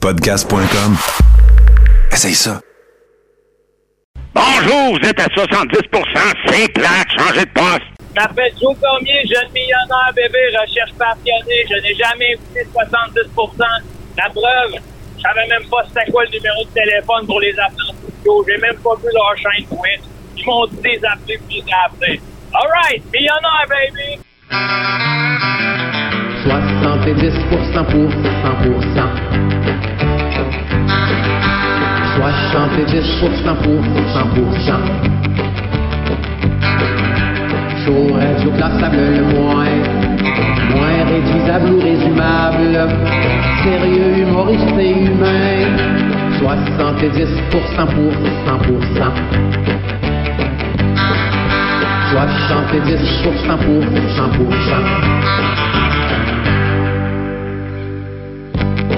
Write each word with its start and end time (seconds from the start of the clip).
Podcast.com. 0.00 0.96
Essaye 2.10 2.34
ça. 2.34 2.58
Bonjour, 4.34 4.98
vous 4.98 5.06
êtes 5.06 5.20
à 5.20 5.26
70 5.28 5.76
c'est 6.46 6.72
plate, 6.72 7.06
changez 7.18 7.44
de 7.44 7.50
poste. 7.50 7.82
Je 8.08 8.20
m'appelle 8.20 8.52
Joe 8.58 8.74
Cormier, 8.80 9.22
jeune 9.28 9.52
millionnaire, 9.52 10.10
bébé, 10.16 10.38
recherche 10.58 10.92
passionnée. 10.98 11.66
Je 11.68 11.74
n'ai 11.82 11.94
jamais 11.94 12.32
écouté 12.32 12.60
70% 12.72 13.62
La 14.16 14.30
preuve, 14.30 14.80
je 15.18 15.22
savais 15.22 15.46
même 15.48 15.68
pas 15.68 15.84
c'était 15.88 16.10
quoi 16.10 16.24
le 16.24 16.30
numéro 16.30 16.64
de 16.64 16.70
téléphone 16.70 17.26
pour 17.26 17.40
les 17.40 17.52
appeler 17.58 17.90
en 17.90 17.92
studio. 17.92 18.44
J'ai 18.48 18.56
même 18.56 18.78
pas 18.78 18.96
vu 18.96 19.08
leur 19.12 19.36
chaîne 19.36 19.66
Twitch. 19.66 20.00
Ils 20.38 20.46
m'ont 20.46 20.66
dit 20.66 20.80
des 20.82 21.00
appeler 21.04 21.38
puis 21.46 21.62
les 21.66 21.72
appeler. 21.84 22.20
All 22.54 22.68
right, 22.68 23.02
millionnaire, 23.12 23.66
baby! 23.68 24.18
70% 26.46 27.84
pour 27.84 28.29
100%. 32.20 32.70
70% 32.90 33.56
pour 33.62 33.80
100%. 33.80 34.80
Chaud, 37.84 38.12
radio 38.14 38.50
classable 38.52 38.96
le 38.96 39.24
moins, 39.34 39.74
moins 40.74 41.00
réduisable 41.08 41.68
ou 41.72 41.80
résumable, 41.80 42.74
sérieux, 43.64 44.12
humoriste 44.18 44.78
et 44.78 44.90
humain. 44.90 45.66
70% 46.40 47.50
pour 47.50 47.64
100%. 47.76 48.30
70% 52.12 53.58
pour 53.58 53.82
100%. 53.82 55.79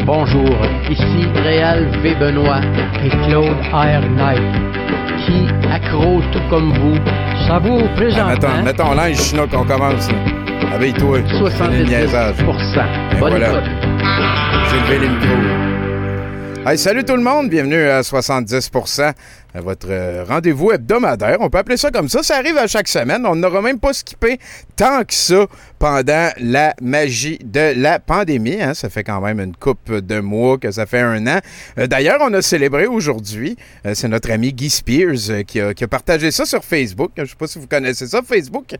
Bonjour, 0.05 0.51
ici 0.91 1.27
Réal 1.45 1.87
V. 2.02 2.15
Benoît 2.19 2.61
et 3.05 3.09
Claude 3.29 3.56
R. 3.73 4.02
Knight, 4.16 4.42
qui, 5.25 5.47
accro 5.72 6.20
tout 6.33 6.41
comme 6.50 6.72
vous, 6.72 6.97
ça 7.47 7.61
vous 7.61 7.86
présente. 7.94 8.31
Attends, 8.33 8.62
mettons 8.64 8.94
l'ange 8.94 9.14
chinois 9.14 9.47
qu'on 9.47 9.64
commence. 9.64 10.09
Avec-toi. 10.75 11.20
70%. 11.20 12.44
Bonne 13.20 13.31
voilà. 13.31 13.48
J'ai 14.70 14.81
levé 14.81 15.06
les 15.06 15.09
micros. 15.09 15.72
Salut 16.64 17.05
tout 17.05 17.16
le 17.16 17.22
monde, 17.22 17.50
bienvenue 17.50 17.82
à 17.88 18.00
70% 18.00 19.12
votre 19.55 19.88
euh, 19.91 20.24
rendez-vous 20.27 20.72
hebdomadaire. 20.72 21.36
On 21.41 21.50
peut 21.50 21.58
appeler 21.58 21.77
ça 21.77 21.91
comme 21.91 22.08
ça. 22.08 22.22
Ça 22.22 22.36
arrive 22.36 22.56
à 22.56 22.66
chaque 22.66 22.88
semaine. 22.88 23.27
On 23.27 23.36
n'aura 23.36 23.60
même 23.60 23.78
pas 23.78 23.92
skippé 23.92 24.38
tant 24.77 25.04
que 25.04 25.12
ça 25.12 25.46
pendant 25.78 26.30
la 26.38 26.74
magie 26.80 27.38
de 27.44 27.74
la 27.77 27.98
pandémie. 27.98 28.62
Hein. 28.62 28.72
Ça 28.74 28.88
fait 28.88 29.04
quand 29.04 29.20
même 29.20 29.41
une 29.41 29.54
coupe 29.54 29.92
de 29.92 30.20
mois 30.20 30.56
que 30.56 30.70
ça 30.70 30.86
fait 30.86 31.00
un 31.00 31.27
an. 31.27 31.41
Euh, 31.78 31.86
d'ailleurs, 31.86 32.19
on 32.22 32.32
a 32.32 32.41
célébré 32.41 32.86
aujourd'hui. 32.86 33.56
Euh, 33.84 33.92
c'est 33.94 34.08
notre 34.08 34.30
ami 34.30 34.52
Guy 34.54 34.70
Spears 34.70 35.44
qui 35.47 35.60
a, 35.60 35.74
qui, 35.74 35.84
a, 35.84 35.88
partagé 35.88 36.30
ça 36.30 36.47
sur 36.47 36.64
Facebook. 36.64 37.10
Je 37.16 37.22
ne 37.22 37.26
sais 37.26 37.36
pas 37.38 37.47
si 37.47 37.58
vous 37.58 37.66
connaissez 37.66 38.06
ça, 38.06 38.22
Facebook. 38.22 38.74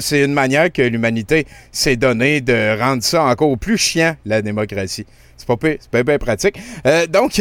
c'est 0.00 0.24
une 0.24 0.32
manière 0.32 0.72
que 0.72 0.82
l'humanité 0.82 1.46
s'est 1.70 1.96
donnée 1.96 2.40
de 2.40 2.76
rendre 2.80 3.02
ça 3.02 3.24
encore 3.24 3.56
plus 3.58 3.78
chiant, 3.78 4.16
la 4.24 4.42
démocratie. 4.42 5.06
C'est 5.38 5.90
pas 5.90 6.02
bien 6.02 6.18
pratique. 6.18 6.58
Euh, 6.86 7.06
donc, 7.06 7.40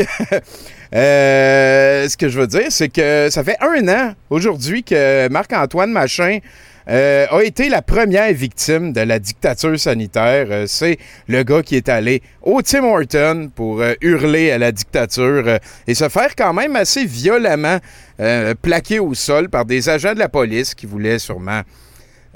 euh, 0.96 2.08
ce 2.08 2.16
que 2.16 2.30
je 2.30 2.40
veux 2.40 2.48
dire, 2.48 2.68
c'est 2.70 2.90
que 2.90 3.30
ça 3.30 3.44
fait 3.44 3.58
un 3.60 3.88
an 3.88 4.14
aujourd'hui 4.30 4.84
que 4.84 5.28
Marc-Antoine 5.30 5.92
Machin 5.92 6.40
euh, 6.90 7.26
a 7.30 7.44
été 7.44 7.68
la 7.68 7.82
première 7.82 8.32
victime 8.32 8.94
de 8.94 9.02
la 9.02 9.20
dictature 9.20 9.78
sanitaire. 9.78 10.66
c'est 10.68 10.98
le 11.28 11.44
gars 11.44 11.62
qui 11.62 11.76
est 11.76 11.90
allé 11.90 12.22
au 12.42 12.62
Tim 12.62 12.86
Horton 12.86 13.52
pour 13.54 13.84
hurler 14.00 14.52
à 14.52 14.58
la 14.58 14.72
dictature 14.72 15.60
et 15.86 15.96
se 15.96 16.08
faire 16.08 16.34
quand 16.38 16.54
même 16.54 16.78
assez 16.78 17.04
violemment 17.04 17.80
plaquer 18.62 19.00
au 19.00 19.14
sol 19.16 19.50
par 19.50 19.66
des 19.66 19.90
agents 19.90 20.14
de 20.14 20.20
la 20.20 20.30
police 20.30 20.74
qui 20.76 20.86
voulaient 20.86 21.20
sûrement 21.20 21.64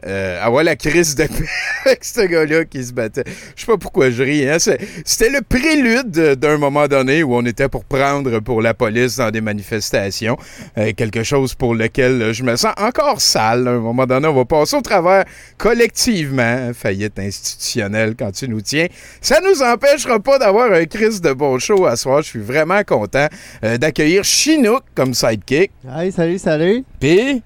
euh, 0.05 0.43
avoir 0.43 0.63
la 0.63 0.75
crise 0.75 1.15
de 1.15 1.23
paix 1.23 1.45
avec 1.85 2.03
ce 2.03 2.21
gars-là 2.21 2.65
qui 2.65 2.83
se 2.83 2.93
battait. 2.93 3.23
Je 3.55 3.61
sais 3.61 3.67
pas 3.67 3.77
pourquoi 3.77 4.09
je 4.09 4.23
ris. 4.23 4.47
Hein? 4.47 4.57
C'était 4.59 5.29
le 5.29 5.41
prélude 5.41 6.11
d'un 6.11 6.57
moment 6.57 6.87
donné 6.87 7.23
où 7.23 7.35
on 7.35 7.45
était 7.45 7.69
pour 7.69 7.85
prendre 7.85 8.39
pour 8.39 8.61
la 8.61 8.73
police 8.73 9.17
dans 9.17 9.31
des 9.31 9.41
manifestations. 9.41 10.37
Euh, 10.77 10.91
quelque 10.95 11.23
chose 11.23 11.53
pour 11.55 11.75
lequel 11.75 12.33
je 12.33 12.43
me 12.43 12.55
sens 12.55 12.73
encore 12.77 13.21
sale. 13.21 13.67
À 13.67 13.71
un 13.71 13.79
moment 13.79 14.05
donné, 14.05 14.27
on 14.27 14.33
va 14.33 14.45
passer 14.45 14.75
au 14.75 14.81
travers 14.81 15.25
collectivement. 15.57 16.41
Hein, 16.41 16.73
faillite 16.73 17.19
institutionnelle 17.19 18.15
quand 18.17 18.31
tu 18.31 18.47
nous 18.47 18.61
tiens. 18.61 18.87
Ça 19.21 19.39
nous 19.41 19.61
empêchera 19.61 20.19
pas 20.19 20.39
d'avoir 20.39 20.71
un 20.71 20.85
crise 20.85 21.21
de 21.21 21.33
bon 21.33 21.59
show 21.59 21.85
à 21.85 21.95
soir. 21.95 22.21
Je 22.21 22.27
suis 22.27 22.39
vraiment 22.39 22.83
content 22.83 23.27
euh, 23.63 23.77
d'accueillir 23.77 24.23
Chinook 24.23 24.83
comme 24.95 25.13
sidekick. 25.13 25.71
Hey, 25.87 26.11
salut, 26.11 26.39
salut. 26.39 26.83
Puis... 26.99 27.43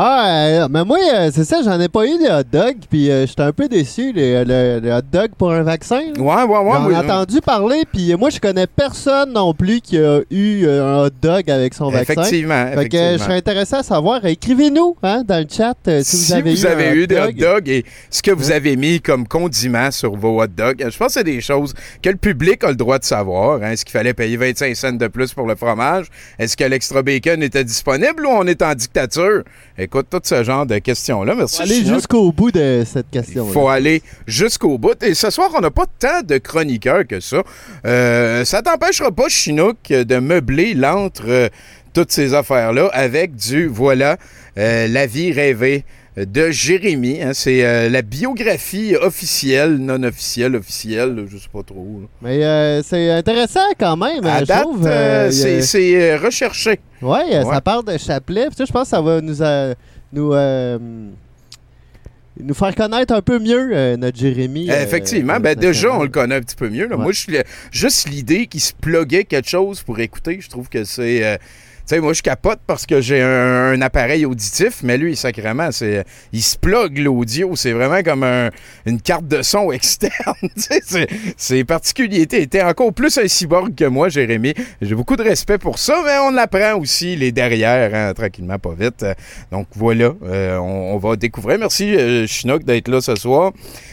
Ah, 0.00 0.26
euh, 0.28 0.68
mais 0.70 0.84
moi, 0.84 0.96
euh, 1.12 1.28
c'est 1.34 1.42
ça, 1.42 1.60
j'en 1.64 1.80
ai 1.80 1.88
pas 1.88 2.06
eu 2.06 2.18
des 2.18 2.28
hot 2.28 2.44
dogs, 2.52 2.76
puis 2.88 3.10
euh, 3.10 3.26
j'étais 3.26 3.42
un 3.42 3.50
peu 3.50 3.66
déçu, 3.66 4.12
les, 4.12 4.36
hot 4.36 5.02
dogs 5.12 5.32
pour 5.36 5.50
un 5.50 5.64
vaccin. 5.64 6.12
Ouais, 6.16 6.42
ouais, 6.44 6.44
ouais. 6.44 6.72
J'en 6.72 6.90
ai 6.90 6.96
entendu 6.98 7.40
parler, 7.40 7.82
puis 7.92 8.14
moi, 8.14 8.30
je 8.30 8.38
connais 8.38 8.68
personne 8.68 9.32
non 9.32 9.54
plus 9.54 9.80
qui 9.80 9.98
a 9.98 10.20
eu 10.30 10.68
un 10.68 11.02
hot 11.02 11.10
dog 11.20 11.50
avec 11.50 11.74
son 11.74 11.90
vaccin. 11.90 12.12
Effectivement, 12.12 12.66
Fait 12.74 12.88
que 12.88 13.12
je 13.14 13.18
serais 13.18 13.38
intéressé 13.38 13.74
à 13.74 13.82
savoir, 13.82 14.24
écrivez-nous 14.24 14.96
hein, 15.02 15.24
dans 15.26 15.42
le 15.42 15.48
chat 15.50 15.74
si, 16.04 16.26
vous 16.26 16.32
avez 16.32 16.50
vous 16.52 16.64
eu, 16.64 16.68
avez 16.68 16.90
eu 16.92 17.06
des 17.08 17.18
hot 17.18 17.32
dogs 17.32 17.68
et 17.68 17.84
ce 18.08 18.22
que 18.22 18.30
vous 18.30 18.52
avez 18.52 18.76
mis 18.76 19.00
comme 19.00 19.26
condiment 19.26 19.90
sur 19.90 20.14
vos 20.14 20.40
hot 20.40 20.46
dogs. 20.46 20.78
Je 20.78 20.96
pense 20.96 21.08
que 21.08 21.12
c'est 21.14 21.24
des 21.24 21.40
choses 21.40 21.74
que 22.04 22.10
le 22.10 22.18
public 22.18 22.62
a 22.62 22.68
le 22.68 22.76
droit 22.76 23.00
de 23.00 23.04
savoir. 23.04 23.60
Hein. 23.64 23.72
Est-ce 23.72 23.84
qu'il 23.84 23.94
fallait 23.98 24.14
payer 24.14 24.36
25 24.36 24.76
cents 24.76 24.92
de 24.92 25.08
plus 25.08 25.34
pour 25.34 25.48
le 25.48 25.56
fromage? 25.56 26.06
Est-ce 26.38 26.56
que 26.56 26.62
l'extra 26.62 27.02
bacon 27.02 27.42
était 27.42 27.64
disponible 27.64 28.24
ou 28.24 28.30
on 28.30 28.46
est 28.46 28.62
en 28.62 28.76
dictature? 28.76 29.42
Écoute, 29.88 30.08
tout 30.10 30.20
ce 30.22 30.44
genre 30.44 30.66
de 30.66 30.76
questions-là. 30.80 31.34
Merci. 31.34 31.56
Faut 31.56 31.62
aller 31.62 31.86
jusqu'au 31.86 32.30
bout 32.30 32.50
de 32.50 32.82
cette 32.84 33.08
question. 33.08 33.46
Il 33.48 33.52
faut 33.54 33.68
aller 33.68 34.02
jusqu'au 34.26 34.76
bout. 34.76 35.02
Et 35.02 35.14
ce 35.14 35.30
soir, 35.30 35.48
on 35.56 35.62
n'a 35.62 35.70
pas 35.70 35.86
tant 35.98 36.20
de 36.22 36.36
chroniqueurs 36.36 37.06
que 37.06 37.20
ça. 37.20 37.42
Euh, 37.86 38.44
ça 38.44 38.60
t'empêchera 38.60 39.10
pas, 39.12 39.30
Chinook, 39.30 39.78
de 39.88 40.18
meubler 40.18 40.74
l'entre 40.74 41.24
euh, 41.28 41.48
toutes 41.94 42.12
ces 42.12 42.34
affaires-là 42.34 42.90
avec 42.92 43.34
du, 43.34 43.66
voilà, 43.66 44.18
euh, 44.58 44.88
la 44.88 45.06
vie 45.06 45.32
rêvée 45.32 45.86
de 46.26 46.50
Jérémy. 46.50 47.22
Hein. 47.22 47.32
c'est 47.34 47.88
la 47.88 48.02
biographie 48.02 48.96
officielle, 48.96 49.76
non 49.76 50.02
officielle, 50.02 50.56
officielle, 50.56 51.26
je 51.28 51.38
sais 51.38 51.48
pas 51.52 51.62
trop. 51.62 52.02
Mais 52.22 52.82
c'est 52.82 53.10
intéressant 53.10 53.60
quand 53.78 53.96
même. 53.96 54.24
À 54.24 54.44
date, 54.44 54.66
c'est 55.30 56.16
recherché. 56.16 56.80
Oui, 57.02 57.18
ça 57.30 57.60
part 57.60 57.82
de 57.82 57.96
Chapelet. 57.96 58.48
je 58.58 58.72
pense 58.72 58.82
que 58.84 58.88
ça 58.88 59.00
va 59.00 59.20
nous, 59.20 59.42
nous, 60.12 60.32
euh, 60.32 60.78
nous 62.40 62.54
faire 62.54 62.74
connaître 62.74 63.14
un 63.14 63.22
peu 63.22 63.38
mieux 63.38 63.70
euh, 63.72 63.96
notre 63.96 64.18
Jérémy. 64.18 64.70
Euh, 64.70 64.82
Effectivement. 64.82 65.38
ben 65.40 65.54
déjà, 65.54 65.92
on 65.92 66.02
le 66.02 66.08
connaît 66.08 66.36
un 66.36 66.40
petit 66.40 66.56
peu 66.56 66.68
mieux. 66.68 66.88
Moi, 66.88 67.12
je 67.12 67.20
suis 67.20 67.36
juste 67.70 68.08
l'idée 68.08 68.46
qu'il 68.46 68.60
se 68.60 68.72
pluguait 68.72 69.24
quelque 69.24 69.48
chose 69.48 69.82
pour 69.82 69.98
écouter, 70.00 70.38
je 70.40 70.48
trouve 70.48 70.68
que 70.68 70.84
c'est 70.84 71.38
sais, 71.88 72.00
moi, 72.00 72.12
je 72.12 72.22
capote 72.22 72.60
parce 72.66 72.86
que 72.86 73.00
j'ai 73.00 73.22
un, 73.22 73.80
appareil 73.80 74.26
auditif, 74.26 74.80
mais 74.82 74.98
lui, 74.98 75.16
sacrément, 75.16 75.70
c'est, 75.72 76.04
il 76.32 76.42
se 76.42 76.56
plug 76.56 76.98
l'audio. 76.98 77.56
C'est 77.56 77.72
vraiment 77.72 78.02
comme 78.02 78.24
une 78.86 79.00
carte 79.00 79.26
de 79.26 79.42
son 79.42 79.72
externe. 79.72 80.12
c'est 81.36 81.64
particulier. 81.64 82.18
Il 82.18 82.34
était 82.34 82.62
encore 82.62 82.92
plus 82.92 83.16
un 83.18 83.26
cyborg 83.28 83.74
que 83.74 83.84
moi, 83.84 84.08
Jérémy. 84.08 84.54
J'ai 84.82 84.94
beaucoup 84.94 85.16
de 85.16 85.22
respect 85.22 85.58
pour 85.58 85.78
ça, 85.78 86.00
mais 86.04 86.18
on 86.22 86.36
apprend 86.36 86.78
aussi 86.78 87.16
les 87.16 87.32
derrière, 87.32 87.94
hein, 87.94 88.12
tranquillement, 88.14 88.58
pas 88.58 88.74
vite. 88.78 89.04
Donc, 89.50 89.66
voilà, 89.74 90.12
euh, 90.24 90.56
on, 90.58 90.98
va 90.98 91.16
découvrir. 91.16 91.58
Merci, 91.58 91.94
euh, 91.94 92.26
Chinook, 92.26 92.64
d'être 92.64 92.88
là 92.88 93.00
ce 93.00 93.14
soir. 93.14 93.52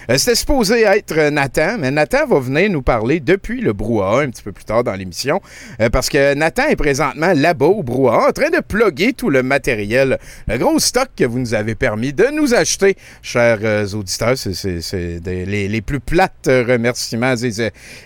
Euh, 0.09 0.17
c'était 0.17 0.35
supposé 0.35 0.83
être 0.83 1.29
Nathan, 1.29 1.77
mais 1.79 1.91
Nathan 1.91 2.27
va 2.27 2.39
venir 2.39 2.69
nous 2.69 2.81
parler 2.81 3.19
depuis 3.19 3.61
le 3.61 3.73
brouhaha 3.73 4.21
un 4.21 4.29
petit 4.29 4.43
peu 4.43 4.51
plus 4.51 4.65
tard 4.65 4.83
dans 4.83 4.93
l'émission, 4.93 5.41
parce 5.91 6.09
que 6.09 6.33
Nathan 6.33 6.67
est 6.67 6.75
présentement 6.75 7.33
là-bas 7.35 7.65
en 7.67 8.31
train 8.31 8.49
de 8.49 8.61
plugger 8.61 9.13
tout 9.13 9.29
le 9.29 9.43
matériel, 9.43 10.17
le 10.47 10.57
gros 10.57 10.79
stock 10.79 11.09
que 11.15 11.23
vous 11.23 11.39
nous 11.39 11.53
avez 11.53 11.75
permis 11.75 12.13
de 12.13 12.25
nous 12.33 12.53
acheter, 12.53 12.95
chers 13.21 13.59
euh, 13.63 13.87
auditeurs. 13.93 14.37
C'est 14.37 15.19
les, 15.25 15.81
plus 15.81 15.99
plates 15.99 16.47
remerciements. 16.47 17.35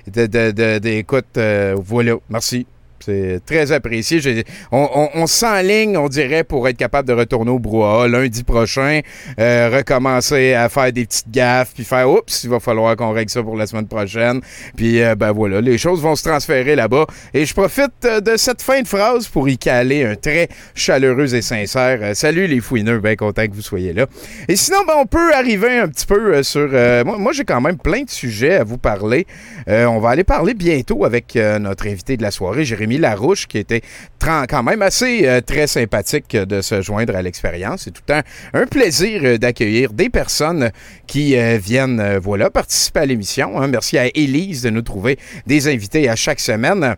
D'écoute, 0.08 1.26
euh, 1.38 1.76
voilà, 1.78 2.16
merci. 2.30 2.66
C'est 3.06 3.42
très 3.46 3.72
apprécié. 3.72 4.44
On, 4.72 5.10
on, 5.14 5.28
s'enligne, 5.28 5.98
on 5.98 6.10
dirait, 6.10 6.44
pour 6.44 6.68
être 6.68 6.78
capable 6.78 7.08
de 7.08 7.14
retourner 7.14 7.52
au 7.52 7.60
brouhaha 7.60 8.08
lundi 8.08 8.44
prochain, 8.44 9.02
euh, 9.40 9.70
recommencer 9.74 10.54
à 10.54 10.70
faire 10.70 10.92
des 10.92 11.06
petites 11.06 11.32
gaffes, 11.32 11.72
puis 11.74 11.84
faire 11.84 12.10
oups, 12.10 12.44
il 12.44 12.50
va 12.50 12.60
falloir 12.60 12.96
qu'on 12.96 13.12
règle 13.12 13.30
ça 13.30 13.42
pour 13.42 13.56
la 13.56 13.68
semaine 13.68 13.88
prochaine. 13.88 14.42
Puis 14.76 15.02
euh, 15.02 15.16
ben 15.16 15.32
voilà, 15.32 15.62
les 15.62 15.78
choses 15.78 16.02
vont 16.02 16.16
se 16.16 16.24
transférer 16.24 16.76
là-bas. 16.76 17.06
Et 17.34 17.46
je 17.46 17.54
profite 17.54 17.94
euh, 18.06 18.20
de 18.20 18.38
cette 18.38 18.62
fin 18.62 18.82
de 18.82 18.88
phrase 18.88 19.28
pour 19.28 19.48
y 19.48 19.58
caler 19.58 20.04
un 20.04 20.16
très 20.16 20.50
chaleureux 20.76 21.34
et 21.34 21.42
sincère. 21.42 22.16
salut 22.16 22.48
les 22.48 22.60
fouineux, 22.60 23.00
bien 23.00 23.16
content 23.16 23.46
que 23.48 23.54
vous 23.54 23.62
soyez 23.62 23.94
là. 23.94 24.08
Et 24.48 24.56
sinon, 24.56 24.80
ben, 24.88 24.96
on 24.98 25.06
peut 25.06 25.34
arriver 25.34 25.80
un 25.80 25.88
petit 25.88 26.06
peu 26.06 26.44
sur. 26.44 26.70
moi, 27.06 27.18
moi, 27.18 27.32
j'ai 27.34 27.46
quand 27.46 27.62
même 27.62 27.78
plein 27.78 28.04
de 28.04 28.10
sujets 28.10 28.56
à 28.56 28.64
vous 28.64 28.78
parler. 28.78 29.26
On 29.68 30.00
va 30.00 30.10
aller 30.10 30.24
parler 30.24 30.54
bientôt 30.54 31.06
avec 31.06 31.36
notre 31.36 31.88
invité 31.88 32.18
de 32.18 32.24
la 32.24 32.32
soirée, 32.32 32.66
Jérémy 32.66 32.89
Larouche, 32.98 33.48
qui 33.48 33.58
était 33.58 33.82
quand 34.20 34.64
même 34.64 34.82
assez 34.82 35.28
euh, 35.28 35.42
très 35.42 35.68
sympathique 35.68 36.36
de 36.36 36.62
se 36.62 36.82
joindre 36.82 37.16
à 37.16 37.22
l'expérience. 37.22 37.84
C'est 37.84 37.92
tout 37.92 38.02
le 38.08 38.14
temps 38.16 38.28
un 38.54 38.66
plaisir 38.66 39.22
euh, 39.24 39.38
d'accueillir 39.38 39.94
des 39.94 40.10
personnes 40.10 40.72
qui 41.08 41.38
euh, 41.38 41.58
viennent, 41.58 42.18
voilà, 42.18 42.50
participer 42.50 43.02
à 43.02 43.06
l'émission. 43.06 43.60
hein. 43.60 43.68
Merci 43.68 43.98
à 43.98 44.08
Élise 44.08 44.64
de 44.64 44.70
nous 44.70 44.82
trouver 44.82 45.18
des 45.48 45.68
invités 45.68 46.10
à 46.10 46.16
chaque 46.16 46.40
semaine. 46.40 46.96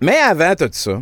Mais 0.00 0.16
avant 0.16 0.54
tout 0.54 0.68
ça, 0.72 1.00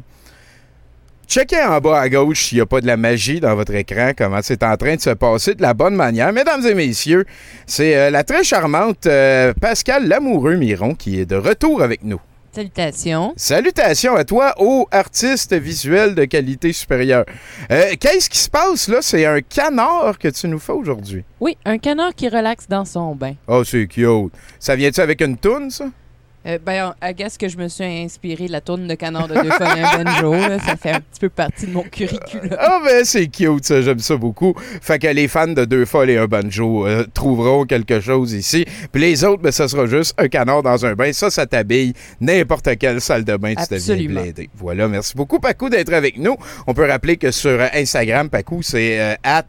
Checkez 1.28 1.60
en 1.60 1.80
bas 1.80 2.02
à 2.02 2.08
gauche 2.08 2.44
s'il 2.44 2.58
n'y 2.58 2.62
a 2.62 2.66
pas 2.66 2.80
de 2.80 2.86
la 2.86 2.96
magie 2.96 3.40
dans 3.40 3.56
votre 3.56 3.74
écran, 3.74 4.12
comment 4.16 4.38
c'est 4.42 4.62
en 4.62 4.76
train 4.76 4.94
de 4.94 5.00
se 5.00 5.10
passer 5.10 5.56
de 5.56 5.62
la 5.62 5.74
bonne 5.74 5.96
manière. 5.96 6.32
Mesdames 6.32 6.64
et 6.64 6.72
messieurs, 6.74 7.26
c'est 7.66 8.12
la 8.12 8.22
très 8.22 8.44
charmante 8.44 9.08
Pascal 9.60 10.06
Lamoureux-Miron 10.06 10.94
qui 10.94 11.18
est 11.18 11.26
de 11.26 11.34
retour 11.34 11.82
avec 11.82 12.04
nous. 12.04 12.20
Salutations. 12.56 13.34
Salutations 13.36 14.14
à 14.16 14.24
toi, 14.24 14.54
ô 14.56 14.88
artiste 14.90 15.52
visuel 15.52 16.14
de 16.14 16.24
qualité 16.24 16.72
supérieure. 16.72 17.26
Euh, 17.70 17.92
Qu'est-ce 18.00 18.30
qui 18.30 18.38
se 18.38 18.48
passe 18.48 18.88
là? 18.88 19.02
C'est 19.02 19.26
un 19.26 19.42
canard 19.42 20.18
que 20.18 20.28
tu 20.28 20.48
nous 20.48 20.58
fais 20.58 20.72
aujourd'hui. 20.72 21.22
Oui, 21.38 21.58
un 21.66 21.76
canard 21.76 22.14
qui 22.14 22.30
relaxe 22.30 22.66
dans 22.66 22.86
son 22.86 23.14
bain. 23.14 23.34
Oh, 23.46 23.62
c'est 23.62 23.86
cute. 23.86 24.32
Ça 24.58 24.74
vient-tu 24.74 25.02
avec 25.02 25.20
une 25.20 25.36
toune, 25.36 25.70
ça? 25.70 25.90
Euh, 26.46 26.58
ben, 26.64 26.94
à 27.00 27.12
guess 27.12 27.36
que 27.36 27.48
je 27.48 27.56
me 27.56 27.66
suis 27.68 27.84
inspiré 27.84 28.46
de 28.46 28.52
la 28.52 28.60
tourne 28.60 28.86
de 28.86 28.94
canard 28.94 29.26
de 29.26 29.34
deux 29.34 29.50
fois 29.50 29.68
un 29.68 30.04
banjo. 30.04 30.32
là. 30.32 30.58
Ça 30.60 30.76
fait 30.76 30.92
un 30.92 31.00
petit 31.00 31.20
peu 31.20 31.28
partie 31.28 31.66
de 31.66 31.72
mon 31.72 31.82
curriculum. 31.82 32.56
Ah, 32.58 32.80
ben 32.84 33.04
c'est 33.04 33.26
cute, 33.26 33.64
ça. 33.64 33.82
J'aime 33.82 33.98
ça 33.98 34.16
beaucoup. 34.16 34.54
Fait 34.80 34.98
que 34.98 35.08
les 35.08 35.26
fans 35.28 35.48
de 35.48 35.64
deux 35.64 35.84
folles 35.84 36.10
et 36.10 36.18
un 36.18 36.26
banjo 36.26 36.86
euh, 36.86 37.04
trouveront 37.12 37.64
quelque 37.64 38.00
chose 38.00 38.32
ici. 38.32 38.64
Puis 38.92 39.02
les 39.02 39.24
autres, 39.24 39.42
ben, 39.42 39.50
ça 39.52 39.66
sera 39.66 39.86
juste 39.86 40.14
un 40.18 40.28
canard 40.28 40.62
dans 40.62 40.86
un 40.86 40.94
bain. 40.94 41.12
Ça, 41.12 41.30
ça 41.30 41.46
t'habille 41.46 41.94
n'importe 42.20 42.76
quelle 42.78 43.00
salle 43.00 43.24
de 43.24 43.36
bain. 43.36 43.54
Tu 43.54 43.62
deviens 43.74 43.94
Absolument. 43.94 44.22
blédé. 44.22 44.50
Voilà. 44.54 44.86
Merci 44.88 45.14
beaucoup, 45.16 45.40
Pacou, 45.40 45.68
d'être 45.68 45.92
avec 45.92 46.16
nous. 46.18 46.36
On 46.66 46.74
peut 46.74 46.86
rappeler 46.86 47.16
que 47.16 47.30
sur 47.30 47.60
Instagram, 47.74 48.30
Pacou, 48.30 48.62
c'est 48.62 49.00
euh, 49.00 49.14
at 49.24 49.44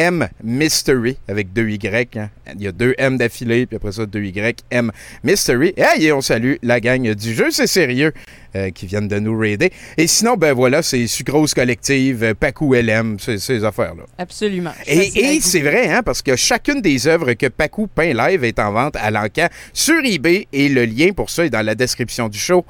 M 0.00 0.28
Mystery 0.42 1.18
avec 1.28 1.52
deux 1.52 1.68
Y. 1.68 2.16
hein. 2.16 2.30
Il 2.54 2.62
y 2.62 2.66
a 2.66 2.72
deux 2.72 2.94
M 2.96 3.18
d'affilée, 3.18 3.66
puis 3.66 3.76
après 3.76 3.92
ça, 3.92 4.06
deux 4.06 4.24
Y, 4.24 4.64
M 4.70 4.90
Mystery. 5.22 5.74
Et 5.98 6.10
on 6.10 6.22
salue 6.22 6.54
la 6.62 6.80
gang 6.80 7.14
du 7.14 7.34
jeu, 7.34 7.50
c'est 7.50 7.66
sérieux, 7.66 8.14
euh, 8.56 8.70
qui 8.70 8.86
viennent 8.86 9.08
de 9.08 9.18
nous 9.18 9.38
raider. 9.38 9.70
Et 9.98 10.06
sinon, 10.06 10.36
ben 10.38 10.54
voilà, 10.54 10.82
c'est 10.82 11.06
Sucrose 11.06 11.52
Collective, 11.52 12.24
euh, 12.24 12.34
Pacou 12.34 12.72
LM, 12.72 13.18
c'est 13.20 13.36
ces 13.36 13.62
affaires-là. 13.62 14.04
Absolument. 14.16 14.72
Et, 14.86 15.38
c'est 15.42 15.60
vrai, 15.60 15.90
hein, 15.90 16.02
parce 16.02 16.22
que 16.22 16.34
chacune 16.34 16.80
des 16.80 17.06
œuvres 17.06 17.34
que 17.34 17.48
Pacou 17.48 17.86
peint 17.86 18.14
live 18.14 18.42
est 18.44 18.58
en 18.58 18.72
vente 18.72 18.96
à 18.96 19.10
l'encan 19.10 19.48
sur 19.74 20.02
eBay 20.02 20.48
et 20.50 20.70
le 20.70 20.86
lien 20.86 21.12
pour 21.12 21.28
ça 21.28 21.44
est 21.44 21.50
dans 21.50 21.64
la 21.64 21.74
description 21.74 22.30
du 22.30 22.38
show. 22.38 22.64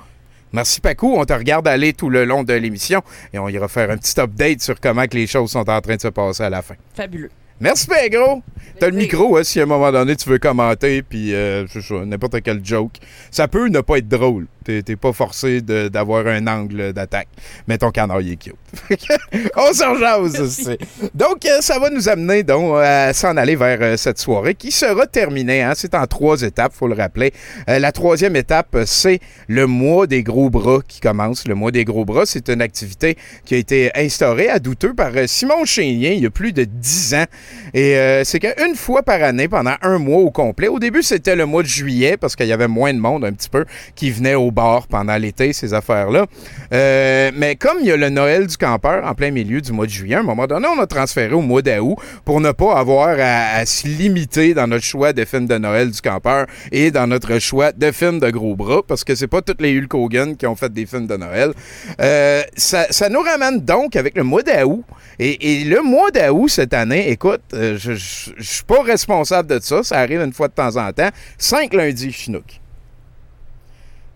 Merci 0.53 0.81
Pacou, 0.81 1.15
on 1.17 1.25
te 1.25 1.33
regarde 1.33 1.69
aller 1.69 1.93
tout 1.93 2.11
le 2.11 2.25
long 2.25 2.43
de 2.43 2.55
l'émission 2.55 3.03
et 3.33 3.39
on 3.39 3.49
ira 3.49 3.69
faire 3.69 3.91
un 3.91 3.97
petit 3.97 4.19
update 4.21 4.61
sur 4.61 4.81
comment 4.81 5.07
que 5.07 5.17
les 5.17 5.27
choses 5.27 5.51
sont 5.51 5.69
en 5.69 5.81
train 5.81 5.97
de 5.97 6.01
se 6.01 6.09
passer 6.09 6.43
à 6.43 6.51
la 6.51 6.63
fin. 6.63 6.75
Fabuleux. 6.95 7.31
Merci 7.61 7.87
ben 7.89 8.09
gros. 8.11 8.43
T'as 8.79 8.89
le 8.89 8.97
micro 8.97 9.37
hein, 9.37 9.45
si 9.45 9.61
à 9.61 9.65
un 9.65 9.67
moment 9.67 9.93
donné 9.93 10.17
tu 10.17 10.27
veux 10.31 10.39
commenter 10.39 11.03
puis 11.03 11.35
euh, 11.35 11.67
n'importe 12.07 12.41
quel 12.43 12.65
joke. 12.65 12.95
Ça 13.31 13.47
peut 13.49 13.69
ne 13.69 13.81
pas 13.81 13.99
être 13.99 14.09
drôle. 14.09 14.47
T'es 14.65 14.83
pas 14.95 15.13
forcé 15.13 15.61
d'avoir 15.63 16.29
un 16.29 16.47
angle 16.47 16.93
d'attaque. 16.93 17.27
Mais 17.67 17.77
ton 17.77 17.91
canard 17.91 18.21
il 18.21 18.33
est 18.33 18.37
cute. 18.37 18.55
On 19.57 19.73
s'en 19.73 19.97
jase. 19.97 20.49
c'est- 20.65 20.79
Donc 21.15 21.45
euh, 21.45 21.61
ça 21.61 21.79
va 21.81 21.91
nous 21.91 22.09
amener 22.09 22.45
donc 22.45 22.77
à 22.77 23.13
s'en 23.13 23.37
aller 23.37 23.57
vers 23.57 23.79
euh, 23.83 23.97
cette 23.97 24.19
soirée 24.21 24.55
qui 24.55 24.71
sera 24.71 25.07
terminée. 25.07 25.63
hein. 25.63 25.73
C'est 25.75 25.95
en 25.97 26.07
trois 26.07 26.41
étapes, 26.43 26.73
faut 26.73 26.87
le 26.87 26.95
rappeler. 26.95 27.33
Euh, 27.69 27.81
la 27.81 27.91
troisième 27.91 28.37
étape, 28.37 28.69
euh, 28.77 28.85
c'est 28.87 29.19
le 29.49 29.67
mois 29.67 30.07
des 30.07 30.23
gros 30.23 30.51
bras 30.51 30.79
qui 30.87 31.01
commence. 31.01 31.49
Le 31.49 31.55
mois 31.57 31.73
des 31.73 31.85
gros 31.85 32.05
bras, 32.05 32.25
c'est 32.25 32.49
une 32.49 32.63
activité 32.63 33.17
qui 33.45 33.55
a 33.57 33.59
été 33.59 33.91
instaurée 33.97 34.49
à 34.49 34.61
douteux 34.61 34.95
par 34.95 35.11
euh, 35.17 35.27
Simon 35.27 35.65
Chénien 35.65 36.13
il 36.13 36.23
y 36.23 36.27
a 36.27 36.31
plus 36.31 36.53
de 36.53 36.63
dix 36.65 37.13
ans. 37.15 37.27
Et 37.75 37.97
euh, 37.97 38.25
c'est 38.25 38.41
qu'une 38.41 38.75
fois 38.75 39.03
par 39.03 39.23
année, 39.23 39.49
pendant 39.49 39.75
un 39.83 39.99
mois 39.99 40.21
au 40.21 40.31
complet, 40.31 40.69
au 40.69 40.79
début 40.79 41.03
c'était 41.03 41.37
le 41.37 41.47
mois 41.47 41.63
de 41.63 41.69
juillet 41.69 42.17
parce 42.17 42.37
qu'il 42.37 42.47
y 42.47 42.53
avait 42.53 42.69
moins 42.69 42.93
de 42.93 42.99
monde 42.99 43.25
un 43.25 43.33
petit 43.33 43.49
peu 43.49 43.65
qui 43.95 44.11
venait 44.11 44.35
au 44.35 44.51
bar 44.51 44.87
pendant 44.87 45.17
l'été, 45.17 45.53
ces 45.53 45.75
affaires-là. 45.75 46.27
Euh, 46.73 47.31
mais 47.35 47.57
comme 47.57 47.79
il 47.81 47.87
y 47.87 47.93
a 47.93 47.97
le 47.97 48.11
Noël 48.11 48.47
du 48.47 48.57
campeur 48.57 49.05
en 49.05 49.15
plein 49.15 49.31
milieu 49.31 49.61
du 49.61 49.73
mois 49.73 49.87
de 49.87 49.91
juillet, 49.91 50.17
à 50.17 50.21
un 50.21 50.25
moment 50.25 50.47
donné, 50.47 50.67
on 50.67 50.81
a 50.81 50.87
transféré 50.87 51.35
au 51.35 51.41
mois 51.41 51.63
d'août 51.63 51.97
pour 52.25 52.41
ne 52.41 52.53
pas 52.53 52.75
avoir 52.77 53.17
à, 53.19 53.65
se 53.67 53.87
limiter 53.87 54.55
dans 54.55 54.67
notre 54.67 54.85
choix 54.85 55.13
de 55.13 55.25
films 55.25 55.47
de 55.47 55.59
Noël 55.59 55.91
du 55.91 56.01
campeur 56.01 56.47
et 56.73 56.91
dans 56.91 57.07
notre 57.07 57.39
choix 57.39 57.73
de 57.73 57.93
films 57.93 58.21
de 58.21 58.31
gros 58.31 58.57
bras 58.57 58.83
parce 58.87 59.05
que 59.05 59.15
c'est 59.15 59.29
pas 59.29 59.43
toutes 59.43 59.61
les 59.61 59.79
Hulk 59.79 59.95
Hogan 59.95 60.37
qui 60.37 60.47
ont 60.47 60.57
fait 60.57 60.73
des 60.73 60.87
films 60.87 61.07
de 61.07 61.17
Noël. 61.17 61.53
Euh, 62.01 62.43
ça, 62.57 62.87
ça 62.91 63.09
nous 63.09 63.21
ramène 63.21 63.61
donc 63.61 63.97
avec 63.97 64.17
le 64.17 64.23
mois 64.23 64.43
d'août. 64.43 64.83
Et, 65.19 65.61
et 65.61 65.65
le 65.65 65.83
mois 65.83 66.11
d'août 66.11 66.49
cette 66.49 66.75
année, 66.75 67.11
écoute, 67.11 67.40
euh, 67.55 67.77
je, 67.79 67.93
je 67.95 68.43
suis 68.43 68.65
pas 68.65 68.83
responsable 68.83 69.49
de 69.49 69.59
ça. 69.61 69.83
Ça 69.83 69.99
arrive 69.99 70.21
une 70.21 70.33
fois 70.33 70.49
de 70.49 70.55
temps 70.55 70.77
en 70.77 70.93
temps. 70.93 71.11
Cinq 71.39 71.75
lundis 71.75 72.13
Chinook. 72.13 72.60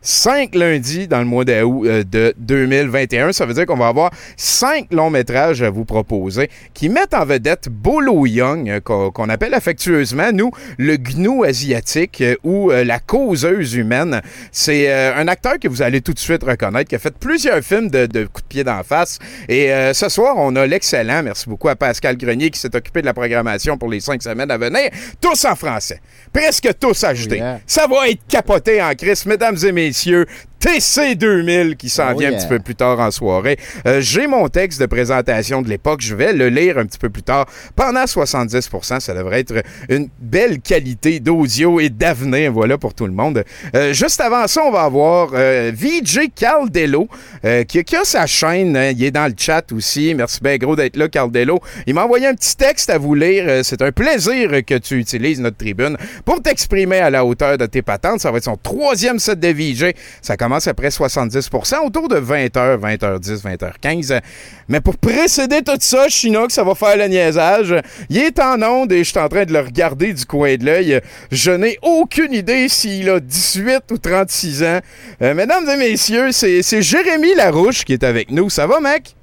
Cinq 0.07 0.55
lundis 0.55 1.09
dans 1.09 1.21
le 1.21 1.25
mois 1.25 1.47
d'août 1.47 1.87
euh, 1.87 2.05
de 2.05 2.35
2021. 2.37 3.33
Ça 3.33 3.47
veut 3.47 3.55
dire 3.55 3.65
qu'on 3.65 3.79
va 3.79 3.89
avoir 3.89 4.11
cinq 4.37 4.93
longs 4.93 5.09
métrages 5.09 5.63
à 5.63 5.71
vous 5.71 5.87
proposer 5.87 6.51
qui 6.75 6.91
mettent 6.91 7.15
en 7.15 7.25
vedette 7.25 7.71
Bolo 7.71 8.27
Young, 8.27 8.69
euh, 8.69 8.81
qu'on 8.83 9.29
appelle 9.31 9.55
affectueusement, 9.55 10.31
nous, 10.31 10.51
le 10.77 10.99
gnou 10.99 11.43
asiatique 11.45 12.21
euh, 12.21 12.37
ou 12.45 12.71
la 12.71 12.99
causeuse 12.99 13.73
humaine. 13.75 14.21
C'est 14.53 14.93
un 14.93 15.27
acteur 15.27 15.59
que 15.59 15.69
vous 15.69 15.81
allez 15.81 16.03
tout 16.03 16.13
de 16.13 16.19
suite 16.19 16.43
reconnaître, 16.43 16.91
qui 16.91 16.97
a 16.97 16.99
fait 16.99 17.17
plusieurs 17.17 17.63
films 17.63 17.89
de, 17.89 18.05
de 18.05 18.25
coups 18.25 18.43
de 18.43 18.49
pied 18.49 18.65
d'en 18.65 18.83
face. 18.83 19.19
Et 19.49 19.71
ce 19.93 20.09
soir, 20.09 20.35
on 20.37 20.55
a 20.57 20.67
l'excellent, 20.67 21.23
merci 21.23 21.49
beaucoup 21.49 21.69
à 21.69 21.77
Pascal 21.77 22.17
Grenier 22.17 22.51
qui 22.51 22.61
s'est 22.61 22.75
occupé 22.77 23.01
de 23.01 23.07
la 23.07 23.15
programmation 23.15 23.79
pour 23.79 23.89
les 23.89 24.01
cinq 24.01 24.23
semaines 24.23 24.51
à 24.51 24.59
venir, 24.59 24.91
tous 25.21 25.45
en 25.45 25.55
français. 25.55 26.01
Presque 26.35 26.69
tous 26.81 27.05
ajoutés. 27.05 27.37
Yeah. 27.37 27.61
Ça 27.65 27.87
va 27.87 28.09
être 28.09 28.27
capoté 28.29 28.83
en 28.83 28.93
crise, 28.95 29.25
mesdames 29.25 29.57
et 29.65 29.71
messieurs. 29.73 30.27
TC 30.65 31.15
2000 31.17 31.77
qui 31.77 31.91
s'en 31.91 32.13
Oh 32.15 32.19
vient 32.19 32.33
un 32.33 32.37
petit 32.39 32.47
peu 32.47 32.59
plus 32.59 32.75
tard 32.75 32.99
en 32.99 33.11
soirée. 33.11 33.59
Euh, 33.87 34.01
J'ai 34.01 34.27
mon 34.27 34.49
texte 34.49 34.81
de 34.81 34.87
présentation 34.87 35.61
de 35.61 35.69
l'époque. 35.69 36.01
Je 36.01 36.15
vais 36.15 36.33
le 36.33 36.49
lire 36.49 36.79
un 36.79 36.87
petit 36.87 36.99
peu 36.99 37.11
plus 37.11 37.23
tard. 37.23 37.45
Pendant 37.77 38.05
70% 38.05 39.01
ça 39.01 39.13
devrait 39.13 39.41
être 39.41 39.63
une 39.91 40.09
belle 40.19 40.61
qualité 40.61 41.21
d'audio 41.21 41.81
et 41.81 41.91
d'avenir, 41.91 42.51
voilà, 42.51 42.79
pour 42.79 42.95
tout 42.95 43.05
le 43.05 43.13
monde. 43.13 43.45
Euh, 43.77 43.93
juste 43.93 44.23
avant 44.23 44.47
ça, 44.47 44.63
on 44.65 44.71
va 44.71 44.85
avoir 44.85 45.33
euh, 45.35 45.71
VJ 45.75 46.31
Caldello 46.35 47.09
euh, 47.45 47.65
qui, 47.65 47.85
qui 47.85 47.97
a 47.97 48.05
sa 48.05 48.27
chaîne. 48.27 48.75
hein. 48.75 48.93
il 48.97 49.05
est 49.05 49.11
dans 49.11 49.27
le 49.27 49.35
chat 49.37 49.71
aussi. 49.71 50.15
Merci 50.15 50.41
bien 50.43 50.57
gros 50.57 50.77
d'être 50.77 50.97
là, 50.97 51.09
Caldello. 51.09 51.61
Il 51.87 51.93
m'a 51.93 52.05
envoyé 52.05 52.27
un 52.27 52.35
petit 52.35 52.57
texte 52.57 52.89
à 52.89 52.97
vous 52.97 53.15
lire. 53.15 53.63
C'est 53.63 53.83
un 53.83 53.93
plaisir 53.93 54.51
que 54.67 54.79
tu 54.79 54.99
utilises 54.99 55.41
notre 55.43 55.59
tribune 55.59 55.99
pour 56.25 56.41
t'exprimer 56.41 57.01
à 57.01 57.11
la 57.11 57.23
hauteur 57.27 57.59
de 57.59 57.67
tes 57.67 57.83
patentes. 57.83 58.21
Ça 58.21 58.31
va 58.31 58.39
être 58.39 58.45
son 58.45 58.57
troisième 58.57 59.19
set 59.19 59.39
de 59.39 59.49
VJ. 59.49 59.93
Ça 60.23 60.39
commence 60.39 60.54
après 60.67 60.89
70% 60.89 61.87
autour 61.87 62.09
de 62.09 62.17
20h, 62.17 62.79
20h10, 62.79 63.43
20h15. 63.43 64.21
Mais 64.69 64.81
pour 64.81 64.97
précéder 64.97 65.63
tout 65.63 65.77
ça, 65.81 66.09
Chinook, 66.09 66.51
ça 66.51 66.65
va 66.65 66.75
faire 66.75 66.97
le 66.97 67.07
niaisage. 67.07 67.75
Il 68.09 68.19
est 68.19 68.39
en 68.41 68.63
onde 68.63 68.93
et 68.93 69.05
je 69.05 69.11
suis 69.11 69.19
en 69.19 69.29
train 69.29 69.45
de 69.45 69.53
le 69.53 69.61
regarder 69.61 70.13
du 70.13 70.25
coin 70.25 70.57
de 70.57 70.65
l'œil. 70.65 71.01
Je 71.31 71.51
n'ai 71.51 71.79
aucune 71.83 72.33
idée 72.33 72.69
s'il 72.69 73.09
a 73.11 73.21
18 73.21 73.83
ou 73.91 73.99
36 73.99 74.63
ans. 74.63 74.81
Euh, 75.23 75.35
mesdames 75.35 75.69
et 75.69 75.77
messieurs, 75.77 76.33
c'est 76.33 76.83
Jérémy 76.83 77.35
Larouche 77.35 77.85
qui 77.85 77.93
est 77.93 78.05
avec 78.05 78.31
nous. 78.31 78.51
Ça 78.51 78.67
va, 78.67 78.81
mec? 78.81 79.15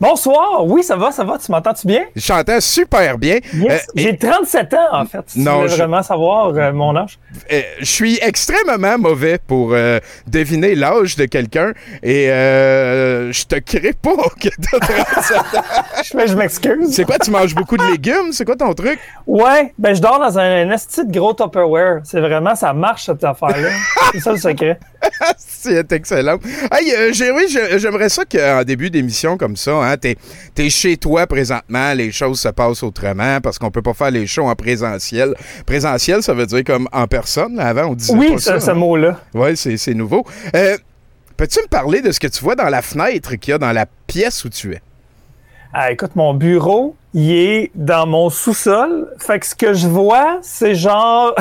Bonsoir. 0.00 0.64
Oui, 0.66 0.82
ça 0.82 0.96
va, 0.96 1.12
ça 1.12 1.24
va. 1.24 1.36
Tu 1.36 1.52
m'entends-tu 1.52 1.86
bien? 1.86 2.04
Je 2.16 2.22
chantais 2.22 2.60
super 2.62 3.18
bien. 3.18 3.38
Yes. 3.52 3.72
Euh, 3.72 3.92
J'ai 3.94 4.16
37 4.16 4.72
ans, 4.72 4.78
en 4.92 5.04
fait. 5.04 5.20
Si 5.26 5.40
Non, 5.40 5.56
tu 5.56 5.62
veux 5.64 5.68
je- 5.68 5.76
vraiment 5.76 6.02
savoir 6.02 6.48
euh, 6.56 6.72
mon 6.72 6.96
âge. 6.96 7.18
Euh, 7.52 7.60
je 7.80 7.84
suis 7.84 8.18
extrêmement 8.22 8.96
mauvais 8.98 9.38
pour 9.46 9.74
deviner 10.26 10.74
l'âge 10.74 11.16
de 11.16 11.26
quelqu'un 11.26 11.72
et 12.02 12.30
euh, 12.30 13.30
je 13.30 13.44
te 13.44 13.56
crée 13.56 13.92
pas 13.92 14.10
que 14.40 14.48
t'as 14.48 14.78
37 14.78 15.36
ans. 15.36 16.26
Je, 16.26 16.34
m'excuse. 16.34 16.94
C'est 16.94 17.04
quoi, 17.04 17.18
tu 17.18 17.30
manges 17.30 17.54
beaucoup 17.54 17.76
de 17.76 17.84
légumes? 17.90 18.32
C'est 18.32 18.46
quoi 18.46 18.56
ton 18.56 18.72
truc? 18.72 18.98
Ouais, 19.26 19.74
ben 19.78 19.94
je 19.94 20.00
dors 20.00 20.18
dans 20.18 20.38
un, 20.38 20.66
un 20.66 20.70
esti 20.72 21.04
de 21.04 21.12
gros 21.12 21.34
Tupperware. 21.34 22.00
C'est 22.04 22.20
vraiment, 22.20 22.54
ça 22.54 22.72
marche 22.72 23.04
cette 23.04 23.22
affaire-là. 23.22 23.68
C'est 24.12 24.20
ça 24.20 24.32
le 24.32 24.38
secret. 24.38 24.78
C'est 25.38 25.92
excellent. 25.92 26.38
Hey, 26.72 26.92
euh, 26.94 27.12
je- 27.12 27.78
j'aimerais 27.78 28.08
ça 28.08 28.24
qu'en 28.24 28.64
début 28.64 28.90
d'émission 28.90 29.36
comme 29.36 29.56
ça, 29.56 29.72
hein, 29.72 29.89
t'es 29.96 30.16
es 30.58 30.70
chez 30.70 30.96
toi 30.96 31.26
présentement, 31.26 31.92
les 31.94 32.12
choses 32.12 32.40
se 32.40 32.48
passent 32.48 32.82
autrement 32.82 33.40
parce 33.40 33.58
qu'on 33.58 33.70
peut 33.70 33.82
pas 33.82 33.94
faire 33.94 34.10
les 34.10 34.26
shows 34.26 34.48
en 34.48 34.54
présentiel. 34.54 35.34
Présentiel, 35.66 36.22
ça 36.22 36.34
veut 36.34 36.46
dire 36.46 36.64
comme 36.64 36.88
en 36.92 37.06
personne. 37.06 37.58
Avant, 37.58 37.86
on 37.90 37.94
disait 37.94 38.14
Oui, 38.14 38.32
pas 38.32 38.38
ça. 38.38 38.60
ce 38.60 38.70
hein? 38.70 38.74
mot-là. 38.74 39.18
Ouais, 39.34 39.54
c'est 39.56 39.94
nouveau. 39.94 40.24
Euh, 40.54 40.76
Peux-tu 41.36 41.60
me 41.62 41.68
parler 41.68 42.02
de 42.02 42.12
ce 42.12 42.20
que 42.20 42.26
tu 42.26 42.44
vois 42.44 42.54
dans 42.54 42.68
la 42.68 42.82
fenêtre 42.82 43.34
qu'il 43.36 43.52
y 43.52 43.54
a 43.54 43.58
dans 43.58 43.72
la 43.72 43.86
pièce 44.06 44.44
où 44.44 44.50
tu 44.50 44.74
es? 44.74 44.82
Ah, 45.72 45.90
écoute, 45.90 46.14
mon 46.14 46.34
bureau, 46.34 46.96
il 47.14 47.30
est 47.32 47.70
dans 47.74 48.06
mon 48.06 48.28
sous-sol. 48.28 49.08
Fait 49.18 49.38
que 49.38 49.46
ce 49.46 49.54
que 49.54 49.72
je 49.72 49.86
vois, 49.88 50.38
c'est 50.42 50.74
genre 50.74 51.34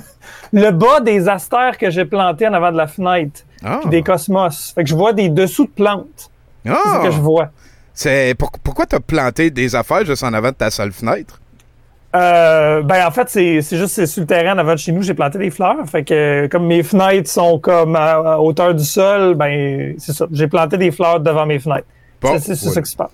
le 0.52 0.70
bas 0.72 1.00
des 1.00 1.28
astères 1.28 1.78
que 1.78 1.88
j'ai 1.90 2.04
plantés 2.04 2.46
en 2.46 2.52
avant 2.52 2.70
de 2.72 2.76
la 2.76 2.86
fenêtre. 2.86 3.40
Ah. 3.64 3.78
Puis 3.80 3.90
des 3.90 4.02
cosmos. 4.02 4.72
Fait 4.74 4.82
que 4.84 4.90
je 4.90 4.94
vois 4.94 5.12
des 5.14 5.28
dessous 5.30 5.64
de 5.64 5.70
plantes. 5.70 6.30
C'est 6.64 6.72
Ah! 6.72 7.00
ce 7.02 7.06
que 7.08 7.14
je 7.14 7.20
vois. 7.20 7.50
C'est 7.96 8.34
pour- 8.38 8.52
pourquoi 8.62 8.86
tu 8.86 8.94
as 8.94 9.00
planté 9.00 9.50
des 9.50 9.74
affaires 9.74 10.04
juste 10.04 10.22
en 10.22 10.32
avant 10.32 10.50
de 10.50 10.54
ta 10.54 10.70
seule 10.70 10.92
fenêtre? 10.92 11.40
Euh, 12.14 12.82
ben 12.82 13.04
en 13.06 13.10
fait, 13.10 13.28
c'est 13.28 13.60
c'est 13.62 13.76
juste 13.76 13.94
c'est 13.94 14.06
sur 14.06 14.20
le 14.22 14.26
terrain 14.26 14.54
en 14.54 14.58
avant 14.58 14.72
de 14.74 14.78
chez 14.78 14.92
nous, 14.92 15.02
j'ai 15.02 15.12
planté 15.14 15.38
des 15.38 15.50
fleurs. 15.50 15.76
Fait 15.90 16.04
que 16.04 16.46
comme 16.46 16.66
mes 16.66 16.82
fenêtres 16.82 17.28
sont 17.28 17.58
comme 17.58 17.96
à, 17.96 18.12
à 18.34 18.38
hauteur 18.38 18.74
du 18.74 18.84
sol, 18.84 19.34
ben 19.34 19.94
c'est 19.98 20.12
ça. 20.12 20.26
J'ai 20.30 20.46
planté 20.46 20.76
des 20.78 20.90
fleurs 20.92 21.20
devant 21.20 21.44
mes 21.46 21.58
fenêtres. 21.58 21.86
Bon, 22.22 22.38
C'est- 22.38 22.54
voilà. 22.54 22.74
ça 22.74 22.82
qui 22.82 22.90
se 22.90 22.96
passe. 22.96 23.10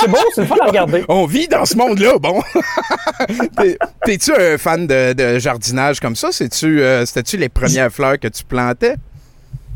C'est 0.00 0.08
beau, 0.10 0.18
c'est 0.34 0.42
le 0.42 0.46
fun 0.46 0.56
à 0.62 0.66
regarder. 0.66 1.04
On 1.08 1.24
vit 1.24 1.48
dans 1.48 1.64
ce 1.64 1.76
monde-là, 1.76 2.18
bon. 2.18 2.42
T'es- 3.56 3.78
T'es-tu 4.04 4.32
un 4.34 4.58
fan 4.58 4.86
de, 4.86 5.12
de 5.14 5.38
jardinage 5.38 6.00
comme 6.00 6.16
ça? 6.16 6.28
C'est-tu, 6.32 6.82
euh, 6.82 7.06
C'était-tu 7.06 7.36
les 7.38 7.48
premières 7.48 7.90
fleurs 7.90 8.18
que 8.18 8.28
tu 8.28 8.44
plantais? 8.44 8.96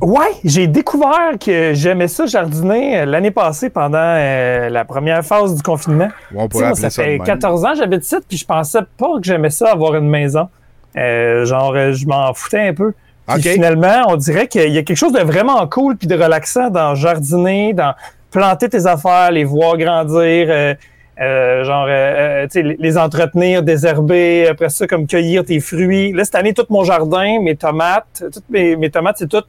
Ouais, 0.00 0.30
j'ai 0.44 0.66
découvert 0.66 1.32
que 1.38 1.74
j'aimais 1.74 2.08
ça 2.08 2.24
jardiner 2.24 3.00
euh, 3.00 3.04
l'année 3.04 3.30
passée 3.30 3.68
pendant 3.68 3.98
euh, 3.98 4.70
la 4.70 4.84
première 4.86 5.22
phase 5.24 5.54
du 5.54 5.62
confinement. 5.62 6.08
On 6.34 6.44
Tu 6.44 6.48
pourrait 6.50 6.74
sais, 6.74 6.80
moi, 6.82 6.90
ça 6.90 7.02
fait 7.02 7.18
même. 7.18 7.22
14 7.26 7.64
ans 7.66 7.72
que 7.72 7.78
j'habite 7.78 8.04
ici, 8.04 8.16
puis 8.26 8.38
je 8.38 8.46
pensais 8.46 8.78
pas 8.96 9.08
que 9.18 9.24
j'aimais 9.24 9.50
ça 9.50 9.72
avoir 9.72 9.94
une 9.96 10.08
maison. 10.08 10.48
Euh, 10.96 11.44
genre, 11.44 11.74
je 11.92 12.06
m'en 12.06 12.32
foutais 12.32 12.68
un 12.68 12.74
peu. 12.74 12.92
Puis 13.34 13.42
finalement, 13.52 14.04
on 14.08 14.16
dirait 14.16 14.48
qu'il 14.48 14.72
y 14.72 14.78
a 14.78 14.82
quelque 14.82 14.96
chose 14.96 15.12
de 15.12 15.20
vraiment 15.20 15.66
cool 15.68 15.96
puis 15.96 16.08
de 16.08 16.14
relaxant 16.20 16.70
dans 16.70 16.94
jardiner, 16.94 17.74
dans 17.74 17.94
planter 18.30 18.68
tes 18.70 18.86
affaires, 18.86 19.30
les 19.30 19.44
voir 19.44 19.76
grandir, 19.76 20.46
euh, 20.48 20.74
euh, 21.20 21.62
genre, 21.64 21.84
euh, 21.88 21.90
euh, 21.90 22.46
tu 22.50 22.62
sais, 22.62 22.76
les- 22.78 22.96
entretenir, 22.96 23.62
désherber, 23.62 24.48
après 24.48 24.70
ça, 24.70 24.86
comme 24.86 25.06
cueillir 25.06 25.44
tes 25.44 25.60
fruits. 25.60 26.12
Là, 26.12 26.24
cette 26.24 26.36
année, 26.36 26.54
tout 26.54 26.64
mon 26.70 26.84
jardin, 26.84 27.38
mes 27.42 27.54
tomates, 27.56 28.24
toutes 28.32 28.48
mes, 28.48 28.74
mes 28.76 28.88
tomates, 28.90 29.16
c'est 29.18 29.28
tout 29.28 29.42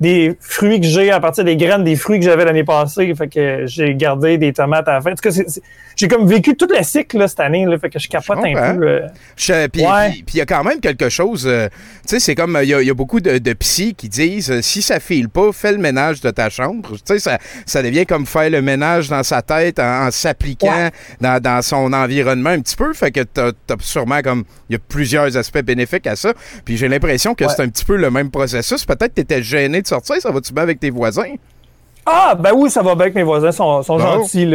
des 0.00 0.36
fruits 0.40 0.80
que 0.80 0.86
j'ai 0.86 1.10
à 1.10 1.20
partir 1.20 1.42
des 1.44 1.56
graines 1.56 1.82
des 1.84 1.96
fruits 1.96 2.18
que 2.18 2.24
j'avais 2.24 2.44
l'année 2.44 2.64
passée. 2.64 3.14
Fait 3.14 3.28
que 3.28 3.62
j'ai 3.66 3.94
gardé 3.94 4.36
des 4.38 4.52
tomates 4.52 4.86
à 4.88 4.94
la 4.94 5.00
fin. 5.00 5.12
En 5.12 5.14
tout 5.14 5.28
cas, 5.28 5.34
j'ai 5.96 6.08
comme 6.08 6.26
vécu 6.28 6.54
tout 6.54 6.68
le 6.70 6.82
cycle 6.82 7.16
là, 7.18 7.28
cette 7.28 7.40
année. 7.40 7.64
Là, 7.64 7.78
fait 7.78 7.88
que 7.88 7.98
je 7.98 8.06
capote 8.08 8.38
Je 8.44 8.56
un 8.58 8.74
peu. 8.76 8.86
euh. 8.86 9.00
Je- 9.36 9.66
Puis 9.68 9.82
Ouais. 9.86 10.12
il 10.32 10.36
y 10.36 10.40
a 10.42 10.46
quand 10.46 10.62
même 10.64 10.80
quelque 10.80 11.08
chose. 11.08 11.46
euh, 11.46 11.68
tu 12.02 12.08
sais, 12.10 12.20
c'est 12.20 12.34
comme. 12.34 12.58
Il 12.62 12.68
y, 12.68 12.74
a- 12.74 12.82
il 12.82 12.86
y 12.86 12.90
a 12.90 12.94
beaucoup 12.94 13.20
de, 13.20 13.38
de 13.38 13.52
psys 13.54 13.94
qui 13.94 14.08
disent 14.10 14.50
euh, 14.50 14.60
si 14.60 14.82
ça 14.82 15.00
file 15.00 15.30
pas, 15.30 15.50
fais 15.52 15.72
le 15.72 15.78
ménage 15.78 16.20
de 16.20 16.30
ta 16.30 16.50
chambre. 16.50 16.90
Tu 16.96 16.98
sais, 17.06 17.18
ça, 17.18 17.38
ça 17.64 17.82
devient 17.82 18.04
comme 18.04 18.26
faire 18.26 18.50
le 18.50 18.60
ménage 18.60 19.08
dans 19.08 19.22
sa 19.22 19.40
tête 19.40 19.78
en, 19.78 20.06
en 20.06 20.10
s'appliquant 20.10 20.66
Ouais. 20.66 20.90
dans, 21.22 21.40
dans 21.40 21.62
son 21.62 21.90
environnement 21.94 22.50
un 22.50 22.60
petit 22.60 22.76
peu. 22.76 22.92
Fait 22.92 23.10
que 23.10 23.20
t'as 23.22 23.48
as 23.70 23.76
sûrement 23.80 24.20
comme. 24.20 24.44
Il 24.68 24.74
y 24.74 24.76
a 24.76 24.80
plusieurs 24.86 25.34
aspects 25.36 25.62
bénéfiques 25.62 26.06
à 26.06 26.16
ça. 26.16 26.34
Puis 26.66 26.76
j'ai 26.76 26.88
l'impression 26.88 27.34
que 27.34 27.44
Ouais. 27.44 27.50
c'est 27.56 27.62
un 27.62 27.68
petit 27.68 27.84
peu 27.84 27.96
le 27.96 28.10
même 28.10 28.30
processus. 28.30 28.84
Peut-être 28.84 29.08
que 29.14 29.20
t'étais 29.22 29.42
gêné 29.42 29.80
de 29.80 29.85
sortir. 29.86 30.16
Ça 30.20 30.30
va-tu 30.30 30.52
bien 30.52 30.62
avec 30.62 30.80
tes 30.80 30.90
voisins? 30.90 31.34
Ah, 32.08 32.36
ben 32.38 32.52
oui, 32.54 32.70
ça 32.70 32.82
va 32.82 32.94
bien 32.94 33.10
que 33.10 33.14
mes 33.16 33.24
voisins 33.24 33.50
sont, 33.50 33.82
sont 33.82 33.96
Bon. 33.96 34.02
gentils. 34.22 34.42
Il 34.42 34.48
n'y 34.50 34.54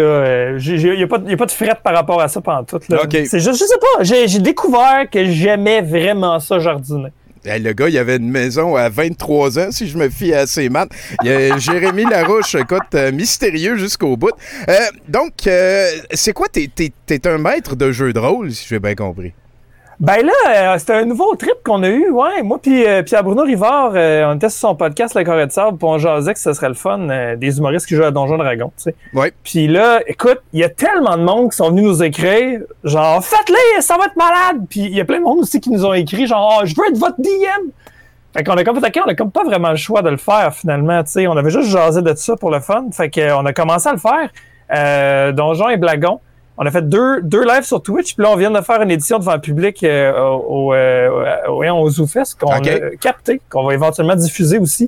a, 1.04 1.08
pas 1.08 1.18
de- 1.18 1.30
y 1.30 1.34
a 1.34 1.38
pas 1.38 1.46
de 1.46 1.52
fret 1.52 1.78
par 1.84 1.94
rapport 1.94 2.22
à 2.22 2.30
ça 2.30 2.40
pendant 2.40 2.64
tout. 2.64 2.80
Là. 2.88 3.04
OK. 3.04 3.12
C'est 3.12 3.40
juste, 3.40 3.60
je 3.60 3.66
sais 3.66 3.78
pas, 3.80 4.04
j'ai 4.04 4.40
découvert 4.40 5.10
que 5.12 5.26
j'aimais 5.26 5.82
vraiment 5.82 6.40
ça 6.40 6.60
jardiner. 6.60 7.10
Hey, 7.44 7.60
le 7.60 7.74
gars, 7.74 7.90
il 7.90 7.98
avait 7.98 8.18
une 8.18 8.30
maison 8.30 8.76
à 8.76 8.88
23 8.88 9.58
ans, 9.60 9.72
si 9.72 9.88
je 9.88 9.98
me 9.98 10.10
fie 10.10 10.32
à 10.34 10.46
ses 10.48 10.70
maths. 10.70 10.92
Il 11.24 11.30
y 11.30 11.34
a 11.34 11.58
Jérémy 11.58 12.06
Larouche, 12.06 12.54
écoute, 12.56 12.82
euh, 12.94 13.12
mystérieux 13.12 13.76
jusqu'au 13.78 14.16
bout. 14.16 14.30
Euh, 14.70 14.74
donc, 15.10 15.32
euh, 15.48 15.88
c'est 16.14 16.34
quoi? 16.34 16.48
T'es, 16.48 16.70
t'es 16.74 17.28
un 17.28 17.40
maître 17.40 17.76
de 17.76 17.92
jeu 17.92 18.14
de 18.14 18.20
rôle, 18.20 18.52
si 18.52 18.66
j'ai 18.70 18.80
bien 18.80 18.94
compris? 18.96 19.34
Ben 20.02 20.26
là, 20.26 20.32
euh, 20.74 20.80
c'était 20.80 20.94
un 20.94 21.06
nouveau 21.06 21.36
trip 21.36 21.54
qu'on 21.64 21.84
a 21.84 21.88
eu, 21.88 22.10
ouais. 22.10 22.42
Moi 22.42 22.58
puis 22.60 22.88
euh, 22.88 23.04
à 23.12 23.22
Bruno 23.22 23.44
Rivard, 23.44 23.92
euh, 23.94 24.26
on 24.32 24.36
était 24.36 24.50
sur 24.50 24.70
son 24.70 24.76
podcast 24.76 25.14
Le 25.14 25.24
Corée 25.24 25.46
de 25.46 25.52
Sable, 25.52 25.78
puis 25.78 25.88
on 25.88 26.00
jasait 26.00 26.34
que 26.34 26.40
ce 26.40 26.54
serait 26.54 26.70
le 26.70 26.74
fun 26.74 27.08
euh, 27.08 27.36
des 27.36 27.60
humoristes 27.60 27.86
qui 27.86 27.96
jouent 27.96 28.06
à 28.06 28.10
Donjon 28.10 28.40
Dragon, 28.40 28.72
tu 28.78 28.86
sais. 28.86 28.96
Ouais. 29.14 29.32
Puis 29.44 29.68
là, 29.68 30.02
écoute, 30.08 30.40
il 30.54 30.62
y 30.62 30.64
a 30.64 30.70
tellement 30.70 31.16
de 31.18 31.22
monde 31.24 31.52
qui 31.52 31.58
sont 31.58 31.70
venus 31.70 31.84
nous 31.84 32.02
écrire, 32.02 32.62
genre 32.84 33.24
faites-les, 33.24 33.82
ça 33.82 33.96
va 33.96 34.06
être 34.06 34.16
malade. 34.16 34.66
Puis 34.68 34.80
il 34.80 34.96
y 34.96 35.02
a 35.02 35.06
plein 35.06 35.20
de 35.20 35.24
monde 35.24 35.38
aussi 35.38 35.62
qui 35.62 35.70
nous 35.70 35.86
ont 35.86 35.94
écrit, 35.94 36.26
genre 36.26 36.58
Ah, 36.60 36.66
je 36.66 36.74
veux 36.76 36.88
être 36.90 36.98
votre 36.98 37.22
DM. 37.22 37.70
Fait 38.36 38.44
qu'on 38.44 38.54
a 38.54 38.64
comme 38.64 38.80
fait, 38.80 39.00
on 39.06 39.08
a 39.08 39.14
comme 39.14 39.30
pas 39.30 39.44
vraiment 39.44 39.70
le 39.70 39.76
choix 39.76 40.02
de 40.02 40.10
le 40.10 40.18
faire 40.18 40.52
finalement, 40.56 41.04
tu 41.04 41.12
sais. 41.12 41.28
On 41.28 41.38
avait 41.38 41.52
juste 41.52 41.70
jasé 41.70 42.02
de 42.02 42.16
ça 42.16 42.36
pour 42.36 42.50
le 42.50 42.60
fun. 42.60 42.86
Fait 42.92 43.12
qu'on 43.12 43.46
a 43.46 43.54
commencé 43.54 43.88
à 43.88 43.92
le 43.92 44.00
faire. 44.00 44.30
Euh, 44.74 45.32
Donjon 45.32 45.70
et 45.70 45.78
Blagon. 45.78 46.20
On 46.64 46.66
a 46.68 46.70
fait 46.70 46.88
deux, 46.88 47.24
deux 47.24 47.44
lives 47.44 47.64
sur 47.64 47.82
Twitch, 47.82 48.14
puis 48.14 48.24
là, 48.24 48.30
on 48.30 48.36
vient 48.36 48.52
de 48.52 48.62
faire 48.62 48.84
une 48.84 48.92
édition 48.92 49.18
devant 49.18 49.34
le 49.34 49.42
public 49.42 49.84
euh, 49.84 50.14
au, 50.22 50.68
au, 50.68 50.74
euh, 50.76 51.48
au, 51.48 51.90
ZooFest 51.90 52.36
qu'on 52.40 52.52
a 52.52 52.60
capté, 53.00 53.42
qu'on 53.50 53.64
va 53.64 53.74
éventuellement 53.74 54.16
diffuser 54.16 54.60
aussi. 54.60 54.88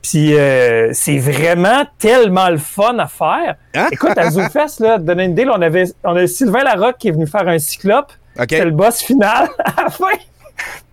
Puis 0.00 0.34
euh, 0.34 0.88
c'est 0.94 1.18
vraiment 1.18 1.84
tellement 1.98 2.48
le 2.48 2.56
fun 2.56 2.98
à 2.98 3.06
faire. 3.06 3.56
Hein? 3.74 3.88
Écoute, 3.92 4.16
à 4.16 4.30
ZooFest, 4.30 4.80
là, 4.80 4.96
donner 4.96 5.24
une 5.24 5.32
idée, 5.32 5.44
là, 5.44 5.56
on 5.58 5.60
avait 5.60 5.84
on 6.04 6.16
a 6.16 6.26
Sylvain 6.26 6.64
Larocque 6.64 6.96
qui 6.98 7.08
est 7.08 7.12
venu 7.12 7.26
faire 7.26 7.46
un 7.46 7.58
cyclope. 7.58 8.10
OK? 8.38 8.46
C'était 8.48 8.64
le 8.64 8.70
boss 8.70 9.02
final 9.02 9.50
à 9.58 9.82
la 9.82 9.90
fin. 9.90 10.16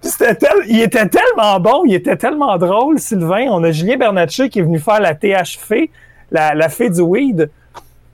Puis 0.01 0.12
c'était 0.12 0.36
tel- 0.36 0.65
il 0.67 0.81
était 0.81 1.07
tellement 1.07 1.57
bon, 1.62 1.84
il 1.86 1.93
était 1.93 2.17
tellement 2.17 2.57
drôle, 2.57 3.00
Sylvain. 3.00 3.46
On 3.50 3.63
a 3.63 3.72
Julien 3.72 3.96
Bernatchez 3.96 4.50
qui 4.50 4.60
est 4.60 4.63
venu 4.63 4.79
faire 4.79 5.00
la 5.00 5.15
TH 5.15 5.57
fée, 5.57 5.89
la, 6.31 6.53
la 6.53 6.67
fée 6.67 6.89
du 6.89 7.00
weed. 7.00 7.50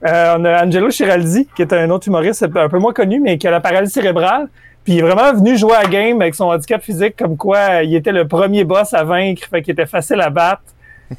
Euh, 0.06 0.36
on 0.38 0.44
a 0.44 0.64
Angelo 0.64 0.90
Chiraldi, 0.90 1.48
qui 1.56 1.62
est 1.62 1.72
un 1.72 1.88
autre 1.90 2.08
humoriste 2.08 2.42
un 2.42 2.68
peu 2.68 2.78
moins 2.78 2.92
connu, 2.92 3.20
mais 3.20 3.38
qui 3.38 3.48
a 3.48 3.50
la 3.50 3.60
paralysie 3.60 3.92
cérébrale. 3.92 4.48
Puis 4.84 4.94
il 4.94 4.98
est 4.98 5.02
vraiment 5.02 5.32
venu 5.32 5.56
jouer 5.56 5.76
à 5.76 5.86
game 5.86 6.20
avec 6.20 6.34
son 6.34 6.44
handicap 6.44 6.82
physique, 6.82 7.16
comme 7.16 7.38
quoi 7.38 7.56
euh, 7.56 7.82
il 7.84 7.94
était 7.94 8.12
le 8.12 8.28
premier 8.28 8.64
boss 8.64 8.92
à 8.92 9.02
vaincre, 9.02 9.48
fait 9.48 9.62
qu'il 9.62 9.72
était 9.72 9.86
facile 9.86 10.20
à 10.20 10.28
battre. 10.28 10.62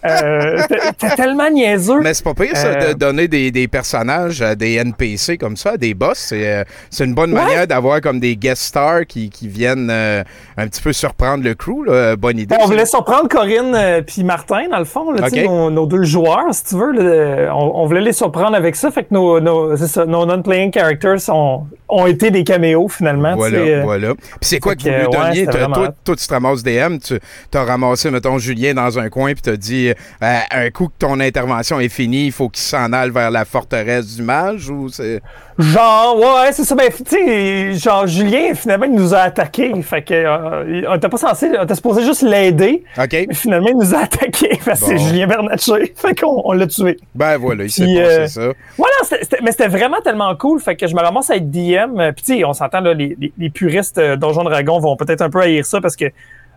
Euh, 0.05 0.61
t'es- 0.97 1.15
tellement 1.15 1.49
niaiseux. 1.49 1.99
Mais 2.01 2.13
c'est 2.13 2.23
pas 2.23 2.33
pire, 2.33 2.55
ça, 2.55 2.67
Euh, 2.67 2.89
de 2.89 2.93
donner 2.97 3.27
des, 3.27 3.51
des 3.51 3.67
personnages 3.67 4.41
à 4.41 4.55
des 4.55 4.73
NPC 4.75 5.37
comme 5.37 5.55
ça, 5.55 5.71
à 5.71 5.77
des 5.77 5.93
boss. 5.93 6.17
C'est, 6.17 6.47
euh, 6.47 6.63
une 7.05 7.13
bonne 7.13 7.31
manière 7.31 7.67
d'avoir 7.67 8.01
comme 8.01 8.19
des 8.19 8.35
guest 8.35 8.63
stars 8.63 9.05
qui, 9.07 9.29
qui 9.29 9.47
viennent 9.47 9.89
euh, 9.91 10.23
un 10.57 10.67
petit 10.67 10.81
peu 10.81 10.91
surprendre 10.93 11.43
le 11.43 11.53
crew. 11.53 11.85
Là. 11.85 12.15
Bonne 12.15 12.39
idée. 12.39 12.55
On 12.59 12.65
voulait 12.65 12.85
surprendre 12.85 13.29
Corinne 13.29 13.73
euh, 13.75 14.01
puis 14.01 14.23
Martin, 14.23 14.67
dans 14.69 14.79
le 14.79 14.85
fond, 14.85 15.11
là, 15.11 15.27
nos, 15.43 15.69
nos 15.69 15.85
deux 15.85 16.03
joueurs, 16.03 16.53
si 16.53 16.63
tu 16.65 16.75
veux. 16.75 16.91
là, 16.91 17.53
on, 17.55 17.83
on 17.83 17.85
voulait 17.85 18.01
les 18.01 18.13
surprendre 18.13 18.55
avec 18.55 18.75
ça. 18.75 18.91
Fait 18.91 19.03
que 19.03 19.13
nos, 19.13 19.39
non-playing 19.39 20.71
characters 20.71 21.17
ont, 21.29 21.67
ont 21.89 22.07
été 22.07 22.31
des 22.31 22.43
caméos, 22.43 22.87
finalement. 22.89 23.35
Voilà, 23.35 23.57
euh. 23.59 23.81
voilà. 23.83 24.13
Puis 24.15 24.25
c'est 24.41 24.59
quoi 24.59 24.75
que 24.75 24.83
vous 24.83 24.89
lui 24.89 25.17
donniez? 25.17 25.45
toi, 25.45 26.15
tu 26.17 26.27
te 26.27 26.33
ramasses 26.33 26.63
DM, 26.63 26.97
tu 26.99 27.17
as 27.53 27.63
ramassé, 27.63 28.09
mettons, 28.09 28.37
Julien 28.37 28.73
dans 28.73 28.97
un 28.99 29.09
coin, 29.09 29.33
puis 29.33 29.41
t'as 29.41 29.55
dit, 29.57 29.74
euh, 29.75 30.39
un 30.51 30.69
coup 30.71 30.87
que 30.87 30.93
ton 30.99 31.19
intervention 31.19 31.79
est 31.79 31.89
finie, 31.89 32.27
il 32.27 32.31
faut 32.31 32.49
qu'il 32.49 32.63
s'en 32.63 32.91
aille 32.93 33.11
vers 33.11 33.31
la 33.31 33.45
forteresse 33.45 34.15
du 34.15 34.23
mage, 34.23 34.69
ou 34.69 34.89
c'est... 34.89 35.21
Genre, 35.57 36.17
ouais, 36.19 36.51
c'est 36.51 36.65
ça. 36.65 36.75
Ben, 36.75 36.91
tu 36.91 37.03
sais, 37.07 37.73
genre, 37.75 38.05
Julien, 38.07 38.53
finalement, 38.55 38.87
il 38.87 38.93
nous 38.93 39.13
a 39.13 39.19
attaqués. 39.19 39.73
Fait 39.83 40.01
que, 40.01 40.13
euh, 40.13 40.81
on 40.89 40.95
était 40.95 41.07
pas 41.07 41.15
censé, 41.15 41.49
on 41.57 41.63
était 41.63 41.75
supposé 41.75 42.03
juste 42.03 42.23
l'aider. 42.23 42.83
OK? 42.97 43.13
Mais 43.13 43.33
finalement, 43.33 43.69
il 43.69 43.77
nous 43.77 43.95
a 43.95 43.99
attaqués. 43.99 44.59
Parce 44.65 44.81
que 44.81 44.85
Bon. 44.85 44.91
c'est 44.91 44.97
Julien 44.97 45.27
Bernatchez. 45.27 45.93
Fait 45.95 46.19
qu'on 46.19 46.41
on 46.43 46.51
l'a 46.51 46.67
tué. 46.67 46.97
Ben 47.13 47.37
voilà, 47.37 47.63
il 47.63 47.71
s'est 47.71 47.85
passé 47.85 47.97
euh, 47.99 48.27
ça. 48.27 48.51
Voilà, 48.77 49.23
mais 49.43 49.51
c'était 49.51 49.69
vraiment 49.69 50.01
tellement 50.03 50.35
cool. 50.35 50.59
Fait 50.59 50.75
que 50.75 50.87
je 50.87 50.93
me 50.95 50.99
ramasse 50.99 51.29
à 51.29 51.37
être 51.37 51.49
DM. 51.49 52.11
Puis, 52.13 52.25
tu 52.25 52.37
sais, 52.37 52.43
on 52.43 52.51
s'entend, 52.51 52.81
là, 52.81 52.93
les, 52.93 53.15
les, 53.17 53.31
les 53.37 53.49
puristes 53.49 53.97
Donjon 53.97 54.43
Dragon 54.43 54.79
vont 54.79 54.97
peut-être 54.97 55.21
un 55.21 55.29
peu 55.29 55.39
haïr 55.39 55.65
ça 55.65 55.79
parce 55.79 55.95
que, 55.95 56.05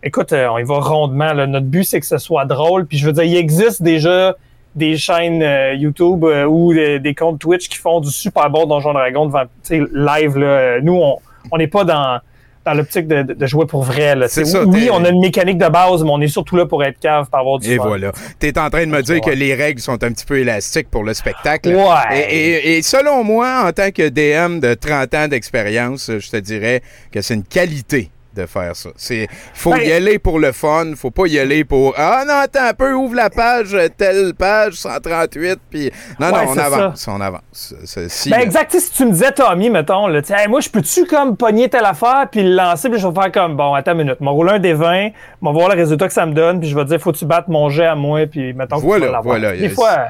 écoute, 0.03 0.33
euh, 0.33 0.49
on 0.51 0.59
y 0.59 0.63
va 0.65 0.79
rondement. 0.81 1.33
là. 1.33 1.47
Notre 1.47 1.67
but, 1.67 1.85
c'est 1.85 2.01
que 2.01 2.07
ce 2.07 2.19
soit 2.19 2.45
drôle. 2.45 2.87
Puis, 2.87 2.99
je 2.99 3.07
veux 3.07 3.13
dire, 3.13 3.25
il 3.25 3.37
existe 3.37 3.83
déjà 3.83 4.35
des 4.75 4.97
chaînes 4.97 5.43
euh, 5.43 5.75
YouTube 5.75 6.25
euh, 6.25 6.45
ou 6.45 6.73
des, 6.73 6.99
des 7.01 7.15
comptes 7.15 7.41
Twitch 7.41 7.69
qui 7.69 7.79
font 7.79 8.01
du 8.01 8.11
super 8.11 8.49
bon 8.51 8.67
Donjon 8.67 8.93
Dragon 8.93 9.27
devant, 9.27 9.43
live. 9.71 10.37
Là. 10.39 10.81
Nous, 10.81 10.95
on 10.95 11.19
on 11.51 11.57
n'est 11.57 11.67
pas 11.67 11.83
dans, 11.85 12.21
dans 12.67 12.75
l'optique 12.75 13.09
de, 13.09 13.47
jouer 13.47 13.65
pour 13.65 13.83
vrai. 13.83 14.15
Là. 14.15 14.29
C'est 14.29 14.45
ça, 14.45 14.65
oui, 14.65 14.91
on 14.93 15.03
a 15.05 15.09
une 15.09 15.21
mécanique 15.21 15.57
de 15.57 15.67
base, 15.69 16.05
mais 16.05 16.11
on 16.11 16.21
est 16.21 16.29
surtout 16.29 16.57
là 16.57 16.67
pour 16.67 16.85
être 16.85 16.99
cave, 17.01 17.27
pour 17.31 17.39
avoir 17.41 17.59
du 17.59 17.73
Et 17.73 17.77
fun. 17.77 17.87
voilà. 17.87 18.13
Tu 18.39 18.49
es 18.49 18.59
en 18.59 18.69
train 18.69 18.85
de 18.85 18.91
me 18.91 19.01
dire 19.01 19.21
que 19.23 19.31
les 19.31 19.55
règles 19.55 19.81
sont 19.81 19.95
un 20.05 20.13
petit 20.13 20.27
peu 20.27 20.39
élastiques 20.39 20.91
pour 20.91 21.05
le 21.05 21.15
spectacle. 21.15 21.71
Ouais. 21.71 22.29
Et, 22.31 22.35
et- 22.75 22.77
et 22.77 22.83
selon 22.83 23.25
moi, 23.25 23.65
en 23.67 23.73
tant 23.73 23.91
que 23.91 24.11
DM 24.11 24.61
de 24.61 24.75
30 24.75 25.15
ans 25.15 25.29
d'expérience, 25.29 26.11
je 26.19 26.31
te 26.31 26.37
dirais 26.37 26.83
que 27.11 27.23
c'est 27.23 27.35
une 27.35 27.45
qualité 27.45 28.11
de 28.39 28.47
faire 28.47 28.75
ça. 28.77 28.91
C'est 28.97 29.29
faut 29.55 29.71
Ben- 29.73 29.83
y 29.83 29.93
aller 29.93 30.19
pour 30.19 30.39
le 30.39 30.53
fun, 30.53 30.93
faut 30.97 31.11
pas 31.11 31.27
y 31.27 31.39
aller 31.39 31.65
pour 31.65 31.95
ah 31.97 32.25
non 32.27 32.35
attends 32.43 32.67
un 32.69 32.75
peu 32.75 32.93
ouvre 32.95 33.15
la 33.15 33.31
page 33.31 33.75
euh, 33.75 33.89
telle 33.97 34.33
page 34.35 34.75
138 34.75 35.59
puis 35.71 35.91
non 36.21 36.29
Ouais, 36.29 36.33
non 36.45 36.53
on 36.55 36.59
avance, 36.59 37.09
on 37.09 37.21
avance. 37.21 37.75
Si, 38.09 38.31
Ben 38.31 38.39
euh, 38.41 38.43
exact, 38.43 38.73
si 38.79 38.91
tu 38.93 39.05
me 39.07 39.11
disais 39.13 39.33
Tommy, 39.33 39.71
mettons, 39.71 40.07
là, 40.07 40.21
Hey, 40.29 40.49
moi 40.49 40.61
je 40.61 40.69
peux-tu 40.69 41.05
comme 41.07 41.37
pogner 41.37 41.69
telle 41.69 41.85
affaire 41.85 42.27
puis 42.31 42.43
le 42.43 42.51
lancer 42.55 42.89
puis 42.91 42.99
je 42.99 43.07
vais 43.09 43.15
faire 43.23 43.33
comme 43.33 43.57
bon 43.57 43.75
attends 43.75 43.93
une 43.93 43.99
minute, 44.05 44.21
m'en 44.21 44.33
rouler 44.33 44.53
un 44.53 44.59
des 44.59 44.75
20, 44.75 45.09
m'en 45.41 45.53
voir 45.53 45.69
le 45.69 45.75
résultat 45.75 46.07
que 46.07 46.13
ça 46.15 46.27
me 46.27 46.33
donne 46.33 46.61
puis 46.61 46.69
je 46.69 46.75
vais 46.77 46.85
dire 46.85 47.01
faut 47.01 47.13
tu 47.13 47.25
battes 47.25 47.49
mon 47.49 47.69
jet 47.71 47.87
à 47.87 47.95
moi 47.95 48.27
puis 48.27 48.53
mettons 48.53 48.77
que 48.77 48.83
tu 48.83 48.89
vas 48.89 48.99
l'avoir. 48.99 49.23
voilà, 49.23 49.57
Des 49.57 49.69
fois 49.69 50.09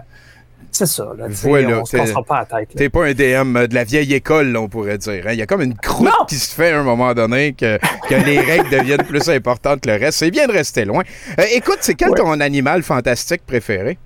c'est 0.78 0.86
ça 0.86 1.08
là, 1.16 1.26
Voilà, 1.28 1.80
on 1.80 1.84
se 1.84 1.96
cassera 1.96 2.22
pas 2.22 2.46
la 2.50 2.60
tête. 2.60 2.70
T'es 2.76 2.88
pas 2.88 3.04
un 3.06 3.12
DM 3.12 3.66
de 3.66 3.74
la 3.74 3.84
vieille 3.84 4.14
école, 4.14 4.48
là, 4.52 4.60
on 4.60 4.68
pourrait 4.68 4.98
dire. 4.98 5.24
hein. 5.26 5.32
Il 5.32 5.38
y 5.38 5.42
a 5.42 5.46
comme 5.46 5.62
une 5.62 5.74
croûte 5.76 6.06
Non. 6.06 6.24
qui 6.28 6.36
se 6.36 6.54
fait 6.54 6.70
à 6.72 6.80
un 6.80 6.82
moment 6.82 7.12
donné 7.14 7.52
que, 7.52 7.78
que 8.08 8.14
les 8.14 8.40
règles 8.50 8.70
deviennent 8.70 9.04
plus 9.04 9.28
importantes 9.28 9.80
que 9.80 9.88
le 9.90 9.96
reste. 9.96 10.18
C'est 10.18 10.30
bien 10.30 10.46
de 10.46 10.52
rester 10.52 10.84
loin. 10.84 11.02
Euh, 11.38 11.44
écoute, 11.52 11.78
c'est 11.80 11.94
quel 11.94 12.10
Ouais. 12.10 12.18
ton 12.18 12.40
animal 12.40 12.82
fantastique 12.82 13.42
préféré? 13.46 13.98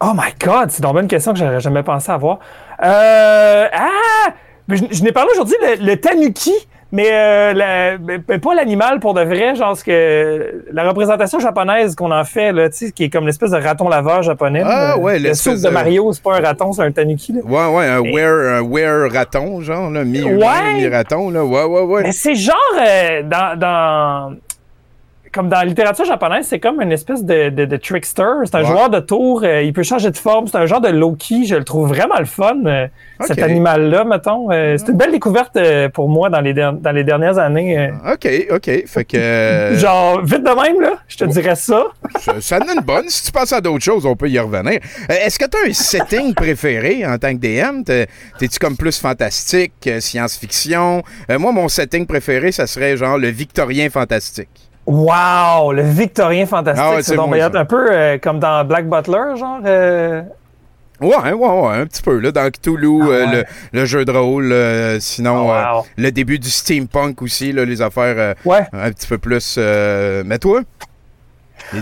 Oh 0.00 0.12
my 0.14 0.32
god, 0.44 0.70
c'est 0.70 0.82
donc 0.82 1.00
une 1.00 1.08
question 1.08 1.32
que 1.32 1.38
j'aurais 1.38 1.60
jamais 1.60 1.82
pensé 1.82 2.10
avoir. 2.12 2.38
Euh, 2.82 3.66
ah! 3.72 4.32
Je, 4.68 4.76
je 4.90 5.02
n'ai 5.02 5.12
parlé 5.12 5.30
aujourd'hui, 5.32 5.54
le, 5.62 5.84
le 5.86 5.96
tanuki, 6.00 6.52
mais, 6.92 7.08
euh, 7.12 7.52
la- 7.52 7.98
mais- 7.98 8.18
pas 8.38 8.54
l'animal 8.54 9.00
pour 9.00 9.14
de 9.14 9.22
vrai, 9.22 9.54
genre 9.54 9.76
ce 9.76 9.84
que 9.84 10.64
la 10.72 10.88
représentation 10.88 11.38
japonaise 11.40 11.94
qu'on 11.94 12.10
en 12.12 12.24
fait, 12.24 12.52
là, 12.52 12.68
tu 12.70 12.86
sais, 12.86 12.92
qui 12.92 13.04
est 13.04 13.10
comme 13.10 13.26
l'espèce 13.26 13.50
de 13.50 13.56
raton 13.56 13.88
laveur 13.88 14.22
japonais. 14.22 14.62
Ah, 14.64 14.88
là. 14.96 14.98
ouais, 14.98 15.18
le 15.18 15.34
soupe 15.34 15.56
de 15.56 15.62
de- 15.64 15.68
Mario, 15.68 16.12
c'est 16.12 16.22
pas 16.22 16.36
un 16.36 16.40
raton, 16.40 16.72
c'est 16.72 16.82
un 16.82 16.92
tanuki. 16.92 17.32
Là. 17.32 17.40
Ouais, 17.44 17.76
ouais, 17.76 17.86
un 17.86 18.00
were, 18.00 18.58
un 18.58 18.62
were 18.62 19.10
raton, 19.12 19.60
genre, 19.60 19.90
là, 19.90 20.04
mi, 20.04 20.22
Ouais. 20.22 20.74
mi 20.76 20.86
raton, 20.88 21.30
là. 21.30 21.44
Ouais, 21.44 21.64
ouais, 21.64 21.82
ouais. 21.82 22.02
Mais 22.04 22.12
c'est 22.12 22.34
genre 22.34 22.54
euh, 22.80 23.22
dans, 23.22 23.58
dans 23.58 24.36
comme 25.36 25.48
dans 25.48 25.58
la 25.58 25.64
littérature 25.66 26.04
japonaise, 26.04 26.46
c'est 26.48 26.58
comme 26.58 26.80
une 26.82 26.90
espèce 26.90 27.22
de, 27.22 27.50
de, 27.50 27.64
de 27.66 27.76
trickster. 27.76 28.24
C'est 28.46 28.56
un 28.56 28.60
Ouais. 28.62 28.66
joueur 28.66 28.90
de 28.90 28.98
tour. 29.00 29.42
euh, 29.44 29.62
il 29.62 29.72
peut 29.72 29.82
changer 29.84 30.10
de 30.10 30.16
forme. 30.16 30.48
C'est 30.48 30.56
un 30.56 30.66
genre 30.66 30.80
de 30.80 30.88
Loki. 30.88 31.44
Je 31.46 31.54
le 31.54 31.62
trouve 31.64 31.88
vraiment 31.88 32.18
le 32.18 32.24
fun, 32.24 32.56
euh, 32.66 32.88
cet 33.20 33.40
animal-là, 33.42 34.04
mettons. 34.04 34.50
Euh, 34.50 34.76
c'est 34.78 34.88
une 34.90 34.96
belle 34.98 35.12
découverte 35.12 35.56
pour 35.92 36.08
moi 36.08 36.28
dans 36.30 36.40
les, 36.40 36.54
dans 36.54 36.92
les 36.92 37.04
dernières 37.04 37.38
années. 37.38 37.78
euh. 37.78 38.14
OK, 38.14 38.28
OK. 38.50 38.86
Fait 38.86 39.04
que. 39.04 39.74
Genre, 39.76 40.22
vite 40.24 40.42
de 40.42 40.62
même, 40.62 40.80
là, 40.80 40.94
je 41.06 41.16
te 41.18 41.24
dirais 41.26 41.54
ça. 41.54 41.84
ça, 42.18 42.40
ça 42.40 42.58
donne 42.58 42.78
une 42.78 42.84
bonne. 42.84 43.08
Si 43.08 43.26
tu 43.26 43.32
passes 43.32 43.52
à 43.52 43.60
d'autres 43.60 43.84
choses, 43.84 44.06
on 44.06 44.16
peut 44.16 44.28
y 44.30 44.38
revenir. 44.38 44.80
Est-ce 45.08 45.38
que 45.38 45.44
tu 45.44 45.56
as 45.58 45.68
un 45.68 45.72
setting 45.72 46.34
préféré 46.34 47.04
en 47.06 47.18
tant 47.18 47.32
que 47.36 47.38
DM? 47.40 47.82
T'es- 47.84 48.06
T'es-tu 48.38 48.58
comme 48.58 48.76
plus 48.76 48.98
fantastique, 48.98 49.72
science-fiction? 50.00 51.02
Moi, 51.38 51.52
mon 51.52 51.68
setting 51.68 52.06
préféré, 52.06 52.52
ça 52.52 52.66
serait 52.66 52.96
genre 52.96 53.18
le 53.18 53.28
victorien 53.28 53.88
fantastique. 53.90 54.65
Wow! 54.86 55.72
Le 55.72 55.82
Victorien 55.82 56.46
fantastique. 56.46 56.84
Ah 56.86 56.94
ouais, 56.96 57.02
c'est 57.02 57.16
donc 57.16 57.32
bien 57.32 57.52
un 57.52 57.64
peu 57.64 57.88
euh, 57.90 58.18
comme 58.18 58.38
dans 58.38 58.64
Black 58.64 58.88
Butler, 58.88 59.36
genre. 59.36 59.58
euh, 59.64 60.22
Ouais, 61.00 61.32
ouais, 61.32 61.32
ouais, 61.32 61.76
un 61.76 61.86
petit 61.86 62.00
peu, 62.00 62.18
là, 62.20 62.32
dans 62.32 62.50
Cthulhu, 62.50 63.00
Ah 63.02 63.06
euh, 63.06 63.26
le, 63.32 63.44
le 63.72 63.84
jeu 63.84 64.04
de 64.06 64.12
rôle, 64.12 64.50
euh, 64.50 64.98
sinon, 64.98 65.48
Oh, 65.48 65.52
euh, 65.52 65.72
wow. 65.74 65.86
le 65.98 66.10
début 66.10 66.38
du 66.38 66.48
steampunk 66.48 67.20
aussi, 67.20 67.52
là, 67.52 67.66
les 67.66 67.82
affaires 67.82 68.34
Ouais. 68.46 68.66
un 68.72 68.90
petit 68.92 69.06
peu 69.06 69.18
plus... 69.18 69.58
mais 69.58 70.38
toi? 70.38 70.62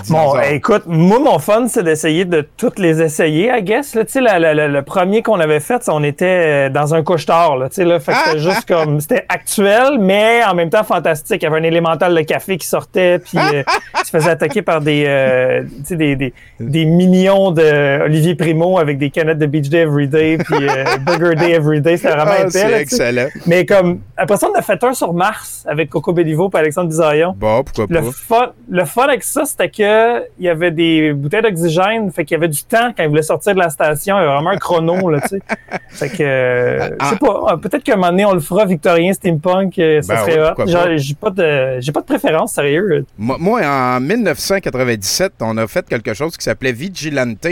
Bon, 0.09 0.35
écoute, 0.51 0.85
moi, 0.87 1.19
mon 1.19 1.39
fun, 1.39 1.67
c'est 1.69 1.83
d'essayer 1.83 2.25
de 2.25 2.47
toutes 2.57 2.79
les 2.79 3.03
essayer, 3.03 3.51
I 3.55 3.63
guess. 3.63 3.95
Là, 3.95 4.05
tu 4.05 4.13
sais, 4.13 4.21
la- 4.21 4.39
la- 4.39 4.55
la- 4.55 4.69
le 4.69 4.83
premier 4.83 5.23
qu'on 5.23 5.41
avait 5.41 5.61
fait, 5.61 5.83
on 5.89 6.03
était 6.03 6.25
euh, 6.27 6.69
dans 6.71 6.95
un 6.95 7.03
couche-tard, 7.03 7.57
là, 7.57 7.69
tu 7.69 7.77
sais, 7.77 7.85
là. 7.85 8.01
Fait 8.01 8.13
que 8.13 8.19
c'était 8.25 8.39
juste 8.51 8.67
comme, 8.67 9.01
c'était 9.01 9.25
actuel, 9.29 9.99
mais 10.01 10.43
en 10.45 10.55
même 10.55 10.71
temps 10.71 10.85
fantastique. 10.85 11.43
Il 11.43 11.45
y 11.45 11.47
avait 11.47 11.59
un 11.59 11.63
élémental 11.65 12.15
de 12.15 12.21
café 12.23 12.57
qui 12.57 12.67
sortait, 12.67 13.19
puis 13.19 13.39
euh, 13.39 13.63
il 14.01 14.05
se 14.05 14.11
faisait 14.11 14.31
attaquer 14.31 14.63
par 14.63 14.81
des, 14.81 15.05
euh, 15.07 15.63
tu 15.87 15.97
des, 15.97 16.17
des, 16.17 16.33
des 16.61 16.85
minions 16.85 17.51
de 17.51 18.03
Olivier 18.05 18.35
Primo 18.35 18.79
avec 18.79 18.99
des 18.99 19.11
canettes 19.11 19.39
de 19.39 19.47
Beach 19.47 19.69
Day 19.69 19.81
Everyday, 19.81 20.39
puis 20.39 20.69
euh, 20.69 20.85
Burger 21.01 21.35
Day 21.37 21.53
Everyday. 21.53 21.97
C'était 21.97 22.11
vraiment 22.15 22.35
épais, 22.35 22.51
c'est 22.51 22.69
tu 22.69 22.75
excellent. 22.75 23.29
Mais 23.47 23.67
comme, 23.67 24.01
après 24.17 24.37
ça, 24.37 24.49
on 24.55 24.59
a 24.59 24.63
fait 24.63 24.83
un 24.83 24.93
sur 24.95 25.13
Mars 25.13 25.65
avec 25.69 25.91
Coco 25.91 26.13
Bellivo 26.13 26.51
et 26.55 26.59
Alexandre 26.59 26.89
Bisaillon. 26.89 27.35
Bon, 27.37 27.63
pourquoi 27.63 27.87
Le 27.89 28.01
pas? 28.01 28.11
fun, 28.13 28.53
le 28.71 28.85
fun 28.85 29.03
avec 29.05 29.23
ça, 29.23 29.45
c'était 29.45 29.69
que 29.77 30.21
il 30.39 30.45
y 30.45 30.49
avait 30.49 30.71
des 30.71 31.13
bouteilles 31.13 31.43
d'oxygène, 31.43 32.11
fait 32.13 32.25
qu'il 32.25 32.35
y 32.35 32.39
avait 32.39 32.49
du 32.49 32.63
temps 32.65 32.93
quand 32.97 33.03
ils 33.03 33.09
voulaient 33.09 33.23
sortir 33.23 33.55
de 33.55 33.59
la 33.59 33.71
station. 33.71 34.17
Il 34.19 34.21
y 34.23 34.25
avait 34.25 34.33
vraiment 34.35 34.51
un 34.51 34.57
chrono, 34.59 35.11
là, 35.11 35.21
tu 35.21 35.29
sais. 35.29 35.41
Fait 35.91 36.09
que, 36.09 36.23
euh, 36.23 36.89
je 37.01 37.07
sais 37.07 37.17
pas, 37.17 37.47
euh, 37.53 37.57
peut-être 37.57 37.85
qu'à 37.85 37.93
un 37.93 37.97
moment 37.97 38.11
donné, 38.11 38.25
on 38.25 38.35
le 38.35 38.41
fera 38.41 38.65
victorien, 38.65 39.13
steampunk, 39.13 39.79
euh, 39.79 40.03
ça 40.03 40.15
Ben 40.15 40.21
serait 40.25 40.85
ouais, 40.91 40.99
j'ai 40.99 41.15
pas 41.15 41.31
de, 41.31 41.81
j'ai 41.81 41.93
pas 41.93 42.01
de 42.01 42.07
préférence, 42.07 42.53
sérieux. 42.55 43.05
Moi, 43.17 43.37
moi, 43.39 43.61
en 43.65 44.01
1997, 44.01 45.35
on 45.41 45.57
a 45.59 45.67
fait 45.67 45.87
quelque 45.89 46.15
chose 46.15 46.37
qui 46.37 46.45
s'appelait 46.45 46.73
Vigilante. 46.73 47.47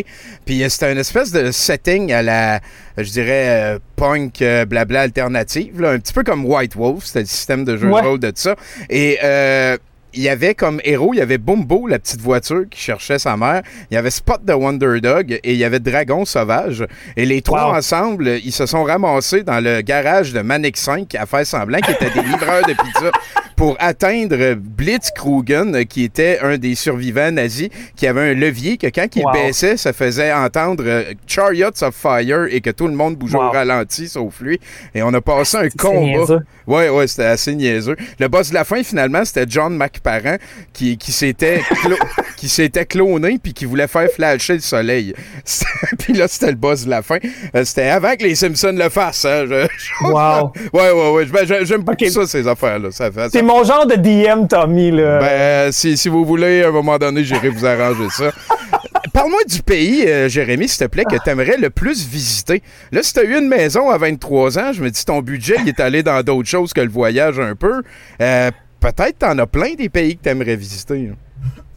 Puis 0.44 0.62
euh, 0.62 0.68
c'était 0.68 0.92
une 0.92 0.98
espèce 0.98 1.32
de 1.32 1.50
setting 1.50 2.12
à 2.12 2.22
la, 2.22 2.60
je 2.96 3.10
dirais, 3.10 3.74
euh, 3.74 3.78
punk, 3.96 4.42
euh, 4.42 4.64
blabla 4.64 5.02
alternative. 5.02 5.80
là, 5.80 5.90
un 5.90 5.98
petit 5.98 6.12
peu 6.12 6.22
comme 6.24 6.44
White 6.44 6.74
Wolf, 6.76 7.04
c'était 7.04 7.20
le 7.20 7.26
système 7.26 7.64
de 7.64 7.76
jeu 7.76 7.88
Ouais. 7.88 8.02
de 8.02 8.06
rôle 8.06 8.18
de 8.20 8.32
ça. 8.34 8.56
Et 8.90 9.18
euh, 9.22 9.76
il 10.14 10.22
y 10.22 10.28
avait 10.28 10.54
comme 10.54 10.80
héros, 10.84 11.10
il 11.14 11.18
y 11.18 11.20
avait 11.20 11.38
Bumbo, 11.38 11.86
la 11.86 11.98
petite 11.98 12.20
voiture 12.20 12.64
qui 12.70 12.80
cherchait 12.80 13.18
sa 13.18 13.36
mère. 13.36 13.62
Il 13.90 13.94
y 13.94 13.96
avait 13.96 14.10
Spot 14.10 14.44
de 14.44 14.52
Wonder 14.52 15.00
Dog 15.00 15.32
et 15.32 15.52
il 15.52 15.56
y 15.58 15.64
avait 15.64 15.80
Dragon 15.80 16.24
Sauvage. 16.24 16.86
Et 17.16 17.24
les 17.26 17.42
trois 17.42 17.70
Wow. 17.70 17.76
ensemble, 17.76 18.28
ils 18.44 18.52
se 18.52 18.66
sont 18.66 18.84
ramassés 18.84 19.42
dans 19.42 19.60
le 19.60 19.80
garage 19.82 20.32
de 20.32 20.40
Manic 20.40 20.76
5 20.76 21.14
à 21.14 21.26
faire 21.26 21.46
semblant 21.46 21.78
qu'ils 21.80 21.94
étaient 21.94 22.10
des 22.10 22.22
livreurs 22.26 22.62
de 22.66 22.72
pizza 22.72 23.10
pour 23.56 23.76
atteindre 23.78 24.54
Blitzkrugen, 24.54 25.84
qui 25.86 26.04
était 26.04 26.38
un 26.42 26.58
des 26.58 26.74
survivants 26.74 27.30
nazis, 27.30 27.68
qui 27.96 28.06
avait 28.06 28.30
un 28.30 28.34
levier 28.34 28.76
que 28.76 28.86
quand 28.88 29.06
il 29.16 29.22
Wow. 29.24 29.32
baissait, 29.32 29.76
ça 29.76 29.92
faisait 29.92 30.32
entendre 30.32 30.84
euh, 30.86 31.12
Chariots 31.26 31.82
of 31.82 31.94
Fire 31.94 32.46
et 32.50 32.60
que 32.60 32.70
tout 32.70 32.88
le 32.88 32.94
monde 32.94 33.16
bougeait 33.16 33.36
au 33.36 33.50
ralenti 33.50 34.08
sauf 34.08 34.40
lui. 34.40 34.58
Et 34.94 35.02
on 35.02 35.12
a 35.14 35.20
passé 35.20 35.56
un 35.58 35.68
combat. 35.70 36.00
niaiseux. 36.00 36.40
Ouais, 36.66 36.88
ouais, 36.88 37.06
c'était 37.06 37.24
assez 37.24 37.54
niaiseux. 37.54 37.96
Le 38.18 38.28
boss 38.28 38.50
de 38.50 38.54
la 38.54 38.64
fin, 38.64 38.82
finalement, 38.82 39.24
c'était 39.24 39.46
John 39.48 39.76
McParent 40.04 40.38
qui, 40.72 40.96
qui 40.98 41.12
s'était 41.12 41.58
clo- 41.82 41.96
qui 42.36 42.48
s'était 42.48 42.86
cloné 42.86 43.38
puis 43.42 43.52
qui 43.54 43.64
voulait 43.64 43.86
faire 43.86 44.08
flasher 44.10 44.54
le 44.54 44.60
soleil. 44.60 45.14
Puis 45.98 46.12
là, 46.12 46.26
c'était 46.28 46.50
le 46.50 46.56
boss 46.56 46.84
de 46.84 46.90
la 46.90 47.02
fin. 47.02 47.18
Euh, 47.54 47.64
c'était 47.64 47.88
avant 47.88 48.14
que 48.16 48.24
les 48.24 48.34
Simpsons 48.34 48.74
le 48.76 48.88
fassent. 48.88 49.24
Hein. 49.24 49.44
Je- 49.48 49.66
je- 49.76 50.04
Wow. 50.12 50.52
ouais, 50.72 50.90
ouais, 50.90 51.10
ouais. 51.12 51.24
Ben, 51.26 51.46
j'ai- 51.46 51.64
J'aime 51.64 51.82
beaucoup 51.82 52.04
ça, 52.08 52.26
ces 52.26 52.46
affaires-là. 52.48 52.90
Ça 52.90 53.08
C'est 53.30 53.42
mon 53.42 53.62
genre 53.64 53.86
de 53.86 53.94
DM, 53.94 54.46
Tommy, 54.48 54.90
là. 54.90 55.20
ben, 55.20 55.72
si, 55.72 55.96
si 55.96 56.08
vous 56.08 56.24
voulez, 56.24 56.62
à 56.64 56.68
un 56.68 56.72
moment 56.72 56.98
donné, 56.98 57.22
j'irai 57.24 57.48
vous 57.48 57.64
arranger 57.64 58.08
ça. 58.10 58.30
Parle-moi 59.12 59.40
du 59.46 59.62
pays, 59.62 60.04
euh, 60.06 60.28
Jérémy, 60.28 60.68
s'il 60.68 60.86
te 60.86 60.90
plaît, 60.90 61.04
que 61.04 61.16
tu 61.22 61.28
aimerais 61.30 61.58
le 61.58 61.68
plus 61.70 62.06
visiter. 62.08 62.62
Là, 62.92 63.02
si 63.02 63.12
tu 63.12 63.20
as 63.20 63.24
eu 63.24 63.36
une 63.38 63.46
maison 63.48 63.90
à 63.90 63.98
23 63.98 64.58
ans, 64.58 64.72
je 64.72 64.82
me 64.82 64.90
dis 64.90 65.04
ton 65.04 65.20
budget 65.20 65.56
il 65.62 65.68
est 65.68 65.80
allé 65.80 66.02
dans 66.02 66.22
d'autres 66.22 66.48
choses 66.48 66.72
que 66.72 66.80
le 66.80 66.88
voyage 66.88 67.38
un 67.38 67.54
peu. 67.54 67.82
Euh, 68.22 68.50
Peut-être 68.82 69.20
t'en 69.20 69.38
as 69.38 69.46
plein 69.46 69.74
des 69.78 69.88
pays 69.88 70.16
que 70.16 70.24
tu 70.24 70.28
aimerais 70.28 70.56
visiter. 70.56 71.12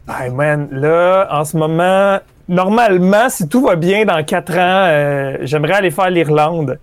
là. 0.06 0.24
Hey 0.24 0.30
man, 0.30 0.66
là, 0.72 1.28
en 1.30 1.44
ce 1.44 1.56
moment, 1.56 2.18
normalement, 2.48 3.28
si 3.28 3.48
tout 3.48 3.64
va 3.64 3.76
bien 3.76 4.04
dans 4.04 4.24
quatre 4.24 4.52
ans, 4.54 4.86
euh, 4.88 5.36
j'aimerais 5.42 5.74
aller 5.74 5.90
faire 5.92 6.10
l'Irlande. 6.10 6.80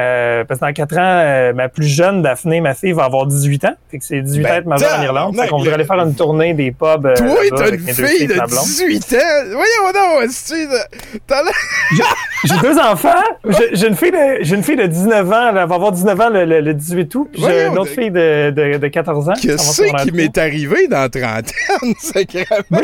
Euh, 0.00 0.44
parce 0.44 0.60
que 0.60 0.66
dans 0.66 0.72
quatre 0.72 0.96
ans, 0.96 1.20
euh, 1.22 1.52
ma 1.52 1.68
plus 1.68 1.86
jeune, 1.86 2.22
Daphné, 2.22 2.60
ma 2.60 2.74
fille, 2.74 2.92
va 2.92 3.04
avoir 3.04 3.26
18 3.26 3.64
ans. 3.66 3.74
Fait 3.90 3.98
que 3.98 4.04
c'est 4.04 4.20
18 4.22 4.42
Ben, 4.42 4.50
ans 4.50 4.54
être 4.56 4.66
majeure 4.66 4.98
en 4.98 5.02
Irlande. 5.02 5.36
Fait 5.36 5.48
qu'on 5.48 5.58
voudrait 5.58 5.74
aller 5.74 5.84
faire 5.84 6.00
une 6.00 6.14
tournée 6.14 6.54
des 6.54 6.70
pubs. 6.72 7.04
euh, 7.06 7.14
Toi, 7.14 7.36
t'as 7.56 7.70
une 7.70 7.78
fille 7.78 8.26
de 8.26 8.34
ma 8.34 8.46
blonde. 8.46 8.64
18 8.64 9.12
ans. 9.14 9.18
Voyons 9.52 9.92
de- 9.92 11.20
t'as 11.26 11.42
J'ai 12.44 12.54
deux 12.62 12.78
enfants. 12.78 13.08
J'ai 13.72 13.86
une 13.88 13.96
fille 13.96 14.10
de, 14.12 14.38
j'ai 14.42 14.56
une 14.56 14.62
fille 14.62 14.76
de 14.76 14.86
19 14.86 15.30
ans. 15.32 15.48
Elle 15.50 15.54
va 15.54 15.62
avoir 15.62 15.92
19 15.92 16.20
ans 16.20 16.28
le, 16.30 16.44
le- 16.44 16.60
le 16.60 16.74
18 16.74 17.14
août. 17.14 17.28
Puis 17.32 17.42
j'ai 17.44 17.66
une 17.66 17.78
autre 17.78 17.84
de- 17.90 18.00
fille 18.00 18.10
de, 18.10 18.50
de, 18.50 18.78
de 18.78 18.88
14 18.88 19.28
ans. 19.28 19.32
Qu'est-ce 19.40 19.82
qui 20.04 20.12
m'est 20.12 20.38
arrivé 20.38 20.88
dans 20.88 21.00
la 21.00 21.08
trentaine, 21.08 21.94
sacrément? 22.00 22.62
Moi, 22.70 22.80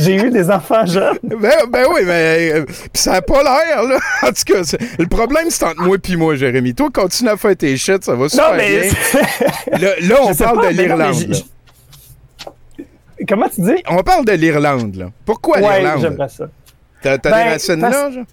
j'ai- 0.00 0.14
eu 0.16 0.30
des 0.30 0.50
enfants 0.50 0.84
jeunes. 0.86 1.18
Ben, 1.22 1.52
ben 1.70 1.84
oui, 1.94 2.00
mais 2.04 2.50
euh, 2.52 2.64
ça 2.94 3.14
a 3.14 3.22
pas 3.22 3.42
l'air, 3.42 3.82
là. 3.84 3.98
En 4.22 4.28
tout 4.28 4.44
cas, 4.46 4.60
le 4.98 5.06
problème, 5.06 5.46
c'est 5.50 5.64
entre 5.64 5.82
moi 5.82 5.96
et 5.96 5.98
moi, 6.18 6.34
Jérémy. 6.36 6.74
Toi, 6.74 6.88
continue 6.92 7.30
à 7.30 7.36
faire 7.36 7.56
tes 7.56 7.76
shit, 7.76 8.04
ça 8.04 8.14
va 8.14 8.28
super 8.28 8.50
Non, 8.50 8.56
mais. 8.56 8.80
bien. 8.80 9.78
Là, 9.78 9.88
là, 10.02 10.16
on 10.22 10.34
parle 10.34 10.60
pas, 10.60 10.72
de 10.72 10.76
l'Irlande. 10.76 11.34
Comment 13.28 13.48
tu 13.48 13.60
dis? 13.62 13.82
On 13.88 14.02
parle 14.02 14.24
de 14.24 14.32
l'Irlande, 14.32 14.94
là. 14.94 15.06
Pourquoi 15.24 15.58
Ouais, 15.58 15.80
l'Irlande? 15.80 16.00
j'aimerais 16.02 16.28
ça. 16.28 16.44
T'as 17.02 17.18
t'as 17.18 17.30
Ben, 17.30 17.44
des 17.44 17.50
racines 17.50 17.80
parce- 17.80 17.94
là, 17.94 18.10
genre? 18.10 18.24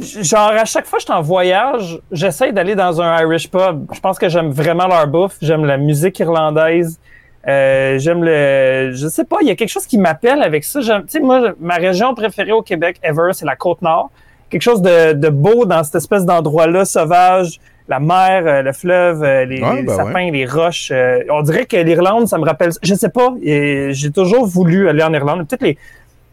Genre, 0.00 0.52
à 0.52 0.64
chaque 0.64 0.86
fois 0.86 0.96
que 0.98 1.02
je 1.02 1.06
suis 1.06 1.12
en 1.12 1.20
voyage, 1.20 1.98
j'essaie 2.10 2.52
d'aller 2.52 2.74
dans 2.74 3.02
un 3.02 3.20
Irish 3.20 3.50
pub. 3.50 3.86
Je 3.92 4.00
pense 4.00 4.18
que 4.18 4.28
j'aime 4.30 4.50
vraiment 4.50 4.86
leur 4.86 5.06
bouffe. 5.06 5.36
J'aime 5.42 5.66
la 5.66 5.76
musique 5.76 6.18
irlandaise. 6.20 6.98
Euh, 7.46 7.98
j'aime 7.98 8.24
le... 8.24 8.92
Je 8.94 9.08
sais 9.08 9.24
pas, 9.24 9.36
il 9.42 9.48
y 9.48 9.50
a 9.50 9.54
quelque 9.56 9.68
chose 9.68 9.86
qui 9.86 9.98
m'appelle 9.98 10.42
avec 10.42 10.64
ça. 10.64 10.80
Tu 10.80 10.86
sais, 11.08 11.20
moi, 11.20 11.52
ma 11.60 11.74
région 11.74 12.14
préférée 12.14 12.52
au 12.52 12.62
Québec, 12.62 12.96
ever, 13.02 13.32
c'est 13.32 13.44
la 13.44 13.56
Côte-Nord. 13.56 14.10
Quelque 14.50 14.62
chose 14.62 14.82
de, 14.82 15.12
de 15.14 15.28
beau 15.28 15.64
dans 15.64 15.82
cette 15.84 15.94
espèce 15.94 16.24
d'endroit-là, 16.26 16.84
sauvage. 16.84 17.60
La 17.88 17.98
mer, 17.98 18.44
euh, 18.46 18.62
le 18.62 18.72
fleuve, 18.72 19.24
euh, 19.24 19.44
les, 19.44 19.60
Ouais, 19.60 19.76
les 19.76 19.82
ben 19.82 19.96
sapins, 19.96 20.30
les 20.30 20.46
roches. 20.46 20.90
euh, 20.92 21.20
on 21.28 21.42
dirait 21.42 21.66
que 21.66 21.76
l'Irlande, 21.76 22.28
ça 22.28 22.38
me 22.38 22.44
rappelle... 22.44 22.70
Je 22.84 22.94
sais 22.94 23.08
pas, 23.08 23.34
j'ai 23.42 24.10
toujours 24.14 24.46
voulu 24.46 24.88
aller 24.88 25.02
en 25.02 25.12
Irlande. 25.12 25.48
Peut-être 25.48 25.62
les... 25.62 25.76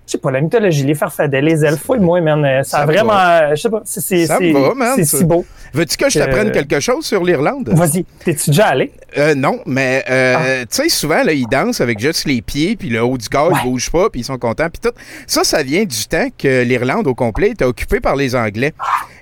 Je 0.08 0.14
sais 0.14 0.18
pas, 0.20 0.32
la 0.32 0.40
mythologie, 0.40 0.86
les 0.86 0.96
farfadets, 0.96 1.42
les 1.42 1.66
elfes, 1.66 1.84
et 1.94 2.00
moi, 2.00 2.22
man, 2.22 2.44
euh, 2.46 2.64
ça, 2.64 2.70
Ça 2.70 2.78
a 2.78 2.86
me 2.86 2.94
vraiment... 2.94 3.12
va. 3.14 3.42
euh, 3.52 3.56
Je 3.58 3.62
sais 3.62 3.70
pas, 3.70 3.82
c'est 3.84 4.26
Ça 4.26 4.40
va, 4.40 4.74
man, 4.74 4.94
c'est 4.96 5.04
si 5.04 5.26
beau. 5.26 5.46
Veux-tu 5.74 5.98
que 5.98 6.10
je 6.10 6.18
t'apprenne 6.20 6.48
Euh, 6.48 6.52
quelque 6.52 6.80
chose 6.80 7.06
sur 7.06 7.26
l'Irlande? 7.26 7.70
Vas-y, 7.74 8.06
t'es-tu 8.24 8.52
déjà 8.52 8.68
allé? 8.68 8.94
Euh, 9.18 9.36
non, 9.36 9.60
mais 9.66 10.06
euh, 10.10 10.36
Ah. 10.38 10.66
tu 10.66 10.84
sais, 10.84 10.88
souvent, 10.90 11.24
là, 11.24 11.34
ils 11.34 11.46
dansent 11.48 11.82
avec 11.82 12.00
juste 12.00 12.24
les 12.26 12.42
pieds, 12.42 12.78
puis 12.78 12.88
le 12.90 13.04
haut 13.04 13.18
du 13.18 13.28
corps, 13.28 13.52
Ouais. 13.52 13.58
ils 13.66 13.70
bougent 13.70 13.92
pas, 13.92 14.10
puis 14.10 14.22
ils 14.22 14.24
sont 14.24 14.38
contents, 14.38 14.70
puis 14.70 14.80
tout. 14.82 14.98
Ça, 15.28 15.44
ça 15.44 15.62
vient 15.62 15.84
du 15.84 16.06
temps 16.08 16.30
que 16.38 16.64
l'Irlande 16.64 17.06
au 17.08 17.14
complet 17.14 17.50
était 17.50 17.66
occupée 17.66 18.00
par 18.00 18.16
les 18.16 18.34
Anglais. 18.34 18.74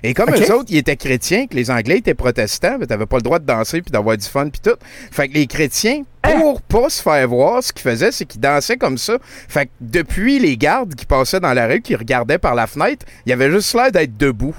Et 0.04 0.14
comme 0.14 0.30
eux 0.30 0.54
autres, 0.54 0.66
ils 0.68 0.76
étaient 0.78 0.94
chrétiens, 0.96 1.48
que 1.48 1.56
les 1.56 1.68
Anglais 1.72 1.98
étaient 1.98 2.14
protestants, 2.14 2.78
ben, 2.78 2.86
t'avais 2.86 3.06
pas 3.06 3.16
le 3.16 3.22
droit 3.22 3.40
de 3.40 3.44
danser 3.44 3.82
puis 3.82 3.90
d'avoir 3.90 4.16
du 4.16 4.26
fun, 4.26 4.48
puis 4.50 4.60
tout. 4.62 4.76
Fait 5.10 5.26
que 5.26 5.34
les 5.34 5.48
chrétiens? 5.48 6.02
Pour 6.40 6.62
pas 6.62 6.88
se 6.88 7.02
faire 7.02 7.28
voir, 7.28 7.62
ce 7.62 7.72
qu'ils 7.72 7.82
faisaient, 7.82 8.12
c'est 8.12 8.24
qu'ils 8.24 8.40
dansaient 8.40 8.76
comme 8.76 8.98
ça. 8.98 9.14
Fait 9.48 9.66
que 9.66 9.70
depuis 9.80 10.38
les 10.38 10.56
gardes 10.56 10.94
qui 10.94 11.06
passaient 11.06 11.40
dans 11.40 11.52
la 11.52 11.66
rue, 11.66 11.80
qui 11.80 11.94
regardaient 11.94 12.38
par 12.38 12.54
la 12.54 12.66
fenêtre, 12.66 13.04
il 13.24 13.30
y 13.30 13.32
avait 13.32 13.50
juste 13.50 13.74
l'air 13.74 13.90
d'être 13.92 14.16
debout. 14.16 14.56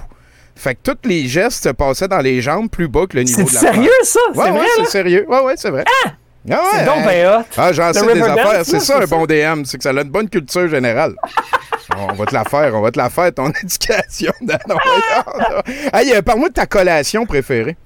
Fait 0.56 0.74
que 0.74 0.80
tous 0.90 1.08
les 1.08 1.28
gestes 1.28 1.62
se 1.62 1.68
passaient 1.68 2.08
dans 2.08 2.18
les 2.18 2.42
jambes 2.42 2.68
plus 2.68 2.88
bas 2.88 3.06
que 3.08 3.16
le 3.16 3.22
niveau 3.22 3.46
C'est 3.46 3.60
de 3.60 3.66
la 3.66 3.72
sérieux, 3.72 3.90
ça? 4.02 4.20
Ouais, 4.34 4.44
c'est 4.46 4.50
ouais, 4.50 4.66
c'est 4.76 4.84
sérieux. 4.86 5.26
Ouais, 5.28 5.40
ouais, 5.40 5.54
c'est 5.56 5.70
vrai. 5.70 5.84
Ah! 6.04 6.10
C'est 6.46 6.84
donc 6.84 7.04
ben 7.04 7.26
hot. 7.40 7.44
Ah, 7.56 7.72
j'en 7.72 7.92
sais 7.92 8.14
des 8.14 8.22
affaires. 8.22 8.64
C'est 8.64 8.80
ça, 8.80 8.94
c'est 8.98 9.02
un 9.04 9.06
bon 9.06 9.26
DM. 9.26 9.64
C'est 9.64 9.76
que 9.76 9.82
ça 9.82 9.90
a 9.90 9.92
une 9.92 10.10
bonne 10.10 10.28
culture 10.28 10.68
générale. 10.68 11.14
on 11.96 12.14
va 12.14 12.26
te 12.26 12.34
la 12.34 12.44
faire, 12.44 12.74
on 12.74 12.80
va 12.80 12.90
te 12.90 12.98
la 12.98 13.10
faire, 13.10 13.32
ton 13.34 13.50
éducation. 13.62 14.32
Voyons. 14.40 15.62
hey, 15.92 16.12
euh, 16.14 16.22
parle-moi 16.22 16.48
de 16.48 16.54
ta 16.54 16.66
collation 16.66 17.26
préférée. 17.26 17.76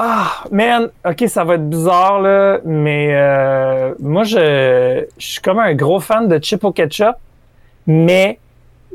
Ah, 0.00 0.44
man, 0.52 0.90
ok, 1.04 1.24
ça 1.26 1.42
va 1.42 1.54
être 1.56 1.68
bizarre, 1.68 2.20
là, 2.20 2.58
mais 2.64 3.08
euh, 3.10 3.94
moi, 3.98 4.22
je, 4.22 5.04
je 5.18 5.26
suis 5.26 5.40
comme 5.40 5.58
un 5.58 5.74
gros 5.74 5.98
fan 5.98 6.28
de 6.28 6.38
chip 6.40 6.62
au 6.62 6.70
ketchup, 6.70 7.16
mais 7.86 8.38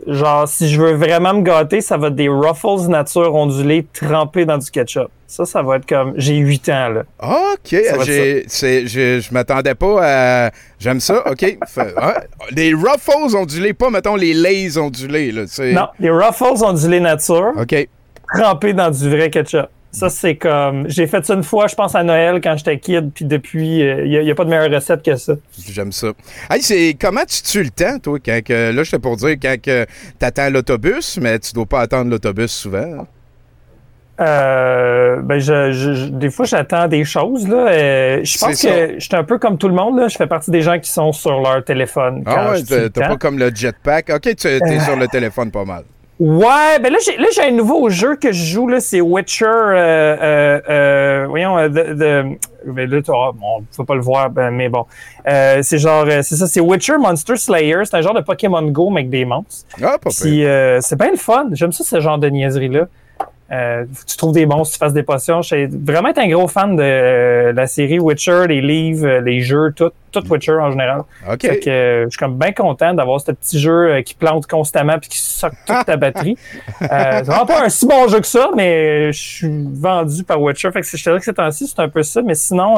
genre, 0.07 0.47
si 0.47 0.69
je 0.69 0.79
veux 0.81 0.93
vraiment 0.93 1.33
me 1.33 1.41
gâter, 1.41 1.81
ça 1.81 1.97
va 1.97 2.07
être 2.07 2.15
des 2.15 2.29
Ruffles 2.29 2.87
nature 2.89 3.35
ondulés 3.35 3.85
trempés 3.93 4.45
dans 4.45 4.57
du 4.57 4.71
ketchup. 4.71 5.09
Ça, 5.27 5.45
ça 5.45 5.61
va 5.61 5.75
être 5.77 5.85
comme... 5.87 6.13
J'ai 6.15 6.37
8 6.37 6.69
ans, 6.69 6.89
là. 6.89 7.03
OK. 7.21 7.75
J'ai- 8.05 8.43
c'est- 8.47 8.85
Je 8.87 9.19
je 9.19 9.33
m'attendais 9.33 9.75
pas 9.75 9.99
à. 10.47 10.51
J'aime 10.79 10.99
ça. 11.01 11.27
OK. 11.29 11.39
Fait-. 11.67 11.93
Les 12.51 12.73
Ruffles 12.73 13.35
ondulés, 13.35 13.73
pas, 13.73 13.89
mettons, 13.89 14.15
les 14.15 14.33
Lays 14.33 14.77
ondulés. 14.77 15.31
Là, 15.33 15.43
c'est- 15.47 15.73
Non, 15.73 15.87
les 15.99 16.09
Ruffles 16.11 16.63
ondulés 16.63 16.99
nature 17.01 17.51
OK. 17.59 17.89
trempés 18.33 18.73
dans 18.73 18.89
du 18.91 19.09
vrai 19.09 19.29
ketchup. 19.29 19.67
Ça, 19.93 20.09
c'est 20.09 20.35
comme... 20.35 20.89
J'ai 20.89 21.05
fait 21.05 21.23
ça 21.23 21.35
une 21.35 21.43
fois, 21.43 21.67
je 21.67 21.75
pense, 21.75 21.93
à 21.93 22.01
Noël, 22.03 22.41
quand 22.43 22.57
j'étais 22.57 22.79
kid, 22.79 23.11
puis 23.13 23.25
depuis, 23.25 23.77
il 23.79 24.19
n'y 24.23 24.31
a, 24.31 24.33
pas 24.35 24.43
de 24.43 24.49
meilleure 24.49 24.71
recette 24.71 25.03
que 25.03 25.15
ça. 25.15 25.33
J'aime 25.69 25.91
ça. 25.91 26.07
Hey, 26.49 26.63
c'est 26.63 26.97
comment 26.99 27.21
tu 27.27 27.43
tues 27.43 27.63
le 27.63 27.69
temps, 27.69 27.99
toi, 27.99 28.17
quand 28.25 28.41
que, 28.43 28.71
là, 28.71 28.83
je 28.83 28.89
te 28.91 28.95
pour 28.97 29.17
dire 29.17 29.35
quand 29.39 29.55
que 29.61 29.85
t'attends 30.17 30.49
l'autobus, 30.49 31.19
mais 31.21 31.37
tu 31.37 31.53
dois 31.53 31.67
pas 31.67 31.81
attendre 31.81 32.09
l'autobus 32.09 32.51
souvent? 32.51 33.05
Euh, 34.19 35.21
ben 35.23 35.39
je, 35.39 35.71
je- 35.71 35.93
je- 35.95 36.05
des 36.05 36.29
fois 36.29 36.45
j'attends 36.45 36.87
des 36.87 37.03
choses 37.03 37.47
là. 37.47 37.67
Euh, 37.67 38.19
je 38.23 38.37
pense 38.37 38.61
que 38.61 38.93
je 38.93 38.99
suis 38.99 39.15
un 39.15 39.23
peu 39.23 39.39
comme 39.39 39.57
tout 39.57 39.67
le 39.67 39.73
monde 39.73 39.97
là. 39.97 40.07
Je 40.07 40.15
fais 40.15 40.27
partie 40.27 40.51
des 40.51 40.61
gens 40.61 40.77
qui 40.79 40.91
sont 40.91 41.11
sur 41.11 41.41
leur 41.41 41.63
téléphone. 41.63 42.21
Ah 42.27 42.51
ouais, 42.51 42.89
temps. 42.89 43.01
pas 43.01 43.17
comme 43.17 43.39
le 43.39 43.49
jetpack. 43.53 44.11
OK, 44.15 44.35
tu 44.35 44.47
es 44.47 44.61
Euh. 44.61 44.79
sur 44.81 44.95
le 44.95 45.07
téléphone 45.07 45.49
pas 45.49 45.65
mal. 45.65 45.83
Ouais, 46.19 46.79
ben 46.81 46.91
là 46.93 46.99
j'ai 47.03 47.17
là 47.17 47.25
j'ai 47.33 47.41
un 47.41 47.51
nouveau 47.51 47.89
jeu 47.89 48.15
que 48.15 48.31
je 48.31 48.45
joue 48.45 48.67
là, 48.67 48.79
c'est 48.79 49.01
Witcher. 49.01 49.45
Euh, 49.45 50.17
euh, 50.21 50.61
euh, 50.69 51.25
voyons, 51.27 51.57
euh, 51.57 51.67
de, 51.69 51.93
de- 51.93 52.37
ben 52.65 52.89
là 52.89 53.01
tu 53.01 53.11
bon, 53.11 53.33
on 53.41 53.61
peut 53.75 53.83
pas 53.83 53.95
le 53.95 54.01
voir, 54.01 54.29
ben, 54.29 54.51
mais 54.51 54.69
bon, 54.69 54.85
Euh, 55.27 55.59
c'est 55.63 55.79
genre 55.79 56.05
euh, 56.07 56.21
c'est 56.21 56.35
ça, 56.35 56.47
c'est 56.47 56.59
Witcher 56.61 56.97
Monster 56.97 57.35
Slayer. 57.35 57.79
C'est 57.85 57.95
un 57.97 58.01
genre 58.01 58.13
de 58.13 58.21
Pokémon 58.21 58.61
Go 58.61 58.89
mais 58.89 59.01
avec 59.01 59.09
des 59.09 59.25
monstres. 59.25 59.65
Ah, 59.81 59.97
pas. 60.01 60.11
Puis 60.11 60.45
euh, 60.45 60.79
c'est 60.81 60.97
bien 60.97 61.11
le 61.11 61.17
fun. 61.17 61.47
J'aime 61.53 61.71
ça, 61.71 61.83
ce 61.83 61.99
genre 61.99 62.17
de 62.19 62.29
niaiserie-là. 62.29 62.85
Euh, 63.53 63.85
tu 64.07 64.17
trouves 64.17 64.33
des 64.33 64.47
monstres, 64.47 64.73
tu 64.73 64.79
fasses 64.79 64.93
des 64.93 65.03
potions. 65.03 65.41
Je 65.43 65.47
suis 65.47 65.67
vraiment 65.67 66.09
un 66.15 66.27
gros 66.27 66.47
fan 66.47 66.75
de 66.75 66.81
euh, 66.81 67.53
la 67.53 67.67
série 67.67 67.99
Witcher, 67.99 68.45
les 68.47 68.61
livres, 68.61 69.05
euh, 69.05 69.21
les 69.21 69.41
jeux, 69.41 69.71
tout, 69.75 69.91
tout 70.11 70.23
Witcher 70.31 70.53
en 70.53 70.71
général. 70.71 71.03
OK. 71.29 71.41
Fait 71.41 71.59
que 71.59 71.69
euh, 71.69 72.03
je 72.05 72.09
suis 72.09 72.17
comme 72.17 72.37
bien 72.37 72.51
content 72.51 72.95
d'avoir 72.95 73.21
ce 73.21 73.31
petit 73.31 73.59
jeu 73.59 74.01
qui 74.01 74.15
plante 74.15 74.47
constamment 74.47 74.97
puis 74.97 75.09
qui 75.09 75.19
soque 75.19 75.53
toute 75.67 75.85
ta 75.85 75.97
batterie. 75.97 76.35
C'est 76.79 77.23
vraiment 77.23 77.45
pas 77.45 77.65
un 77.65 77.69
si 77.69 77.85
bon 77.85 78.07
jeu 78.07 78.21
que 78.21 78.27
ça, 78.27 78.49
mais 78.55 79.11
je 79.11 79.21
suis 79.21 79.67
vendu 79.73 80.23
par 80.23 80.41
Witcher. 80.41 80.71
Fait 80.71 80.81
que 80.81 80.87
je 80.87 80.91
te 80.91 80.97
dirais 80.97 81.19
que 81.19 81.25
ces 81.25 81.33
temps-ci, 81.33 81.67
c'est 81.67 81.79
un 81.79 81.89
peu 81.89 82.01
ça. 82.01 82.21
Mais 82.23 82.35
sinon, 82.35 82.77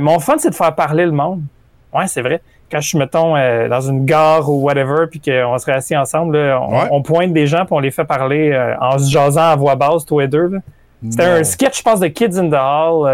mon 0.00 0.18
fun, 0.18 0.36
c'est 0.38 0.50
de 0.50 0.54
faire 0.54 0.74
parler 0.74 1.06
le 1.06 1.12
monde. 1.12 1.42
Ouais, 1.94 2.06
c'est 2.08 2.22
vrai. 2.22 2.42
Quand 2.70 2.80
je 2.80 2.88
suis, 2.88 2.98
mettons, 2.98 3.36
euh, 3.36 3.68
dans 3.68 3.80
une 3.80 4.04
gare 4.04 4.48
ou 4.50 4.62
whatever, 4.62 5.06
puis 5.10 5.20
qu'on 5.20 5.56
serait 5.58 5.72
assis 5.74 5.96
ensemble, 5.96 6.36
là, 6.38 6.60
on, 6.60 6.72
Ouais. 6.72 6.88
on 6.90 7.02
pointe 7.02 7.32
des 7.32 7.46
gens, 7.46 7.64
puis 7.64 7.72
on 7.74 7.78
les 7.78 7.90
fait 7.92 8.04
parler 8.04 8.50
euh, 8.52 8.74
en 8.80 8.98
se 8.98 9.10
jasant 9.10 9.50
à 9.50 9.56
voix 9.56 9.76
basse, 9.76 10.04
tous 10.04 10.18
les 10.20 10.28
deux. 10.28 10.50
C'était 11.10 11.24
un 11.24 11.44
sketch, 11.44 11.78
je 11.78 11.82
pense, 11.82 12.00
de 12.00 12.08
Kids 12.08 12.36
in 12.38 12.48
the 12.50 12.54
Hall. 12.54 13.06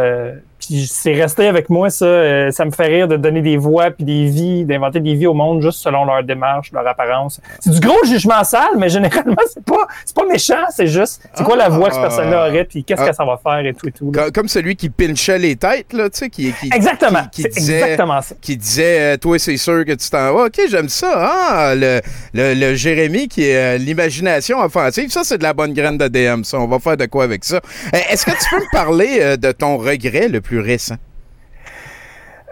Puis 0.66 0.86
c'est 0.86 1.12
resté 1.14 1.46
avec 1.46 1.68
moi, 1.70 1.90
ça. 1.90 2.04
euh, 2.04 2.50
ça 2.50 2.64
me 2.64 2.70
fait 2.70 2.86
rire 2.86 3.08
de 3.08 3.16
donner 3.16 3.42
des 3.42 3.56
voix 3.56 3.90
puis 3.90 4.04
des 4.04 4.26
vies, 4.26 4.64
d'inventer 4.64 5.00
des 5.00 5.14
vies 5.14 5.26
au 5.26 5.34
monde 5.34 5.60
juste 5.62 5.78
selon 5.80 6.04
leur 6.04 6.22
démarche, 6.22 6.70
leur 6.72 6.86
apparence. 6.86 7.40
C'est 7.60 7.70
du 7.70 7.80
gros 7.80 7.98
jugement 8.04 8.42
sale, 8.44 8.76
mais 8.78 8.88
généralement, 8.88 9.34
c'est 9.52 9.64
pas, 9.64 9.86
c'est 10.04 10.14
pas 10.16 10.26
méchant. 10.26 10.64
C'est 10.70 10.86
juste, 10.86 11.22
c'est 11.34 11.44
quoi 11.44 11.56
la 11.56 11.68
voix 11.68 11.88
que 11.88 11.94
cette 11.94 12.02
personne-là 12.02 12.48
aurait, 12.48 12.64
puis 12.64 12.84
qu'est-ce 12.84 13.02
Ah. 13.02 13.10
que 13.10 13.14
ça 13.16 13.24
va 13.24 13.38
faire 13.42 13.64
et 13.66 13.74
tout 13.74 13.88
et 13.88 13.92
tout. 13.92 14.12
là. 14.12 14.30
Comme 14.30 14.48
celui 14.48 14.76
qui 14.76 14.88
pinchait 14.90 15.38
les 15.38 15.56
têtes, 15.56 15.92
là, 15.92 16.08
tu 16.10 16.18
sais, 16.18 16.30
qui, 16.30 16.52
qui, 16.52 16.70
Exactement. 16.74 17.24
qui, 17.32 17.42
disait, 17.44 17.80
exactement 17.80 18.22
ça. 18.22 18.34
qui 18.40 18.56
disait, 18.56 19.14
euh, 19.14 19.16
toi, 19.16 19.38
c'est 19.38 19.56
sûr 19.56 19.84
que 19.84 19.92
tu 19.92 20.08
t'en 20.10 20.32
vas. 20.34 20.44
OK, 20.46 20.60
j'aime 20.70 20.88
ça. 20.88 21.12
Ah, 21.14 21.74
le, 21.74 22.00
le, 22.34 22.54
le 22.54 22.74
Jérémy 22.74 23.28
qui 23.28 23.44
est 23.48 23.56
euh, 23.56 23.78
l'imagination 23.78 24.58
offensive. 24.60 25.10
Ça, 25.10 25.22
c'est 25.24 25.38
de 25.38 25.42
la 25.42 25.52
bonne 25.54 25.72
graine 25.72 25.98
de 25.98 26.08
DM, 26.08 26.42
ça. 26.44 26.58
On 26.58 26.66
va 26.68 26.78
faire 26.78 26.96
de 26.96 27.06
quoi 27.06 27.24
avec 27.24 27.44
ça. 27.44 27.56
Euh, 27.56 27.98
Est-ce 28.10 28.24
que 28.24 28.30
tu 28.30 28.48
peux 28.50 28.56
me 28.60 28.72
parler 28.72 29.36
de 29.36 29.52
ton 29.52 29.76
regret 29.76 30.28
le 30.28 30.40
plus 30.40 30.51
récent? 30.60 30.96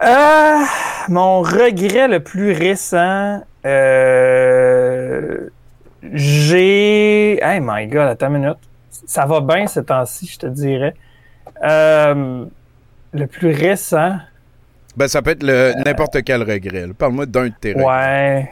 Euh, 0.02 0.58
mon 1.08 1.40
regret 1.42 2.08
le 2.08 2.20
plus 2.20 2.52
récent, 2.52 3.42
euh, 3.66 5.48
j'ai. 6.12 7.42
Hey 7.42 7.60
my 7.62 7.86
god, 7.86 8.08
attends 8.08 8.28
une 8.34 8.40
minute. 8.42 8.58
Ça 9.06 9.26
va 9.26 9.40
bien 9.40 9.66
ces 9.66 9.84
temps-ci, 9.84 10.26
je 10.32 10.38
te 10.38 10.46
dirais. 10.46 10.94
Euh, 11.62 12.44
le 13.12 13.26
plus 13.26 13.50
récent, 13.52 14.16
Ben, 14.96 15.06
ça 15.08 15.20
peut 15.22 15.30
être 15.32 15.42
le- 15.42 15.72
n'importe 15.84 16.22
quel 16.24 16.42
regret. 16.42 16.86
Parle-moi 16.96 17.26
d'un 17.26 17.46
de 17.48 17.52
tes 17.60 17.72
regrets. 17.72 17.84
ouais. 17.84 18.50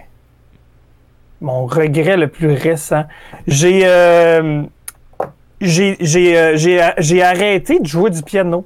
Mon 1.41 1.67
regret 1.67 2.17
le 2.17 2.29
plus 2.29 2.53
récent. 2.53 3.05
J'ai. 3.47 3.81
j'ai 5.61 5.97
j'ai, 6.01 6.57
j'ai 6.59 6.91
j'ai 6.99 7.23
arrêté 7.23 7.79
de 7.81 7.87
jouer 7.87 8.11
du 8.11 8.23
piano. 8.23 8.65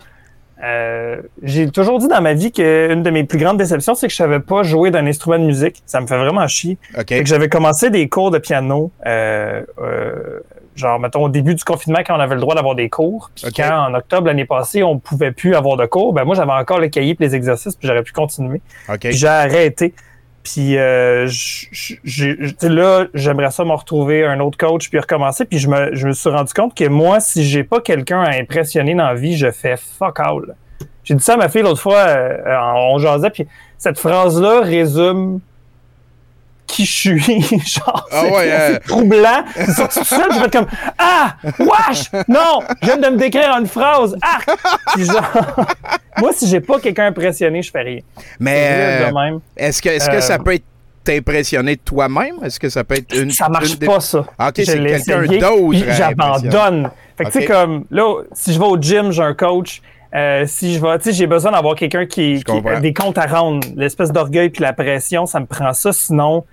Euh, 0.63 1.23
j'ai 1.43 1.69
toujours 1.71 1.99
dit 1.99 2.09
dans 2.09 2.21
ma 2.21 2.35
vie 2.35 2.53
qu'une 2.53 3.03
de 3.03 3.11
mes 3.11 3.25
plus 3.25 3.39
grandes 3.39 3.59
déceptions, 3.59 3.95
c'est 3.95 4.07
que 4.07 4.13
je 4.13 4.17
savais 4.17 4.41
pas 4.41 4.63
jouer 4.63 4.91
d'un 4.91 5.07
instrument 5.07 5.39
de 5.39 5.45
musique. 5.45 5.83
Ça 5.87 6.01
me 6.01 6.07
fait 6.07 6.17
vraiment 6.17 6.47
chier. 6.47 6.79
OK. 6.97 7.09
Fait 7.09 7.23
que 7.23 7.29
j'avais 7.29 7.49
commencé 7.49 7.91
des 7.91 8.09
cours 8.09 8.31
de 8.31 8.39
piano, 8.39 8.93
euh, 9.05 9.63
euh, 9.81 10.41
genre, 10.77 11.01
mettons, 11.01 11.25
au 11.25 11.29
début 11.29 11.55
du 11.55 11.65
confinement, 11.65 12.01
quand 12.07 12.17
on 12.17 12.21
avait 12.21 12.37
le 12.37 12.41
droit 12.41 12.55
d'avoir 12.55 12.77
des 12.77 12.89
cours. 12.89 13.31
Puis 13.35 13.53
quand, 13.53 13.89
en 13.89 13.95
octobre 13.95 14.29
l'année 14.29 14.45
passée, 14.45 14.83
on 14.83 14.99
pouvait 14.99 15.33
plus 15.33 15.55
avoir 15.55 15.77
de 15.77 15.87
cours, 15.87 16.13
ben 16.13 16.25
moi, 16.25 16.37
j'avais 16.37 16.53
encore 16.53 16.79
le 16.79 16.89
cahier 16.89 17.17
et 17.19 17.25
les 17.25 17.35
exercices, 17.35 17.75
puis 17.75 17.89
j'aurais 17.89 18.05
pu 18.05 18.13
continuer. 18.13 18.61
OK. 18.89 19.01
Puis 19.01 19.13
j'ai 19.13 19.27
arrêté. 19.27 19.95
Puis 20.43 20.77
euh, 20.77 21.29
là, 22.63 23.07
j'aimerais 23.15 23.51
ça 23.51 23.65
me 23.65 23.73
retrouver 23.73 24.25
un 24.25 24.41
autre 24.41 24.59
coach 24.59 24.91
puis 24.91 24.99
recommencer. 24.99 25.45
Puis 25.45 25.59
je 25.59 25.69
me, 25.69 25.95
je 25.95 26.09
me 26.09 26.13
suis 26.13 26.31
rendu 26.31 26.53
compte 26.53 26.75
que 26.75 26.89
moi, 26.89 27.21
si 27.21 27.45
j'ai 27.45 27.65
pas 27.65 27.81
quelqu'un 27.81 28.21
à 28.23 28.37
impressionner 28.37 28.95
dans 28.95 29.07
la 29.07 29.15
vie, 29.15 29.37
je 29.37 29.51
fais 29.51 29.77
fuck 29.77 30.19
all. 30.21 30.57
J'ai 31.05 31.15
dit 31.15 31.23
ça 31.23 31.35
à 31.35 31.37
ma 31.37 31.49
fille 31.49 31.63
l'autre 31.63 31.81
fois, 31.81 31.99
euh, 31.99 32.57
on 32.75 32.99
jasait, 32.99 33.31
puis 33.31 33.47
cette 33.79 33.99
phrase-là 33.99 34.61
résume 34.61 35.41
qui 36.73 36.85
je 36.87 36.93
suis. 36.93 37.21
Genre, 37.67 38.09
Ah 38.11 38.23
c'est 38.25 38.31
ouais, 38.33 38.49
euh. 38.51 38.79
troublant. 38.87 39.45
C'est 39.55 39.71
sorti 39.73 39.99
tout 40.01 40.05
seul, 40.07 40.29
j'ai 40.43 40.51
comme 40.51 40.67
Ah! 40.99 41.35
Wesh! 41.59 42.11
Non! 42.29 42.61
Je 42.81 42.87
viens 42.87 42.97
de 42.97 43.09
me 43.09 43.17
décrire 43.17 43.51
en 43.55 43.61
une 43.61 43.67
phrase. 43.67 44.17
Ah! 44.23 44.39
Puis 44.95 45.05
genre, 45.05 45.31
moi, 46.19 46.31
si 46.33 46.47
j'ai 46.49 46.61
pas 46.61 46.81
quelqu'un 46.81 47.07
impressionné, 47.07 47.63
je 47.63 47.71
fais 47.71 47.83
rien. 47.83 47.99
Mais 48.41 48.69
euh, 49.13 49.39
est-ce 49.57 49.83
que, 49.83 49.89
est-ce 49.91 50.09
que 50.09 50.17
Euh, 50.17 50.21
ça 50.21 50.39
peut 50.39 50.55
être 50.55 50.65
t'impressionner 51.05 51.77
toi-même? 51.77 52.37
Est-ce 52.45 52.59
que 52.61 52.69
ça 52.69 52.85
peut 52.85 52.97
être 52.97 53.15
une. 53.17 53.31
Ça 53.31 53.49
marche 53.49 53.73
une 53.73 53.79
des- 53.79 53.87
pas, 53.87 54.01
ça. 54.01 54.25
Ah, 54.39 54.49
ok, 54.49 54.55
c'est 54.65 54.79
quelqu'un 54.79 55.23
d'autre 55.27 55.79
J'abandonne. 55.97 56.91
Fait 57.17 57.25
que, 57.25 57.31
tu 57.31 57.41
sais, 57.41 57.45
comme, 57.45 57.85
là, 57.91 58.23
si 58.33 58.53
je 58.55 58.59
vais 58.59 58.65
au 58.67 58.81
gym, 58.81 59.11
j'ai 59.13 59.23
un 59.23 59.35
coach. 59.35 59.83
Euh, 60.15 60.45
si 60.47 60.75
je 60.75 60.81
vais, 60.81 60.99
tu 60.99 61.05
sais, 61.05 61.13
j'ai 61.15 61.27
besoin 61.27 61.53
d'avoir 61.53 61.75
quelqu'un 61.75 62.05
qui, 62.05 62.43
qui 62.45 62.69
a 62.69 62.81
des 62.81 62.93
comptes 62.93 63.17
à 63.19 63.27
rendre. 63.27 63.67
L'espèce 63.77 64.13
d'orgueil 64.13 64.51
puis 64.51 64.63
la 64.63 64.73
pression, 64.75 65.25
ça 65.27 65.41
me 65.41 65.47
prend 65.47 65.73
ça. 65.73 65.93
Sinon, 65.93 66.45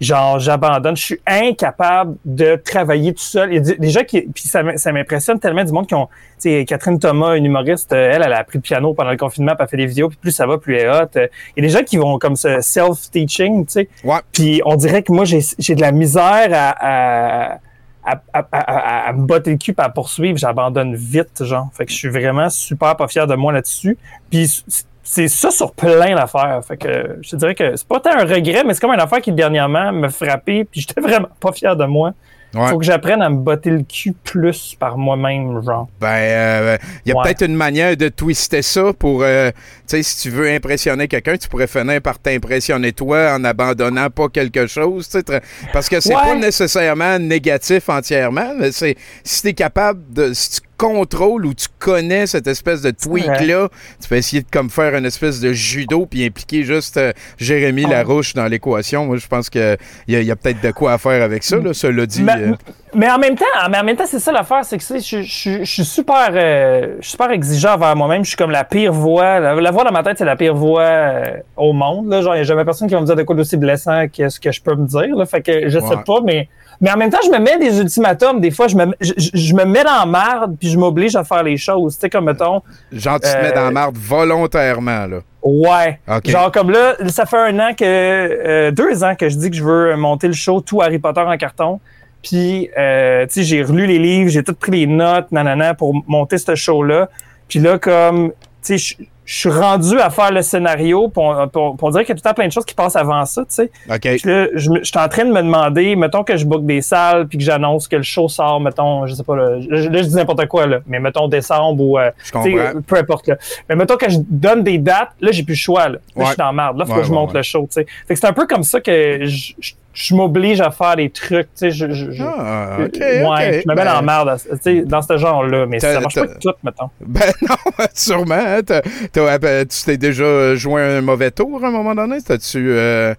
genre, 0.00 0.38
j'abandonne. 0.38 0.96
Je 0.96 1.02
suis 1.02 1.20
incapable 1.26 2.16
de 2.24 2.56
travailler 2.56 3.12
tout 3.14 3.22
seul. 3.22 3.50
Il 3.52 3.54
y 3.54 3.58
a 3.58 3.60
des- 3.60 3.76
des 3.76 3.90
gens 3.90 4.04
qui, 4.04 4.22
puis 4.22 4.44
ça, 4.44 4.62
m'impressionne 4.92 5.38
tellement 5.40 5.64
du 5.64 5.72
monde 5.72 5.86
qui 5.86 5.94
ont, 5.94 6.06
tu 6.06 6.50
sais, 6.50 6.64
Catherine 6.64 6.98
Thomas, 6.98 7.34
une 7.36 7.46
humoriste, 7.46 7.92
euh, 7.92 8.10
elle, 8.12 8.22
elle 8.24 8.32
a 8.32 8.38
appris 8.38 8.58
le 8.58 8.62
piano 8.62 8.94
pendant 8.94 9.10
le 9.10 9.16
confinement, 9.16 9.52
puis 9.56 9.62
elle 9.64 9.68
fait 9.68 9.76
des 9.76 9.86
vidéos, 9.86 10.08
puis 10.08 10.18
plus 10.20 10.30
ça 10.32 10.46
va, 10.46 10.58
plus 10.58 10.76
elle 10.76 10.86
est 10.86 10.88
hot. 10.88 11.08
Euh, 11.16 11.26
Il 11.56 11.64
y 11.64 11.66
a 11.66 11.68
des 11.68 11.76
gens 11.78 11.84
qui 11.84 11.96
vont 11.96 12.18
comme 12.18 12.36
ce 12.36 12.60
self-teaching, 12.60 13.66
tu 13.66 13.72
sais. 13.72 13.88
Ouais. 14.04 14.18
Puis 14.32 14.60
on 14.64 14.76
dirait 14.76 15.02
que 15.02 15.12
moi, 15.12 15.24
j'ai 15.24 15.40
j'ai 15.58 15.74
de 15.74 15.80
la 15.80 15.92
misère 15.92 16.48
à, 16.52 17.50
à, 17.50 17.58
à, 18.04 18.20
à, 18.32 18.40
à- 18.52 19.08
à 19.08 19.12
me 19.12 19.26
botter 19.26 19.50
le 19.50 19.58
cul 19.58 19.72
et 19.76 19.80
à 19.82 19.88
poursuivre. 19.90 20.38
J'abandonne 20.38 20.94
vite, 20.94 21.44
genre. 21.44 21.68
Fait 21.74 21.84
que 21.84 21.92
je 21.92 21.96
suis 21.96 22.08
vraiment 22.08 22.48
super 22.48 22.96
pas 22.96 23.06
fier 23.08 23.26
de 23.26 23.34
moi 23.34 23.52
là-dessus. 23.52 23.98
Puis 24.30 24.64
c'est 25.10 25.28
ça 25.28 25.50
sur 25.50 25.72
plein 25.72 26.14
d'affaires. 26.14 26.60
Fait 26.66 26.76
que 26.76 27.16
je 27.22 27.30
te 27.30 27.36
dirais 27.36 27.54
que 27.54 27.76
c'est 27.76 27.88
pas 27.88 27.98
tant 28.00 28.10
un 28.18 28.24
regret, 28.26 28.62
mais 28.66 28.74
c'est 28.74 28.80
comme 28.80 28.92
une 28.92 29.00
affaire 29.00 29.20
qui, 29.22 29.32
dernièrement, 29.32 29.90
me 29.92 30.08
frappait 30.08 30.64
puis 30.70 30.82
j'étais 30.82 31.00
vraiment 31.00 31.28
pas 31.40 31.52
fier 31.52 31.74
de 31.76 31.84
moi. 31.86 32.12
Ouais. 32.54 32.66
Faut 32.68 32.78
que 32.78 32.84
j'apprenne 32.84 33.20
à 33.20 33.28
me 33.28 33.36
botter 33.36 33.68
le 33.68 33.82
cul 33.82 34.12
plus 34.24 34.74
par 34.80 34.96
moi-même, 34.96 35.62
genre. 35.62 35.86
Ben, 36.00 36.08
euh, 36.08 36.78
il 37.04 37.10
y 37.10 37.12
a 37.12 37.16
Ouais. 37.18 37.22
peut-être 37.24 37.42
une 37.44 37.54
manière 37.54 37.94
de 37.94 38.08
twister 38.08 38.62
ça 38.62 38.92
pour, 38.98 39.22
euh, 39.22 39.50
tu 39.50 39.56
sais, 39.98 40.02
si 40.02 40.22
tu 40.22 40.30
veux 40.30 40.48
impressionner 40.50 41.08
quelqu'un, 41.08 41.36
tu 41.36 41.46
pourrais 41.46 41.66
finir 41.66 42.00
par 42.00 42.18
t'impressionner 42.18 42.92
toi 42.92 43.34
en 43.34 43.44
abandonnant 43.44 44.08
pas 44.08 44.28
quelque 44.30 44.66
chose, 44.66 45.08
tu 45.10 45.18
sais, 45.20 45.40
parce 45.74 45.90
que 45.90 46.00
c'est 46.00 46.14
Ouais. 46.16 46.22
pas 46.22 46.34
nécessairement 46.36 47.18
négatif 47.18 47.88
entièrement, 47.90 48.54
mais 48.58 48.72
c'est 48.72 48.96
si 49.24 49.42
t'es 49.42 49.52
capable 49.52 50.00
de, 50.10 50.32
si 50.32 50.52
tu 50.52 50.67
contrôles 50.78 51.44
ou 51.44 51.52
tu 51.52 51.66
connais 51.78 52.26
cette 52.26 52.46
espèce 52.46 52.80
de 52.80 52.90
tweak-là, 52.90 53.68
tu 54.00 54.08
peux 54.08 54.14
essayer 54.16 54.42
de 54.42 54.48
comme 54.50 54.70
faire 54.70 54.94
une 54.94 55.04
espèce 55.04 55.40
de 55.40 55.52
judo 55.52 56.06
puis 56.06 56.24
impliquer 56.24 56.62
juste 56.62 56.96
euh, 56.96 57.12
Jérémy. 57.36 57.82
Larouche 57.88 58.34
dans 58.34 58.46
l'équation. 58.46 59.04
Moi, 59.06 59.16
je 59.16 59.26
pense 59.26 59.50
qu'il 59.50 59.76
y 60.08 60.16
a, 60.16 60.20
y 60.22 60.30
a 60.30 60.36
peut-être 60.36 60.62
de 60.62 60.70
quoi 60.70 60.92
à 60.92 60.98
faire 60.98 61.22
avec 61.22 61.42
ça, 61.42 61.56
là, 61.56 61.72
cela 61.74 62.06
dit. 62.06 62.22
Mais, 62.22 62.32
euh, 62.36 62.52
mais 62.94 63.10
en 63.10 63.18
même 63.18 63.34
temps, 63.34 63.44
mais 63.70 63.78
en 63.78 63.84
même 63.84 63.96
temps, 63.96 64.04
c'est 64.06 64.18
ça 64.18 64.30
l'affaire, 64.32 64.64
c'est 64.64 64.78
que 64.78 64.82
tu 64.82 65.00
sais, 65.00 65.22
je, 65.22 65.22
je, 65.22 65.58
je 65.64 65.64
suis 65.64 65.84
super, 65.84 66.30
euh, 66.32 66.96
je 66.98 67.02
suis 67.02 67.10
super 67.12 67.30
exigeant 67.30 67.74
envers 67.74 67.96
moi-même. 67.96 68.24
Je 68.24 68.28
suis 68.28 68.36
comme 68.36 68.50
la 68.50 68.64
pire 68.64 68.92
voix. 68.92 69.40
La, 69.40 69.54
la 69.54 69.70
voix 69.70 69.84
dans 69.84 69.92
ma 69.92 70.02
tête, 70.02 70.18
c'est 70.18 70.24
la 70.24 70.36
pire 70.36 70.54
voix 70.54 71.22
au 71.56 71.72
monde. 71.72 72.08
Là. 72.08 72.22
Genre, 72.22 72.34
il 72.34 72.38
n'y 72.38 72.42
a 72.42 72.44
jamais 72.44 72.64
personne 72.64 72.88
qui 72.88 72.94
va 72.94 73.00
me 73.00 73.06
dire 73.06 73.16
de 73.16 73.22
quoi 73.24 73.34
d'aussi 73.36 73.56
blessant 73.56 74.06
que 74.08 74.28
ce 74.28 74.38
que 74.40 74.52
je 74.52 74.62
peux 74.62 74.74
me 74.74 74.86
dire. 74.86 75.16
Là. 75.16 75.26
Fait 75.26 75.42
que 75.42 75.68
je 75.68 75.78
sais 75.78 75.84
Ouais. 75.86 76.04
pas, 76.06 76.20
mais, 76.24 76.48
mais 76.80 76.90
en 76.92 76.96
même 76.96 77.10
temps, 77.10 77.18
je 77.24 77.30
me 77.30 77.38
mets 77.38 77.58
des 77.58 77.80
ultimatums. 77.80 78.40
Des 78.40 78.50
fois, 78.50 78.68
je 78.68 78.76
me, 78.76 78.86
je, 79.00 79.54
me 79.54 79.64
mets 79.64 79.84
dans 79.84 79.98
la 79.98 80.06
merde, 80.06 80.56
puis 80.60 80.67
je 80.68 80.78
m'oblige 80.78 81.16
à 81.16 81.24
faire 81.24 81.42
les 81.42 81.56
choses. 81.56 81.94
Tu 81.94 82.00
sais, 82.00 82.10
comme 82.10 82.26
mettons, 82.26 82.62
genre, 82.92 83.20
tu 83.20 83.30
te 83.30 83.36
euh, 83.36 83.42
mets 83.42 83.52
dans 83.52 83.64
la 83.64 83.70
marde 83.70 83.96
volontairement, 83.96 85.06
là. 85.06 85.18
Ouais. 85.42 86.00
Genre 86.26 86.50
comme 86.50 86.70
là, 86.70 86.96
ça 87.08 87.24
fait 87.24 87.38
un 87.38 87.58
an 87.58 87.74
que 87.74 87.84
euh, 87.84 88.70
deux 88.70 89.04
ans 89.04 89.14
que 89.14 89.28
je 89.28 89.36
dis 89.36 89.50
que 89.50 89.56
je 89.56 89.62
veux 89.62 89.96
monter 89.96 90.26
le 90.26 90.34
show 90.34 90.60
tout 90.60 90.82
Harry 90.82 90.98
Potter 90.98 91.20
en 91.20 91.36
carton. 91.36 91.80
Puis 92.22 92.68
euh, 92.76 93.26
tu 93.26 93.34
sais, 93.34 93.42
j'ai 93.44 93.62
relu 93.62 93.86
les 93.86 93.98
livres, 93.98 94.30
j'ai 94.30 94.42
tout 94.42 94.54
pris 94.54 94.72
les 94.72 94.86
notes, 94.86 95.30
nanana, 95.30 95.74
pour 95.74 95.94
monter 96.06 96.38
ce 96.38 96.54
show-là. 96.54 97.08
Puis 97.48 97.60
là, 97.60 97.78
comme 97.78 98.32
tu 98.62 98.78
sais, 98.78 98.96
je 99.30 99.38
je 99.38 99.50
suis 99.50 99.60
rendu 99.60 100.00
à 100.00 100.08
faire 100.10 100.32
le 100.32 100.40
scénario 100.42 101.08
pour, 101.08 101.36
pour, 101.52 101.76
pour 101.76 101.90
dire 101.92 102.00
qu'il 102.00 102.08
y 102.08 102.12
a 102.12 102.14
tout 102.14 102.22
le 102.24 102.28
temps 102.30 102.34
plein 102.34 102.46
de 102.48 102.52
choses 102.52 102.64
qui 102.64 102.74
passent 102.74 102.96
avant 102.96 103.24
ça, 103.26 103.42
tu 103.42 103.48
sais. 103.50 103.70
OK. 103.88 104.00
Puis 104.00 104.20
là, 104.24 104.46
je, 104.54 104.70
je 104.80 104.84
suis 104.84 104.98
en 104.98 105.06
train 105.08 105.24
de 105.26 105.30
me 105.32 105.42
demander, 105.42 105.94
mettons 105.96 106.24
que 106.24 106.36
je 106.36 106.46
book 106.46 106.64
des 106.64 106.80
salles 106.80 107.28
puis 107.28 107.36
que 107.38 107.44
j'annonce 107.44 107.86
que 107.88 107.96
le 107.96 108.02
show 108.02 108.26
sort, 108.28 108.58
mettons, 108.58 109.06
je 109.06 109.14
sais 109.14 109.22
pas, 109.22 109.36
là, 109.36 109.50
là, 109.68 110.02
je 110.02 110.08
dis 110.08 110.14
n'importe 110.16 110.46
quoi, 110.46 110.66
là, 110.66 110.78
mais 110.86 110.98
mettons 110.98 111.28
décembre 111.28 111.80
ou, 111.82 111.98
euh, 111.98 112.10
Je 112.24 112.80
peu 112.80 112.96
importe, 112.96 113.28
là. 113.28 113.36
Mais 113.68 113.76
mettons 113.76 113.96
que 113.96 114.08
je 114.10 114.18
donne 114.28 114.62
des 114.64 114.78
dates, 114.78 115.10
là, 115.20 115.30
j'ai 115.30 115.42
plus 115.42 115.52
le 115.52 115.58
choix, 115.58 115.88
là. 115.88 115.98
Là, 115.98 115.98
Ouais. 116.16 116.24
je 116.24 116.28
suis 116.30 116.36
dans 116.38 116.52
merde. 116.52 116.78
Là, 116.78 116.84
faut 116.86 116.94
Ouais, 116.94 117.00
que 117.00 117.06
je 117.06 117.12
monte 117.12 117.30
ouais. 117.32 117.36
le 117.38 117.42
show, 117.42 117.60
tu 117.62 117.74
sais. 117.74 117.86
Fait 118.06 118.14
que 118.14 118.20
c'est 118.20 118.26
un 118.26 118.32
peu 118.32 118.46
comme 118.46 118.62
ça 118.64 118.80
que 118.80 119.20
je, 119.26 119.52
je, 119.60 119.72
je 119.94 120.14
m'oblige 120.14 120.60
à 120.60 120.70
faire 120.70 120.96
des 120.96 121.10
trucs, 121.10 121.46
tu 121.46 121.50
sais, 121.56 121.70
je, 121.70 121.90
je, 121.92 122.10
je- 122.12 122.22
Ah, 122.22 122.76
OK, 122.84 122.98
ouais, 123.00 123.62
je 123.62 123.68
me 123.68 123.74
mets 123.74 123.84
dans 123.84 123.94
la 123.94 124.00
Ben, 124.00 124.06
merde, 124.06 124.40
tu 124.50 124.56
sais, 124.62 124.82
dans 124.82 125.02
ce 125.02 125.16
genre-là, 125.16 125.66
mais 125.66 125.80
ça 125.80 126.00
marche 126.00 126.14
pas 126.14 126.26
tout, 126.40 126.52
mettons. 126.62 126.90
Ben 127.00 127.32
non, 127.48 127.56
sûrement. 127.94 128.34
hein, 128.34 128.60
euh, 128.70 129.64
tu 129.64 129.84
t'es 129.84 129.96
déjà 129.96 130.54
joué 130.54 130.82
un 130.82 131.00
mauvais 131.00 131.30
tour 131.30 131.64
à 131.64 131.68
un 131.68 131.70
moment 131.72 131.94
donné? 131.94 132.22
T'as-tu... 132.22 132.70
euh, 132.70 133.14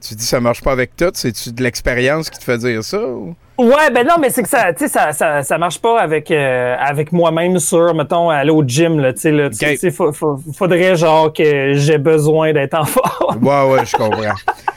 tu 0.00 0.14
dis 0.14 0.24
ça 0.24 0.40
marche 0.40 0.62
pas 0.62 0.72
avec 0.72 0.96
tout? 0.96 1.10
C'est-tu 1.14 1.52
de 1.52 1.62
l'expérience 1.62 2.28
qui 2.30 2.38
te 2.38 2.44
fait 2.44 2.58
dire 2.58 2.82
ça? 2.84 3.00
ou? 3.00 3.34
Ouais, 3.62 3.90
ben 3.94 4.06
non, 4.06 4.14
mais 4.20 4.30
c'est 4.30 4.42
que 4.42 4.48
ça, 4.48 4.72
tu 4.72 4.84
sais, 4.84 4.88
ça, 4.88 5.12
ça, 5.12 5.42
ça 5.42 5.58
marche 5.58 5.78
pas 5.80 6.00
avec, 6.00 6.30
euh, 6.30 6.74
avec 6.78 7.12
moi-même 7.12 7.58
sur, 7.58 7.94
mettons, 7.94 8.28
aller 8.30 8.50
au 8.50 8.62
gym, 8.66 8.98
là, 8.98 9.12
tu 9.12 9.20
sais, 9.20 9.30
là, 9.30 9.50
tu 9.50 9.76
sais, 9.76 9.90
faudrait, 9.90 10.96
genre, 10.96 11.32
que 11.32 11.74
j'ai 11.74 11.98
besoin 11.98 12.52
d'être 12.52 12.74
en 12.74 12.84
forme. 12.86 13.44
Ouais, 13.46 13.70
ouais, 13.72 13.84
je 13.86 13.96
comprends. 13.96 14.20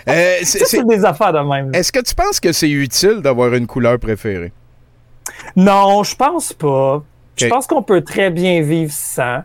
Euh, 0.08 0.36
c'est- 0.44 0.84
des 0.86 1.04
affaires 1.04 1.34
de 1.34 1.40
même. 1.40 1.72
Est-ce 1.74 1.92
que 1.92 2.00
tu 2.00 2.14
penses 2.14 2.40
que 2.40 2.52
c'est 2.52 2.70
utile 2.70 3.22
d'avoir 3.24 3.52
une 3.56 3.66
couleur 3.66 3.98
préférée? 3.98 4.52
Non, 5.56 6.04
je 6.04 6.16
pense 6.16 6.54
pas. 6.54 7.02
Je 7.36 7.48
pense 7.48 7.66
qu'on 7.66 7.82
peut 7.82 8.02
très 8.02 8.30
bien 8.30 8.62
vivre 8.62 8.92
sans. 8.94 9.40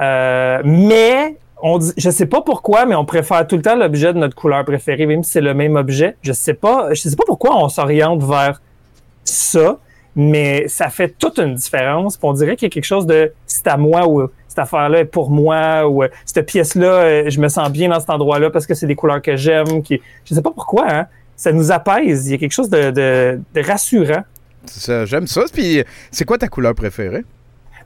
Euh, 0.00 0.62
mais, 0.64 1.36
on 1.60 1.76
dit, 1.76 1.92
je 1.98 2.08
sais 2.08 2.24
pas 2.24 2.40
pourquoi, 2.40 2.86
mais 2.86 2.94
on 2.94 3.04
préfère 3.04 3.46
tout 3.46 3.56
le 3.56 3.62
temps 3.62 3.76
l'objet 3.76 4.14
de 4.14 4.18
notre 4.18 4.34
couleur 4.34 4.64
préférée, 4.64 5.04
même 5.04 5.22
si 5.22 5.32
c'est 5.32 5.40
le 5.42 5.52
même 5.52 5.76
objet. 5.76 6.16
Je 6.22 6.32
sais 6.32 6.54
pas, 6.54 6.94
je 6.94 7.02
sais 7.02 7.14
pas 7.14 7.24
pourquoi 7.26 7.62
on 7.62 7.68
s'oriente 7.68 8.22
vers 8.22 8.62
ça, 9.28 9.78
mais 10.16 10.66
ça 10.68 10.88
fait 10.90 11.14
toute 11.18 11.38
une 11.38 11.54
différence. 11.54 12.16
Puis 12.16 12.28
on 12.28 12.32
dirait 12.32 12.56
qu'il 12.56 12.66
y 12.66 12.70
a 12.70 12.74
quelque 12.74 12.84
chose 12.84 13.06
de 13.06 13.32
c'est 13.46 13.66
à 13.68 13.76
moi 13.76 14.08
ou 14.08 14.28
cette 14.48 14.58
affaire-là 14.58 15.00
est 15.00 15.04
pour 15.04 15.30
moi 15.30 15.86
ou 15.88 16.02
euh, 16.02 16.08
cette 16.24 16.46
pièce-là, 16.46 16.86
euh, 16.86 17.30
je 17.30 17.40
me 17.40 17.48
sens 17.48 17.70
bien 17.70 17.88
dans 17.88 18.00
cet 18.00 18.10
endroit-là 18.10 18.50
parce 18.50 18.66
que 18.66 18.74
c'est 18.74 18.86
des 18.86 18.96
couleurs 18.96 19.22
que 19.22 19.36
j'aime. 19.36 19.82
Qui, 19.82 20.00
je 20.24 20.34
sais 20.34 20.42
pas 20.42 20.50
pourquoi, 20.50 20.86
hein. 20.90 21.06
Ça 21.36 21.52
nous 21.52 21.70
apaise. 21.70 22.26
Il 22.26 22.32
y 22.32 22.34
a 22.34 22.38
quelque 22.38 22.52
chose 22.52 22.68
de, 22.68 22.90
de, 22.90 23.40
de 23.54 23.62
rassurant. 23.62 24.24
C'est 24.64 24.80
ça, 24.80 25.04
J'aime 25.04 25.28
ça. 25.28 25.42
Puis 25.52 25.84
c'est 26.10 26.24
quoi 26.24 26.36
ta 26.36 26.48
couleur 26.48 26.74
préférée? 26.74 27.24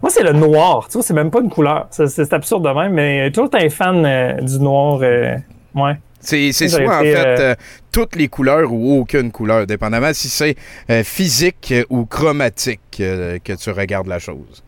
Moi, 0.01 0.11
c'est 0.11 0.23
le 0.23 0.33
noir. 0.33 0.87
Tu 0.89 0.95
vois, 0.95 1.03
c'est 1.03 1.13
même 1.15 1.31
pas 1.31 1.41
une 1.41 1.51
couleur. 1.51 1.87
C'est, 1.91 2.09
c'est 2.09 2.33
absurde 2.33 2.65
de 2.67 2.71
même, 2.71 2.93
mais 2.95 3.31
toujours 3.31 3.51
un 3.53 3.69
fan 3.69 4.05
euh, 4.07 4.33
du 4.41 4.59
noir. 4.59 5.01
euh, 5.03 5.37
ouais. 5.75 5.97
C'est 6.23 6.53
soit 6.53 6.99
en 6.99 7.01
fait 7.01 7.17
euh, 7.17 7.39
euh, 7.39 7.55
toutes 7.91 8.17
les 8.17 8.29
couleurs 8.29 8.73
ou 8.73 9.01
aucune 9.01 9.31
couleur, 9.33 9.67
dépendamment 9.67 10.13
si 10.13 10.29
c'est 10.29 10.57
euh, 10.89 11.03
physique 11.03 11.75
ou 11.91 12.07
chromatique 12.07 12.81
que 12.99 13.53
tu 13.55 13.71
regardes 13.71 14.07
la 14.07 14.19
chose. 14.19 14.63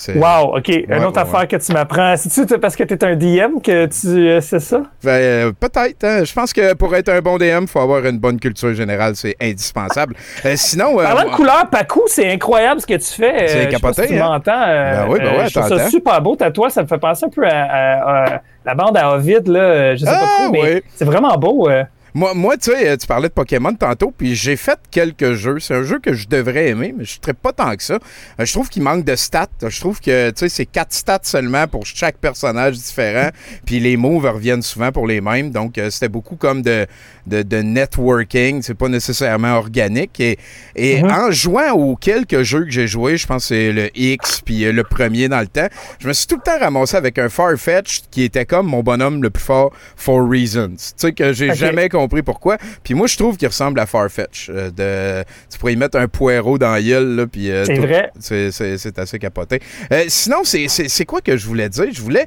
C'est- 0.00 0.16
Wow, 0.16 0.56
OK. 0.56 0.68
Une 0.68 1.04
autre 1.04 1.16
ouais, 1.16 1.18
affaire 1.18 1.46
que 1.46 1.56
tu 1.56 1.72
m'apprends. 1.74 2.14
C'est-tu 2.16 2.58
parce 2.58 2.74
que 2.74 2.84
tu 2.84 2.94
es 2.94 3.04
un 3.04 3.14
DM 3.16 3.60
que 3.62 3.84
tu 3.84 4.08
euh, 4.08 4.40
sais 4.40 4.58
ça? 4.58 4.80
Ben, 5.04 5.10
euh, 5.10 5.52
Peut-être. 5.52 6.02
hein. 6.04 6.24
Je 6.24 6.32
pense 6.32 6.54
que 6.54 6.72
pour 6.72 6.94
être 6.96 7.10
un 7.10 7.20
bon 7.20 7.36
DM, 7.36 7.62
il 7.62 7.66
faut 7.68 7.80
avoir 7.80 8.06
une 8.06 8.18
bonne 8.18 8.40
culture 8.40 8.72
générale. 8.72 9.14
C'est 9.14 9.36
indispensable. 9.42 10.14
Euh, 10.46 10.54
sinon. 10.56 10.98
euh, 10.98 11.04
Parlant 11.04 11.30
de 11.30 11.34
couleur, 11.36 11.68
Pacou, 11.70 12.00
c'est 12.06 12.32
incroyable 12.32 12.80
ce 12.80 12.86
que 12.86 12.94
tu 12.94 13.12
fais. 13.12 13.46
C'est 13.48 13.64
pas 13.66 13.70
capoté, 13.72 14.02
si 14.02 14.08
tu 14.14 14.18
hein? 14.18 14.28
m'entends. 14.30 14.66
Ben 14.66 15.06
oui, 15.10 15.18
ben 15.18 15.46
je 15.46 15.52
trouve 15.60 15.68
ça 15.78 15.90
super 15.90 16.22
beau, 16.22 16.34
ta 16.34 16.50
toile. 16.50 16.70
Ça 16.70 16.82
me 16.82 16.86
fait 16.88 16.98
penser 16.98 17.26
un 17.26 17.28
peu 17.28 17.46
à, 17.46 17.50
à- 17.62 18.34
à 18.36 18.40
la 18.64 18.74
bande 18.74 18.96
à 18.96 19.14
Ovid, 19.14 19.48
là. 19.48 19.94
Je 19.96 20.04
sais 20.04 20.10
Ah, 20.10 20.18
pas 20.20 20.26
trop, 20.44 20.52
mais 20.52 20.74
oui. 20.76 20.82
c'est 20.94 21.04
vraiment 21.04 21.36
beau. 21.36 21.68
Moi, 22.14 22.34
moi 22.34 22.56
tu 22.56 22.70
sais, 22.70 22.88
euh, 22.88 22.96
tu 22.96 23.06
parlais 23.06 23.28
de 23.28 23.32
Pokémon 23.34 23.74
tantôt, 23.74 24.12
puis 24.16 24.34
j'ai 24.34 24.56
fait 24.56 24.78
quelques 24.90 25.34
jeux. 25.34 25.58
C'est 25.60 25.74
un 25.74 25.82
jeu 25.82 25.98
que 25.98 26.12
je 26.12 26.28
devrais 26.28 26.68
aimer, 26.68 26.94
mais 26.96 27.04
je 27.04 27.18
ne 27.26 27.32
pas 27.32 27.52
tant 27.52 27.74
que 27.76 27.82
ça. 27.82 27.94
Euh, 27.94 28.44
je 28.44 28.52
trouve 28.52 28.68
qu'il 28.68 28.82
manque 28.82 29.04
de 29.04 29.14
stats. 29.16 29.46
Je 29.66 29.80
trouve 29.80 30.00
que, 30.00 30.30
tu 30.30 30.38
sais, 30.40 30.48
c'est 30.48 30.66
quatre 30.66 30.92
stats 30.92 31.20
seulement 31.22 31.66
pour 31.68 31.86
chaque 31.86 32.16
personnage 32.16 32.76
différent, 32.76 33.30
puis 33.64 33.80
les 33.80 33.96
moves 33.96 34.24
reviennent 34.26 34.62
souvent 34.62 34.90
pour 34.92 35.06
les 35.06 35.20
mêmes. 35.20 35.50
Donc, 35.50 35.78
euh, 35.78 35.90
c'était 35.90 36.08
beaucoup 36.08 36.36
comme 36.36 36.62
de, 36.62 36.86
de, 37.26 37.42
de 37.42 37.58
networking. 37.58 38.62
C'est 38.62 38.74
pas 38.74 38.88
nécessairement 38.88 39.56
organique. 39.56 40.18
Et, 40.20 40.38
et 40.76 41.02
Mhm. 41.02 41.10
en 41.10 41.30
jouant 41.30 41.70
aux 41.72 41.94
quelques 41.96 42.42
jeux 42.42 42.64
que 42.64 42.70
j'ai 42.70 42.86
joués, 42.88 43.16
je 43.16 43.26
pense 43.26 43.44
que 43.44 43.48
c'est 43.54 43.72
le 43.72 43.90
X, 43.96 44.40
puis 44.44 44.70
le 44.72 44.82
premier 44.84 45.28
dans 45.28 45.40
le 45.40 45.46
temps, 45.46 45.68
je 46.00 46.08
me 46.08 46.12
suis 46.12 46.26
tout 46.26 46.36
le 46.36 46.42
temps 46.42 46.58
ramassé 46.58 46.96
avec 46.96 47.18
un 47.18 47.28
Farfetch 47.28 48.02
qui 48.10 48.24
était 48.24 48.44
comme 48.44 48.66
mon 48.66 48.82
bonhomme 48.82 49.22
le 49.22 49.30
plus 49.30 49.42
fort 49.42 49.70
for 49.96 50.28
reasons. 50.28 50.70
Tu 50.76 50.76
sais, 50.96 51.12
que 51.12 51.32
j'ai 51.32 51.50
Ok. 51.50 51.56
jamais 51.56 51.88
compris 51.88 51.99
pourquoi. 52.08 52.56
Puis 52.82 52.94
moi, 52.94 53.06
je 53.06 53.16
trouve 53.16 53.36
qu'il 53.36 53.48
ressemble 53.48 53.78
à 53.80 53.86
Farfetch. 53.86 54.48
Euh, 54.50 54.70
de, 54.70 55.24
tu 55.50 55.58
pourrais 55.58 55.72
y 55.72 55.76
mettre 55.76 55.98
un 55.98 56.08
poireau 56.08 56.58
dans 56.58 56.74
là, 56.76 57.26
puis... 57.26 57.50
euh, 57.50 57.64
C'est 57.64 57.78
vrai. 57.78 58.10
C'est, 58.18 58.50
c'est- 58.52 58.78
c'est 58.78 58.98
assez 58.98 59.18
capoté. 59.18 59.60
Euh, 59.92 60.04
sinon, 60.08 60.38
c'est, 60.44 60.68
c'est, 60.68 60.88
c'est 60.88 61.04
quoi 61.04 61.20
que 61.20 61.36
je 61.36 61.46
voulais 61.46 61.68
dire? 61.68 61.86
Je 61.92 62.00
voulais... 62.00 62.26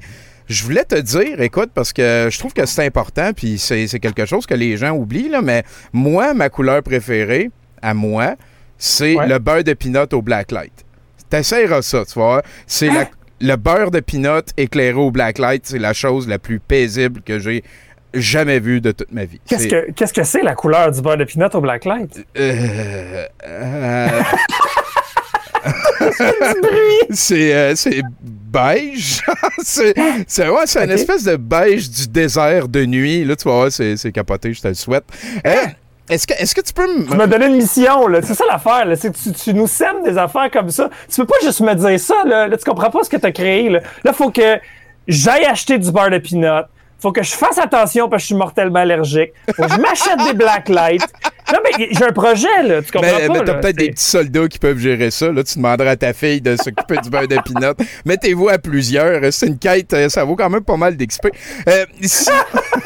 Je 0.50 0.62
voulais 0.66 0.84
te 0.84 1.00
dire, 1.00 1.40
écoute, 1.40 1.70
parce 1.74 1.94
que 1.94 2.28
je 2.30 2.38
trouve 2.38 2.52
que 2.54 2.66
c'est 2.66 2.86
important, 2.86 3.32
puis 3.34 3.58
c'est, 3.58 3.88
c'est 3.88 4.00
quelque 4.02 4.26
chose 4.26 4.46
que 4.46 4.54
les 4.54 4.76
gens 4.76 4.92
oublient, 4.92 5.30
là, 5.30 5.42
mais 5.42 5.64
moi, 5.94 6.34
ma 6.34 6.50
couleur 6.50 6.84
préférée, 6.84 7.50
à 7.82 7.94
moi, 7.94 8.36
c'est 8.78 9.16
Ouais. 9.16 9.26
le 9.28 9.40
beurre 9.40 9.64
de 9.64 9.72
pinot 9.74 10.06
au 10.12 10.22
blacklight. 10.22 10.74
T'essaieras 11.30 11.82
ça, 11.82 12.04
tu 12.06 12.14
vois. 12.16 12.44
C'est 12.68 12.90
Hein? 12.90 13.08
la- 13.40 13.48
le 13.48 13.56
beurre 13.56 13.90
de 13.92 14.02
pinot 14.02 14.42
éclairé 14.58 14.94
au 14.98 15.12
blacklight, 15.12 15.66
c'est 15.66 15.80
la 15.80 15.94
chose 15.94 16.28
la 16.28 16.40
plus 16.40 16.60
paisible 16.60 17.22
que 17.22 17.40
j'ai 17.40 17.64
jamais 18.14 18.60
vu 18.60 18.82
de 18.82 18.92
toute 18.92 19.12
ma 19.12 19.26
vie. 19.26 19.40
Qu'est-ce 19.48 19.68
que 19.68 19.92
qu'est-ce 19.92 20.14
que 20.14 20.24
c'est 20.24 20.42
la 20.42 20.56
couleur 20.56 20.92
du 20.92 21.02
beurre 21.02 21.18
de 21.18 21.24
pinot 21.24 21.50
au 21.54 21.62
blacklight? 21.62 22.26
Euh, 22.38 23.26
euh, 23.46 24.08
c'est 27.12 27.54
euh, 27.54 27.76
c'est 27.76 28.02
beige. 28.22 29.22
c'est 29.64 29.94
c'est 30.28 30.50
ouais, 30.50 30.66
c'est 30.66 30.84
une 30.84 30.92
espèce 30.92 31.24
de 31.24 31.36
beige 31.36 31.90
du 31.90 32.08
désert 32.08 32.68
de 32.68 32.86
nuit. 32.86 33.24
Là, 33.26 33.36
tu 33.36 33.48
vas 33.48 33.56
voir, 33.56 33.72
c'est 33.72 33.98
c'est 33.98 34.12
capoté, 34.12 34.54
je 34.54 34.62
te 34.62 34.68
le 34.68 34.74
souhaite. 34.74 35.06
Euh, 35.46 35.56
Est-ce 36.10 36.28
que, 36.28 36.34
est 36.34 36.54
que 36.54 36.62
tu 36.62 36.74
peux 36.74 36.88
me. 37.00 37.06
Tu 37.10 37.16
m'as 37.16 37.28
donné 37.28 37.48
une 37.48 37.56
mission, 37.56 38.08
là. 38.08 38.22
C'est 38.22 38.36
ça 38.36 38.44
l'affaire, 38.50 38.86
là. 38.86 38.96
C'est 38.96 39.12
que 39.12 39.18
tu, 39.18 39.32
tu 39.32 39.54
nous 39.54 39.68
sèmes 39.68 40.04
des 40.04 40.18
affaires 40.18 40.52
comme 40.52 40.70
ça. 40.70 40.90
Tu 41.10 41.22
peux 41.22 41.28
pas 41.28 41.38
juste 41.42 41.62
me 41.62 41.74
dire 41.74 42.00
ça, 42.00 42.16
là. 42.26 42.48
Là, 42.48 42.58
tu 42.58 42.64
comprends 42.64 42.92
pas 42.92 43.04
ce 43.04 43.10
que 43.10 43.18
t'as 43.18 43.32
créé, 43.32 43.70
là. 43.70 43.80
Là, 44.04 44.14
faut 44.14 44.30
que 44.30 44.60
j'aille 45.08 45.46
acheter 45.46 45.78
du 45.78 45.92
beurre 45.92 46.10
de 46.12 46.18
pinot. 46.18 46.64
Faut 47.04 47.12
que 47.12 47.22
je 47.22 47.32
fasse 47.34 47.58
attention 47.58 48.08
parce 48.08 48.22
que 48.22 48.24
je 48.24 48.26
suis 48.28 48.36
mortellement 48.36 48.80
allergique. 48.80 49.34
Faut 49.58 49.64
que 49.64 49.74
je 49.74 49.78
m'achète 49.82 50.26
des 50.26 50.34
blacklights. 50.34 51.06
Non, 51.52 51.60
mais 51.62 51.90
j'ai 51.92 52.06
un 52.06 52.14
projet, 52.14 52.64
là. 52.64 52.82
Tu 52.82 52.94
comprends 52.94 53.10
Mais, 53.20 53.28
pas, 53.28 53.34
mais 53.34 53.44
t'as 53.44 53.54
peut-être 53.56 53.76
des 53.76 53.92
petits 53.92 54.06
soldats 54.06 54.48
qui 54.48 54.58
peuvent 54.58 54.78
gérer 54.78 55.12
ça. 55.12 55.30
Là, 55.30 55.44
tu 55.44 55.58
demanderas 55.58 55.92
à 55.92 55.96
ta 55.98 56.14
fille 56.14 56.40
de 56.40 56.56
s'occuper 56.56 56.96
du 57.04 57.10
beurre 57.10 57.28
de 57.28 57.36
pinot. 57.44 57.74
Mettez-vous 58.06 58.48
à 58.48 58.58
plusieurs. 58.58 59.22
C'est 59.34 59.48
une 59.48 59.60
quête, 59.60 59.92
euh, 59.92 60.08
ça 60.08 60.24
vaut 60.24 60.38
quand 60.38 60.50
même 60.50 60.64
pas 60.64 60.78
mal 60.78 60.96
d'XP. 60.96 61.28
Euh, 61.68 61.86
si- 62.02 62.30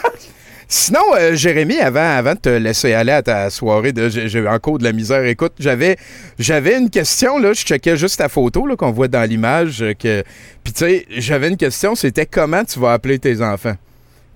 Sinon, 0.67 0.99
euh, 1.15 1.36
Jérémy, 1.36 1.80
avant, 1.80 2.17
avant 2.17 2.34
de 2.34 2.39
te 2.39 2.49
laisser 2.49 2.93
aller 2.93 3.12
à 3.12 3.21
ta 3.21 3.51
soirée, 3.51 3.93
de, 3.93 4.10
j'ai, 4.10 4.27
j'ai 4.30 4.47
encore 4.47 4.80
de 4.80 4.84
la 4.84 4.93
misère. 4.93 5.23
Écoute, 5.25 5.53
j'avais, 5.60 5.95
j'avais 6.39 6.75
une 6.77 6.89
question, 6.89 7.38
là, 7.38 7.53
je 7.53 7.62
checkais 7.62 7.95
juste 7.95 8.17
ta 8.17 8.30
photo 8.30 8.65
là, 8.65 8.75
qu'on 8.75 8.91
voit 8.91 9.08
dans 9.08 9.30
l'image. 9.30 9.86
Que, 9.99 10.23
Puis 10.63 10.73
tu 10.73 10.80
sais, 10.80 11.06
j'avais 11.12 11.49
une 11.49 11.58
question, 11.58 11.93
c'était 11.93 12.25
comment 12.25 12.65
tu 12.65 12.80
vas 12.80 12.93
appeler 12.93 13.19
tes 13.19 13.43
enfants? 13.43 13.75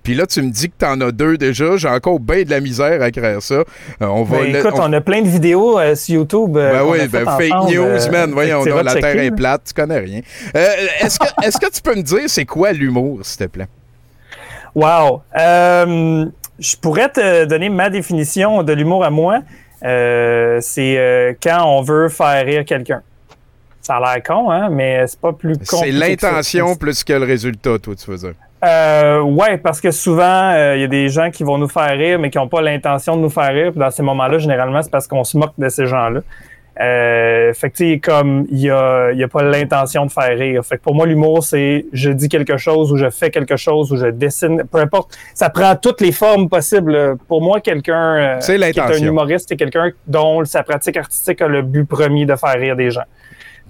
Puis 0.02 0.14
là, 0.14 0.26
tu 0.26 0.42
me 0.42 0.50
dis 0.50 0.68
que 0.68 0.74
t'en 0.78 1.00
as 1.00 1.12
deux 1.12 1.36
déjà. 1.38 1.76
J'ai 1.76 1.88
encore 1.88 2.18
bien 2.18 2.42
de 2.42 2.50
la 2.50 2.60
misère 2.60 3.00
à 3.02 3.10
créer 3.10 3.40
ça. 3.40 3.54
Euh, 3.54 3.64
on 4.00 4.24
va 4.24 4.38
Ben, 4.40 4.56
écoute, 4.56 4.72
on- 4.74 4.88
on... 4.88 4.92
a 4.92 5.00
plein 5.00 5.22
de 5.22 5.28
vidéos 5.28 5.78
euh, 5.78 5.94
sur 5.94 6.14
YouTube. 6.16 6.56
euh, 6.56 6.72
ben 6.72 6.84
oui, 6.84 7.06
ben 7.08 7.24
fake 7.24 7.70
news, 7.70 8.10
man. 8.10 8.30
Voyons 8.32 8.64
donc, 8.64 8.82
la 8.82 8.94
terre 8.96 9.18
est 9.18 9.30
plate, 9.30 9.62
tu 9.66 9.74
connais 9.74 9.98
rien. 10.00 10.20
Est-ce, 10.54 11.18
que, 11.18 11.46
est-ce 11.46 11.58
que 11.58 11.70
tu 11.70 11.80
peux 11.82 11.94
me 11.94 12.02
dire 12.02 12.22
c'est 12.26 12.44
quoi 12.44 12.72
l'humour, 12.72 13.20
s'il 13.22 13.46
te 13.46 13.50
plaît? 13.50 13.68
Wow. 14.74 15.22
Je 15.36 16.76
pourrais 16.80 17.08
te 17.08 17.44
donner 17.44 17.68
ma 17.68 17.90
définition 17.90 18.62
de 18.62 18.72
l'humour 18.72 19.04
à 19.04 19.10
moi. 19.10 19.40
C'est 19.82 21.36
quand 21.42 21.64
on 21.66 21.82
veut 21.82 22.08
faire 22.08 22.44
rire 22.44 22.64
quelqu'un. 22.64 23.02
Ça 23.80 23.96
a 23.96 24.00
l'air 24.14 24.22
con, 24.22 24.48
hein, 24.50 24.68
mais 24.70 25.04
c'est 25.08 25.18
pas 25.18 25.32
plus 25.32 25.58
con. 25.58 25.78
C'est 25.82 25.90
l'intention 25.90 26.76
plus 26.76 27.02
que 27.02 27.12
le 27.14 27.24
résultat, 27.24 27.78
toi, 27.80 27.94
tu 27.96 28.10
veux 28.10 28.16
dire. 28.16 28.34
Euh, 28.64 29.20
ouais, 29.20 29.58
parce 29.58 29.80
que 29.80 29.90
souvent, 29.90 30.52
il 30.74 30.80
y 30.80 30.84
a 30.84 30.88
des 30.88 31.08
gens 31.08 31.30
qui 31.30 31.42
vont 31.42 31.58
nous 31.58 31.68
faire 31.68 31.90
rire, 31.90 32.18
mais 32.18 32.30
qui 32.30 32.38
n'ont 32.38 32.48
pas 32.48 32.62
l'intention 32.62 33.16
de 33.16 33.22
nous 33.22 33.30
faire 33.30 33.52
rire. 33.52 33.72
Puis 33.72 33.80
dans 33.80 33.90
ces 33.90 34.02
moments-là, 34.02 34.38
généralement, 34.38 34.82
c'est 34.82 34.90
parce 34.90 35.08
qu'on 35.08 35.24
se 35.24 35.36
moque 35.36 35.54
de 35.58 35.68
ces 35.68 35.86
gens-là. 35.86 36.20
Euh, 36.80 37.52
fait 37.52 37.70
que, 37.70 37.76
tu 37.76 37.92
sais, 37.92 37.98
comme 37.98 38.46
il 38.50 38.60
y 38.60 38.70
a, 38.70 39.12
y 39.12 39.22
a 39.22 39.28
pas 39.28 39.42
l'intention 39.42 40.06
de 40.06 40.10
faire 40.10 40.36
rire. 40.36 40.64
Fait 40.64 40.78
que 40.78 40.82
pour 40.82 40.94
moi, 40.94 41.06
l'humour, 41.06 41.44
c'est 41.44 41.84
je 41.92 42.10
dis 42.10 42.28
quelque 42.28 42.56
chose 42.56 42.90
ou 42.92 42.96
je 42.96 43.10
fais 43.10 43.30
quelque 43.30 43.56
chose 43.56 43.92
ou 43.92 43.96
je 43.96 44.06
dessine, 44.06 44.62
peu 44.70 44.78
importe. 44.78 45.16
Ça 45.34 45.50
prend 45.50 45.76
toutes 45.76 46.00
les 46.00 46.12
formes 46.12 46.48
possibles. 46.48 47.16
Pour 47.28 47.42
moi, 47.42 47.60
quelqu'un 47.60 48.38
euh, 48.38 48.38
qui 48.38 48.52
est 48.52 48.78
un 48.80 48.96
humoriste, 48.96 49.50
c'est 49.50 49.56
quelqu'un 49.56 49.90
dont 50.06 50.44
sa 50.44 50.62
pratique 50.62 50.96
artistique 50.96 51.42
a 51.42 51.48
le 51.48 51.60
but 51.62 51.84
premier 51.84 52.24
de 52.24 52.36
faire 52.36 52.54
rire 52.54 52.76
des 52.76 52.90
gens. 52.90 53.04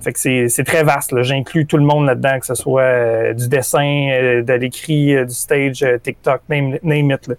Fait 0.00 0.12
que 0.12 0.18
c'est 0.18 0.48
c'est 0.48 0.64
très 0.64 0.82
vaste. 0.82 1.14
J'inclus 1.22 1.66
tout 1.66 1.76
le 1.76 1.84
monde 1.84 2.06
là-dedans, 2.06 2.38
que 2.40 2.46
ce 2.46 2.54
soit 2.54 2.82
euh, 2.82 3.32
du 3.34 3.48
dessin, 3.48 4.08
euh, 4.10 4.42
de 4.42 4.52
l'écrit, 4.54 5.14
euh, 5.14 5.24
du 5.24 5.34
stage, 5.34 5.84
TikTok, 6.02 6.40
name, 6.48 6.78
name 6.82 7.10
it. 7.12 7.28
là. 7.28 7.34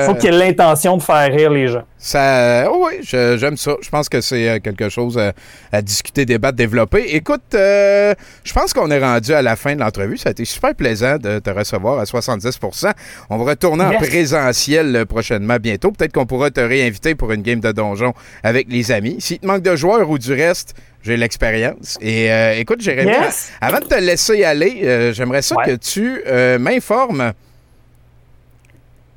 Il 0.00 0.06
faut 0.06 0.14
qu'il 0.14 0.32
y 0.32 0.34
ait 0.34 0.38
l'intention 0.38 0.96
de 0.96 1.02
faire 1.02 1.32
rire 1.32 1.50
les 1.50 1.68
gens. 1.68 1.84
Ça, 2.06 2.70
oh 2.70 2.86
oui, 2.86 2.98
j'aime 3.02 3.56
ça. 3.56 3.76
Je 3.80 3.88
pense 3.88 4.10
que 4.10 4.20
c'est 4.20 4.46
euh, 4.46 4.58
quelque 4.58 4.90
chose 4.90 5.16
à, 5.16 5.32
à 5.72 5.80
discuter, 5.80 6.26
débattre, 6.26 6.54
développer. 6.54 7.16
Écoute, 7.16 7.54
euh, 7.54 8.12
je 8.44 8.52
pense 8.52 8.74
qu'on 8.74 8.90
est 8.90 8.98
rendu 8.98 9.32
à 9.32 9.40
la 9.40 9.56
fin 9.56 9.74
de 9.74 9.80
l'entrevue. 9.80 10.18
Ça 10.18 10.28
a 10.28 10.32
été 10.32 10.44
super 10.44 10.74
plaisant 10.74 11.16
de 11.16 11.38
te 11.38 11.48
recevoir 11.48 11.98
à 11.98 12.04
70% 12.04 12.92
On 13.30 13.38
va 13.38 13.44
retourner 13.52 13.84
en 13.84 13.92
présentiel 13.92 14.94
euh, 14.94 15.04
prochainement, 15.06 15.56
bientôt. 15.56 15.92
Peut-être 15.92 16.12
qu'on 16.12 16.26
pourra 16.26 16.50
te 16.50 16.60
réinviter 16.60 17.14
pour 17.14 17.32
une 17.32 17.40
game 17.40 17.60
de 17.60 17.72
donjon 17.72 18.12
avec 18.42 18.66
les 18.70 18.92
amis. 18.92 19.16
S'il 19.20 19.38
te 19.38 19.46
manque 19.46 19.62
de 19.62 19.74
joueurs 19.74 20.10
ou 20.10 20.18
du 20.18 20.34
reste, 20.34 20.74
j'ai 21.02 21.16
l'expérience. 21.16 21.96
Et 22.02 22.30
euh, 22.30 22.52
écoute, 22.58 22.82
Jérémy, 22.82 23.12
Yes. 23.12 23.50
avant 23.62 23.78
de 23.78 23.86
te 23.86 23.94
laisser 23.94 24.44
aller, 24.44 24.82
euh, 24.84 25.14
j'aimerais 25.14 25.40
ça 25.40 25.56
Ouais. 25.56 25.64
que 25.64 25.76
tu 25.76 26.20
euh, 26.26 26.58
m'informes. 26.58 27.32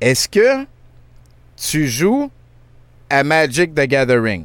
Est-ce 0.00 0.26
que 0.26 0.64
tu 1.60 1.86
joues 1.86 2.30
à 3.10 3.24
Magic 3.24 3.74
the 3.74 3.86
Gathering? 3.86 4.44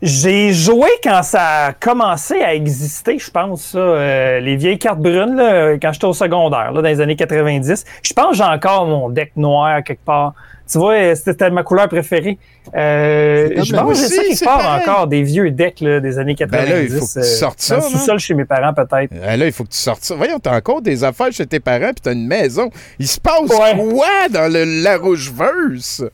J'ai 0.00 0.52
joué 0.52 0.88
quand 1.02 1.22
ça 1.22 1.66
a 1.66 1.72
commencé 1.72 2.40
à 2.40 2.54
exister, 2.54 3.18
je 3.18 3.30
pense, 3.30 3.66
ça, 3.66 3.78
euh, 3.78 4.40
les 4.40 4.56
vieilles 4.56 4.78
cartes 4.78 5.00
brunes, 5.00 5.40
quand 5.80 5.92
j'étais 5.92 6.04
au 6.04 6.12
secondaire, 6.12 6.72
dans 6.72 6.80
les 6.80 7.00
années 7.00 7.16
90. 7.16 7.84
Je 8.02 8.12
pense 8.12 8.30
que 8.30 8.36
j'ai 8.36 8.42
encore 8.44 8.86
mon 8.86 9.10
deck 9.10 9.32
noir 9.36 9.82
quelque 9.84 10.04
part. 10.04 10.34
Tu 10.72 10.78
vois, 10.78 10.94
euh, 10.94 11.14
c'était 11.14 11.50
ma 11.50 11.62
couleur 11.62 11.88
préférée. 11.88 12.38
Euh, 12.74 13.50
je 13.62 13.74
pense 13.74 14.00
que 14.00 14.08
j'ai 14.08 14.14
ça 14.14 14.22
quelque 14.22 14.44
part 14.44 14.58
pareil. 14.58 14.82
encore, 14.88 15.06
des 15.08 15.22
vieux 15.22 15.50
decks 15.50 15.80
là, 15.80 16.00
des 16.00 16.18
années 16.18 16.34
90. 16.34 16.64
Ben 16.66 16.72
là, 16.74 16.82
il 16.82 16.88
faut 16.90 17.06
que 17.06 17.12
tu 17.12 17.18
euh, 17.18 17.22
sortes 17.22 17.60
ça, 17.60 17.76
Dans 17.76 17.84
le 17.84 17.90
sous-sol 17.90 18.18
chez 18.18 18.34
mes 18.34 18.44
parents, 18.44 18.72
peut-être. 18.72 19.10
Euh, 19.12 19.36
là, 19.36 19.46
il 19.46 19.52
faut 19.52 19.64
que 19.64 19.70
tu 19.70 19.78
sortes 19.78 20.04
ça. 20.04 20.14
Voyons, 20.14 20.38
t'as 20.38 20.56
encore 20.56 20.80
des 20.80 21.02
affaires 21.04 21.32
chez 21.32 21.46
tes 21.46 21.60
parents, 21.60 21.88
puis 21.92 22.00
t'as 22.02 22.12
une 22.12 22.26
maison. 22.26 22.70
Il 22.98 23.08
se 23.08 23.18
passe 23.20 23.40
Ouais. 23.42 23.76
quoi 23.90 24.28
dans 24.30 24.50
le 24.52 24.82
La 24.82 24.96
Rouge-Verse? 24.96 26.04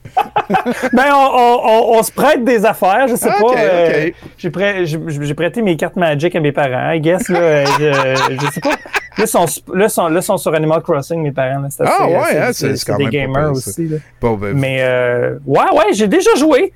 Ben, 0.94 1.04
on, 1.12 1.30
on- 1.34 1.60
on- 1.64 1.98
on 1.98 2.02
se 2.02 2.10
prête 2.10 2.42
des 2.44 2.64
affaires, 2.64 3.06
je 3.08 3.16
sais 3.16 3.28
pas. 3.28 3.52
euh, 3.58 4.10
j'ai, 4.38 4.48
prêt- 4.50 4.84
j'ai- 4.86 4.98
j'ai 5.26 5.34
prêté 5.34 5.60
mes 5.62 5.76
cartes 5.76 5.96
Magic 5.96 6.34
à 6.34 6.40
mes 6.40 6.52
parents, 6.52 6.90
I 6.92 7.00
guess. 7.00 7.28
Là, 7.28 7.64
je, 7.66 8.36
je 8.40 8.50
sais 8.52 8.60
pas. 8.60 8.70
Là, 8.70 9.24
ils 9.24 9.26
sont, 9.26 9.46
là, 9.74 9.88
sont, 9.88 10.08
là, 10.08 10.22
sont 10.22 10.36
sur 10.36 10.54
Animal 10.54 10.80
Crossing, 10.82 11.20
mes 11.22 11.32
parents. 11.32 11.60
là. 11.60 11.68
Ah, 11.84 12.06
ouais, 12.06 12.38
hein, 12.38 12.50
c'est- 12.52 12.82
quand 12.86 12.96
des 12.96 13.04
pas 13.04 13.10
gamers 13.10 13.50
aussi. 13.52 13.88
là. 13.88 13.96
Bon, 14.20 14.34
ben, 14.34 14.54
Mais, 14.56 14.78
euh, 14.80 15.34
ouais, 15.44 15.58
ouais, 15.74 15.92
j'ai 15.92 16.06
déjà 16.08 16.30
joué. 16.38 16.72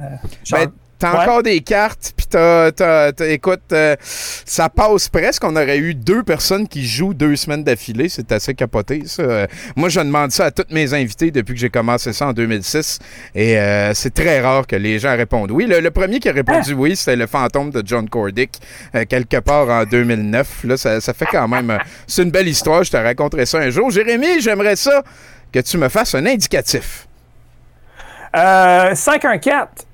Euh, 0.00 0.02
ben, 0.50 0.72
t'as 0.98 1.12
ouais. 1.12 1.22
encore 1.24 1.42
des 1.42 1.60
cartes, 1.60 2.14
puis 2.16 2.26
t'as, 2.28 2.72
t'as- 2.72 3.12
t'as- 3.12 3.28
écoute, 3.28 3.60
euh, 3.72 3.94
ça 4.00 4.68
passe 4.68 5.08
presque. 5.08 5.44
On 5.44 5.54
aurait 5.54 5.78
eu 5.78 5.94
deux 5.94 6.22
personnes 6.22 6.66
qui 6.66 6.86
jouent 6.86 7.14
deux 7.14 7.36
semaines 7.36 7.62
d'affilée. 7.62 8.08
C'est 8.08 8.32
assez 8.32 8.54
capoté, 8.54 9.02
ça. 9.06 9.22
Euh, 9.22 9.46
moi, 9.76 9.88
je 9.88 10.00
demande 10.00 10.30
ça 10.32 10.46
à 10.46 10.50
tous 10.50 10.64
mes 10.72 10.94
invités 10.94 11.30
depuis 11.30 11.54
que 11.54 11.60
j'ai 11.60 11.68
commencé 11.70 12.12
ça 12.12 12.28
en 12.28 12.32
2006. 12.32 12.98
Et 13.34 13.58
euh, 13.58 13.92
c'est 13.94 14.14
très 14.14 14.40
rare 14.40 14.66
que 14.66 14.76
les 14.76 14.98
gens 14.98 15.16
répondent 15.16 15.50
oui. 15.50 15.66
Le, 15.66 15.80
le 15.80 15.90
premier 15.90 16.18
qui 16.20 16.28
a 16.28 16.32
répondu 16.32 16.70
Ah! 16.72 16.76
oui, 16.78 16.96
c'était 16.96 17.16
le 17.16 17.26
fantôme 17.26 17.70
de 17.70 17.82
John 17.84 18.08
Cordick, 18.08 18.58
euh, 18.94 19.04
quelque 19.08 19.38
part 19.38 19.68
en 19.68 19.84
2009. 19.84 20.64
Là, 20.64 20.76
ça, 20.76 21.00
ça 21.00 21.12
fait 21.12 21.26
quand 21.30 21.46
même... 21.48 21.70
euh, 21.70 21.78
c'est 22.06 22.22
une 22.22 22.30
belle 22.30 22.48
histoire. 22.48 22.82
Je 22.82 22.90
te 22.90 22.96
raconterai 22.96 23.46
ça 23.46 23.58
un 23.58 23.70
jour. 23.70 23.90
Jérémy, 23.90 24.40
j'aimerais 24.40 24.76
ça 24.76 25.02
que 25.52 25.60
tu 25.60 25.76
me 25.78 25.88
fasses 25.88 26.14
un 26.14 26.24
indicatif. 26.26 27.06
Euh, 28.34 28.94
514. 28.94 29.86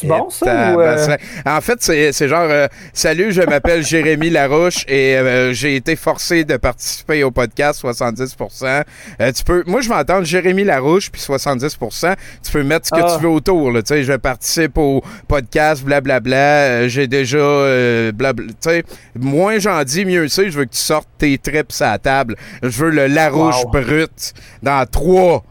C'est 0.00 0.06
bon, 0.06 0.30
ça? 0.30 0.74
ou, 0.74 0.80
euh? 0.80 1.16
En 1.46 1.60
fait, 1.60 1.82
c'est 1.82 2.28
genre 2.28 2.46
euh, 2.50 2.66
Salut, 2.92 3.32
je 3.32 3.42
m'appelle 3.42 3.84
Jérémy 3.84 4.30
Larouche 4.30 4.84
et 4.88 5.16
euh, 5.16 5.52
j'ai 5.52 5.76
été 5.76 5.96
forcé 5.96 6.44
de 6.44 6.56
participer 6.56 7.22
au 7.24 7.30
podcast 7.30 7.82
70% 7.82 8.84
Euh, 9.20 9.32
tu 9.32 9.44
peux, 9.44 9.62
Moi, 9.66 9.80
je 9.80 9.88
vais 9.88 9.94
entendre 9.96 10.24
Jérémy 10.24 10.64
Larouche 10.64 11.10
puis 11.10 11.20
70% 11.20 12.14
Tu 12.44 12.52
peux 12.52 12.62
mettre 12.62 12.86
ce 12.86 12.92
que 12.92 13.00
Ah. 13.02 13.16
tu 13.16 13.22
veux 13.22 13.28
autour. 13.30 13.70
Là, 13.72 13.82
Tu 13.82 13.88
sais, 13.94 14.02
je 14.04 14.12
participe 14.14 14.78
au 14.78 15.02
podcast, 15.28 15.82
blablabla. 15.84 16.36
Euh, 16.36 16.88
j'ai 16.88 17.06
déjà. 17.06 17.38
Euh, 17.38 18.12
blabla, 18.12 18.46
tu 18.48 18.54
sais, 18.60 18.84
moins 19.18 19.58
j'en 19.58 19.82
dis, 19.84 20.04
mieux 20.04 20.28
c'est. 20.28 20.50
Je 20.50 20.58
veux 20.58 20.64
que 20.64 20.70
tu 20.72 20.78
sortes 20.78 21.08
tes 21.18 21.36
trips 21.38 21.72
à 21.80 21.92
la 21.92 21.98
table. 21.98 22.36
Je 22.62 22.68
veux 22.68 22.90
le 22.90 23.06
Larouche 23.06 23.64
Wow. 23.64 23.70
brut 23.70 24.32
dans 24.62 24.84
3, 24.86 25.44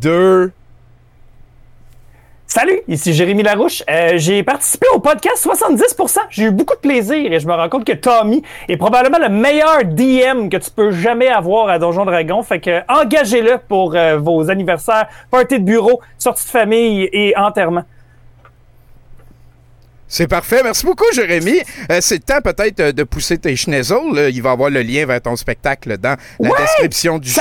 2, 0.00 0.52
Salut, 2.50 2.80
ici 2.88 3.12
Jérémy 3.12 3.42
Larouche. 3.42 3.82
Euh, 3.90 4.12
j'ai 4.16 4.42
participé 4.42 4.86
au 4.94 5.00
podcast 5.00 5.46
70%. 5.46 6.16
J'ai 6.30 6.44
eu 6.44 6.50
beaucoup 6.50 6.74
de 6.74 6.80
plaisir 6.80 7.30
et 7.30 7.38
je 7.40 7.46
me 7.46 7.52
rends 7.52 7.68
compte 7.68 7.84
que 7.84 7.92
Tommy 7.92 8.42
est 8.68 8.78
probablement 8.78 9.18
le 9.18 9.28
meilleur 9.28 9.84
DM 9.84 10.48
que 10.48 10.56
tu 10.56 10.70
peux 10.70 10.90
jamais 10.90 11.28
avoir 11.28 11.68
à 11.68 11.78
Donjon 11.78 12.06
Dragon. 12.06 12.42
Fait 12.42 12.58
que 12.58 12.80
engagez-le 12.88 13.58
pour 13.68 13.94
euh, 13.94 14.16
vos 14.16 14.48
anniversaires, 14.48 15.08
parties 15.30 15.58
de 15.60 15.64
bureau, 15.64 16.00
sorties 16.16 16.46
de 16.46 16.50
famille 16.50 17.10
et 17.12 17.36
enterrements. 17.36 17.84
C'est 20.10 20.26
parfait. 20.26 20.62
Merci 20.64 20.86
beaucoup, 20.86 21.04
Jérémy. 21.12 21.60
Euh, 21.92 21.98
c'est 22.00 22.14
le 22.14 22.20
temps 22.22 22.40
peut-être 22.42 22.80
de 22.96 23.02
pousser 23.02 23.36
tes 23.36 23.54
schnezzles. 23.56 24.30
Il 24.32 24.40
va 24.40 24.48
y 24.48 24.52
avoir 24.54 24.70
le 24.70 24.80
lien 24.80 25.04
vers 25.04 25.20
ton 25.20 25.36
spectacle 25.36 25.98
dans 25.98 26.16
la 26.40 26.48
Ouais! 26.48 26.56
description 26.58 27.18
du 27.18 27.28
show. 27.28 27.40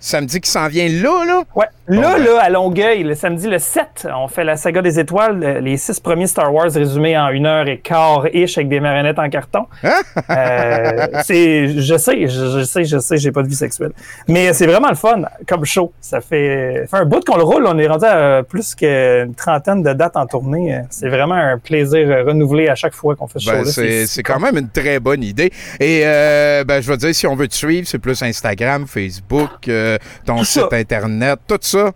Samedi, 0.00 0.40
qui 0.40 0.50
s'en 0.50 0.68
vient 0.68 0.88
là, 0.88 1.24
là? 1.26 1.42
Ouais. 1.54 1.66
Là, 1.90 2.02
Bon, 2.02 2.18
ben. 2.18 2.24
là, 2.24 2.40
à 2.42 2.50
Longueuil, 2.50 3.02
le 3.02 3.14
samedi 3.14 3.48
le 3.48 3.58
7, 3.58 4.08
on 4.14 4.28
fait 4.28 4.44
la 4.44 4.58
saga 4.58 4.82
des 4.82 4.98
étoiles, 5.00 5.60
les 5.62 5.78
six 5.78 5.98
premiers 6.00 6.26
Star 6.26 6.52
Wars 6.52 6.70
résumés 6.70 7.16
en 7.16 7.28
une 7.30 7.46
heure 7.46 7.66
et 7.66 7.78
quart-ish 7.78 8.58
avec 8.58 8.68
des 8.68 8.78
marionnettes 8.80 9.18
en 9.18 9.28
carton. 9.30 9.66
Euh, 10.30 11.06
c'est, 11.24 11.68
je 11.80 11.96
sais, 11.96 12.28
je, 12.28 12.58
je 12.58 12.64
sais, 12.64 12.84
je 12.84 12.98
sais, 12.98 13.16
j'ai 13.16 13.32
pas 13.32 13.42
de 13.42 13.48
vie 13.48 13.54
sexuelle. 13.54 13.92
Mais 14.26 14.52
c'est 14.52 14.66
vraiment 14.66 14.88
le 14.90 14.94
fun 14.94 15.22
comme 15.46 15.64
show. 15.64 15.92
Ça 16.00 16.20
fait, 16.20 16.84
fait 16.90 16.96
un 16.96 17.04
bout 17.06 17.24
qu'on 17.24 17.36
le 17.36 17.42
roule. 17.44 17.64
On 17.66 17.78
est 17.78 17.86
rendu 17.86 18.04
à 18.04 18.42
plus 18.42 18.74
qu'une 18.74 19.34
trentaine 19.34 19.82
de 19.82 19.92
dates 19.94 20.16
en 20.16 20.26
tournée. 20.26 20.80
C'est 20.90 21.08
vraiment 21.08 21.34
un 21.36 21.56
plaisir 21.58 22.26
renouvelé 22.26 22.68
à 22.68 22.74
chaque 22.74 22.94
fois 22.94 23.16
qu'on 23.16 23.26
fait 23.26 23.38
ce 23.38 23.46
Ben, 23.50 23.58
show-là. 23.60 23.70
c'est 23.72 24.06
c'est 24.06 24.22
quand 24.22 24.38
même 24.38 24.56
une 24.58 24.68
très 24.68 25.00
bonne 25.00 25.22
idée. 25.22 25.50
Et 25.80 26.02
euh, 26.04 26.64
ben, 26.64 26.82
je 26.82 26.90
veux 26.90 26.96
dire, 26.98 27.14
si 27.14 27.26
on 27.26 27.34
veut 27.34 27.48
te 27.48 27.54
suivre, 27.54 27.86
c'est 27.88 27.98
plus 27.98 28.20
Instagram, 28.22 28.86
Facebook, 28.86 29.50
euh, 29.68 29.87
ton 30.24 30.38
Tout 30.38 30.44
site 30.44 30.66
ça. 30.70 30.76
Internet, 30.76 31.38
tout 31.46 31.58
ça. 31.60 31.92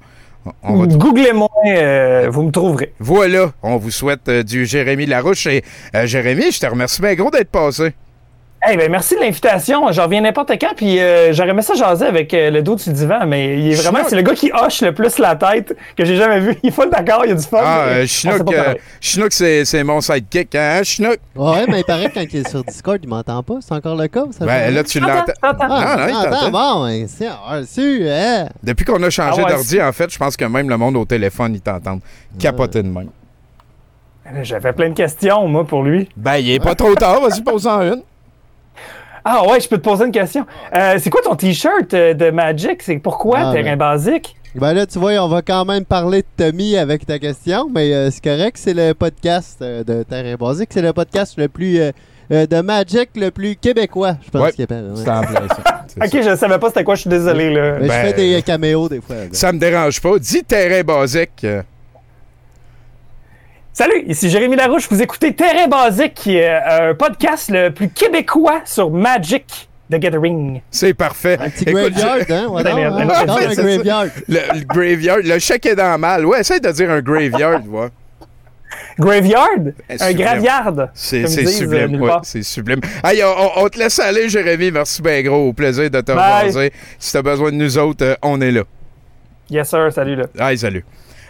On 0.62 0.76
va 0.76 0.86
Googlez-moi, 0.86 1.48
euh, 1.66 2.28
vous 2.30 2.42
me 2.42 2.50
trouverez. 2.50 2.92
Voilà, 2.98 3.52
on 3.62 3.76
vous 3.76 3.90
souhaite 3.90 4.28
euh, 4.28 4.42
du 4.42 4.66
Jérémy 4.66 5.06
Larouche. 5.06 5.46
Et 5.46 5.62
euh, 5.94 6.06
Jérémy, 6.06 6.50
je 6.50 6.60
te 6.60 6.66
remercie 6.66 7.00
bien 7.00 7.14
gros 7.14 7.30
d'être 7.30 7.50
passé. 7.50 7.94
Eh 8.70 8.76
ben 8.76 8.88
merci 8.92 9.16
de 9.16 9.20
l'invitation. 9.20 9.90
J'en 9.90 10.04
reviens 10.04 10.20
n'importe 10.20 10.52
quand. 10.60 10.72
Puis 10.76 11.00
euh, 11.00 11.32
j'aurais 11.32 11.50
aimé 11.50 11.62
ça 11.62 11.74
jaser 11.74 12.06
avec 12.06 12.32
euh, 12.32 12.48
le 12.50 12.62
dos 12.62 12.76
du 12.76 12.92
divan, 12.92 13.26
mais 13.26 13.58
il 13.58 13.72
est 13.72 13.74
vraiment, 13.74 13.98
c'est 14.06 14.14
le 14.14 14.22
gars 14.22 14.34
qui 14.34 14.52
hoche 14.52 14.82
le 14.82 14.94
plus 14.94 15.18
la 15.18 15.34
tête 15.34 15.76
que 15.96 16.04
j'ai 16.04 16.14
jamais 16.16 16.38
vu. 16.38 16.56
Il 16.62 16.68
est 16.68 16.72
full 16.72 16.88
d'accord, 16.88 17.22
il 17.24 17.30
y 17.30 17.32
a 17.32 17.34
du 17.34 17.42
fun. 17.42 17.58
Ah, 17.60 17.86
mais 17.88 17.92
euh, 18.02 18.06
Chinook, 18.06 18.52
euh, 18.52 18.74
c'est 19.30 19.64
c'est 19.64 19.82
mon 19.82 20.00
sidekick, 20.00 20.54
hein, 20.54 20.82
Chinook? 20.84 21.18
Ouais, 21.34 21.66
mais 21.66 21.80
il 21.80 21.84
paraît 21.84 22.08
que 22.08 22.14
quand 22.14 22.24
il 22.32 22.36
est 22.40 22.48
sur 22.48 22.62
Discord, 22.62 22.98
il 23.02 23.08
m'entend 23.08 23.42
pas. 23.42 23.54
C'est 23.60 23.74
encore 23.74 23.96
le 23.96 24.06
cas? 24.06 24.24
Ça 24.30 24.46
Ben, 24.46 24.66
fait- 24.66 24.70
là, 24.70 24.84
tu 24.84 25.00
l'entends. 25.00 25.24
t'entends. 25.42 25.56
Ah, 25.68 25.96
non, 25.96 26.02
non, 26.06 26.08
il 26.24 26.30
t'entend. 26.30 26.50
bon, 26.50 26.84
ben, 26.86 27.06
c'est 27.08 27.28
reçu, 27.30 28.08
hein? 28.08 28.48
Depuis 28.62 28.84
qu'on 28.84 29.02
a 29.02 29.10
changé 29.10 29.40
Ah 29.42 29.44
ouais, 29.44 29.52
d'ordi, 29.52 29.82
en 29.82 29.90
fait, 29.92 30.08
je 30.12 30.18
pense 30.18 30.36
que 30.36 30.44
même 30.44 30.68
le 30.68 30.76
monde 30.76 30.96
au 30.96 31.04
téléphone, 31.04 31.54
il 31.54 31.60
t'entend. 31.60 31.98
Capoter 32.38 32.82
de 32.84 32.88
même. 32.88 33.08
J'avais 34.42 34.72
plein 34.72 34.90
de 34.90 34.94
questions, 34.94 35.48
moi, 35.48 35.66
pour 35.66 35.82
lui. 35.82 36.08
Ben, 36.16 36.36
il 36.36 36.52
est 36.52 36.60
pas 36.62 36.76
trop 36.76 36.94
tard, 36.94 37.20
vas-y, 37.20 37.42
pose-en 37.42 37.80
une. 37.82 38.02
Ah 39.24 39.46
ouais, 39.48 39.60
je 39.60 39.68
peux 39.68 39.78
te 39.78 39.82
poser 39.82 40.04
une 40.06 40.12
question. 40.12 40.44
Euh, 40.76 40.96
c'est 40.98 41.10
quoi 41.10 41.20
ton 41.22 41.36
t-shirt 41.36 41.92
euh, 41.94 42.12
de 42.14 42.30
Magic? 42.30 42.82
C'est 42.82 42.98
pourquoi 42.98 43.38
Ah, 43.40 43.52
terrain 43.52 43.70
ben. 43.70 43.76
basique? 43.76 44.36
Ben 44.54 44.74
là, 44.74 44.84
tu 44.84 44.98
vois, 44.98 45.12
on 45.24 45.28
va 45.28 45.40
quand 45.42 45.64
même 45.64 45.84
parler 45.84 46.22
de 46.22 46.44
Tommy 46.50 46.76
avec 46.76 47.06
ta 47.06 47.18
question, 47.18 47.68
mais 47.74 47.92
euh, 47.94 48.10
c'est 48.10 48.22
correct, 48.22 48.56
c'est 48.58 48.74
le 48.74 48.92
podcast 48.92 49.58
euh, 49.62 49.82
de 49.82 50.02
Terrain 50.02 50.34
Basique, 50.34 50.68
c'est 50.72 50.82
le 50.82 50.92
podcast 50.92 51.34
le 51.38 51.48
plus 51.48 51.80
euh, 51.80 51.90
euh, 52.32 52.46
de 52.46 52.60
Magic 52.60 53.08
le 53.14 53.30
plus 53.30 53.56
québécois, 53.56 54.16
je 54.22 54.30
pense 54.30 54.42
Ouais, 54.42 54.52
qu'il 54.52 54.64
appelle. 54.64 54.90
ouais. 54.90 54.96
C'est 55.02 55.08
en 55.10 55.22
plein 55.22 55.48
ça. 55.48 56.04
Ok, 56.04 56.22
je 56.22 56.36
savais 56.36 56.58
pas 56.58 56.68
c'était 56.68 56.84
quoi, 56.84 56.96
je 56.96 57.00
suis 57.02 57.10
désolé. 57.10 57.48
Là. 57.54 57.78
Mais 57.80 57.88
Ben, 57.88 57.94
je 58.06 58.06
fais 58.08 58.12
des 58.34 58.42
caméos 58.42 58.88
des 58.90 59.00
fois. 59.00 59.16
là. 59.16 59.22
Ça 59.32 59.52
me 59.52 59.58
dérange 59.58 60.00
pas. 60.02 60.18
Dis 60.18 60.42
terrain 60.44 60.82
basique. 60.82 61.46
Euh, 63.72 63.84
Salut, 63.84 64.04
ici 64.06 64.28
Jérémy 64.30 64.56
Larouche, 64.56 64.88
vous 64.90 65.02
écoutez 65.02 65.34
Terrain 65.34 65.66
Basique, 65.68 66.14
qui 66.14 66.36
est 66.36 66.48
euh, 66.50 66.90
un 66.90 66.94
podcast 66.94 67.50
le 67.50 67.70
plus 67.70 67.88
québécois 67.88 68.60
sur 68.64 68.90
Magic 68.90 69.68
the 69.90 69.96
Gathering. 69.96 70.60
C'est 70.70 70.94
parfait. 70.94 71.36
Un 71.40 71.50
petit 71.50 71.64
Écoute, 71.64 71.92
graveyard, 71.94 72.16
hein? 72.30 72.48
Ouais, 72.48 72.62
Ben, 72.62 72.70
non, 72.90 72.96
ben, 72.96 73.10
hein? 73.10 73.24
ben, 73.26 73.36
c'est 73.36 73.60
un 73.60 73.62
graveyard. 73.62 74.06
Le, 74.28 74.38
le 74.60 74.64
graveyard, 74.64 75.18
le 75.22 75.38
chèque 75.38 75.66
est 75.66 75.74
dans 75.76 75.92
le 75.92 75.98
mal. 75.98 76.24
Ouais, 76.26 76.40
essaye 76.40 76.60
de 76.60 76.70
dire 76.70 76.90
un 76.90 77.00
graveyard, 77.00 77.60
vois. 77.62 77.90
Graveyard? 78.98 79.48
Eh, 79.88 80.02
Un 80.02 80.12
graveyard? 80.12 80.88
C'est 80.94 81.24
euh, 81.24 81.46
sublime, 81.46 81.86
nulle 81.88 82.02
ouais, 82.02 82.10
c'est 82.22 82.42
sublime. 82.42 82.80
Hey, 83.04 83.22
on, 83.22 83.28
on- 83.60 83.64
on 83.64 83.68
te 83.68 83.78
laisse 83.78 83.98
aller, 83.98 84.28
Jérémy. 84.28 84.70
Merci 84.70 85.02
bien 85.02 85.22
gros. 85.22 85.48
Au 85.48 85.52
plaisir 85.52 85.90
de 85.90 86.00
te 86.00 86.10
revoir. 86.12 86.42
Si 86.98 87.12
t'as 87.12 87.22
besoin 87.22 87.50
de 87.50 87.56
nous 87.56 87.76
autres, 87.78 88.04
euh, 88.04 88.14
on 88.22 88.40
est 88.40 88.50
là. 88.50 88.62
Yes 89.50 89.68
sir, 89.68 89.92
salut 89.92 90.16
là. 90.16 90.24
Hey, 90.50 90.56
salut. 90.56 90.84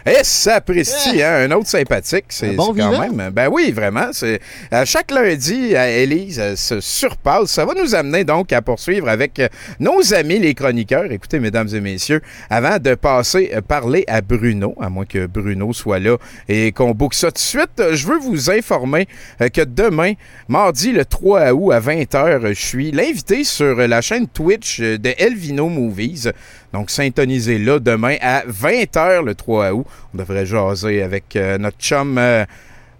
Eh, 0.05 0.23
ça 0.23 0.55
apprécie, 0.55 1.21
hein? 1.21 1.47
Un 1.49 1.51
autre 1.51 1.67
sympathique. 1.67 2.25
C'est 2.29 2.51
bon 2.55 2.73
quand 2.75 2.99
même. 2.99 3.31
Ben 3.31 3.49
oui, 3.51 3.71
vraiment. 3.71 4.09
C'est 4.11 4.39
chaque 4.85 5.11
lundi, 5.11 5.75
à 5.75 5.89
Élise 5.89 6.39
elle 6.39 6.57
se 6.57 6.81
surpasse. 6.81 7.51
Ça 7.51 7.65
va 7.65 7.73
nous 7.73 7.95
amener 7.95 8.23
donc 8.23 8.51
à 8.53 8.61
poursuivre 8.61 9.09
avec 9.09 9.39
euh, 9.39 9.47
nos 9.79 10.13
amis 10.13 10.39
les 10.39 10.53
chroniqueurs. 10.53 11.11
Écoutez, 11.11 11.39
mesdames 11.39 11.69
et 11.73 11.79
messieurs, 11.79 12.21
avant 12.49 12.77
de 12.79 12.95
passer 12.95 13.51
euh, 13.53 13.61
parler 13.61 14.03
à 14.07 14.21
Bruno, 14.21 14.75
à 14.79 14.89
moins 14.89 15.05
que 15.05 15.25
Bruno 15.25 15.73
soit 15.73 15.99
là 15.99 16.17
et 16.49 16.71
qu'on 16.71 16.91
boucle 16.91 17.15
ça 17.15 17.27
tout 17.27 17.35
de 17.35 17.39
suite, 17.39 17.79
euh, 17.79 17.95
je 17.95 18.07
veux 18.07 18.17
vous 18.17 18.49
informer 18.49 19.07
euh, 19.41 19.49
que 19.49 19.61
demain, 19.61 20.13
mardi 20.47 20.91
le 20.91 21.05
3 21.05 21.51
août 21.53 21.71
à 21.71 21.79
20h, 21.79 22.49
je 22.49 22.53
suis 22.53 22.91
l'invité 22.91 23.43
sur 23.43 23.79
euh, 23.79 23.87
la 23.87 24.01
chaîne 24.01 24.27
Twitch 24.27 24.79
euh, 24.79 24.97
de 24.97 25.13
Elvino 25.17 25.69
Movies. 25.69 26.31
Donc, 26.73 26.89
syntonisez 26.89 27.59
là 27.59 27.79
demain 27.79 28.17
à 28.21 28.43
20h 28.45 29.23
le 29.23 29.35
3 29.35 29.71
août. 29.73 29.85
On 30.13 30.17
devrait 30.17 30.45
jaser 30.45 31.03
avec 31.03 31.35
euh, 31.35 31.57
notre 31.59 31.77
chum, 31.77 32.17
euh, 32.17 32.45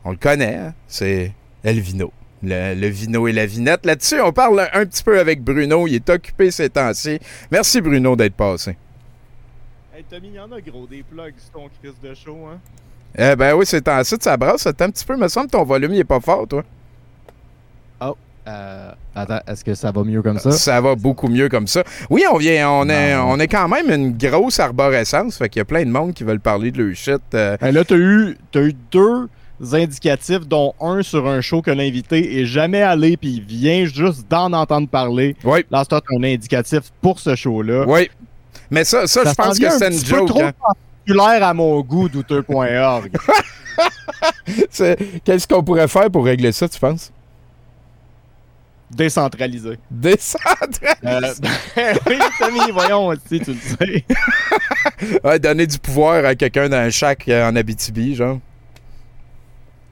on 0.06 0.12
le 0.12 0.18
connaît, 0.18 0.56
hein? 0.56 0.74
c'est 0.88 1.34
Elvino. 1.64 2.14
Le, 2.44 2.76
le 2.76 2.88
vino 2.88 3.28
et 3.28 3.32
la 3.32 3.46
vinette. 3.46 3.86
Là-dessus, 3.86 4.22
on 4.22 4.32
parle 4.32 4.70
un 4.74 4.86
petit 4.86 5.04
peu 5.04 5.20
avec 5.20 5.42
Bruno. 5.42 5.88
Il 5.88 5.96
est 5.96 6.10
occupé 6.10 6.52
ces 6.52 6.70
temps-ci. 6.70 7.18
Merci 7.52 7.82
Bruno 7.82 8.16
d'être 8.16 8.36
passé. 8.36 8.78
Hey 9.96 10.04
Tommy, 10.10 10.28
il 10.28 10.36
y 10.36 10.40
en 10.40 10.52
a 10.52 10.60
gros 10.60 10.86
des 10.86 11.04
plugs 11.04 11.34
sur 11.38 11.52
ton 11.52 11.70
crise 11.80 11.94
de 12.04 12.14
show, 12.14 12.38
hein? 12.52 12.60
Eh 13.18 13.36
ben 13.36 13.54
oui, 13.56 13.66
ces 13.66 13.82
temps-ci, 13.82 14.16
ça 14.20 14.36
brasse 14.38 14.64
ça 14.64 14.70
un 14.72 14.90
petit 14.90 15.06
peu. 15.06 15.16
Me 15.16 15.28
semble 15.28 15.48
que 15.48 15.52
ton 15.52 15.64
volume 15.64 15.94
il 15.94 16.00
est 16.00 16.04
pas 16.04 16.20
fort, 16.20 16.48
toi. 16.48 16.64
Euh, 18.48 18.92
attends, 19.16 19.40
est-ce 19.48 19.64
que 19.64 19.74
ça 19.74 19.92
va 19.92 20.04
mieux 20.04 20.22
comme 20.22 20.38
ça? 20.40 20.52
Ça 20.52 20.82
va 20.82 20.96
beaucoup 20.96 21.28
mieux 21.30 21.48
comme 21.48 21.68
ça. 21.68 21.84
Oui, 22.10 22.24
on 22.32 22.38
vient, 22.38 22.70
on 22.70 22.90
est, 22.90 23.16
on 23.16 23.40
est 23.40 23.48
quand 23.48 23.68
même 23.70 23.90
une 23.90 24.18
grosse 24.18 24.60
arborescence. 24.60 25.38
Fait 25.38 25.48
qu'il 25.50 25.60
y 25.60 25.62
a 25.62 25.66
plein 25.66 25.86
de 25.86 25.90
monde 25.90 26.14
qui 26.14 26.24
veulent 26.26 26.40
parler 26.42 26.72
de 26.72 26.84
leur 26.84 26.96
shit. 26.96 27.22
euh, 27.34 27.56
Hey, 27.62 27.72
là, 27.72 27.84
t'as 27.86 27.96
eu, 27.96 28.38
t'as 28.52 28.62
eu 28.62 28.74
deux 28.92 29.30
indicatifs, 29.72 30.46
dont 30.46 30.74
un 30.82 31.04
sur 31.04 31.26
un 31.28 31.40
show 31.40 31.62
que 31.62 31.72
l'invité 31.72 32.42
est 32.42 32.46
jamais 32.46 32.82
allé, 32.82 33.16
puis 33.16 33.36
il 33.36 33.44
vient 33.44 33.86
juste 33.86 34.30
d'en 34.30 34.52
entendre 34.52 34.90
parler. 34.90 35.38
Oui, 35.46 35.64
Là, 35.72 35.86
c'est 35.90 35.96
un 35.96 36.24
indicatif 36.24 36.82
pour 37.02 37.20
ce 37.20 37.36
show-là. 37.36 37.86
oui. 37.88 38.10
Mais 38.70 38.84
ça, 38.84 39.06
ça, 39.08 39.22
je 39.26 39.34
pense 39.36 39.60
que 39.60 39.70
c'est 39.70 39.88
une 39.88 39.94
petit 40.00 40.12
peu 40.12 40.18
joke. 40.18 40.28
trop 40.30 40.42
hein. 40.42 40.52
populaire 41.06 41.44
à 41.48 41.54
mon 41.54 41.80
goût, 41.82 42.10
douteux.org. 42.10 43.12
Qu'est-ce 45.24 45.48
qu'on 45.48 45.64
pourrait 45.64 45.88
faire 45.88 46.10
pour 46.10 46.26
régler 46.26 46.52
ça, 46.52 46.68
tu 46.68 46.80
penses? 46.80 47.12
Décentralisé. 48.96 49.78
Descendre. 49.90 50.44
Euh, 51.06 51.22
ben 51.42 51.98
oui, 52.08 52.20
Tommy, 52.40 52.72
voyons, 52.72 53.14
si 53.28 53.40
tu 53.40 53.52
le 53.52 53.58
sais. 53.58 54.06
Ouais, 55.24 55.40
donner 55.40 55.68
du 55.68 55.78
pouvoir 55.80 56.26
à 56.26 56.36
quelqu'un 56.36 56.70
dans 56.70 56.78
un 56.78 56.90
shack 56.90 57.28
euh, 57.28 57.50
en 57.50 57.56
Abitibi, 57.56 58.16
genre. 58.16 58.40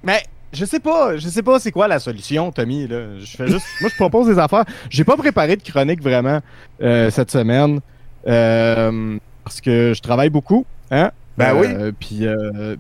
Mais 0.04 0.24
je 0.54 0.66
sais 0.66 0.80
pas, 0.80 1.18
je 1.18 1.28
sais 1.30 1.43
pas 1.43 1.60
c'est 1.60 1.72
quoi 1.72 1.88
la 1.88 1.99
solution, 1.99 2.52
Tommy. 2.52 2.88
Là. 2.88 3.20
Je 3.20 3.38
fais 3.38 3.47
juste, 3.47 3.66
moi 3.80 3.89
je 3.89 3.95
propose 3.95 4.28
des 4.28 4.39
affaires. 4.39 4.66
J'ai 4.89 5.04
pas 5.04 5.18
préparé 5.18 5.56
de 5.56 5.64
chronique 5.64 6.02
vraiment 6.02 6.39
euh, 6.82 7.10
cette 7.10 7.32
semaine 7.32 7.80
euh, 8.28 9.18
parce 9.43 9.62
que 9.62 9.93
je 9.95 10.02
travaille 10.02 10.30
beaucoup, 10.30 10.66
hein. 10.91 11.12
Ben 11.38 11.56
oui. 11.56 11.68
Puis, 11.99 12.28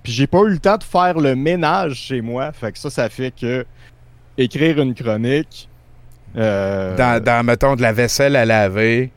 puis 0.03 0.11
j'ai 0.11 0.27
pas 0.27 0.41
eu 0.41 0.49
le 0.49 0.59
temps 0.59 0.77
de 0.77 0.83
faire 0.83 1.17
le 1.17 1.35
ménage 1.35 1.95
chez 1.95 2.21
moi, 2.21 2.51
fait 2.51 2.73
que 2.73 2.77
ça, 2.77 2.89
ça 2.89 3.09
fait 3.09 3.31
que 3.31 3.65
écrire 4.37 4.79
une 4.81 4.93
chronique. 4.93 5.69
Euh, 6.35 6.95
Dans, 6.95 7.23
dans, 7.23 7.43
mettons, 7.45 7.75
de 7.75 7.81
la 7.81 7.93
vaisselle 7.93 8.35
à 8.35 8.45
laver. 8.45 9.11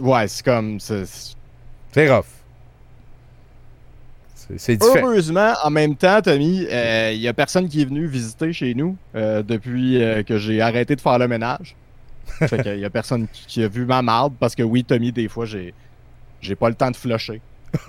ouais, 0.00 0.28
c'est 0.28 0.44
comme, 0.44 0.78
c'est- 0.80 1.34
rough. 1.96 2.24
C'est 4.58 4.76
différent. 4.76 5.06
Heureusement, 5.08 5.54
en 5.62 5.70
même 5.70 5.96
temps, 5.96 6.20
Tommy, 6.20 6.66
il 6.70 7.18
y 7.20 7.28
a 7.28 7.32
personne 7.32 7.66
qui 7.68 7.80
est 7.82 7.86
venu 7.86 8.06
visiter 8.06 8.52
chez 8.52 8.74
nous 8.74 8.94
euh, 9.14 9.42
depuis 9.42 10.02
euh, 10.02 10.22
que 10.22 10.36
j'ai 10.36 10.60
arrêté 10.60 10.94
de 10.96 11.00
faire 11.00 11.18
le 11.18 11.26
ménage. 11.28 11.74
fait 12.26 12.62
qu'il 12.62 12.78
y 12.78 12.84
a 12.84 12.90
personne 12.90 13.26
qui, 13.32 13.46
qui 13.46 13.62
a 13.64 13.68
vu 13.68 13.86
ma 13.86 14.02
marde 14.02 14.34
parce 14.38 14.54
que 14.54 14.62
oui, 14.62 14.84
Tommy, 14.84 15.12
des 15.12 15.28
fois, 15.28 15.46
j'ai 15.46 15.72
j'ai 16.42 16.56
pas 16.56 16.68
le 16.68 16.74
temps 16.74 16.90
de 16.90 16.96
flusher. 16.96 17.40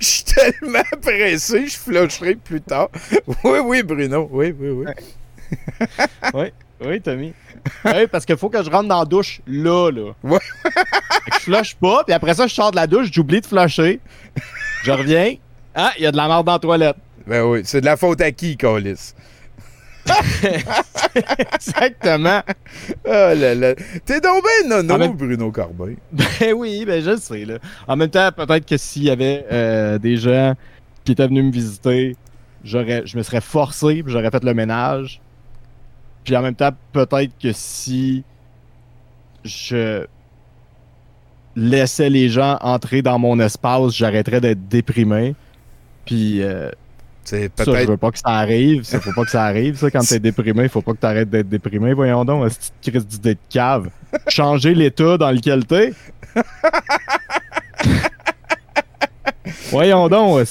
Je 0.00 0.06
suis 0.06 0.24
tellement 0.24 0.82
pressé, 1.00 1.66
je 1.68 1.76
flusherai 1.78 2.34
plus 2.34 2.60
tard. 2.60 2.88
Oui, 3.44 3.58
oui, 3.64 3.82
Bruno. 3.82 4.28
Oui, 4.30 4.52
oui, 4.58 4.68
oui. 4.70 4.86
Oui, 6.34 6.52
oui, 6.84 7.00
Tommy. 7.00 7.32
oui, 7.84 8.06
parce 8.10 8.24
qu'il 8.24 8.36
faut 8.36 8.48
que 8.48 8.62
je 8.62 8.70
rentre 8.70 8.88
dans 8.88 9.00
la 9.00 9.04
douche 9.04 9.40
là, 9.46 9.90
là. 9.90 10.12
Ouais. 10.22 10.38
Je 11.34 11.38
flush 11.40 11.74
pas, 11.76 12.04
puis 12.04 12.14
après 12.14 12.34
ça, 12.34 12.46
je 12.46 12.54
sors 12.54 12.70
de 12.70 12.76
la 12.76 12.86
douche, 12.86 13.08
j'oublie 13.12 13.40
de 13.40 13.46
flusher. 13.46 14.00
Je 14.84 14.92
reviens. 14.92 15.34
Ah, 15.74 15.90
il 15.98 16.04
y 16.04 16.06
a 16.06 16.12
de 16.12 16.16
la 16.16 16.28
marde 16.28 16.46
dans 16.46 16.52
la 16.52 16.58
toilette. 16.60 16.96
Ben 17.26 17.42
oui, 17.42 17.62
c'est 17.64 17.80
de 17.80 17.86
la 17.86 17.96
faute 17.96 18.20
à 18.20 18.30
qui, 18.30 18.56
Colis? 18.56 19.12
Exactement. 21.14 22.42
Oh 23.04 23.10
là 23.10 23.54
là. 23.54 23.74
T'es 24.04 24.20
donc 24.20 24.42
ben 24.42 24.68
nono, 24.68 24.94
En 24.94 24.98
même- 24.98 25.12
Bruno 25.16 25.50
Corbin. 25.50 25.94
Ben 26.12 26.52
oui, 26.54 26.84
ben 26.86 27.02
je 27.02 27.10
le 27.10 27.16
sais, 27.16 27.44
là. 27.44 27.58
En 27.86 27.96
même 27.96 28.10
temps, 28.10 28.30
peut-être 28.32 28.66
que 28.66 28.76
s'il 28.76 29.04
y 29.04 29.10
avait 29.10 29.44
euh, 29.50 29.98
des 29.98 30.16
gens 30.16 30.54
qui 31.04 31.12
étaient 31.12 31.26
venus 31.26 31.44
me 31.44 31.50
visiter, 31.50 32.16
j'aurais, 32.64 33.02
je 33.06 33.16
me 33.16 33.22
serais 33.22 33.40
forcé, 33.40 34.02
puis 34.02 34.12
j'aurais 34.12 34.30
fait 34.30 34.44
le 34.44 34.54
ménage. 34.54 35.20
Puis 36.28 36.36
en 36.36 36.42
même 36.42 36.54
temps, 36.54 36.72
peut-être 36.92 37.32
que 37.42 37.52
si 37.54 38.22
je 39.46 40.04
laissais 41.56 42.10
les 42.10 42.28
gens 42.28 42.58
entrer 42.60 43.00
dans 43.00 43.18
mon 43.18 43.40
espace, 43.40 43.94
j'arrêterais 43.96 44.42
d'être 44.42 44.68
déprimé. 44.68 45.34
Puis 46.04 46.42
euh, 46.42 46.70
C'est 47.24 47.50
ça, 47.56 47.64
je 47.64 47.86
veux 47.86 47.96
pas 47.96 48.10
que 48.10 48.18
ça 48.18 48.28
arrive. 48.28 48.82
Ça, 48.82 49.00
faut 49.00 49.14
pas 49.14 49.24
que 49.24 49.30
ça 49.30 49.42
arrive, 49.44 49.78
ça. 49.78 49.90
Quand 49.90 50.00
t'es 50.06 50.18
déprimé, 50.20 50.64
il 50.64 50.68
faut 50.68 50.82
pas 50.82 50.92
que 50.92 50.98
t'arrêtes 50.98 51.30
d'être 51.30 51.48
déprimé. 51.48 51.94
Voyons 51.94 52.26
donc, 52.26 52.46
que 52.50 52.54
tu 52.82 52.90
crise 52.90 53.06
d'idée 53.06 53.34
de 53.36 53.40
cave? 53.48 53.88
Changer 54.28 54.74
l'état 54.74 55.16
dans 55.16 55.30
lequel 55.30 55.64
t'es? 55.64 55.94
Voyons 59.70 60.08
donc, 60.08 60.40
que 60.40 60.46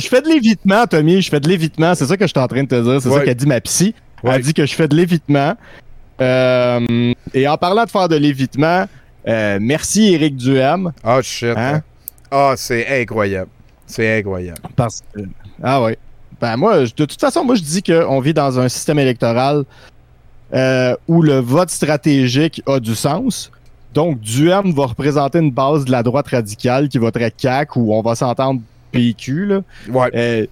je 0.00 0.08
fais 0.08 0.22
de 0.22 0.28
l'évitement, 0.28 0.86
Tommy. 0.86 1.20
Je 1.20 1.28
fais 1.28 1.40
de 1.40 1.48
l'évitement. 1.48 1.94
C'est 1.94 2.06
ça 2.06 2.16
que 2.16 2.24
je 2.24 2.30
suis 2.30 2.40
en 2.40 2.48
train 2.48 2.62
de 2.62 2.68
te 2.68 2.82
dire. 2.82 3.02
C'est 3.02 3.08
Ouais. 3.10 3.18
ça 3.18 3.24
qu'a 3.26 3.34
dit 3.34 3.46
ma 3.46 3.60
psy. 3.60 3.94
Elle 4.22 4.28
Ouais. 4.30 4.34
a 4.36 4.38
dit 4.38 4.54
que 4.54 4.64
je 4.66 4.74
fais 4.74 4.88
de 4.88 4.94
l'évitement. 4.96 5.54
Euh, 6.20 7.12
et 7.34 7.48
en 7.48 7.56
parlant 7.56 7.84
de 7.84 7.90
faire 7.90 8.08
de 8.08 8.16
l'évitement, 8.16 8.86
euh, 9.26 9.58
merci 9.60 10.12
Eric 10.14 10.36
Duhem. 10.36 10.92
Ah, 11.02 11.20
shit. 11.22 11.54
Hein? 11.56 11.82
Ah, 12.30 12.54
c'est 12.56 13.00
incroyable. 13.02 13.50
C'est 13.86 14.18
incroyable. 14.18 14.60
Parce 14.76 15.00
que. 15.14 15.20
Ah 15.62 15.82
ouais. 15.82 15.98
Ben 16.40 16.56
moi, 16.56 16.84
je- 16.84 16.94
de 16.94 17.04
toute 17.04 17.20
façon, 17.20 17.44
moi 17.44 17.54
je 17.54 17.62
dis 17.62 17.82
qu'on 17.82 18.20
vit 18.20 18.34
dans 18.34 18.58
un 18.58 18.68
système 18.68 18.98
électoral 18.98 19.64
euh, 20.54 20.94
où 21.08 21.22
le 21.22 21.38
vote 21.38 21.70
stratégique 21.70 22.62
a 22.66 22.78
du 22.80 22.94
sens. 22.94 23.50
Donc, 23.94 24.20
Duhem 24.20 24.72
va 24.72 24.86
représenter 24.86 25.38
une 25.38 25.50
base 25.50 25.84
de 25.84 25.90
la 25.90 26.02
droite 26.02 26.28
radicale 26.28 26.88
qui 26.88 26.98
voterait 26.98 27.30
CAC 27.30 27.76
où 27.76 27.94
on 27.94 28.00
va 28.02 28.14
s'entendre 28.14 28.60
PQ. 28.90 29.46
Là. 29.46 29.60
Ouais. 29.90 30.48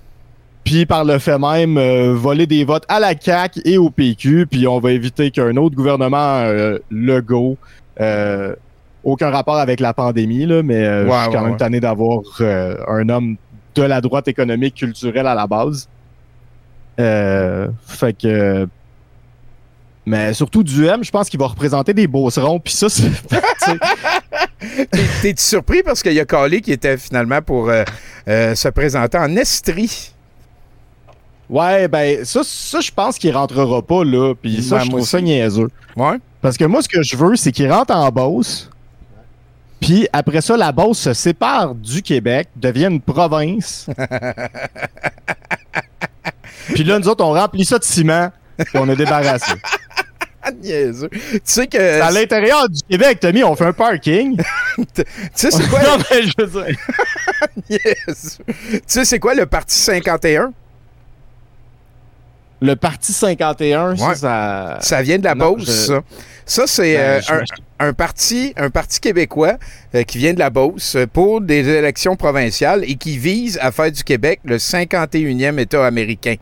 Puis 0.65 0.87
par 0.87 1.05
le 1.05 1.19
fait 1.19 1.39
même, 1.39 1.79
euh, 1.79 2.15
voler 2.15 2.47
des 2.47 2.65
votes 2.65 2.85
à 2.89 3.01
la 3.01 3.15
CAC 3.15 3.61
et 3.65 3.79
au 3.79 3.91
PQ, 3.91 4.47
puis 4.47 4.67
on 4.67 4.79
va 4.79 4.93
éviter 4.93 5.31
qu'un 5.31 5.57
autre 5.57 5.75
gouvernement 5.75 6.43
euh, 6.45 6.79
Legault, 6.91 7.57
euh, 8.01 8.55
aucun 9.03 9.31
rapport 9.31 9.57
avec 9.57 9.81
la 9.81 9.95
pandémie, 9.95 10.47
là, 10.47 10.63
mais 10.63 10.85
euh, 10.85 11.07
Ouais, 11.07 11.13
je 11.17 11.23
suis 11.23 11.33
quand 11.33 11.39
ouais, 11.39 11.43
même 11.45 11.53
ouais. 11.53 11.57
tanné 11.57 11.81
d'avoir 11.81 12.21
un 12.89 13.09
homme 13.09 13.37
de 13.75 13.83
la 13.83 14.01
droite 14.01 14.29
économique 14.29 14.75
culturelle 14.75 15.27
à 15.27 15.35
la 15.35 15.47
base. 15.47 15.89
Fait 16.99 18.17
que. 18.17 18.69
Mais 20.07 20.35
surtout 20.35 20.63
Duhem, 20.63 21.05
je 21.05 21.11
pense 21.11 21.29
qu'il 21.29 21.39
va 21.39 21.47
représenter 21.47 21.95
des 21.95 22.07
beaucerons, 22.07 22.59
puis 22.59 22.75
ça, 22.75 22.89
c'est. 22.89 23.11
T'es-tu 25.23 25.43
surpris 25.43 25.83
parce 25.83 26.03
qu'il 26.03 26.13
y 26.13 26.21
a 26.21 26.25
Carly 26.25 26.61
qui 26.61 26.73
était 26.73 26.99
finalement 26.99 27.41
pour 27.41 27.71
se 28.27 28.69
présenter 28.69 29.17
en 29.17 29.35
Estrie? 29.37 30.13
Ouais, 31.51 31.89
ben, 31.89 32.25
ça, 32.25 32.43
ça 32.45 32.81
je 32.81 32.93
pense 32.93 33.19
qu'il 33.19 33.37
rentrera 33.37 33.83
pas 33.83 34.05
là. 34.05 34.35
Puis 34.41 34.63
ça, 34.63 34.79
je 34.79 34.89
trouve 34.89 35.05
ça 35.05 35.21
niaiseux. 35.21 35.69
Ouais. 35.97 36.17
Parce 36.41 36.57
que 36.57 36.65
moi, 36.65 36.81
ce 36.81 36.89
que 36.89 37.03
je 37.03 37.17
veux, 37.17 37.35
c'est 37.35 37.51
qu'il 37.51 37.71
rentre 37.71 37.93
en 37.93 38.09
Beauce. 38.11 38.71
Puis 39.81 40.07
après 40.13 40.43
ça, 40.43 40.57
la 40.57 40.71
Beauce 40.71 40.99
se 40.99 41.13
sépare 41.13 41.75
du 41.75 42.03
Québec, 42.03 42.49
devient 42.55 42.87
une 42.87 43.01
province. 43.01 43.89
puis 46.75 46.85
là, 46.85 47.01
nous 47.01 47.09
autres, 47.09 47.25
on 47.25 47.33
remplit 47.33 47.65
ça 47.65 47.79
de 47.79 47.85
ciment, 47.85 48.31
puis 48.59 48.69
on 48.75 48.89
est 48.89 48.97
débarrassé. 48.97 49.53
Niaiseux. 50.63 51.11
Tu 51.11 51.41
sais 51.45 51.67
que. 51.67 52.01
à 52.01 52.11
l'intérieur 52.11 52.69
du 52.69 52.81
Québec, 52.89 53.21
Tommy, 53.21 53.45
on 53.45 53.55
fait 53.57 53.67
un 53.67 53.73
parking. 53.73 54.41
Tu 54.95 55.05
sais, 55.35 55.51
c'est 55.51 55.69
quoi? 55.69 55.83
non, 55.83 55.99
mais 56.11 56.23
je 56.23 56.33
veux 56.39 56.47
dire. 56.47 56.77
niaiseux. 57.69 58.45
Tu 58.47 58.81
sais, 58.87 59.05
c'est 59.05 59.19
quoi 59.19 59.35
le 59.35 59.47
Parti 59.47 59.77
51? 59.77 60.53
Le 62.63 62.77
Parti 62.77 63.13
51, 63.13 63.97
ça, 63.97 64.09
Ouais. 64.09 64.15
ça. 64.15 64.79
Ça 64.81 65.03
vient 65.03 65.19
de 65.19 65.25
la 65.25 65.35
Non, 65.35 65.53
Beauce, 65.53 65.65
je- 65.67 65.71
ça. 65.73 66.01
Ça, 66.45 66.67
c'est 66.67 66.95
Ben, 66.95 67.01
euh, 67.01 67.21
je- 67.21 67.33
un, 67.33 67.89
un 67.89 67.93
parti, 67.93 68.53
un 68.57 68.69
parti 68.71 69.01
québécois 69.01 69.55
euh, 69.95 70.03
qui 70.03 70.19
vient 70.19 70.35
de 70.35 70.39
la 70.39 70.51
Beauce 70.51 70.97
euh, 70.97 71.07
pour 71.07 71.41
des 71.41 71.67
élections 71.69 72.17
provinciales 72.17 72.85
et 72.85 72.97
qui 72.97 73.17
vise 73.19 73.59
à 73.63 73.71
faire 73.73 73.91
du 73.91 74.03
Québec 74.05 74.41
le 74.45 74.59
51e 74.59 75.59
État 75.59 75.87
américain. 75.87 76.35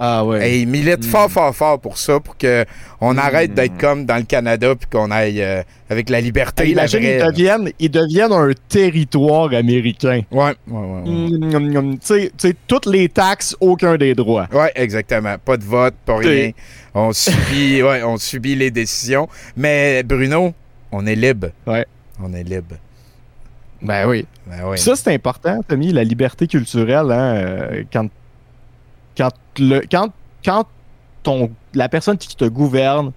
Ah 0.00 0.24
ouais. 0.24 0.50
Et 0.50 0.60
ils 0.62 0.68
militent 0.68 1.04
Mm. 1.06 1.10
fort, 1.10 1.30
fort, 1.30 1.54
fort 1.54 1.78
pour 1.80 1.98
ça, 1.98 2.18
pour 2.18 2.36
qu'on 2.36 3.16
arrête 3.16 3.54
d'être 3.54 3.78
comme 3.78 4.04
dans 4.04 4.16
le 4.16 4.24
Canada, 4.24 4.74
puis 4.74 4.88
qu'on 4.90 5.10
aille 5.10 5.40
euh, 5.40 5.62
avec 5.88 6.10
la 6.10 6.20
liberté. 6.20 6.64
Hey, 6.64 6.74
la 6.74 6.82
imagine, 6.82 7.00
vraie, 7.00 7.16
ils 7.18 7.26
deviennent, 7.26 7.70
ils 7.78 7.90
deviennent 7.90 8.32
un 8.32 8.50
territoire 8.68 9.52
américain. 9.54 10.22
Ouais, 10.32 10.42
ouais, 10.42 10.54
ouais. 10.68 10.80
ouais. 10.80 11.10
Mm, 11.10 11.44
mm, 11.44 11.80
mm, 11.92 11.98
Tu 11.98 12.06
sais- 12.06 12.32
tu 12.36 12.48
sais, 12.48 12.56
toutes 12.66 12.86
les 12.86 13.08
taxes, 13.08 13.56
aucun 13.60 13.96
des 13.96 14.14
droits. 14.14 14.48
Ouais, 14.52 14.72
exactement. 14.74 15.36
Pas 15.44 15.56
de 15.56 15.64
vote, 15.64 15.94
pas 16.04 16.16
rien. 16.16 16.50
On 16.92 17.12
subit, 17.12 17.82
ouais, 17.82 18.02
on 18.02 18.16
subit 18.16 18.56
les 18.56 18.70
décisions. 18.72 19.28
Mais 19.56 20.02
Bruno, 20.02 20.52
on 20.90 21.06
est 21.06 21.14
libre. 21.16 21.48
Ouais. 21.66 21.86
On 22.20 22.32
est 22.34 22.42
libre. 22.44 22.76
Ben 23.80 24.08
oui. 24.08 24.26
Ben 24.46 24.62
oui. 24.66 24.78
Ça, 24.78 24.96
c'est 24.96 25.12
important, 25.12 25.60
Tommy, 25.66 25.92
la 25.92 26.04
liberté 26.04 26.46
culturelle, 26.46 27.10
hein, 27.12 27.34
euh, 27.36 27.82
quand, 27.92 28.08
quand, 29.16 29.30
le, 29.58 29.80
quand, 29.90 30.08
quand 30.44 30.64
ton, 31.22 31.50
la 31.74 31.88
personne 31.88 32.18
qui 32.18 32.34
te 32.36 32.44
gouverne 32.44 33.12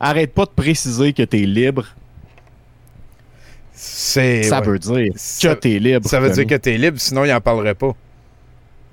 arrête 0.00 0.32
pas 0.34 0.44
de 0.44 0.50
préciser 0.50 1.12
que 1.12 1.22
tu 1.22 1.42
es 1.42 1.46
libre, 1.46 1.86
C'est, 3.72 4.42
ça 4.44 4.60
ouais. 4.60 4.66
veut 4.66 4.78
dire 4.78 5.12
Ça- 5.16 5.54
que 5.54 5.60
tu 5.60 5.74
es 5.74 5.78
libre. 5.78 6.08
Ça 6.08 6.20
veut 6.20 6.30
dire 6.30 6.46
que 6.46 6.54
t'es 6.54 6.76
libre, 6.78 6.98
sinon 6.98 7.24
il 7.24 7.32
en 7.32 7.40
parlerait 7.40 7.74
pas. 7.74 7.92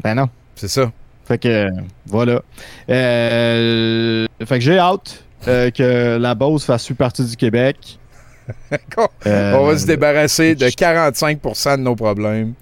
Ben 0.03 0.15
non. 0.15 0.29
C'est 0.55 0.67
ça. 0.67 0.91
Fait 1.25 1.37
que, 1.37 1.47
euh, 1.47 1.69
voilà. 2.05 2.41
Euh, 2.89 4.25
fait 4.45 4.59
que 4.59 4.63
j'ai 4.65 4.77
hâte 4.77 5.23
euh, 5.47 5.71
que 5.71 6.17
la 6.17 6.35
Beauce 6.35 6.65
fasse 6.65 6.85
plus 6.85 6.95
partie 6.95 7.23
du 7.25 7.35
Québec. 7.35 7.99
Euh, 9.25 9.53
On 9.55 9.67
va 9.67 9.77
se 9.77 9.85
débarrasser 9.85 10.53
de 10.53 10.65
45% 10.65 11.77
de 11.77 11.81
nos 11.83 11.95
problèmes. 11.95 12.53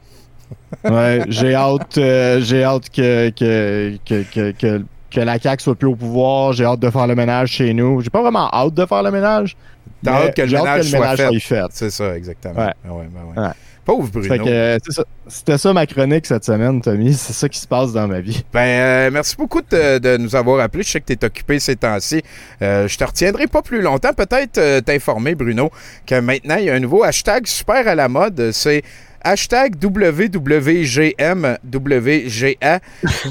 Ouais, 0.83 1.23
j'ai 1.27 1.53
hâte, 1.53 1.97
euh, 1.97 2.39
j'ai 2.41 2.63
hâte 2.63 2.89
que, 2.89 3.29
que, 3.29 3.97
que, 4.05 4.51
que, 4.51 4.83
que, 5.11 5.19
la 5.19 5.39
CAQ 5.39 5.63
soit 5.63 5.75
plus 5.75 5.87
au 5.87 5.95
pouvoir. 5.95 6.53
J'ai 6.53 6.65
hâte 6.65 6.79
de 6.79 6.89
faire 6.89 7.07
le 7.07 7.15
ménage 7.15 7.51
chez 7.51 7.73
nous. 7.73 8.01
J'ai 8.01 8.09
pas 8.09 8.21
vraiment 8.21 8.49
hâte 8.53 8.73
de 8.73 8.85
faire 8.85 9.03
le 9.03 9.11
ménage. 9.11 9.55
T'as 10.03 10.23
hâte 10.23 10.35
que 10.35 10.41
le 10.41 10.51
ménage 10.51 10.89
soit 10.89 11.15
fait. 11.15 11.39
fait. 11.39 11.65
C'est 11.71 11.89
ça, 11.89 12.15
exactement. 12.15 12.55
Ouais. 12.55 12.73
Ah 12.87 12.93
ouais, 12.93 13.09
ben 13.13 13.41
ouais. 13.41 13.47
Ouais. 13.47 13.53
Pauvre 13.83 14.09
Bruno. 14.11 14.47
Euh, 14.47 14.77
ça. 14.87 15.03
C'était 15.27 15.57
ça 15.57 15.73
ma 15.73 15.85
chronique 15.85 16.25
cette 16.25 16.43
semaine, 16.43 16.81
Tommy. 16.81 17.13
C'est 17.13 17.33
ça 17.33 17.49
qui 17.49 17.57
se 17.57 17.67
passe 17.67 17.93
dans 17.93 18.07
ma 18.07 18.19
vie. 18.19 18.43
Ben, 18.53 18.59
euh, 18.59 19.09
merci 19.11 19.35
beaucoup 19.35 19.61
de, 19.61 19.97
de 19.97 20.17
nous 20.17 20.35
avoir 20.35 20.59
appelés. 20.59 20.83
Je 20.83 20.89
sais 20.89 20.99
que 20.99 21.05
tu 21.05 21.13
es 21.13 21.25
occupé 21.25 21.59
ces 21.59 21.75
temps-ci. 21.77 22.21
Euh, 22.61 22.87
je 22.87 22.97
te 22.97 23.03
retiendrai 23.03 23.47
pas 23.47 23.61
plus 23.61 23.81
longtemps. 23.81 24.13
Peut-être 24.13 24.57
euh, 24.57 24.81
t'informer, 24.81 25.33
Bruno, 25.33 25.71
que 26.05 26.19
maintenant, 26.19 26.57
il 26.57 26.65
y 26.65 26.69
a 26.69 26.75
un 26.75 26.79
nouveau 26.79 27.03
hashtag 27.03 27.47
super 27.47 27.87
à 27.87 27.95
la 27.95 28.07
mode. 28.07 28.51
C'est 28.51 28.83
hashtag 29.23 29.75
WWGM, 29.81 31.57
WGA. 31.63 32.79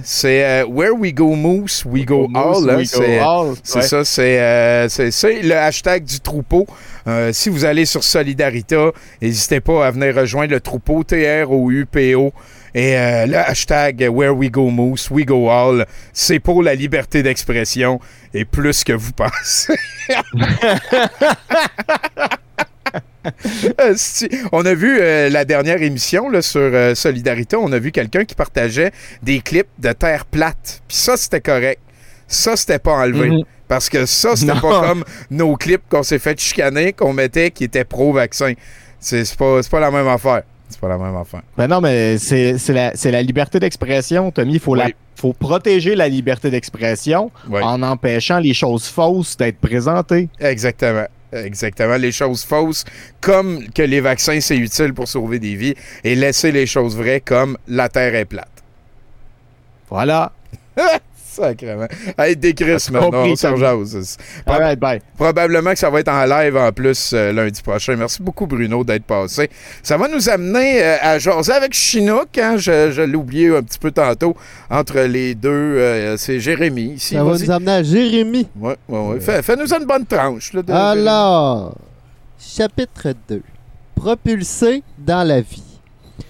C'est 0.03 0.45
euh, 0.45 0.65
Where 0.67 0.93
We 0.95 1.13
Go 1.15 1.35
Moose, 1.35 1.85
We 1.87 2.05
Go 2.05 2.29
All. 2.35 2.69
hein. 2.71 2.83
C'est- 2.85 3.19
all. 3.19 3.55
C'est 3.63 3.77
Ouais. 3.79 3.83
ça, 3.83 4.05
c'est 4.05 4.39
euh, 4.41 4.89
le 5.43 5.53
hashtag 5.55 6.05
du 6.05 6.21
troupeau. 6.21 6.67
Euh, 7.07 7.33
si 7.33 7.49
vous 7.49 7.65
allez 7.65 7.87
sur 7.87 8.05
Solidarita, 8.05 8.91
n'hésitez 9.23 9.61
pas 9.61 9.87
à 9.87 9.91
venir 9.91 10.15
rejoindre 10.15 10.53
le 10.53 10.61
troupeau 10.61 11.03
T-R-O-U-P-O. 11.05 12.33
Et 12.73 12.97
euh, 12.97 13.27
le 13.27 13.37
hashtag 13.37 14.09
Where 14.13 14.37
We 14.37 14.49
Go 14.51 14.71
Moose, 14.71 15.09
We 15.11 15.25
Go 15.27 15.51
All, 15.51 15.87
c'est 16.13 16.39
pour 16.39 16.63
la 16.63 16.75
liberté 16.77 17.21
d'expression 17.23 17.99
et 18.33 18.45
plus 18.45 18.85
que 18.85 18.93
vous 18.93 19.11
pensez. 19.17 19.75
Esti. 23.79 24.29
on 24.53 24.65
a 24.65 24.75
vu 24.75 24.99
euh, 25.01 25.29
la 25.29 25.45
dernière 25.45 25.83
émission 25.83 26.29
là, 26.29 26.43
sur 26.43 26.61
euh, 26.61 26.95
Solidarité, 26.95 27.57
on 27.57 27.71
a 27.73 27.79
vu 27.79 27.93
quelqu'un 27.93 28.25
qui 28.25 28.35
partageait 28.35 28.93
des 29.23 29.41
clips 29.41 29.69
de 29.79 29.93
terre 29.93 30.25
plate. 30.27 30.83
Puis 30.89 30.97
ça, 30.97 31.17
c'était 31.17 31.41
correct. 31.41 31.81
Ça, 32.27 32.57
c'était 32.57 32.79
pas 32.79 32.93
enlevé. 32.93 33.31
Mhm. 33.31 33.43
Parce 33.69 33.89
que 33.89 34.05
ça, 34.07 34.35
c'était 34.35 34.59
pas 34.61 34.89
comme 34.89 35.05
nos 35.31 35.55
clips 35.57 35.83
qu'on 35.89 36.03
s'est 36.03 36.19
fait 36.19 36.39
chicaner, 36.41 36.93
qu'on 36.93 37.13
mettait 37.13 37.51
qui 37.51 37.65
étaient 37.65 37.85
pro-vaccin. 37.85 38.55
C'est 38.99 39.37
pas, 39.37 39.61
pas 39.71 39.81
la 39.81 39.91
même 39.91 40.09
affaire. 40.09 40.43
C'est 40.69 40.81
pas 40.81 40.89
la 40.89 40.99
même 40.99 41.17
affaire. 41.17 41.43
Ben 41.57 41.67
non, 41.67 41.81
mais 41.81 42.19
c'est 42.19 42.57
la, 42.69 43.23
liberté 43.23 43.59
d'expression, 43.59 44.31
Tommy. 44.31 44.55
Il 44.55 44.61
faut, 44.61 44.75
la- 44.75 44.87
Oui. 44.87 44.95
faut 45.17 45.33
protéger 45.33 45.95
la 45.97 46.09
liberté 46.09 46.51
d'expression 46.51 47.31
Oui. 47.49 47.61
en 47.63 47.83
empêchant 47.83 48.39
les 48.39 48.55
choses 48.55 48.87
fausses 48.87 49.37
d'être 49.37 49.59
présentées. 49.59 50.29
Exactement. 50.39 51.07
Exactement. 51.33 51.97
Les 51.97 52.13
choses 52.13 52.45
fausses, 52.45 52.85
comme 53.21 53.69
que 53.71 53.83
les 53.83 54.01
vaccins, 54.01 54.41
c'est 54.41 54.57
utile 54.57 54.95
pour 54.95 55.09
sauver 55.09 55.39
des 55.39 55.55
vies, 55.55 55.75
et 56.05 56.15
laisser 56.15 56.53
les 56.53 56.67
choses 56.67 56.97
vraies 56.97 57.21
comme 57.21 57.57
la 57.69 57.89
Terre 57.89 58.15
est 58.15 58.25
plate. 58.25 58.49
Voilà. 59.89 60.33
Sacrément. 61.31 61.87
Hey, 62.19 62.35
décris 62.37 62.73
maintenant. 62.91 63.25
On 63.25 63.37
s'en 63.37 63.55
right, 64.59 64.79
bye. 64.81 65.01
Probablement 65.17 65.71
que 65.73 65.79
ça 65.79 65.89
va 65.89 66.01
être 66.01 66.09
en 66.09 66.25
live 66.27 66.57
en 66.57 66.73
plus 66.73 67.13
euh, 67.15 67.33
lundi 67.33 67.63
prochain. 67.63 67.95
Merci 67.95 68.21
beaucoup, 68.21 68.49
Bruno, 68.49 68.83
d'être 68.83 69.05
passé. 69.05 69.49
Ça 69.83 69.97
va 69.97 70.09
nous 70.09 70.29
amener 70.29 70.83
euh, 70.83 70.97
à 71.01 71.19
jaser 71.21 71.53
avec 71.53 71.73
Chinook. 71.73 72.37
Hein? 72.37 72.57
Je, 72.57 72.91
je 72.91 73.03
l'ai 73.03 73.15
oublié 73.15 73.57
un 73.57 73.63
petit 73.63 73.79
peu 73.79 73.93
tantôt. 73.93 74.37
Entre 74.69 74.99
les 75.03 75.37
deux, 75.37 75.49
euh, 75.51 76.17
c'est 76.17 76.41
Jérémy 76.41 76.95
ici. 76.95 77.15
Ça 77.15 77.23
va 77.23 77.31
nous 77.39 77.51
amener 77.51 77.73
à 77.73 77.83
Jérémy. 77.85 78.49
Ouais, 78.59 78.77
ouais, 78.89 78.99
ouais. 78.99 79.21
Fais- 79.21 79.43
Fais-nous 79.43 79.73
une 79.73 79.85
bonne 79.87 80.07
tranche. 80.07 80.53
Là, 80.53 80.63
de- 80.63 80.73
Alors, 80.73 81.77
Chapitre 82.41 83.15
2 83.29 83.43
Propulsé 83.95 84.83
dans 84.99 85.23
la 85.27 85.41
vie. 85.43 85.63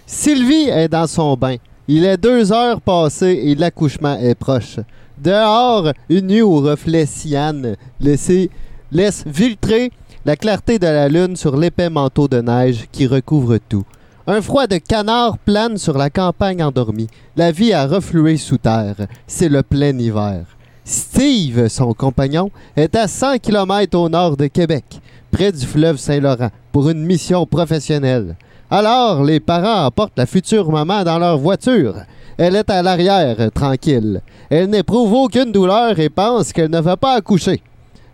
Sylvie 0.07 0.69
est 0.69 0.89
dans 0.89 1.07
son 1.07 1.37
bain. 1.37 1.57
Il 1.93 2.05
est 2.05 2.19
deux 2.19 2.53
heures 2.53 2.81
passées 2.81 3.41
et 3.47 3.57
l'accouchement 3.57 4.17
est 4.17 4.37
proche. 4.37 4.79
Dehors, 5.19 5.91
une 6.09 6.29
nuit 6.29 6.41
au 6.41 6.61
reflet 6.61 7.05
cyan 7.05 7.75
laisse 7.99 9.25
filtrer 9.33 9.91
la 10.25 10.37
clarté 10.37 10.79
de 10.79 10.87
la 10.87 11.09
lune 11.09 11.35
sur 11.35 11.57
l'épais 11.57 11.91
manteau 11.91 12.29
de 12.29 12.41
neige 12.41 12.87
qui 12.93 13.09
recouvre 13.09 13.59
tout. 13.69 13.83
Un 14.29 14.41
froid 14.41 14.69
de 14.69 14.77
canard 14.77 15.37
plane 15.39 15.79
sur 15.79 15.99
la 15.99 16.11
campagne 16.11 16.63
endormie. 16.63 17.09
La 17.35 17.51
vie 17.51 17.73
a 17.73 17.89
reflué 17.89 18.37
sous 18.37 18.59
terre. 18.59 19.09
C'est 19.27 19.49
le 19.49 19.65
plein 19.65 19.99
hiver. 19.99 20.45
Steve, 20.85 21.67
son 21.67 21.93
compagnon, 21.93 22.53
est 22.77 22.95
à 22.95 23.09
100 23.09 23.39
km 23.39 23.99
au 23.99 24.09
nord 24.09 24.37
de 24.37 24.47
Québec, 24.47 24.85
près 25.33 25.51
du 25.51 25.67
fleuve 25.67 25.97
Saint-Laurent, 25.97 26.51
pour 26.71 26.89
une 26.89 27.05
mission 27.05 27.47
professionnelle. 27.47 28.37
Alors, 28.73 29.25
les 29.25 29.41
parents 29.41 29.87
emportent 29.87 30.17
la 30.17 30.27
future 30.27 30.71
maman 30.71 31.03
dans 31.03 31.19
leur 31.19 31.39
voiture. 31.39 31.97
Elle 32.39 32.55
est 32.55 32.71
à 32.71 32.83
l'arrière, 32.83 33.51
tranquille. 33.53 34.23
Elle 34.49 34.71
n'éprouve 34.71 35.13
aucune 35.13 35.51
douleur 35.51 35.99
et 35.99 36.09
pense 36.09 36.53
qu'elle 36.53 36.71
ne 36.71 36.81
va 36.81 36.97
pas 36.97 37.15
accoucher. 37.15 37.61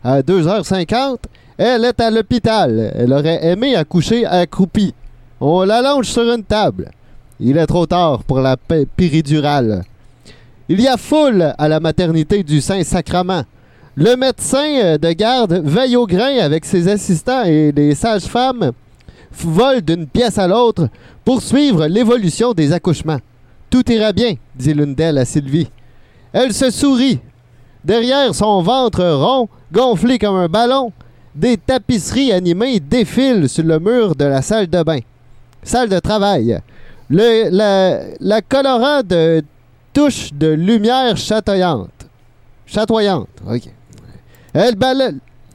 À 0.03 0.23
2h50, 0.23 1.19
elle 1.59 1.85
est 1.85 2.01
à 2.01 2.11
l'hôpital. 2.11 2.91
Elle 2.97 3.13
aurait 3.13 3.45
aimé 3.45 3.77
accoucher 3.77 4.25
accroupie. 4.25 4.95
On 5.41 5.63
l'allonge 5.63 6.07
sur 6.07 6.23
une 6.23 6.43
table. 6.43 6.91
Il 7.39 7.59
est 7.59 7.67
trop 7.67 7.85
tard 7.85 8.25
pour 8.25 8.41
la 8.41 8.57
péridurale. 8.57 9.83
Il 10.71 10.81
y 10.81 10.89
a 10.89 10.97
foule 10.97 11.53
à 11.59 11.69
la 11.69 11.81
maternité 11.81 12.43
du 12.43 12.63
Saint-Sacrement. 12.63 13.43
Le 13.95 14.17
médecin 14.17 14.97
de 14.97 15.13
garde 15.13 15.53
veille 15.53 15.97
au 15.97 16.07
grain 16.07 16.39
avec 16.39 16.65
ses 16.65 16.89
assistants 16.89 17.45
et 17.45 17.73
les 17.73 17.95
sages-femmes 17.95 18.73
volent 19.45 19.81
d'une 19.85 20.07
pièce 20.07 20.39
à 20.39 20.47
l'autre 20.47 20.89
pour 21.25 21.43
suivre 21.43 21.87
l'évolution 21.87 22.53
des 22.53 22.73
accouchements. 22.73 23.21
Tout 23.69 23.91
ira 23.91 24.13
bien, 24.13 24.35
dit 24.55 24.73
l'une 24.73 24.95
d'elles 24.95 25.19
à 25.19 25.25
Sylvie. 25.25 25.69
Elle 26.33 26.53
se 26.53 26.71
sourit. 26.71 27.19
Derrière 27.85 28.35
son 28.35 28.63
ventre 28.63 29.05
rond, 29.05 29.49
gonflé 29.73 30.19
comme 30.19 30.37
un 30.37 30.49
ballon, 30.49 30.93
des 31.35 31.57
tapisseries 31.57 32.33
animées 32.33 32.81
défilent 32.81 33.49
sur 33.49 33.65
le 33.65 33.79
mur 33.79 34.15
de 34.15 34.25
la 34.25 34.43
salle 34.43 34.67
de 34.67 34.83
bain. 34.83 35.01
Salle 35.63 35.89
de 35.89 35.99
travail. 35.99 36.59
La, 37.11 38.01
la 38.21 38.43
colorant 38.43 39.03
de 39.03 39.43
touches 39.93 40.33
de 40.33 40.49
lumière 40.49 41.17
chatoyante. 41.17 41.91
Chatoyante, 42.67 43.29
ok. 43.49 43.63
Elle 44.53 44.75
balaie, 44.75 45.13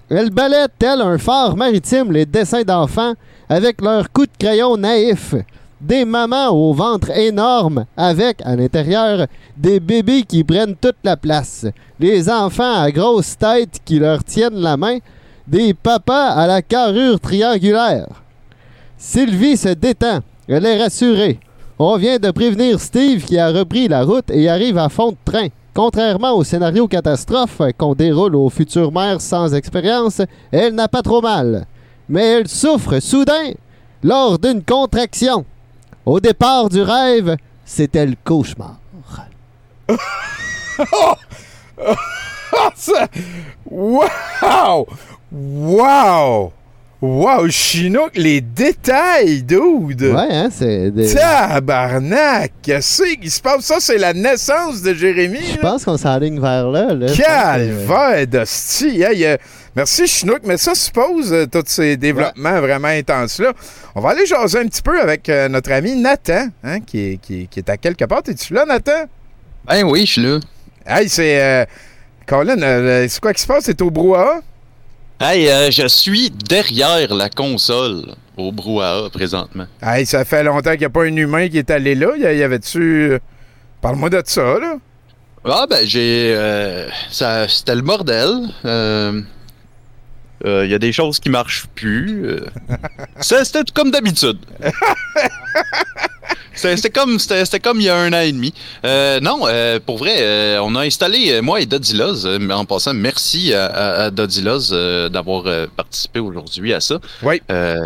elle 0.10 0.30
balaie 0.30 0.68
tel 0.78 1.02
un 1.02 1.18
phare 1.18 1.56
maritime 1.56 2.12
les 2.12 2.26
dessins 2.26 2.64
d'enfants 2.64 3.14
avec 3.52 3.82
leurs 3.82 4.10
coups 4.14 4.30
de 4.30 4.45
crayon 4.45 4.78
naïfs. 4.78 5.36
Des 5.82 6.06
mamans 6.06 6.52
au 6.52 6.74
ventre 6.74 7.10
énorme 7.10 7.84
avec, 7.97 8.38
à 8.45 8.56
l'intérieur, 8.56 9.28
des 9.58 9.82
bébés 9.82 10.24
qui 10.24 10.45
prennent 10.45 10.78
toute 10.78 10.95
la 11.04 11.18
place. 11.18 11.66
Les 11.99 12.30
enfants 12.30 12.80
à 12.82 12.89
grosse 12.91 13.38
tête 13.38 13.82
qui 13.84 13.99
leur 13.99 14.24
tiennent 14.24 14.62
la 14.62 14.78
main. 14.78 14.99
Des 15.45 15.74
papas 15.74 16.30
à 16.30 16.47
la 16.47 16.62
carrure 16.62 17.20
triangulaire. 17.20 18.08
Sylvie 18.97 19.58
se 19.58 19.74
détend. 19.74 20.20
Elle 20.47 20.66
est 20.66 20.82
rassurée. 20.82 21.38
On 21.78 21.97
vient 21.97 22.20
de 22.20 22.32
prévenir 22.32 22.80
Steve 22.80 23.26
qui 23.26 23.38
a 23.38 23.52
repris 23.52 23.89
la 23.89 24.06
route 24.06 24.32
et 24.32 24.47
arrive 24.47 24.78
à 24.78 24.88
fond 24.88 25.12
de 25.12 25.18
train. 25.26 25.47
Contrairement 25.74 26.38
au 26.38 26.45
scénario 26.45 26.88
catastrophe 26.88 27.62
qu'on 27.78 27.95
déroule 27.95 28.38
aux 28.38 28.49
futures 28.49 28.93
mères 28.93 29.20
sans 29.20 29.54
expérience, 29.54 30.22
elle 30.54 30.74
n'a 30.74 30.88
pas 30.88 31.02
trop 31.02 31.22
mal. 31.22 31.66
Mais 32.12 32.28
elle 32.28 32.47
souffre 32.47 32.99
soudain 32.99 33.51
lors 34.03 34.38
d'une 34.38 34.62
contraction. 34.64 35.45
Au 36.05 36.20
départ 36.20 36.68
du 36.70 36.82
rêve, 36.82 37.38
c'était 37.66 38.05
le 38.05 38.16
cauchemar. 38.24 38.78
Ça- 42.76 43.07
Wow! 43.70 44.88
Wow! 45.32 46.53
Wow, 47.01 47.49
Chinook, 47.49 48.12
les 48.16 48.41
détails, 48.41 49.41
dude! 49.41 50.03
Ouais, 50.03 50.28
hein, 50.30 50.49
c'est. 50.51 50.91
des- 50.91 51.12
Tabarnak! 51.14 52.51
Qu'est-ce 52.62 53.16
qui 53.20 53.30
se 53.32 53.41
passe? 53.41 53.62
Ça, 53.62 53.78
c'est 53.80 53.97
la 53.97 54.14
naissance 54.14 54.84
de 54.84 54.93
Jérémy. 54.93 55.39
Je 55.55 55.57
pense 55.59 55.84
qu'on 55.86 55.97
s'enligne 55.97 56.39
vers 56.39 56.68
là. 56.70 56.93
là. 56.93 57.07
Je 57.07 57.14
pense 57.14 57.18
que- 57.18 57.24
Calvaire 57.88 58.28
d'hostie! 58.28 59.01
Hey, 59.01 59.26
euh, 59.26 59.38
merci 59.76 60.07
Chinook, 60.07 60.41
mais 60.43 60.57
ça 60.57 60.76
suppose 60.76 61.32
euh, 61.34 61.45
tous 61.45 61.63
ces 61.67 61.97
développements 61.97 62.59
vraiment 62.61 62.88
intenses-là. 62.89 63.53
On 63.95 64.01
va 64.01 64.09
aller 64.11 64.26
jaser 64.26 64.59
un 64.59 64.65
petit 64.67 64.82
peu 64.82 64.99
avec 64.99 65.28
euh, 65.30 65.47
notre 65.49 65.72
ami 65.72 65.95
Nathan, 65.95 66.47
hein, 66.63 66.80
qui, 66.82 66.99
est, 67.13 67.17
qui, 67.17 67.41
est- 67.43 67.45
qui 67.47 67.59
est 67.59 67.69
à 67.69 67.78
quelque 67.78 68.05
part. 68.05 68.22
Es-tu 68.28 68.53
là, 68.53 68.65
Nathan? 68.65 69.05
Ben 69.65 69.84
oui, 69.84 70.05
je 70.05 70.11
suis 70.13 70.22
là. 70.24 70.39
Hey, 70.86 71.07
c'est... 71.09 71.41
euh, 71.41 71.65
Colin, 72.26 72.55
c'est 73.09 73.19
quoi 73.19 73.34
qui 73.34 73.41
se 73.41 73.47
passe? 73.47 73.65
C'est 73.65 73.82
au 73.82 73.91
brouhaha? 73.91 74.39
Hey, 75.19 75.72
je 75.72 75.88
suis 75.88 76.32
derrière 76.32 77.13
la 77.13 77.30
console 77.30 78.15
au 78.38 78.51
brouhaha 78.51 79.09
présentement. 79.11 79.67
Hey, 79.84 80.05
ça 80.05 80.24
fait 80.26 80.43
longtemps 80.43 80.72
qu'il 80.72 80.80
n'y 80.80 80.86
a 80.86 80.89
pas 80.89 81.03
un 81.03 81.15
humain 81.15 81.47
qui 81.49 81.57
est 81.59 81.69
allé 81.69 81.93
là. 81.93 82.15
Y, 82.17 82.41
avait-tu... 82.43 83.19
Parle-moi 83.82 84.09
de 84.09 84.22
ça, 84.26 84.41
là. 84.59 84.78
Ah 85.45 85.65
ben 85.69 85.86
j'ai... 85.86 86.36
ça, 87.11 87.47
c'était 87.47 87.76
le 87.76 87.82
bordel. 87.82 88.47
Euh, 90.46 90.62
euh, 90.62 90.66
Il 90.66 90.72
y 90.72 90.74
a 90.74 90.80
des 90.80 90.92
choses 90.92 91.20
qui 91.20 91.30
marchent 91.30 91.68
plus. 91.76 92.26
euh. 92.26 92.46
Ça, 93.20 93.44
c'était 93.46 93.64
comme 93.74 93.92
d'habitude. 93.92 94.38
C'était 96.62 96.89
comme, 97.59 97.80
il 97.80 97.84
y 97.84 97.89
a 97.89 97.95
un 97.97 98.14
an 98.14 98.20
et 98.22 98.32
demi. 98.32 98.53
Euh, 98.86 99.20
non, 99.20 99.41
euh, 99.47 99.80
pour 99.86 99.97
vrai, 99.97 100.16
euh, 100.20 100.59
on 100.64 100.76
a 100.76 100.82
installé, 100.82 101.41
moi 101.41 101.62
et 101.62 101.66
Dodiloz, 101.66 102.28
en 102.51 102.66
passant, 102.66 102.93
merci 102.93 103.53
à, 103.53 103.66
à, 103.66 104.03
à 104.05 104.12
Dodiloz 104.12 104.72
d'avoir 105.12 105.43
participé 105.76 106.20
aujourd'hui 106.20 106.74
à 106.74 106.80
ça. 106.80 106.99
Oui. 107.24 107.41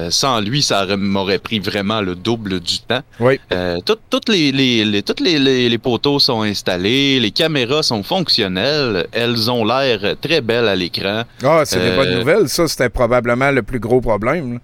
Sans 0.09 0.39
lui, 0.41 0.61
ça 0.61 0.83
aurait- 0.83 0.97
m'aurait 0.97 1.39
pris 1.39 1.59
vraiment 1.59 2.01
le 2.01 2.15
double 2.15 2.59
du 2.59 2.79
temps. 2.79 3.01
Oui. 3.19 3.39
Tout- 3.85 3.97
toutes 4.09 4.29
les, 4.29 4.51
les, 4.51 4.85
les- 4.85 5.03
toutes 5.03 5.19
les, 5.19 5.39
les, 5.39 5.69
les 5.69 5.77
poteaux 5.77 6.19
sont 6.19 6.41
installés, 6.41 7.19
les 7.19 7.31
caméras 7.31 7.83
sont 7.83 8.03
fonctionnelles, 8.03 9.07
elles 9.11 9.49
ont 9.51 9.63
l'air 9.65 10.15
très 10.21 10.41
belles 10.41 10.67
à 10.67 10.75
l'écran. 10.75 11.23
Ah, 11.43 11.61
c'est 11.65 11.79
des 11.79 11.95
bonnes 11.95 12.17
nouvelles. 12.19 12.49
Ça, 12.49 12.67
c'était 12.67 12.89
probablement 12.89 13.51
le 13.51 13.63
plus 13.63 13.79
gros 13.79 14.01
problème. 14.01 14.53
là. 14.53 14.59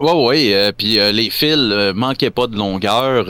Ouais, 0.00 0.12
ouais, 0.12 0.54
euh, 0.54 0.72
puis 0.76 0.98
euh, 0.98 1.12
les 1.12 1.28
fils 1.28 1.56
euh, 1.56 1.92
manquaient 1.92 2.30
pas 2.30 2.46
de 2.46 2.56
longueur. 2.56 3.26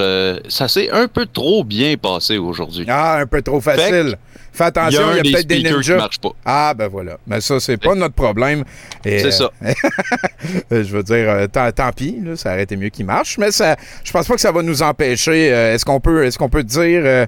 ça 0.49 0.69
s'est 0.69 0.89
un 0.91 1.09
peu 1.09 1.27
trop 1.27 1.65
bien 1.65 1.97
passé 1.97 2.39
aujourd'hui. 2.39 2.87
Ah, 2.89 3.19
un 3.19 3.27
peu 3.27 3.43
trop 3.43 3.61
facile. 3.61 4.17
Fais 4.53 4.65
attention, 4.65 5.03
il 5.13 5.17
y 5.17 5.19
a, 5.19 5.23
peut-être 5.23 5.47
des 5.47 5.63
qui 5.63 5.73
ninjas. 5.73 5.97
marchent 5.97 6.21
pas. 6.21 6.33
Ah, 6.45 6.75
ben 6.77 6.89
voilà. 6.89 7.19
Mais 7.27 7.41
ça, 7.41 7.59
c'est 7.61 7.77
pas 7.77 7.95
notre 7.95 8.15
problème. 8.15 8.65
C'est 9.05 9.31
ça. 9.31 9.51
je 10.71 10.83
veux 10.83 11.03
dire, 11.03 11.29
euh, 11.29 11.47
tant, 11.47 11.71
tant 11.73 11.91
pis, 11.93 12.19
là, 12.25 12.37
ça 12.37 12.53
aurait 12.53 12.65
été 12.65 12.77
mieux 12.77 12.89
qu'il 12.89 13.07
marche, 13.07 13.39
mais 13.39 13.51
ça, 13.53 13.77
je 14.05 14.13
pense 14.13 14.27
pas 14.27 14.35
que 14.35 14.41
ça 14.41 14.53
va 14.53 14.63
nous 14.63 14.83
empêcher. 14.83 15.47
est-ce 15.47 15.85
qu'on 15.85 16.01
peut, 16.01 16.25
est-ce 16.25 16.39
qu'on 16.39 16.49
peut 16.49 16.65
dire, 16.65 17.27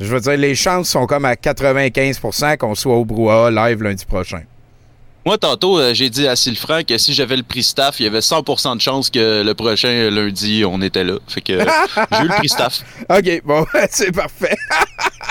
je 0.00 0.06
veux 0.06 0.20
dire, 0.20 0.36
les 0.36 0.54
chances 0.54 0.88
sont 0.88 1.06
comme 1.06 1.24
à 1.26 1.34
95% 1.34 2.56
qu'on 2.56 2.74
soit 2.74 2.94
au 2.94 3.04
brouhaha 3.04 3.50
live 3.50 3.82
lundi 3.82 4.04
prochain. 4.06 4.42
Moi, 5.28 5.36
tantôt, 5.36 5.78
euh, 5.78 5.92
j'ai 5.92 6.08
dit 6.08 6.26
à 6.26 6.36
Sylfranc 6.36 6.84
que 6.84 6.96
si 6.96 7.12
j'avais 7.12 7.36
le 7.36 7.42
prix 7.42 7.62
staff, 7.62 8.00
il 8.00 8.04
y 8.04 8.06
avait 8.06 8.20
100% 8.20 8.76
de 8.76 8.80
chance 8.80 9.10
que 9.10 9.42
le 9.44 9.52
prochain 9.52 10.08
lundi, 10.08 10.64
on 10.66 10.80
était 10.80 11.04
là. 11.04 11.18
Fait 11.28 11.42
que 11.42 11.52
euh, 11.52 11.66
j'ai 12.12 12.20
eu 12.20 12.28
le 12.28 12.34
prix 12.34 12.48
staff. 12.48 12.82
OK, 13.10 13.42
bon, 13.44 13.66
c'est 13.90 14.10
parfait. 14.10 14.56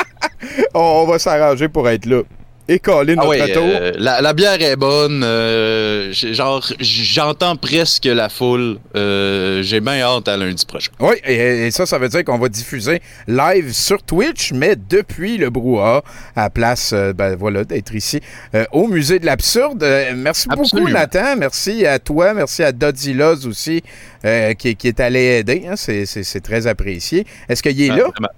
on 0.76 1.08
va 1.08 1.18
s'arranger 1.18 1.68
pour 1.68 1.90
être 1.90 2.06
là. 2.06 2.22
Et 2.70 2.80
Colin, 2.80 3.14
Ah 3.18 3.24
notre 3.24 3.30
ouais, 3.30 3.54
euh, 3.56 3.92
la, 3.98 4.20
la 4.20 4.34
bière 4.34 4.62
est 4.62 4.76
bonne. 4.76 5.24
euh, 5.24 6.12
genre, 6.12 6.66
j'entends 6.80 7.56
presque 7.56 8.04
la 8.06 8.28
foule. 8.28 8.78
Euh, 8.96 9.64
j'ai 9.64 9.80
bien 9.80 10.02
hâte 10.02 10.28
à 10.28 10.36
lundi 10.36 10.66
prochain. 10.66 10.92
Oui, 11.00 11.16
et, 11.26 11.68
et 11.68 11.72
ça, 11.72 11.86
ça 11.86 11.98
veut 11.98 12.10
dire 12.10 12.26
qu'on 12.26 12.38
va 12.38 12.50
diffuser 12.50 13.02
live 13.28 13.72
sur 13.72 14.04
Twitch, 14.04 14.52
mais 14.52 14.76
depuis 14.76 15.38
le 15.38 15.50
brouhaha, 15.50 16.04
à 16.36 16.50
place, 16.50 16.92
euh, 16.94 17.14
ben 17.14 17.38
voilà, 17.38 17.64
d'être 17.64 17.96
ici, 17.96 18.20
euh, 18.54 18.66
au 18.74 18.88
Musée 18.88 19.20
de 19.20 19.26
l'Absurde. 19.26 19.86
Merci 20.18 20.50
beaucoup. 20.50 20.90
Nathan. 20.90 21.38
Merci 21.38 21.86
à 21.86 22.00
toi. 22.00 22.34
Merci 22.34 22.64
à 22.64 22.74
Doddy 22.74 23.14
Loz 23.14 23.48
aussi, 23.48 23.82
euh, 24.26 24.54
qui, 24.56 24.76
qui 24.76 24.90
est 24.90 25.00
allé 25.00 25.38
aider. 25.40 25.64
hein. 25.70 25.76
C'est- 25.78 26.42
très 26.44 26.68
apprécié. 26.68 27.26
Est-ce 27.48 27.64
qu'il 27.64 27.82
est 27.82 27.90
Ah, 27.92 27.96
là? 27.96 28.04
vraiment. 28.04 28.30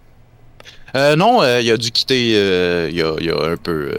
Euh, 0.95 1.15
non, 1.15 1.41
euh, 1.41 1.61
il 1.61 1.71
a 1.71 1.77
dû 1.77 1.91
quitter 1.91 2.33
euh, 2.35 2.87
il, 2.89 2.97
y 2.97 3.01
a, 3.01 3.13
il 3.19 3.25
y 3.25 3.29
a 3.29 3.41
un 3.41 3.57
peu 3.57 3.91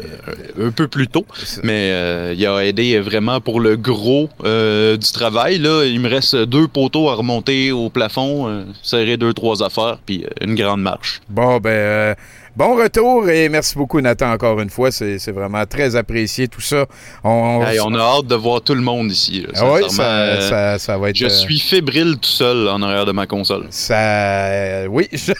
un 0.60 0.70
peu 0.70 0.88
plus 0.88 1.08
tôt, 1.08 1.26
mais 1.62 1.90
euh, 1.92 2.34
il 2.36 2.46
a 2.46 2.64
aidé 2.64 2.98
vraiment 2.98 3.40
pour 3.40 3.60
le 3.60 3.76
gros 3.76 4.28
du 4.42 5.12
travail. 5.12 5.58
Là, 5.58 5.84
il 5.84 6.00
me 6.00 6.08
reste 6.08 6.36
deux 6.36 6.68
poteaux 6.68 7.08
à 7.08 7.14
remonter 7.14 7.72
au 7.72 7.90
plafond, 7.90 8.64
serrer 8.82 9.16
deux 9.16 9.32
trois 9.32 9.62
affaires, 9.62 9.98
puis 10.04 10.24
une 10.40 10.54
grande 10.54 10.82
marche. 10.82 11.20
Bon, 11.28 11.58
ben, 11.58 12.16
Bon 12.56 12.74
retour 12.76 13.30
et 13.30 13.48
merci 13.48 13.76
beaucoup, 13.76 14.00
Nathan, 14.00 14.32
encore 14.32 14.60
une 14.60 14.70
fois. 14.70 14.90
C'est 14.90 15.30
vraiment 15.30 15.64
très 15.66 15.94
apprécié 15.96 16.48
tout 16.48 16.60
ça. 16.60 16.86
On, 17.22 17.64
Hey, 17.64 17.78
on 17.80 17.94
a 17.94 18.00
hâte 18.00 18.26
de 18.26 18.34
voir 18.34 18.60
tout 18.60 18.74
le 18.74 18.80
monde 18.82 19.10
ici. 19.10 19.42
là, 19.42 19.52
Ah 19.54 19.88
ça, 19.88 20.02
euh, 20.02 20.40
ça, 20.48 20.78
ça 20.78 20.98
va 20.98 21.10
être. 21.10 21.16
Je 21.16 21.26
euh, 21.26 21.28
suis 21.30 21.60
fébrile 21.60 22.16
tout 22.20 22.28
seul 22.28 22.68
en 22.68 22.82
arrière 22.82 23.06
de 23.06 23.12
ma 23.12 23.26
console. 23.26 23.66
Ça, 23.70 23.94
euh, 23.96 24.86
oui, 24.90 25.08
j'ai 25.12 25.32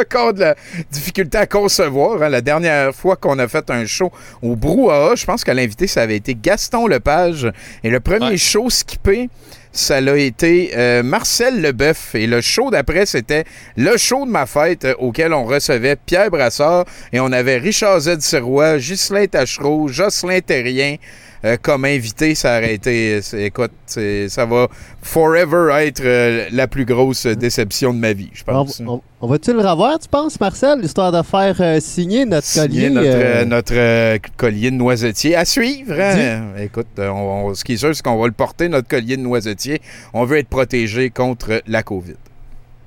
encore 0.00 0.32
de 0.32 0.40
la 0.40 0.54
difficulté 0.90 1.36
à 1.38 1.46
concevoir. 1.46 2.22
hein. 2.22 2.28
La 2.30 2.40
dernière 2.40 2.94
fois 2.94 3.16
qu'on 3.16 3.38
a 3.38 3.46
fait 3.46 3.70
un 3.70 3.84
show 3.84 4.10
au 4.42 4.56
Brouhaha, 4.56 5.16
je 5.16 5.24
pense 5.26 5.44
que 5.44 5.50
l'invité, 5.52 5.86
ça 5.86 6.00
avait 6.02 6.16
été 6.16 6.34
Gaston 6.34 6.86
Lepage. 6.86 7.46
Et 7.84 7.90
le 7.90 8.00
premier 8.00 8.38
show 8.38 8.70
skippé, 8.70 9.28
ça 9.74 10.00
l'a 10.00 10.16
été 10.16 10.70
euh, 10.76 11.02
Marcel 11.02 11.60
Leboeuf. 11.60 12.14
Et 12.14 12.26
le 12.26 12.40
show 12.40 12.70
d'après, 12.70 13.06
c'était 13.06 13.44
le 13.76 13.96
show 13.96 14.24
de 14.24 14.30
ma 14.30 14.46
fête 14.46 14.84
euh, 14.84 14.94
auquel 14.98 15.32
on 15.34 15.44
recevait 15.44 15.96
Pierre 15.96 16.30
Brassard. 16.30 16.84
Et 17.12 17.20
on 17.20 17.32
avait 17.32 17.58
Richard 17.58 18.00
Z. 18.00 18.20
Sirois, 18.20 18.78
Ghislain 18.78 19.26
Tachereau, 19.26 19.88
Jocelyn 19.88 20.40
Terrien. 20.40 20.96
Euh, 21.44 21.56
comme 21.60 21.84
invité, 21.84 22.34
ça 22.34 22.58
aurait 22.58 22.74
été, 22.74 23.20
écoute, 23.34 23.72
ça 23.86 24.46
va 24.46 24.68
forever 25.02 25.70
être 25.82 26.02
euh, 26.04 26.46
la 26.52 26.66
plus 26.66 26.84
grosse 26.84 27.26
déception 27.26 27.92
de 27.92 27.98
ma 27.98 28.12
vie, 28.12 28.30
je 28.32 28.42
On, 28.48 28.52
pense. 28.64 28.80
on- 28.86 29.02
on 29.20 29.26
va-tu 29.26 29.52
le 29.52 29.60
revoir, 29.60 29.98
tu 29.98 30.08
penses, 30.08 30.38
Marcel, 30.38 30.84
histoire 30.84 31.10
de 31.10 31.22
faire 31.22 31.56
euh, 31.60 31.80
signer 31.80 32.26
notre 32.26 32.46
Signer 32.46 32.88
collier? 32.88 32.90
notre, 32.90 33.44
notre 33.44 34.18
collier 34.36 34.70
de 34.70 34.76
noisetier. 34.76 35.34
À 35.34 35.44
suivre. 35.46 35.94
hein? 35.98 36.48
Écoute, 36.60 36.88
on- 36.98 37.54
ce 37.54 37.64
qui 37.64 37.74
est 37.74 37.76
sûr, 37.78 37.94
c'est 37.96 38.02
qu'on 38.02 38.18
va 38.20 38.26
le 38.26 38.32
porter, 38.32 38.68
notre 38.68 38.88
collier 38.88 39.16
de 39.16 39.22
noisetier. 39.22 39.80
On 40.12 40.24
veut 40.24 40.38
être 40.38 40.48
protégé 40.48 41.08
contre 41.10 41.62
la 41.66 41.82
COVID. 41.82 42.16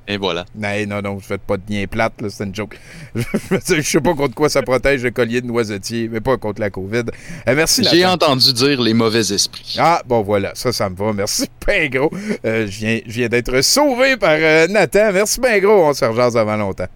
Et 0.10 0.16
voilà. 0.16 0.46
Non, 0.56 0.70
non, 0.88 1.02
non, 1.02 1.18
pas 1.46 1.58
de 1.58 1.64
lien 1.70 1.86
plate, 1.86 2.14
c'est 2.30 2.46
une 2.46 2.56
joke. 2.56 2.80
je 3.16 3.82
sais 3.82 4.00
pas 4.00 4.14
contre 4.14 4.36
quoi 4.36 4.48
ça 4.48 4.62
protège 4.62 5.04
le 5.04 5.12
collier 5.12 5.42
de 5.42 5.48
noisetier, 5.48 6.08
mais 6.10 6.22
pas 6.22 6.38
contre 6.38 6.62
la 6.62 6.70
COVID. 6.70 7.04
Euh, 7.48 7.56
merci, 7.56 7.84
J'ai 7.92 8.06
entendu 8.06 8.54
dire 8.54 8.82
les 8.82 8.94
mauvais 8.94 9.20
esprits. 9.20 9.76
Ah, 9.78 10.02
bon, 10.06 10.22
voilà, 10.22 10.52
ça, 10.56 10.72
ça 10.72 10.90
me 10.90 10.96
va. 10.96 11.12
Merci, 11.12 11.48
ben 11.68 11.90
gros. 11.90 12.10
Euh, 12.46 12.68
je 12.70 13.02
viens, 13.06 13.28
d'être 13.28 13.62
sauvé 13.62 14.16
par 14.16 14.38
euh, 14.40 14.68
Nathan. 14.68 15.12
Merci, 15.12 15.42
ben 15.42 15.62
gros. 15.62 15.90
On 15.90 15.94
se 15.94 16.06
rejase 16.06 16.38
avant 16.38 16.56
longtemps. 16.56 16.88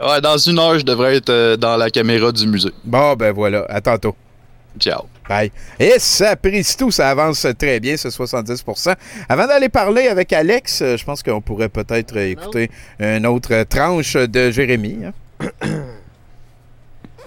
Ouais, 0.00 0.20
dans 0.20 0.38
une 0.38 0.58
heure, 0.58 0.78
je 0.78 0.84
devrais 0.84 1.16
être 1.16 1.56
dans 1.56 1.76
la 1.76 1.88
caméra 1.90 2.32
du 2.32 2.48
musée. 2.48 2.72
Bon, 2.84 3.14
ben 3.14 3.32
voilà. 3.32 3.64
À 3.68 3.80
tantôt. 3.80 4.16
Ciao. 4.78 5.04
Et 5.78 5.94
ça 5.98 6.36
prise 6.36 6.76
tout, 6.76 6.90
ça 6.90 7.10
avance 7.10 7.46
très 7.58 7.78
bien, 7.80 7.96
ce 7.96 8.08
70% 8.08 8.94
Avant 9.28 9.46
d'aller 9.46 9.68
parler 9.68 10.08
avec 10.08 10.32
Alex, 10.32 10.82
euh, 10.82 10.96
je 10.96 11.04
pense 11.04 11.22
qu'on 11.22 11.40
pourrait 11.40 11.68
peut-être 11.68 12.16
écouter 12.16 12.70
une 12.98 13.26
autre 13.26 13.64
tranche 13.64 14.14
de 14.14 14.50
Jérémy. 14.50 14.98
hein. 15.04 15.46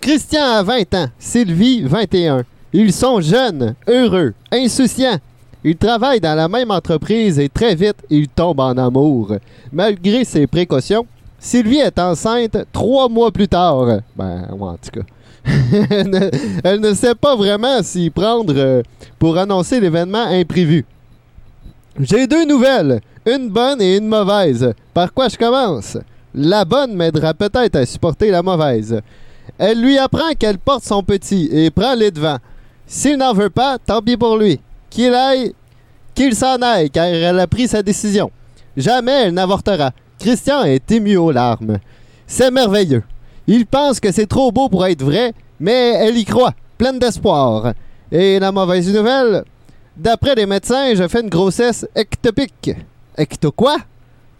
Christian 0.01 0.43
a 0.43 0.63
20 0.63 0.93
ans, 0.95 1.07
Sylvie 1.17 1.81
21. 1.83 2.43
Ils 2.73 2.91
sont 2.91 3.21
jeunes, 3.21 3.75
heureux, 3.87 4.33
insouciants. 4.51 5.19
Ils 5.63 5.77
travaillent 5.77 6.19
dans 6.19 6.35
la 6.35 6.49
même 6.49 6.71
entreprise 6.71 7.39
et 7.39 7.47
très 7.47 7.73
vite, 7.73 7.95
ils 8.09 8.27
tombent 8.27 8.59
en 8.59 8.77
amour. 8.77 9.37
Malgré 9.71 10.25
ses 10.25 10.45
précautions, 10.45 11.05
Sylvie 11.43 11.79
est 11.79 11.99
enceinte 11.99 12.57
trois 12.71 13.09
mois 13.09 13.29
plus 13.29 13.49
tard. 13.49 13.99
Ben, 14.15 14.47
ouais, 14.53 14.69
en 14.69 14.77
tout 14.77 14.91
cas. 14.91 15.01
elle, 16.63 16.79
ne, 16.79 16.93
sait 16.93 17.15
pas 17.15 17.35
vraiment 17.35 17.83
s'y 17.83 18.09
prendre 18.09 18.53
euh, 18.55 18.81
pour 19.19 19.37
annoncer 19.37 19.81
l'événement 19.81 20.23
imprévu. 20.23 20.85
J'ai 21.99 22.27
deux 22.27 22.45
nouvelles, 22.45 23.01
une 23.25 23.49
bonne 23.49 23.81
et 23.81 23.97
une 23.97 24.07
mauvaise. 24.07 24.73
Par 24.93 25.13
quoi 25.13 25.27
je 25.27 25.37
commence? 25.37 25.97
La 26.33 26.63
bonne 26.63 26.95
m'aidera 26.95 27.33
peut-être 27.33 27.75
à 27.75 27.85
supporter 27.85 28.31
la 28.31 28.41
mauvaise. 28.41 29.01
Elle 29.57 29.81
lui 29.81 29.97
apprend 29.97 30.31
qu'elle 30.39 30.59
porte 30.59 30.85
son 30.85 31.03
petit 31.03 31.49
et 31.51 31.69
prend 31.71 31.93
les 31.93 32.11
devants. 32.11 32.39
S'il 32.87 33.17
n'en 33.17 33.33
veut 33.33 33.49
pas, 33.49 33.79
tant 33.85 34.01
pis 34.01 34.15
pour 34.15 34.37
lui. 34.37 34.61
Qu'il 34.89 35.13
aille, 35.13 35.53
qu'il 36.15 36.35
s'en 36.35 36.61
aille, 36.61 36.89
car 36.89 37.03
elle 37.03 37.37
a 37.37 37.47
pris 37.47 37.67
sa 37.67 37.83
décision. 37.83 38.31
Jamais 38.77 39.25
elle 39.25 39.33
n'avortera. 39.33 39.91
Christian 40.23 40.63
est 40.63 40.89
ému 40.89 41.17
aux 41.17 41.31
larmes. 41.31 41.79
C'est 42.25 42.49
merveilleux. 42.49 43.03
Il 43.45 43.65
pense 43.65 43.99
que 43.99 44.09
c'est 44.09 44.25
trop 44.25 44.53
beau 44.53 44.69
pour 44.69 44.85
être 44.85 45.03
vrai, 45.03 45.33
mais 45.59 45.95
elle 45.99 46.17
y 46.17 46.23
croit, 46.23 46.53
pleine 46.77 46.97
d'espoir. 46.97 47.73
Et 48.09 48.39
la 48.39 48.53
mauvaise 48.53 48.87
nouvelle, 48.87 49.43
d'après 49.97 50.35
les 50.35 50.45
médecins, 50.45 50.95
je 50.95 51.05
fais 51.09 51.19
une 51.19 51.29
grossesse 51.29 51.85
ectopique. 51.93 52.71
Ecto 53.17 53.51
quoi? 53.51 53.75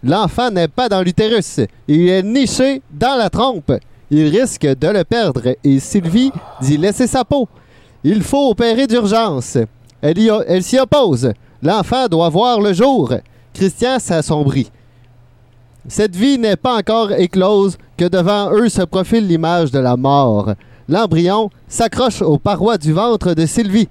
L'enfant 0.02 0.50
n'est 0.50 0.68
pas 0.68 0.88
dans 0.88 1.02
l'utérus. 1.02 1.60
Il 1.86 2.08
est 2.08 2.22
niché 2.22 2.80
dans 2.90 3.18
la 3.18 3.28
trompe. 3.28 3.72
Il 4.10 4.28
risque 4.28 4.66
de 4.66 4.88
le 4.88 5.04
perdre 5.04 5.54
et 5.62 5.80
Sylvie 5.80 6.32
d'y 6.62 6.78
laisser 6.78 7.06
sa 7.06 7.26
peau. 7.26 7.46
Il 8.02 8.22
faut 8.22 8.48
opérer 8.48 8.86
d'urgence. 8.86 9.58
Elle 10.00 10.62
s'y 10.62 10.78
oppose. 10.78 11.30
L'enfant 11.60 12.08
doit 12.08 12.30
voir 12.30 12.62
le 12.62 12.72
jour. 12.72 13.12
Christian 13.52 13.98
s'assombrit. 13.98 14.70
Cette 15.88 16.16
vie 16.16 16.38
n'est 16.38 16.56
pas 16.56 16.78
encore 16.78 17.12
éclose 17.12 17.76
que 17.96 18.06
devant 18.06 18.50
eux 18.52 18.68
se 18.68 18.82
profile 18.82 19.26
l'image 19.26 19.70
de 19.70 19.78
la 19.78 19.96
mort. 19.96 20.54
L'embryon 20.88 21.50
s'accroche 21.68 22.22
aux 22.22 22.38
parois 22.38 22.78
du 22.78 22.92
ventre 22.92 23.34
de 23.34 23.44
Sylvie. 23.44 23.88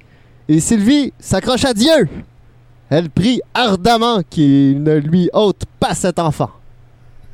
Et 0.50 0.60
Sylvie 0.60 1.14
s'accroche 1.20 1.66
à 1.66 1.74
Dieu. 1.74 2.10
Elle 2.90 3.10
prie 3.10 3.42
ardemment 3.54 4.22
qu'il 4.28 4.84
ne 4.84 4.96
lui 4.96 5.30
ôte 5.34 5.64
pas 5.80 5.94
cet 5.94 6.20
enfant. 6.20 6.50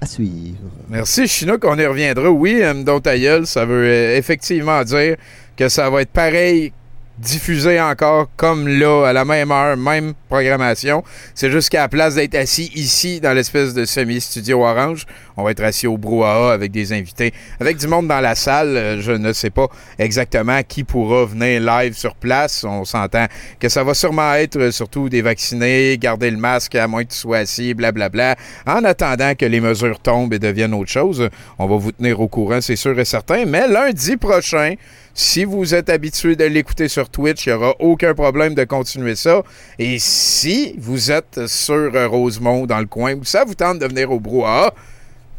À 0.02 0.06
suivre. 0.06 0.58
Merci, 0.90 1.28
Chinook. 1.28 1.64
On 1.66 1.78
y 1.78 1.86
reviendra. 1.86 2.30
Oui, 2.30 2.60
euh, 2.62 3.00
ta 3.00 3.18
gueule, 3.18 3.46
ça 3.46 3.66
veut 3.66 3.86
euh, 3.86 4.18
effectivement 4.18 4.82
dire 4.84 5.18
que 5.58 5.68
ça 5.68 5.90
va 5.90 6.02
être 6.02 6.12
pareil 6.12 6.72
diffusé 7.20 7.82
encore 7.82 8.28
comme 8.38 8.68
là, 8.68 9.08
à 9.08 9.14
la 9.14 9.26
même 9.26 9.52
heure, 9.52 9.76
même 9.76 10.14
programmation. 10.30 11.04
C'est 11.36 11.52
juste 11.52 11.70
qu'à 11.70 11.82
la 11.82 11.90
place 11.90 12.16
d'être 12.16 12.36
assis 12.36 12.72
ici 12.76 13.20
dans 13.20 13.34
l'espèce 13.34 13.74
de 13.74 13.86
semi-studio 13.86 14.64
orange, 14.64 15.06
on 15.36 15.44
va 15.44 15.52
être 15.52 15.64
assis 15.64 15.88
au 15.88 15.98
brouhaha 15.98 16.54
avec 16.54 16.72
des 16.72 16.94
invités, 16.94 17.34
avec 17.60 17.78
du 17.78 17.88
monde 17.88 18.08
dans 18.08 18.20
la 18.22 18.36
salle. 18.36 18.76
Euh, 18.78 19.02
Je 19.02 19.12
ne 19.12 19.34
sais 19.34 19.50
pas 19.50 19.68
exactement 19.98 20.62
qui 20.64 20.84
pourra 20.84 21.26
venir 21.26 21.62
live 21.62 21.94
sur 21.94 22.16
place. 22.16 22.64
On 22.64 22.86
s'entend 22.86 23.26
que 23.60 23.70
ça 23.70 23.84
va 23.84 23.94
sûrement 23.94 24.34
être 24.36 24.58
euh, 24.58 24.72
surtout 24.72 25.10
des 25.10 25.22
vaccinés, 25.22 25.98
garder 25.98 26.32
le 26.32 26.38
masque 26.38 26.76
à 26.76 26.88
moins 26.88 27.04
que 27.04 27.12
tu 27.12 27.18
sois 27.18 27.38
assis, 27.40 27.74
blablabla. 27.74 28.36
En 28.66 28.84
attendant 28.84 29.36
que 29.36 29.46
les 29.46 29.60
mesures 29.60 30.00
tombent 30.00 30.34
et 30.34 30.40
deviennent 30.40 30.74
autre 30.74 30.92
chose, 30.92 31.30
on 31.58 31.68
va 31.68 31.78
vous 31.78 31.92
tenir 31.92 32.20
au 32.20 32.28
courant, 32.28 32.62
c'est 32.62 32.76
sûr 32.76 32.98
et 33.00 33.06
certain. 33.06 33.46
Mais 33.46 33.68
lundi 33.68 34.18
prochain, 34.18 34.76
si 35.20 35.44
vous 35.44 35.76
êtes 35.76 35.90
habitué 35.90 36.38
de 36.38 36.46
l'écouter 36.46 36.88
sur 36.88 37.10
Twitch, 37.10 37.46
il 37.46 37.50
n'y 37.50 37.56
aura 37.56 37.76
aucun 37.80 38.14
problème 38.14 38.56
de 38.56 38.64
continuer 38.64 39.18
ça. 39.18 39.44
Et 39.78 40.00
si 40.00 40.76
vous 40.78 41.12
êtes 41.12 41.46
sur 41.48 41.92
Rosemont, 42.10 42.66
dans 42.66 42.80
le 42.80 42.86
coin, 42.86 43.16
ou 43.16 43.26
ça 43.26 43.44
vous 43.44 43.54
tente 43.54 43.80
de 43.80 43.86
venir 43.86 44.10
au 44.12 44.22
brouhaha, 44.22 44.74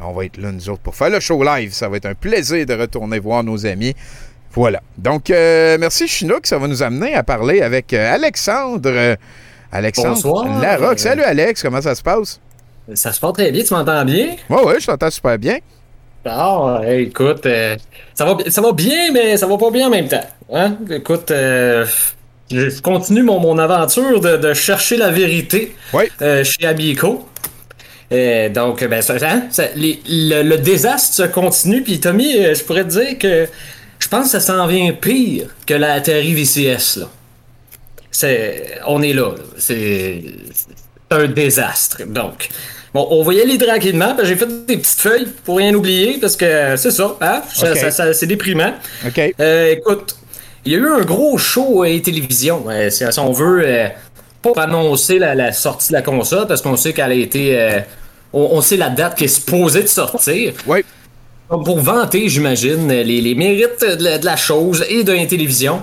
on 0.01 0.13
va 0.13 0.27
être 0.27 0.37
là, 0.37 0.53
nous 0.53 0.69
autres, 0.69 0.83
pour 0.83 0.95
faire 0.95 1.09
le 1.09 1.19
show 1.19 1.43
live. 1.43 1.73
Ça 1.73 1.89
va 1.89 1.97
être 1.97 2.05
un 2.05 2.15
plaisir 2.15 2.67
de 2.67 2.75
retourner 2.75 3.19
voir 3.19 3.43
nos 3.43 3.65
amis. 3.65 3.95
Voilà. 4.53 4.83
Donc, 4.99 5.31
euh, 5.31 5.79
merci 5.81 6.07
Chinook. 6.07 6.47
Ça 6.47 6.59
va 6.59 6.69
nous 6.69 6.83
amener 6.83 7.15
à 7.15 7.23
parler 7.23 7.63
avec 7.63 7.95
euh, 7.95 8.15
Alexandre. 8.15 8.91
euh, 8.93 9.17
Alexandre 9.73 10.11
Bonsoir. 10.11 10.61
Larocque. 10.61 10.99
Salut 10.99 11.23
Alex, 11.23 11.63
comment 11.63 11.81
ça 11.81 11.95
se 11.95 12.03
passe? 12.03 12.39
Ça 12.93 13.13
se 13.13 13.21
passe 13.21 13.33
très 13.33 13.51
bien, 13.51 13.65
tu 13.65 13.73
m'entends 13.73 14.05
bien? 14.05 14.37
Oui, 14.51 14.59
oui, 14.67 14.75
je 14.79 14.87
t'entends 14.87 15.11
super 15.11 15.39
bien. 15.39 15.59
Ah, 16.25 16.81
écoute, 16.87 17.47
euh, 17.47 17.77
ça, 18.15 18.25
va, 18.27 18.37
ça 18.49 18.61
va 18.61 18.73
bien, 18.73 19.11
mais 19.13 19.37
ça 19.37 19.47
va 19.47 19.57
pas 19.57 19.71
bien 19.71 19.87
en 19.87 19.91
même 19.91 20.09
temps. 20.09 20.25
Hein? 20.53 20.77
Écoute, 20.91 21.31
euh, 21.31 21.87
je 22.51 22.81
continue 22.83 23.23
mon, 23.23 23.39
mon 23.41 23.57
aventure 23.59 24.21
de, 24.21 24.37
de 24.37 24.53
chercher 24.53 24.97
la 24.97 25.11
vérité 25.11 25.75
euh, 26.21 26.45
chez 26.45 26.67
Amico. 26.67 27.27
Donc, 28.11 28.85
ben, 28.85 29.01
ça, 29.03 29.15
hein, 29.23 29.45
ça- 29.51 29.69
les- 29.77 30.01
le, 30.09 30.43
le 30.43 30.59
désastre 30.59 31.15
se 31.15 31.23
continue. 31.23 31.83
Puis, 31.83 32.01
Tommy, 32.01 32.33
je 32.55 32.63
pourrais 32.65 32.85
te 32.85 32.91
dire 32.91 33.17
que 33.19 33.47
je 33.99 34.09
pense 34.09 34.25
que 34.25 34.31
ça 34.33 34.41
s'en 34.41 34.67
vient 34.67 34.93
pire 34.93 35.47
que 35.67 35.75
la 35.75 35.93
Atari 35.95 36.35
VCS. 36.35 36.97
Là. 36.99 37.07
C'est, 38.11 38.79
on 38.87 39.01
est 39.03 39.13
là. 39.13 39.29
là. 39.31 39.43
C'est 39.59 40.23
c'est 40.53 40.67
un 41.17 41.27
désastre. 41.29 42.03
Donc, 42.07 42.49
bon, 42.95 43.07
on 43.11 43.23
va 43.23 43.35
y 43.35 43.41
aller 43.41 43.59
tranquillement. 43.59 44.17
J'ai 44.23 44.37
fait 44.37 44.67
des 44.67 44.77
petites 44.77 45.01
feuilles 45.01 45.29
pour 45.45 45.59
rien 45.59 45.75
oublier 45.75 46.19
parce 46.21 46.37
que 46.37 46.45
euh, 46.45 46.77
c'est 46.77 46.91
ça, 46.91 47.17
hein? 47.21 47.43
Ça- 47.55 47.73
Ok. 47.73 47.77
ça- 47.79 47.91
ça- 47.91 48.13
c'est 48.13 48.27
déprimant. 48.27 48.73
OK. 49.07 49.35
Euh, 49.41 49.73
écoute, 49.73 50.17
il 50.65 50.73
y 50.73 50.75
a 50.77 50.79
eu 50.79 50.89
un 50.89 51.01
gros 51.03 51.39
show 51.39 51.83
à 51.83 51.89
télévision. 52.01 52.65
Euh, 52.69 52.91
si 52.91 53.05
on 53.19 53.33
veut 53.33 53.63
euh, 53.65 53.89
pas 54.43 54.63
annoncer 54.63 55.19
la, 55.19 55.35
la 55.35 55.53
sortie 55.53 55.89
de 55.89 55.95
la 55.95 56.03
console 56.03 56.47
parce 56.47 56.63
qu'on 56.63 56.77
sait 56.77 56.93
qu'elle 56.93 57.11
a 57.13 57.15
été. 57.15 57.81
on, 58.33 58.49
on 58.53 58.61
sait 58.61 58.77
la 58.77 58.91
date 58.91 59.17
qui 59.17 59.25
est 59.25 59.29
supposée 59.29 59.83
de 59.83 59.89
sortir. 59.89 60.53
Oui. 60.67 60.85
Pour 61.49 61.81
vanter, 61.81 62.29
j'imagine, 62.29 62.87
les, 62.89 63.03
les 63.21 63.35
mérites 63.35 63.81
de 63.85 64.05
la, 64.05 64.19
de 64.19 64.25
la 64.25 64.37
chose 64.37 64.85
et 64.89 65.03
de 65.03 65.13
la 65.13 65.27
télévision. 65.27 65.83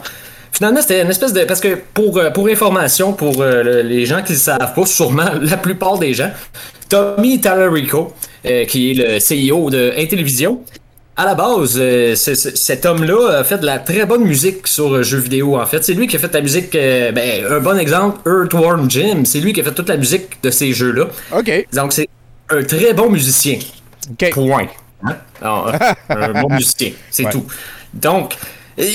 Finalement, 0.54 0.82
c'était 0.82 1.02
une 1.02 1.10
espèce 1.10 1.34
de. 1.34 1.44
Parce 1.44 1.60
que 1.60 1.78
pour, 1.94 2.20
pour 2.34 2.48
information, 2.48 3.12
pour 3.14 3.44
le- 3.44 3.82
les 3.82 4.06
gens 4.06 4.24
qui 4.24 4.32
ne 4.32 4.38
savent 4.38 4.74
pas, 4.74 4.86
sûrement 4.86 5.30
la 5.42 5.58
plupart 5.58 5.98
des 6.00 6.14
gens, 6.14 6.32
Tommy 6.90 7.40
Tallarico, 7.42 8.14
euh, 8.46 8.66
qui 8.66 8.92
est 8.92 8.94
le 8.94 9.18
CEO 9.20 9.70
de 9.70 9.94
Intellivision, 9.98 10.62
à 11.20 11.26
la 11.26 11.34
base, 11.34 11.76
euh, 11.78 12.14
cet 12.16 12.86
homme-là 12.86 13.40
a 13.40 13.44
fait 13.44 13.58
de 13.58 13.66
la 13.66 13.80
très 13.80 14.06
bonne 14.06 14.24
musique 14.24 14.68
sur 14.68 14.94
euh, 14.94 15.02
jeux 15.04 15.18
vidéo, 15.18 15.58
en 15.60 15.66
fait. 15.66 15.84
C'est 15.84 15.94
lui 15.94 16.06
qui 16.08 16.16
a 16.16 16.20
fait 16.20 16.32
la 16.34 16.42
musique, 16.42 16.76
euh, 16.76 17.12
ben, 17.12 17.44
un 17.50 17.60
bon 17.60 17.78
exemple, 17.80 18.20
Earthworm 18.30 18.90
Jim, 18.90 19.24
c'est 19.26 19.40
lui 19.40 19.52
qui 19.52 19.62
a 19.62 19.64
fait 19.64 19.74
toute 19.74 19.90
la 19.90 19.98
musique 19.98 20.42
de 20.44 20.52
ces 20.52 20.74
jeux-là. 20.74 21.06
OK. 21.36 21.68
Donc, 21.74 21.92
c'est 21.94 22.08
un 22.52 22.64
très 22.64 22.94
bon 22.94 23.10
musicien. 23.10 23.58
Point. 24.32 24.68
Hein? 25.04 25.16
Alors, 25.42 25.72
un 26.10 26.42
bon 26.44 26.50
musicien, 26.54 26.92
c'est 27.10 27.26
Ouais. 27.26 27.32
tout. 27.32 27.46
Donc, 27.96 28.36
il, 28.78 28.86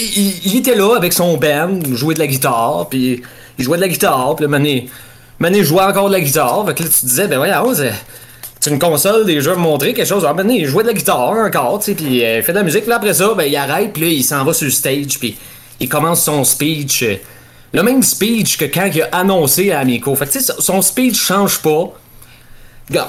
il- 0.46 0.56
était 0.58 0.76
là 0.76 0.94
avec 0.96 1.12
son 1.12 1.36
band, 1.38 1.80
il 1.84 1.96
jouait 1.96 2.14
de 2.14 2.20
la 2.20 2.28
guitare, 2.28 2.86
puis 2.88 3.20
il 3.58 3.64
jouait 3.64 3.78
de 3.78 3.82
la 3.82 3.88
guitare, 3.88 4.36
puis 4.36 4.44
là, 4.44 4.48
Mané, 4.48 4.88
Mané 5.42 5.64
jouait 5.64 5.82
encore 5.82 6.06
de 6.06 6.12
la 6.12 6.20
guitare. 6.20 6.64
Fait 6.66 6.74
que 6.74 6.84
là, 6.84 6.88
tu 6.88 7.04
disais, 7.04 7.26
ben 7.26 7.36
voyons, 7.36 7.74
c'est 7.74 8.70
une 8.70 8.78
console, 8.78 9.26
des 9.26 9.40
jeux 9.40 9.56
montrer 9.56 9.92
quelque 9.92 10.06
chose. 10.06 10.24
Ah, 10.24 10.36
il 10.48 10.66
jouait 10.66 10.84
de 10.84 10.88
la 10.88 10.94
guitare 10.94 11.30
encore, 11.30 11.80
tu 11.80 11.86
sais, 11.86 11.94
puis 11.96 12.24
euh, 12.24 12.38
il 12.38 12.42
fait 12.44 12.52
de 12.52 12.58
la 12.58 12.62
musique, 12.62 12.84
puis 12.84 12.92
après 12.92 13.12
ça, 13.12 13.34
ben 13.34 13.42
il 13.42 13.56
arrête, 13.56 13.92
puis 13.92 14.02
là, 14.02 14.08
il 14.08 14.22
s'en 14.22 14.44
va 14.44 14.52
sur 14.52 14.66
le 14.66 14.70
stage, 14.70 15.18
puis 15.18 15.36
il 15.80 15.88
commence 15.88 16.22
son 16.22 16.44
speech. 16.44 17.02
euh, 17.02 17.16
le 17.72 17.82
même 17.82 18.04
speech 18.04 18.56
que 18.56 18.66
quand 18.66 18.88
il 18.94 19.02
a 19.02 19.08
annoncé 19.10 19.72
à 19.72 19.80
Amico. 19.80 20.14
Fait 20.14 20.26
que, 20.26 20.32
tu 20.32 20.40
sais, 20.40 20.52
son 20.60 20.80
speech 20.80 21.16
change 21.16 21.58
pas. 21.58 21.92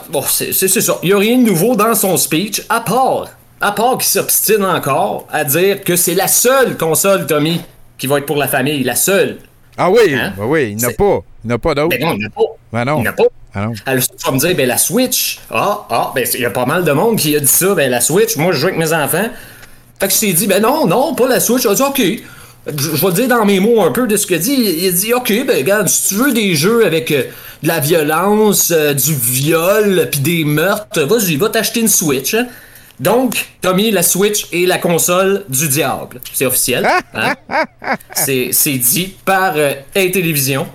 Bon, 0.10 0.24
c'est 0.28 0.54
ça. 0.54 0.98
Il 1.04 1.10
n'y 1.10 1.14
a 1.14 1.18
rien 1.20 1.38
de 1.38 1.44
nouveau 1.44 1.76
dans 1.76 1.94
son 1.94 2.18
speech, 2.18 2.64
à 2.68 2.80
part, 2.82 3.28
à 3.62 3.74
part 3.74 4.00
qu'il 4.00 4.10
s'obstine 4.10 4.66
encore 4.66 5.28
à 5.32 5.44
dire 5.44 5.84
que 5.84 5.96
c'est 5.96 6.16
la 6.16 6.28
seule 6.28 6.78
console, 6.78 7.28
Tommy, 7.28 7.62
qui 8.00 8.08
va 8.08 8.18
être 8.18 8.26
pour 8.26 8.38
la 8.38 8.48
famille. 8.48 8.84
La 8.84 8.96
seule. 8.96 9.38
Ah 9.78 9.90
oui, 9.90 10.14
Hein? 10.14 10.34
ben 10.38 10.46
oui, 10.46 10.72
il 10.72 10.78
n'a 10.78 10.92
pas. 10.92 11.20
Il 11.44 11.48
n'a 11.50 11.58
pas 11.58 11.74
d'autre. 11.76 11.90
Ben 11.90 12.02
non, 12.02 12.14
il 12.14 12.20
n'y 12.20 12.26
en 12.26 12.28
a 12.28 12.32
pas. 12.32 12.42
Ben 12.72 12.86
non. 12.86 13.04
Il 13.04 13.12
pas. 13.12 13.24
Ah 13.56 13.66
non. 13.66 13.74
Alors, 13.86 14.04
tu 14.04 14.26
vas 14.26 14.32
me 14.32 14.40
dire, 14.40 14.56
ben 14.56 14.68
la 14.68 14.78
Switch. 14.78 15.40
Ah, 15.52 15.86
ah, 15.90 16.12
ben 16.16 16.26
il 16.34 16.40
y 16.40 16.46
a 16.46 16.50
pas 16.50 16.66
mal 16.66 16.84
de 16.84 16.92
monde 16.92 17.18
qui 17.18 17.36
a 17.36 17.40
dit 17.40 17.48
ça. 17.48 17.74
Ben 17.76 17.90
la 17.92 18.02
Switch, 18.02 18.36
moi 18.38 18.52
je 18.52 18.58
joue 18.60 18.68
avec 18.68 18.80
mes 18.80 18.94
enfants. 18.94 19.30
Fait 20.00 20.08
que 20.08 20.14
je 20.14 20.20
t'ai 20.20 20.34
dit, 20.34 20.48
ben 20.48 20.62
non, 20.62 20.88
non, 20.88 21.14
pas 21.16 21.28
la 21.28 21.40
Switch. 21.40 21.66
A 21.66 21.74
dit, 21.76 21.82
ok. 21.82 22.02
Je, 22.78 22.96
je 22.96 23.06
vais 23.06 23.12
dire 23.12 23.28
dans 23.28 23.44
mes 23.46 23.60
mots 23.60 23.82
un 23.84 23.92
peu 23.92 24.08
de 24.08 24.16
ce 24.16 24.26
qu'il 24.26 24.38
a 24.38 24.40
dit. 24.40 24.54
Il, 24.58 24.84
il 24.84 24.88
a 24.88 24.92
dit, 24.92 25.14
ok, 25.14 25.34
ben 25.46 25.58
regarde, 25.58 25.88
si 25.90 26.10
tu 26.10 26.16
veux 26.16 26.32
des 26.34 26.56
jeux 26.56 26.86
avec 26.86 27.12
euh, 27.12 27.24
de 27.62 27.68
la 27.68 27.80
violence, 27.80 28.72
euh, 28.72 28.94
du 28.94 29.14
viol, 29.14 30.08
puis 30.10 30.22
des 30.22 30.46
meurtres, 30.46 31.02
vas-y, 31.04 31.36
va 31.36 31.50
t'acheter 31.50 31.82
une 31.82 31.88
Switch. 31.90 32.34
hein. 32.34 32.48
Donc, 33.04 33.48
Tommy, 33.62 33.92
la 33.92 34.02
Switch 34.02 34.48
est 34.54 34.66
la 34.66 34.78
console 34.78 35.44
du 35.50 35.68
diable. 35.68 36.22
C'est 36.34 36.46
officiel. 36.46 36.88
hein? 37.14 37.36
C'est 38.16 38.78
dit 38.78 39.14
par 39.26 39.54
euh, 39.58 39.74
Intellivision. 39.96 40.66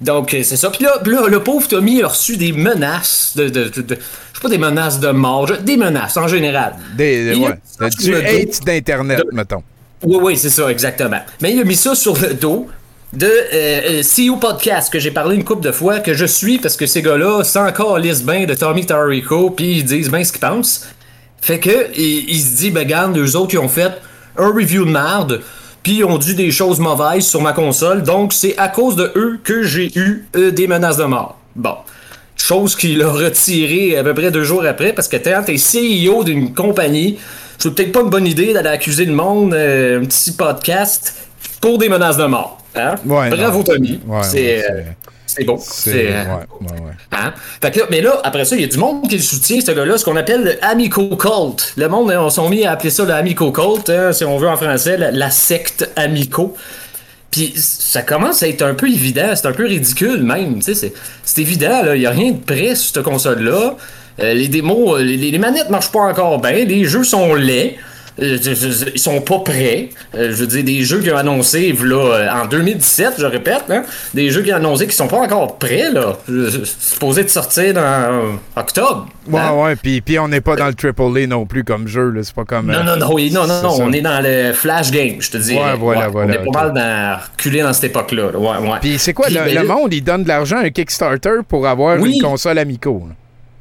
Donc, 0.00 0.34
euh, 0.34 0.42
c'est 0.44 0.56
ça. 0.56 0.70
Puis 0.70 0.84
là, 0.84 1.00
le 1.28 1.42
pauvre 1.42 1.66
Tommy 1.68 2.02
a 2.02 2.08
reçu 2.08 2.36
des 2.36 2.52
menaces 2.52 3.32
de. 3.36 3.48
de, 3.48 3.64
de- 3.68 3.82
de- 3.82 3.94
je 3.94 4.38
sais 4.38 4.42
pas 4.42 4.48
des 4.48 4.58
menaces 4.58 5.00
de 5.00 5.10
mort, 5.10 5.50
des 5.60 5.76
menaces 5.76 6.16
en 6.16 6.28
général. 6.28 6.74
Des, 6.96 7.32
a 7.32 7.36
ouais, 7.80 7.90
du 7.98 8.14
hate 8.14 8.64
d'Internet, 8.64 9.24
mettons. 9.32 9.62
Oui, 10.04 10.16
oui, 10.22 10.36
c'est 10.36 10.50
ça, 10.50 10.70
exactement. 10.70 11.20
Mais 11.40 11.52
il 11.52 11.60
a 11.60 11.64
mis 11.64 11.74
ça 11.74 11.94
sur 11.96 12.16
le 12.20 12.34
dos 12.34 12.68
de 13.12 13.26
euh, 13.26 13.40
euh, 13.52 14.02
CEO 14.02 14.36
Podcast, 14.36 14.92
que 14.92 14.98
j'ai 15.00 15.10
parlé 15.10 15.34
une 15.34 15.42
couple 15.44 15.62
de 15.64 15.72
fois, 15.72 15.98
que 15.98 16.14
je 16.14 16.24
suis 16.26 16.58
parce 16.58 16.76
que 16.76 16.86
ces 16.86 17.02
gars-là, 17.02 17.42
sans 17.42 17.66
encore 17.66 17.98
lisse 17.98 18.22
bien 18.22 18.44
de 18.46 18.54
Tommy 18.54 18.86
Tarico, 18.86 19.50
puis 19.50 19.78
ils 19.78 19.84
disent 19.84 20.10
bien 20.10 20.22
ce 20.22 20.30
qu'ils 20.32 20.40
pensent. 20.40 20.86
Fait 21.40 21.58
que, 21.58 21.88
il, 21.96 22.28
il 22.28 22.40
se 22.40 22.56
dit, 22.56 22.70
ben, 22.70 22.80
regarde, 22.80 23.16
eux 23.16 23.36
autres, 23.36 23.54
ils 23.54 23.58
ont 23.58 23.68
fait 23.68 23.92
un 24.36 24.48
review 24.48 24.84
de 24.84 24.90
merde, 24.90 25.40
puis 25.82 25.98
ils 25.98 26.04
ont 26.04 26.18
dit 26.18 26.34
des 26.34 26.50
choses 26.50 26.80
mauvaises 26.80 27.26
sur 27.26 27.40
ma 27.40 27.52
console, 27.52 28.02
donc 28.02 28.32
c'est 28.32 28.56
à 28.58 28.68
cause 28.68 28.96
de 28.96 29.10
eux 29.16 29.38
que 29.42 29.62
j'ai 29.62 29.90
eu 29.98 30.26
euh, 30.36 30.50
des 30.50 30.66
menaces 30.66 30.96
de 30.96 31.04
mort. 31.04 31.38
Bon. 31.56 31.74
Chose 32.36 32.76
qu'il 32.76 33.02
a 33.02 33.10
retiré 33.10 33.96
à 33.96 34.04
peu 34.04 34.14
près 34.14 34.30
deux 34.30 34.44
jours 34.44 34.64
après, 34.64 34.92
parce 34.92 35.08
que 35.08 35.16
quand 35.16 35.42
t'es 35.44 35.56
CEO 35.56 36.22
d'une 36.22 36.54
compagnie, 36.54 37.18
c'est 37.58 37.74
peut-être 37.74 37.90
pas 37.90 38.00
une 38.00 38.10
bonne 38.10 38.26
idée 38.26 38.52
d'aller 38.52 38.68
accuser 38.68 39.04
le 39.04 39.12
monde, 39.12 39.54
euh, 39.54 40.00
un 40.00 40.04
petit 40.04 40.32
podcast, 40.32 41.14
pour 41.60 41.78
des 41.78 41.88
menaces 41.88 42.16
de 42.16 42.24
mort. 42.24 42.62
Hein? 42.76 42.94
Ouais, 43.04 43.30
Bravo, 43.30 43.58
non. 43.58 43.64
Tommy. 43.64 44.00
Ouais, 44.06 44.22
c'est 44.22 44.38
ouais, 44.38 44.64
euh, 44.70 44.82
c'est 45.38 45.44
beau. 45.44 45.58
C'est. 45.60 45.92
Ouais, 45.92 46.08
euh, 46.08 46.24
ouais, 46.60 46.70
ouais. 46.72 46.92
Hein? 47.12 47.32
Fait 47.62 47.70
que 47.70 47.80
là, 47.80 47.86
mais 47.90 48.00
là, 48.00 48.20
après 48.24 48.44
ça, 48.44 48.56
il 48.56 48.62
y 48.62 48.64
a 48.64 48.68
du 48.68 48.78
monde 48.78 49.08
qui 49.08 49.16
le 49.16 49.22
soutient, 49.22 49.60
ce 49.60 49.70
gars-là, 49.70 49.96
ce 49.96 50.04
qu'on 50.04 50.16
appelle 50.16 50.42
le 50.42 50.64
Amico 50.64 51.08
Cult. 51.16 51.74
Le 51.76 51.88
monde, 51.88 52.10
hein, 52.10 52.20
on 52.20 52.30
s'est 52.30 52.48
mis 52.48 52.64
à 52.66 52.72
appeler 52.72 52.90
ça 52.90 53.04
le 53.04 53.12
Amico 53.12 53.52
Cult, 53.52 53.88
hein, 53.88 54.12
si 54.12 54.24
on 54.24 54.36
veut 54.38 54.48
en 54.48 54.56
français, 54.56 54.96
la, 54.96 55.10
la 55.10 55.30
secte 55.30 55.88
Amico. 55.96 56.56
Puis 57.30 57.52
ça 57.56 58.02
commence 58.02 58.42
à 58.42 58.48
être 58.48 58.62
un 58.62 58.74
peu 58.74 58.88
évident, 58.88 59.34
c'est 59.34 59.46
un 59.46 59.52
peu 59.52 59.66
ridicule 59.66 60.22
même, 60.22 60.56
tu 60.56 60.62
sais, 60.62 60.74
c'est, 60.74 60.92
c'est 61.22 61.42
évident, 61.42 61.82
là, 61.82 61.94
il 61.94 62.02
y 62.02 62.06
a 62.06 62.10
rien 62.10 62.32
de 62.32 62.38
prêt 62.38 62.74
sur 62.74 62.94
cette 62.94 63.04
console-là. 63.04 63.76
Euh, 64.20 64.34
les 64.34 64.48
démos, 64.48 64.98
euh, 64.98 65.02
les, 65.02 65.30
les 65.30 65.38
manettes 65.38 65.70
marchent 65.70 65.92
pas 65.92 66.00
encore 66.00 66.40
bien, 66.40 66.64
les 66.64 66.84
jeux 66.84 67.04
sont 67.04 67.34
laids. 67.34 67.76
Euh, 68.20 68.36
ils 68.94 68.98
sont 68.98 69.20
pas 69.20 69.38
prêts. 69.40 69.90
Euh, 70.14 70.30
je 70.30 70.36
veux 70.36 70.46
dire, 70.46 70.64
des 70.64 70.82
jeux 70.82 71.00
qui 71.00 71.10
ont 71.10 71.16
annoncé 71.16 71.72
là, 71.84 71.96
euh, 72.14 72.28
en 72.42 72.46
2017, 72.46 73.14
je 73.18 73.26
répète, 73.26 73.64
hein, 73.70 73.82
des 74.14 74.30
jeux 74.30 74.42
qui 74.42 74.52
ont 74.52 74.56
annoncé 74.56 74.86
qui 74.86 74.96
sont 74.96 75.06
pas 75.06 75.18
encore 75.18 75.56
prêts, 75.58 75.90
là. 75.92 76.16
Supposé 76.64 77.24
de 77.24 77.28
sortir 77.28 77.74
dans 77.74 77.80
euh, 77.80 78.32
octobre. 78.56 79.08
Ouais, 79.28 79.38
hein? 79.40 79.52
ouais, 79.54 79.76
puis, 79.76 80.00
puis 80.00 80.18
on 80.18 80.26
n'est 80.28 80.40
pas 80.40 80.56
dans 80.56 80.66
le 80.66 80.74
Triple 80.74 81.02
A 81.16 81.26
non 81.26 81.46
plus 81.46 81.62
comme 81.64 81.86
jeu, 81.86 82.10
là. 82.10 82.22
C'est 82.24 82.34
pas 82.34 82.44
comme. 82.44 82.66
Non, 82.72 82.82
non, 82.82 82.96
non, 82.96 83.12
oui, 83.12 83.30
non, 83.30 83.46
non, 83.46 83.62
non, 83.62 83.76
on 83.80 83.92
est 83.92 84.00
dans 84.00 84.20
le 84.22 84.52
flash 84.52 84.90
game, 84.90 85.16
je 85.20 85.30
te 85.30 85.36
dis. 85.36 85.54
Ouais, 85.54 85.74
voilà, 85.78 86.08
voilà, 86.08 86.32
On 86.32 86.42
est 86.42 86.44
pas 86.52 86.64
mal 86.64 86.72
dans, 86.74 87.18
reculé 87.32 87.62
dans 87.62 87.72
cette 87.72 87.84
époque-là. 87.84 88.30
là. 88.32 88.38
Ouais, 88.38 88.68
ouais. 88.68 88.78
Puis 88.80 88.98
c'est 88.98 89.12
quoi, 89.12 89.28
le, 89.28 89.34
ben 89.36 89.54
le 89.54 89.66
monde, 89.66 89.92
il 89.94 90.02
donne 90.02 90.22
de 90.24 90.28
l'argent 90.28 90.56
à 90.56 90.62
un 90.62 90.70
Kickstarter 90.70 91.40
pour 91.46 91.66
avoir 91.66 91.98
Oui. 92.00 92.14
une 92.16 92.22
console 92.22 92.58
Amico. 92.58 93.04
là? 93.08 93.14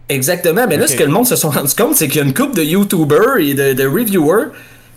Exactement. 0.10 0.66
Mais 0.68 0.78
là, 0.78 0.88
ce 0.88 0.96
que 0.96 1.04
le 1.04 1.10
monde 1.10 1.28
se 1.28 1.36
sont 1.36 1.50
rendu 1.50 1.74
compte, 1.76 1.96
c'est 1.96 2.08
qu'il 2.08 2.18
y 2.18 2.24
a 2.24 2.24
une 2.24 2.34
couple 2.34 2.56
de 2.56 2.64
YouTubers 2.64 3.38
et 3.40 3.54
de, 3.54 3.74
de 3.74 3.86
reviewers 3.86 4.48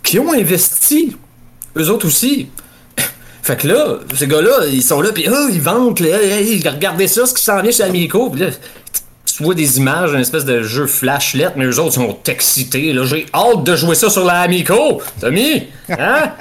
qui 0.03 0.19
ont 0.19 0.31
investi. 0.31 1.17
Eux 1.77 1.89
autres 1.89 2.07
aussi. 2.07 2.49
Fait 3.43 3.57
que 3.57 3.67
là, 3.67 3.99
ces 4.15 4.27
gars-là, 4.27 4.67
ils 4.71 4.83
sont 4.83 5.01
là, 5.01 5.11
puis 5.11 5.27
ah, 5.27 5.47
ils 5.51 5.61
vantent, 5.61 5.99
là, 5.99 6.21
Hey, 6.21 6.53
hey, 6.53 6.67
regardez 6.67 7.07
ça, 7.07 7.25
ce 7.25 7.33
qui 7.33 7.43
s'en 7.43 7.61
vient 7.61 7.71
chez 7.71 7.83
Amico. 7.83 8.29
Puis 8.29 8.41
là, 8.41 8.47
tu 9.37 9.43
vois 9.43 9.53
des 9.55 9.77
images 9.77 10.11
d'un 10.11 10.19
espèce 10.19 10.45
de 10.45 10.61
jeu 10.63 10.87
flashlet, 10.87 11.49
mais 11.55 11.65
eux 11.65 11.79
autres 11.79 11.93
sont 11.93 12.17
excités. 12.27 12.93
Là, 12.93 13.05
j'ai 13.05 13.25
hâte 13.33 13.63
de 13.63 13.75
jouer 13.75 13.95
ça 13.95 14.09
sur 14.09 14.25
la 14.25 14.39
Amico. 14.41 15.01
Tommy, 15.19 15.67
hein? 15.89 16.31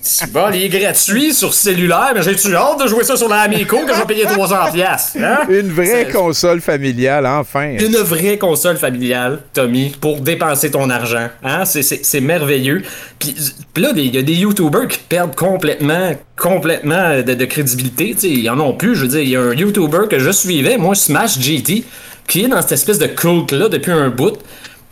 C'est 0.00 0.32
bon, 0.32 0.50
il 0.52 0.64
est 0.64 0.68
gratuit 0.68 1.32
sur 1.32 1.54
cellulaire, 1.54 2.12
mais 2.14 2.22
j'ai-tu 2.22 2.54
hâte 2.54 2.82
de 2.82 2.88
jouer 2.88 3.04
ça 3.04 3.16
sur 3.16 3.28
la 3.28 3.40
Amico 3.40 3.78
que 3.86 3.94
je 3.94 3.98
vais 3.98 4.06
payer 4.06 4.24
300$? 4.24 4.72
piastres, 4.72 5.16
Hein? 5.22 5.38
Une 5.48 5.70
vraie 5.70 6.08
console 6.08 6.60
familiale, 6.60 7.26
enfin. 7.26 7.76
une 7.78 7.96
vraie 7.96 8.36
console 8.38 8.76
familiale, 8.76 9.40
Tommy, 9.52 9.94
pour 10.00 10.20
dépenser 10.20 10.70
ton 10.70 10.90
argent. 10.90 11.28
Hein? 11.42 11.64
C'est, 11.64 12.20
merveilleux. 12.20 12.82
Puis, 13.18 13.34
là, 13.76 13.90
il 13.94 14.14
y 14.14 14.18
a 14.18 14.22
des 14.22 14.34
YouTubers 14.34 14.88
qui 14.88 14.98
perdent 15.08 15.34
complètement, 15.34 16.12
complètement 16.36 17.22
de, 17.22 17.34
de 17.34 17.44
crédibilité. 17.44 18.14
tu 18.14 18.20
sais, 18.20 18.28
Ils 18.30 18.50
en 18.50 18.58
ont 18.60 18.72
plus. 18.74 18.94
Je 18.96 19.02
veux 19.02 19.08
dire, 19.08 19.20
il 19.20 19.30
y 19.30 19.36
a 19.36 19.40
un 19.40 19.54
YouTuber 19.54 20.08
que 20.10 20.18
je 20.18 20.30
suivais, 20.30 20.76
moi, 20.78 20.94
Smash 20.94 21.38
GT, 21.38 21.84
qui 22.26 22.44
est 22.44 22.48
dans 22.48 22.60
cette 22.62 22.72
espèce 22.72 22.98
de 22.98 23.06
culte-là 23.06 23.68
depuis 23.68 23.92
un 23.92 24.08
bout. 24.08 24.38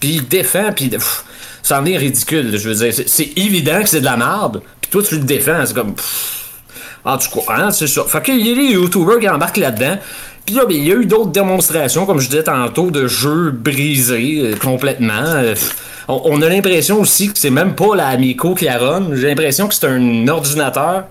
Puis 0.00 0.16
il 0.16 0.28
défend, 0.28 0.72
puis 0.74 0.88
pff, 0.88 1.24
ça 1.62 1.80
en 1.80 1.86
est 1.86 1.96
ridicule. 1.96 2.56
Je 2.56 2.68
veux 2.68 2.74
dire, 2.74 2.92
c'est, 3.06 3.38
évident 3.38 3.82
que 3.82 3.88
c'est 3.88 4.00
de 4.00 4.04
la 4.04 4.16
merde. 4.16 4.62
Puis 4.80 4.90
toi, 4.90 5.02
tu 5.02 5.16
le 5.16 5.24
défends. 5.24 5.64
C'est 5.64 5.74
comme. 5.74 5.94
pff, 5.94 6.50
en 7.04 7.18
tout 7.18 7.40
cas, 7.40 7.54
hein, 7.54 7.70
c'est 7.70 7.86
ça. 7.86 8.04
Fait 8.04 8.22
qu'il 8.22 8.46
y 8.46 8.52
a 8.52 8.54
des 8.54 8.74
YouTubers 8.74 9.18
qui 9.18 9.28
embarquent 9.28 9.58
là-dedans. 9.58 9.98
Puis 10.44 10.54
là, 10.54 10.66
ben, 10.66 10.76
il 10.76 10.86
y 10.86 10.92
a 10.92 10.96
eu 10.96 11.06
d'autres 11.06 11.30
démonstrations, 11.30 12.04
comme 12.04 12.20
je 12.20 12.28
disais 12.28 12.42
tantôt, 12.42 12.90
de 12.90 13.06
jeux 13.06 13.50
brisés 13.50 14.40
euh, 14.42 14.56
complètement. 14.56 15.12
Euh, 15.14 15.54
on, 16.06 16.20
on 16.24 16.42
a 16.42 16.48
l'impression 16.48 17.00
aussi 17.00 17.32
que 17.32 17.38
c'est 17.38 17.50
même 17.50 17.74
pas 17.74 17.96
la 17.96 18.08
Amico 18.08 18.54
qui 18.54 18.66
la 18.66 18.78
run. 18.78 19.08
J'ai 19.14 19.28
l'impression 19.28 19.68
que 19.68 19.74
c'est 19.74 19.86
un 19.86 20.28
ordinateur 20.28 21.04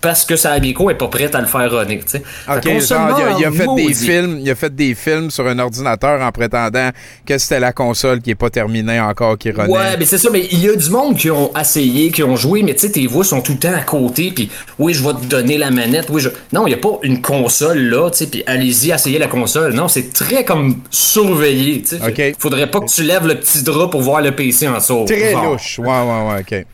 parce 0.00 0.24
que 0.24 0.36
sa 0.36 0.52
Amico 0.52 0.88
est 0.90 0.94
pas 0.94 1.08
prête 1.08 1.34
à 1.34 1.40
le 1.40 1.46
faire 1.46 1.70
runner. 1.70 1.98
tu 1.98 2.04
sais. 2.06 2.22
Ok, 2.48 2.62
Fait 2.62 2.72
qu'on 2.72 2.80
se 2.80 2.94
genre, 2.94 3.18
il, 3.18 3.22
a, 3.22 3.38
il 3.38 3.44
a 3.44 3.50
demande, 3.50 3.78
fait 3.78 3.86
des 3.86 3.94
films, 3.94 4.38
il 4.40 4.50
a 4.50 4.54
fait 4.54 4.74
des 4.74 4.94
films 4.94 5.30
sur 5.30 5.46
un 5.46 5.58
ordinateur 5.58 6.20
en 6.22 6.32
prétendant 6.32 6.90
que 7.26 7.36
c'était 7.38 7.60
la 7.60 7.72
console 7.72 8.20
qui 8.20 8.30
est 8.30 8.34
pas 8.34 8.50
terminée 8.50 8.98
encore, 9.00 9.36
qui 9.38 9.50
renaît. 9.50 9.68
Ouais, 9.70 9.96
mais 9.98 10.04
c'est 10.04 10.18
ça, 10.18 10.30
mais 10.32 10.46
il 10.50 10.60
y 10.64 10.68
a 10.68 10.74
du 10.76 10.90
monde 10.90 11.16
qui 11.16 11.30
ont 11.30 11.50
essayé, 11.58 12.10
qui 12.10 12.22
ont 12.22 12.36
joué, 12.36 12.62
mais 12.62 12.74
tu 12.74 12.80
sais, 12.80 12.90
tes 12.92 13.06
voix 13.06 13.24
sont 13.24 13.40
tout 13.42 13.52
le 13.52 13.58
temps 13.58 13.74
à 13.74 13.82
côté, 13.82 14.32
puis 14.34 14.50
oui, 14.78 14.94
je 14.94 15.02
vais 15.04 15.12
te 15.14 15.24
donner 15.26 15.58
la 15.58 15.70
manette, 15.70 16.06
oui, 16.10 16.20
je... 16.20 16.28
Non, 16.52 16.66
il 16.66 16.70
n'y 16.70 16.74
a 16.74 16.78
pas 16.78 16.98
une 17.02 17.20
console 17.20 17.78
là, 17.78 18.10
tu 18.10 18.18
sais, 18.18 18.26
puis 18.26 18.42
allez-y, 18.46 18.90
essayez 18.90 19.18
la 19.18 19.28
console. 19.28 19.72
Non, 19.74 19.88
c'est 19.88 20.12
très 20.12 20.44
comme 20.44 20.76
surveillé, 20.90 21.82
tu 21.82 21.98
sais. 21.98 22.00
Ok. 22.32 22.36
Faudrait 22.38 22.70
pas 22.70 22.80
que 22.80 22.86
tu 22.92 23.02
lèves 23.02 23.26
le 23.26 23.34
petit 23.34 23.62
drap 23.62 23.88
pour 23.90 24.00
voir 24.02 24.22
le 24.22 24.32
PC 24.34 24.68
en 24.68 24.76
dessous. 24.76 25.04
Très 25.06 25.32
Genre. 25.32 25.52
louche. 25.52 25.78
Ouais, 25.78 25.86
ouais, 25.86 26.28
ouais, 26.34 26.40
ok. 26.40 26.66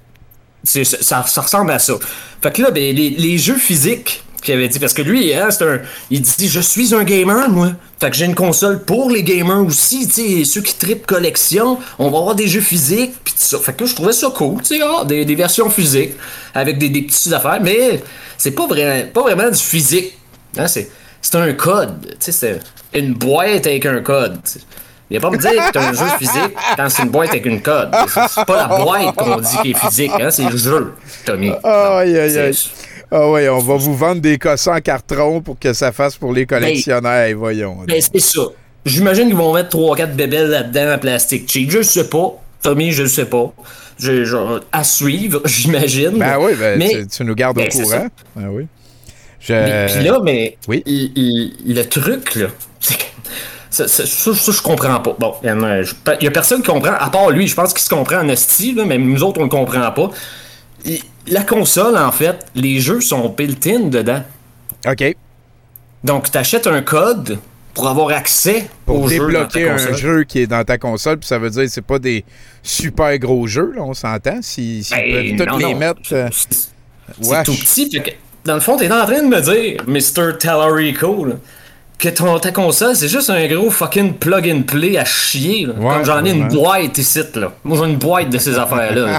Ça, 0.66 1.20
ressemble 1.20 1.70
à 1.70 1.78
ça. 1.78 1.94
Fait 2.42 2.52
que 2.52 2.62
là, 2.62 2.70
ben, 2.70 2.94
les, 2.94 3.38
jeux 3.38 3.56
physiques 3.56 4.22
qu'il 4.42 4.54
avait 4.54 4.68
dit, 4.68 4.78
parce 4.78 4.92
que 4.92 5.02
lui, 5.02 5.32
hein, 5.32 5.50
c'est 5.50 5.64
un, 5.64 5.80
il 6.10 6.22
dit 6.22 6.48
Je 6.48 6.60
suis 6.60 6.94
un 6.94 7.04
gamer, 7.04 7.48
moi. 7.50 7.72
Fait 8.00 8.10
que 8.10 8.16
j'ai 8.16 8.26
une 8.26 8.34
console 8.34 8.84
pour 8.84 9.10
les 9.10 9.22
gamers 9.22 9.64
aussi, 9.64 10.06
tu 10.06 10.14
sais, 10.14 10.44
ceux 10.44 10.60
qui 10.60 10.74
tripent 10.74 11.06
collection, 11.06 11.78
on 11.98 12.10
va 12.10 12.18
avoir 12.18 12.34
des 12.34 12.46
jeux 12.46 12.60
physiques, 12.60 13.12
tout 13.24 13.32
ça. 13.36 13.58
Fait 13.58 13.74
que 13.74 13.86
je 13.86 13.94
trouvais 13.94 14.12
ça 14.12 14.28
cool, 14.34 14.60
tu 14.62 14.76
sais, 14.76 14.80
ah, 14.82 15.04
des, 15.04 15.34
versions 15.34 15.70
physiques, 15.70 16.12
avec 16.54 16.78
des, 16.78 16.90
des 16.90 17.02
petites 17.02 17.32
affaires, 17.32 17.60
mais 17.62 18.02
c'est 18.36 18.50
pas, 18.50 18.66
pas 18.66 19.22
vraiment 19.22 19.50
du 19.50 19.58
physique. 19.62 20.12
Hein, 20.58 20.68
c'est, 20.68 20.90
c'est 21.22 21.36
un 21.36 21.52
code, 21.54 22.06
tu 22.08 22.16
sais, 22.20 22.32
c'est 22.32 22.60
une 22.94 23.14
boîte 23.14 23.66
avec 23.66 23.86
un 23.86 24.00
code. 24.00 24.38
Sais. 25.08 25.18
Viens 25.18 25.20
pas 25.20 25.30
me 25.30 25.38
dire 25.38 25.50
que 25.50 25.72
t'as 25.72 25.88
un 25.88 25.92
jeu 25.92 26.06
physique 26.18 26.56
quand 26.76 26.88
c'est 26.88 27.02
une 27.02 27.08
boîte 27.10 27.30
avec 27.30 27.46
une 27.46 27.60
code. 27.62 27.90
C'est 28.08 28.20
c'est 28.28 28.44
pas 28.44 28.56
la 28.68 28.76
boîte 28.82 29.14
qu'on 29.16 29.36
dit 29.40 29.56
qui 29.62 29.70
est 29.70 29.78
physique, 29.78 30.12
hein, 30.20 30.30
c'est 30.30 30.48
le 30.50 30.56
jeu, 30.56 30.92
Tommy. 31.24 31.50
Aïe, 31.62 32.18
aïe, 32.18 32.38
aïe. 32.38 32.54
C'est- 32.54 32.70
Ah 33.12 33.30
ouais, 33.30 33.48
on 33.48 33.60
va 33.60 33.76
vous 33.76 33.94
vendre 33.96 34.20
des 34.20 34.36
cossins 34.36 34.76
en 34.76 34.80
carton 34.80 35.40
pour 35.40 35.58
que 35.58 35.72
ça 35.72 35.92
fasse 35.92 36.16
pour 36.16 36.32
les 36.32 36.44
collectionneurs. 36.44 37.36
voyons. 37.36 37.78
Ben, 37.86 38.00
c'est 38.00 38.18
ça. 38.20 38.40
J'imagine 38.84 39.26
qu'ils 39.28 39.36
vont 39.36 39.52
mettre 39.54 39.68
3-4 39.70 40.14
bébelles 40.14 40.48
là-dedans 40.48 40.94
en 40.94 40.98
plastique 40.98 41.50
cheap. 41.50 41.70
Je 41.70 41.82
sais 41.82 42.08
pas. 42.08 42.32
Tommy, 42.62 42.90
je 42.90 43.04
sais 43.06 43.26
pas. 43.26 43.52
Je, 43.98 44.24
je- 44.24 44.60
à 44.72 44.82
suivre, 44.84 45.40
j'imagine. 45.44 46.18
Ben 46.18 46.36
oui, 46.40 46.52
ben, 46.58 46.78
Mais- 46.78 46.90
tu, 46.90 47.06
tu 47.06 47.24
nous 47.24 47.34
gardes 47.36 47.56
ben, 47.56 47.68
au 47.68 47.70
c'est 47.70 47.82
courant. 47.82 48.06
Ben 48.34 48.48
oui. 48.50 48.66
Je... 49.40 49.52
Mais, 49.52 49.86
puis 49.86 50.04
là, 50.04 50.18
mais 50.24 50.56
Oui. 50.66 50.82
l- 50.86 51.10
l- 51.16 51.52
le 51.76 51.82
truc, 51.84 52.34
là, 52.34 52.46
c'est 52.80 52.96
que 52.98 53.04
ça, 53.76 53.88
ça- 53.88 54.06
ça, 54.06 54.34
ça, 54.34 54.52
je 54.52 54.62
comprends 54.62 55.00
pas. 55.00 55.14
Bon, 55.18 55.34
il 55.42 55.46
y, 55.46 55.50
a- 55.50 56.24
y 56.24 56.30
personne 56.30 56.62
qui 56.62 56.70
comprend, 56.70 56.92
à 56.98 57.10
part 57.10 57.30
lui, 57.30 57.46
je 57.46 57.54
pense 57.54 57.72
qu'il 57.72 57.82
se 57.82 57.88
comprend 57.90 58.18
en 58.18 58.28
esti, 58.28 58.72
là, 58.74 58.84
mais 58.84 58.98
nous 58.98 59.22
autres, 59.22 59.40
on 59.40 59.44
le 59.44 59.48
comprend 59.50 59.90
pas. 59.92 60.10
La 61.28 61.42
console, 61.42 61.96
en 61.96 62.12
fait, 62.12 62.46
les 62.54 62.78
jeux 62.80 63.00
sont 63.00 63.28
built-in 63.28 63.88
dedans. 63.88 64.22
OK. 64.88 65.16
Donc, 66.04 66.30
tu 66.30 66.38
achètes 66.38 66.66
un 66.68 66.82
code 66.82 67.38
pour 67.74 67.88
avoir 67.88 68.10
accès 68.16 68.68
Pour 68.86 69.02
au 69.02 69.08
jeu 69.08 69.18
dans 69.32 69.46
ta 69.46 69.58
débloquer 69.58 69.68
un 69.68 69.92
jeu 69.96 70.24
qui 70.24 70.40
est 70.40 70.46
dans 70.46 70.62
ta 70.64 70.78
console, 70.78 71.18
puis 71.18 71.26
ça 71.26 71.38
veut 71.38 71.50
dire 71.50 71.64
que 71.64 71.68
c'est 71.68 71.80
pas 71.84 71.98
des 71.98 72.24
super 72.62 73.18
gros 73.18 73.46
jeux, 73.46 73.72
là, 73.74 73.82
on 73.82 73.92
s'entend. 73.94 74.38
Si, 74.40 74.84
si 74.84 74.94
Ben, 74.94 75.36
non, 75.46 75.56
les 75.58 75.64
non. 75.64 75.76
mettre. 75.78 76.00
euh, 76.12 76.28
C'est 76.32 77.42
tout 77.44 77.52
petit. 77.52 77.88
que, 77.90 78.10
dans 78.44 78.54
le 78.54 78.60
fond, 78.60 78.76
t'es 78.76 78.90
en 78.90 79.04
train 79.04 79.22
de 79.22 79.28
me 79.28 79.40
dire, 79.40 79.82
Mr. 79.88 80.38
Tallarico, 80.38 81.24
là, 81.24 81.34
que 81.98 82.10
ton, 82.10 82.38
ta 82.38 82.52
console, 82.52 82.94
c'est 82.94 83.08
juste 83.08 83.30
un 83.30 83.46
gros 83.46 83.70
fucking 83.70 84.14
plug 84.14 84.50
and 84.50 84.62
play 84.62 84.98
à 84.98 85.04
chier. 85.06 85.64
là. 85.66 85.72
Ouais, 85.78 85.94
Comme 85.94 86.04
j'en 86.04 86.24
ai 86.24 86.30
une 86.30 86.48
boîte 86.48 86.98
ici, 86.98 87.22
là. 87.34 87.52
Moi, 87.64 87.78
j'ai 87.78 87.90
une 87.90 87.96
boîte 87.96 88.28
de 88.28 88.36
ces 88.36 88.58
affaires-là. 88.58 89.18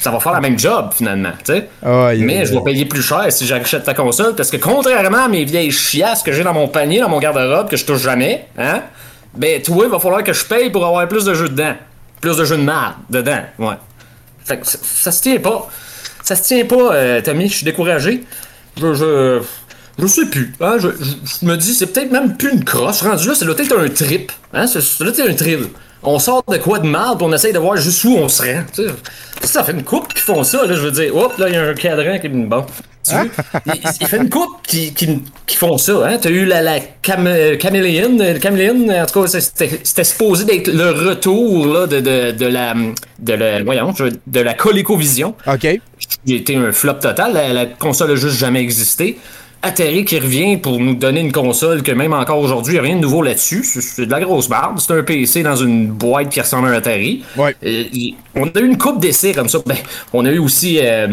ça 0.00 0.10
va 0.12 0.20
faire 0.20 0.32
la 0.32 0.40
même 0.40 0.56
job, 0.58 0.90
finalement, 0.92 1.32
tu 1.44 1.52
sais. 1.54 1.68
Aïe, 1.84 2.22
Mais 2.22 2.46
je 2.46 2.54
vais 2.54 2.60
payer 2.62 2.84
plus 2.84 3.02
cher 3.02 3.26
si 3.30 3.46
j'achète 3.46 3.82
ta 3.82 3.94
console, 3.94 4.36
parce 4.36 4.50
que 4.50 4.56
contrairement 4.58 5.24
à 5.24 5.28
mes 5.28 5.44
vieilles 5.44 5.72
chiasses 5.72 6.22
que 6.22 6.30
j'ai 6.30 6.44
dans 6.44 6.54
mon 6.54 6.68
panier, 6.68 7.00
dans 7.00 7.08
mon 7.08 7.18
garde-robe, 7.18 7.68
que 7.68 7.76
je 7.76 7.84
touche 7.84 8.02
jamais, 8.02 8.46
hein, 8.56 8.82
ben, 9.36 9.60
toi, 9.60 9.82
il 9.86 9.90
va 9.90 9.98
falloir 9.98 10.22
que 10.22 10.32
je 10.32 10.44
paye 10.44 10.70
pour 10.70 10.86
avoir 10.86 11.08
plus 11.08 11.24
de 11.24 11.34
jeux 11.34 11.48
dedans. 11.48 11.74
Plus 12.20 12.36
de 12.36 12.44
jeux 12.44 12.56
de 12.56 12.62
merde 12.62 12.94
dedans, 13.10 13.40
ouais. 13.58 13.74
Fait 14.44 14.58
que 14.58 14.66
ça, 14.66 14.78
ça 14.82 15.10
se 15.10 15.20
tient 15.20 15.38
pas. 15.40 15.68
Ça 16.22 16.36
se 16.36 16.42
tient 16.44 16.64
pas, 16.64 16.94
euh, 16.94 17.20
Tommy, 17.22 17.48
je 17.48 17.56
suis 17.56 17.64
découragé. 17.64 18.22
Je, 18.80 18.94
je, 18.94 19.40
je 19.98 20.06
sais 20.06 20.26
plus. 20.26 20.52
Hein, 20.60 20.76
je, 20.78 20.88
je- 20.88 21.38
je 21.40 21.46
me 21.46 21.56
dis, 21.56 21.74
c'est 21.74 21.86
peut-être 21.86 22.10
même 22.12 22.36
plus 22.36 22.52
une 22.52 22.64
crosse. 22.64 23.02
Rendu 23.02 23.28
là, 23.28 23.34
ça 23.34 23.44
doit 23.44 23.54
être 23.58 23.78
un 23.78 23.88
trip. 23.88 24.32
Hein, 24.52 24.66
c'est- 24.66 24.80
ça 24.80 25.04
doit 25.04 25.12
être 25.12 25.28
un 25.30 25.34
thrill. 25.34 25.66
On 26.06 26.18
sort 26.18 26.44
de 26.46 26.58
quoi 26.58 26.80
de 26.80 26.86
mal, 26.86 27.16
puis 27.16 27.26
on 27.26 27.32
essaye 27.32 27.54
de 27.54 27.58
voir 27.58 27.78
jusqu'où 27.78 28.14
on 28.18 28.28
se 28.28 28.42
rend. 28.42 28.62
tu 28.74 28.82
sais. 28.82 28.88
Ça 29.42 29.64
fait 29.64 29.72
une 29.72 29.84
coupe 29.84 30.12
qui 30.12 30.20
font 30.20 30.42
ça, 30.44 30.66
là, 30.66 30.74
je 30.74 30.80
veux 30.80 30.90
dire. 30.90 31.16
Hop, 31.16 31.38
là, 31.38 31.48
il 31.48 31.54
y 31.54 31.56
a 31.56 31.62
un 31.62 31.72
cadran 31.74 32.18
qui 32.18 32.26
est 32.26 32.30
bon. 32.30 32.64
Tu 33.06 33.12
vois, 33.14 33.24
il, 33.66 33.80
il 34.00 34.06
fait 34.06 34.16
une 34.18 34.28
coupe 34.30 34.62
qui, 34.66 34.92
qui, 34.94 35.22
qui 35.46 35.56
font 35.56 35.76
ça. 35.78 35.92
Hein? 36.06 36.18
T'as 36.20 36.30
eu 36.30 36.44
la, 36.46 36.60
la 36.62 36.80
cam, 36.80 37.26
euh, 37.26 37.56
caméléine. 37.56 38.20
euh, 38.20 38.38
caméléine, 38.38 38.90
en 38.92 39.06
tout 39.06 39.22
cas, 39.22 39.28
c'était 39.40 40.04
supposé 40.04 40.44
d'être 40.44 40.68
le 40.68 40.90
retour 40.90 41.66
là, 41.66 41.86
de, 41.86 42.00
de, 42.00 42.30
de 42.32 42.46
la. 42.46 42.74
De 43.18 43.32
la, 43.32 43.62
voyons, 43.62 43.94
de 44.26 44.40
la 44.40 44.54
ColecoVision. 44.54 45.34
OK. 45.46 45.80
J'ai 46.26 46.36
été 46.36 46.56
un 46.56 46.72
flop 46.72 46.94
total. 46.94 47.32
La, 47.32 47.52
la 47.52 47.66
console 47.66 48.10
a 48.12 48.16
juste 48.16 48.36
jamais 48.38 48.60
existé. 48.60 49.18
Atari 49.64 50.04
qui 50.04 50.18
revient 50.18 50.56
pour 50.56 50.78
nous 50.78 50.94
donner 50.94 51.20
une 51.20 51.32
console 51.32 51.82
que 51.82 51.92
même 51.92 52.12
encore 52.12 52.38
aujourd'hui, 52.38 52.74
il 52.74 52.76
n'y 52.76 52.80
a 52.80 52.82
rien 52.82 52.96
de 52.96 53.00
nouveau 53.00 53.22
là-dessus. 53.22 53.64
C'est- 53.64 54.06
de 54.06 54.10
la 54.10 54.20
grosse 54.20 54.48
barbe. 54.48 54.78
C'est 54.78 54.92
un 54.92 55.02
PC 55.02 55.42
dans 55.42 55.56
une 55.56 55.86
boîte 55.88 56.28
qui 56.28 56.40
ressemble 56.40 56.68
à 56.68 56.70
un 56.70 56.74
Atari. 56.74 57.22
Ouais. 57.36 57.54
Euh, 57.64 57.84
on 58.34 58.46
a 58.46 58.60
eu 58.60 58.66
une 58.66 58.78
coupe 58.78 59.00
d'essais 59.00 59.32
comme 59.32 59.48
ça. 59.48 59.58
Ben, 59.66 59.76
on 60.12 60.24
a 60.26 60.30
eu 60.30 60.38
aussi 60.38 60.78
euh, 60.80 61.08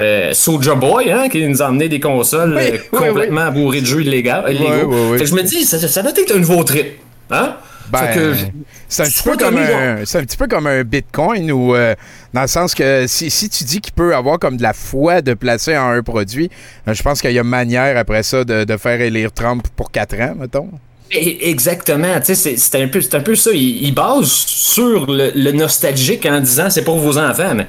euh, 0.00 0.32
Soulja 0.34 0.74
Boy, 0.74 1.10
hein, 1.10 1.28
qui 1.28 1.46
nous 1.46 1.62
a 1.62 1.68
emmené 1.68 1.88
des 1.88 2.00
consoles 2.00 2.54
Oui, 2.56 2.62
euh, 2.62 2.78
oui, 2.92 2.98
complètement 2.98 3.50
bourrées 3.50 3.80
de 3.80 3.86
jeux 3.86 4.02
illégaux. 4.02 4.30
je 4.50 5.34
me 5.34 5.42
dis, 5.42 5.64
ça, 5.64 5.78
ça 5.78 6.02
doit 6.02 6.12
être 6.12 6.34
un 6.34 6.38
nouveau 6.38 6.62
trip. 6.64 6.86
Hein? 7.30 7.56
Ben, 7.90 7.98
Fait 8.00 8.14
que 8.14 8.34
je- 8.34 8.44
c'est 8.88 9.02
un, 9.02 9.06
petit 9.06 9.22
peu 9.22 9.36
comme 9.36 9.56
un, 9.58 10.04
c'est 10.04 10.18
un 10.18 10.24
petit 10.24 10.36
peu 10.36 10.46
comme 10.48 10.66
un 10.66 10.82
bitcoin 10.82 11.50
ou 11.52 11.74
euh, 11.74 11.94
dans 12.34 12.42
le 12.42 12.46
sens 12.48 12.74
que 12.74 13.06
si, 13.06 13.30
si 13.30 13.48
tu 13.48 13.64
dis 13.64 13.80
qu'il 13.80 13.92
peut 13.92 14.14
avoir 14.14 14.38
comme 14.38 14.56
de 14.56 14.62
la 14.62 14.72
foi 14.72 15.22
de 15.22 15.34
placer 15.34 15.76
en 15.76 15.90
un 15.90 16.02
produit, 16.02 16.50
euh, 16.88 16.94
je 16.94 17.02
pense 17.02 17.20
qu'il 17.20 17.32
y 17.32 17.38
a 17.38 17.44
manière 17.44 17.96
après 17.96 18.22
ça 18.22 18.44
de, 18.44 18.64
de 18.64 18.76
faire 18.76 19.00
élire 19.00 19.30
Trump 19.32 19.66
pour 19.76 19.90
4 19.90 20.20
ans, 20.20 20.34
mettons. 20.38 20.68
E- 21.14 21.38
Exactement, 21.48 22.18
tu 22.18 22.26
sais, 22.26 22.34
c'est- 22.34 22.56
c'est 22.56 22.82
un 22.82 22.88
peu, 22.88 23.00
c'est 23.00 23.14
un 23.14 23.20
peu 23.20 23.36
ça. 23.36 23.50
Il, 23.52 23.84
il 23.84 23.94
base 23.94 24.26
sur 24.28 25.06
le, 25.10 25.30
le 25.34 25.52
nostalgique 25.52 26.26
en 26.26 26.40
disant 26.40 26.68
c'est 26.70 26.82
pour 26.82 26.98
vos 26.98 27.16
enfants, 27.18 27.54
mais 27.54 27.66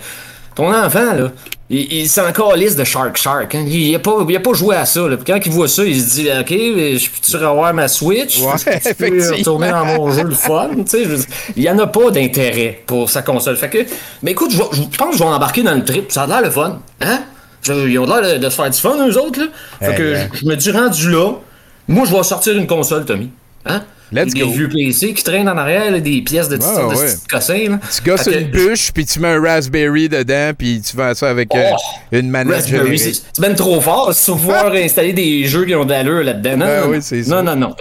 ton 0.57 0.73
enfant 0.73 1.13
là, 1.13 1.31
il, 1.69 1.93
il 1.93 2.09
s'en 2.09 2.31
calisse 2.33 2.75
de 2.75 2.83
Shark 2.83 3.15
Shark. 3.17 3.53
hein. 3.55 3.63
Il, 3.67 3.93
a 3.95 3.99
pas, 3.99 4.25
il 4.27 4.35
a 4.35 4.39
pas 4.39 4.53
joué 4.53 4.75
à 4.75 4.85
ça. 4.85 5.07
Là. 5.07 5.15
Puis 5.17 5.25
quand 5.31 5.39
il 5.45 5.51
voit 5.51 5.67
ça, 5.67 5.83
il 5.85 6.01
se 6.01 6.15
dit 6.15 6.27
ok, 6.29 6.49
je 6.49 7.09
peux-tu 7.09 7.35
revoir 7.37 7.73
ma 7.73 7.87
Switch, 7.87 8.39
Ouais, 8.41 8.51
Je 8.57 8.93
peux 8.93 9.31
retourner 9.35 9.69
dans 9.69 9.85
mon 9.85 10.11
jeu 10.11 10.23
le 10.23 10.33
fun. 10.35 10.69
Tu 10.77 10.83
sais, 10.87 11.03
je 11.03 11.09
veux 11.09 11.17
dire, 11.17 11.25
il 11.55 11.63
y 11.63 11.69
en 11.69 11.77
a 11.79 11.87
pas 11.87 12.09
d'intérêt 12.11 12.81
pour 12.85 13.09
sa 13.09 13.21
console. 13.21 13.55
Fait 13.57 13.69
que, 13.69 13.79
mais 14.23 14.31
écoute, 14.31 14.51
je, 14.51 14.57
pense 14.57 15.11
que 15.11 15.17
je 15.17 15.23
vais 15.23 15.29
embarquer 15.29 15.63
dans 15.63 15.75
le 15.75 15.83
trip. 15.85 16.11
Ça 16.11 16.23
a 16.23 16.27
l'air 16.27 16.41
le 16.41 16.49
fun, 16.49 16.79
hein? 17.01 17.19
Ils 17.67 17.99
ont 17.99 18.05
l'air 18.05 18.21
de, 18.35 18.43
de 18.43 18.49
se 18.49 18.55
faire 18.55 18.69
du 18.69 18.79
fun, 18.79 18.95
eux 19.07 19.17
autres, 19.19 19.39
là. 19.41 19.47
Fait 19.79 19.91
Eh 19.93 19.97
que 19.97 20.15
je, 20.15 20.39
je 20.39 20.45
me 20.45 20.55
dis 20.55 20.71
rendu 20.71 21.11
là. 21.11 21.33
Moi, 21.89 22.05
je 22.09 22.15
vais 22.15 22.23
sortir 22.23 22.55
une 22.57 22.67
console, 22.67 23.05
Tommy. 23.05 23.29
Hein? 23.65 23.83
Let's 24.11 24.33
des 24.33 24.39
go. 24.41 24.49
vieux 24.49 24.69
PC 24.69 25.13
qui 25.13 25.23
traînent 25.23 25.49
en 25.49 25.57
arrière, 25.57 25.91
là, 25.91 25.99
des 25.99 26.21
pièces 26.21 26.47
de, 26.47 26.57
Ouais, 26.57 26.63
de, 26.63 26.93
de 26.93 26.95
ouais. 26.97 27.05
petits 27.13 27.27
cossins. 27.27 27.69
Là. 27.69 27.79
Tu 27.95 28.09
gosses 28.09 28.27
une 28.27 28.47
bûche, 28.47 28.91
puis 28.93 29.05
tu 29.05 29.19
mets 29.19 29.27
un 29.29 29.41
Raspberry 29.41 30.07
dedans, 30.09 30.51
puis 30.57 30.81
tu 30.81 30.95
vends 30.95 31.13
ça 31.13 31.29
avec 31.29 31.53
euh, 31.53 31.71
Oh! 31.73 31.77
une 32.13 32.29
manette 32.29 32.55
Raspberry, 32.55 32.97
c'est 32.99 33.39
ben 33.41 33.53
trop 33.55 33.81
fort. 33.81 34.13
Si 34.13 34.25
tu 34.25 34.37
installer 34.83 35.13
des 35.13 35.45
jeux 35.45 35.65
qui 35.65 35.75
ont 35.75 35.83
de 35.85 35.89
l'allure 35.91 36.23
là-dedans. 36.23 36.57
Non, 36.57 36.65
Ben 36.65 36.81
non, 36.85 36.91
oui, 36.91 37.01
non. 37.55 37.75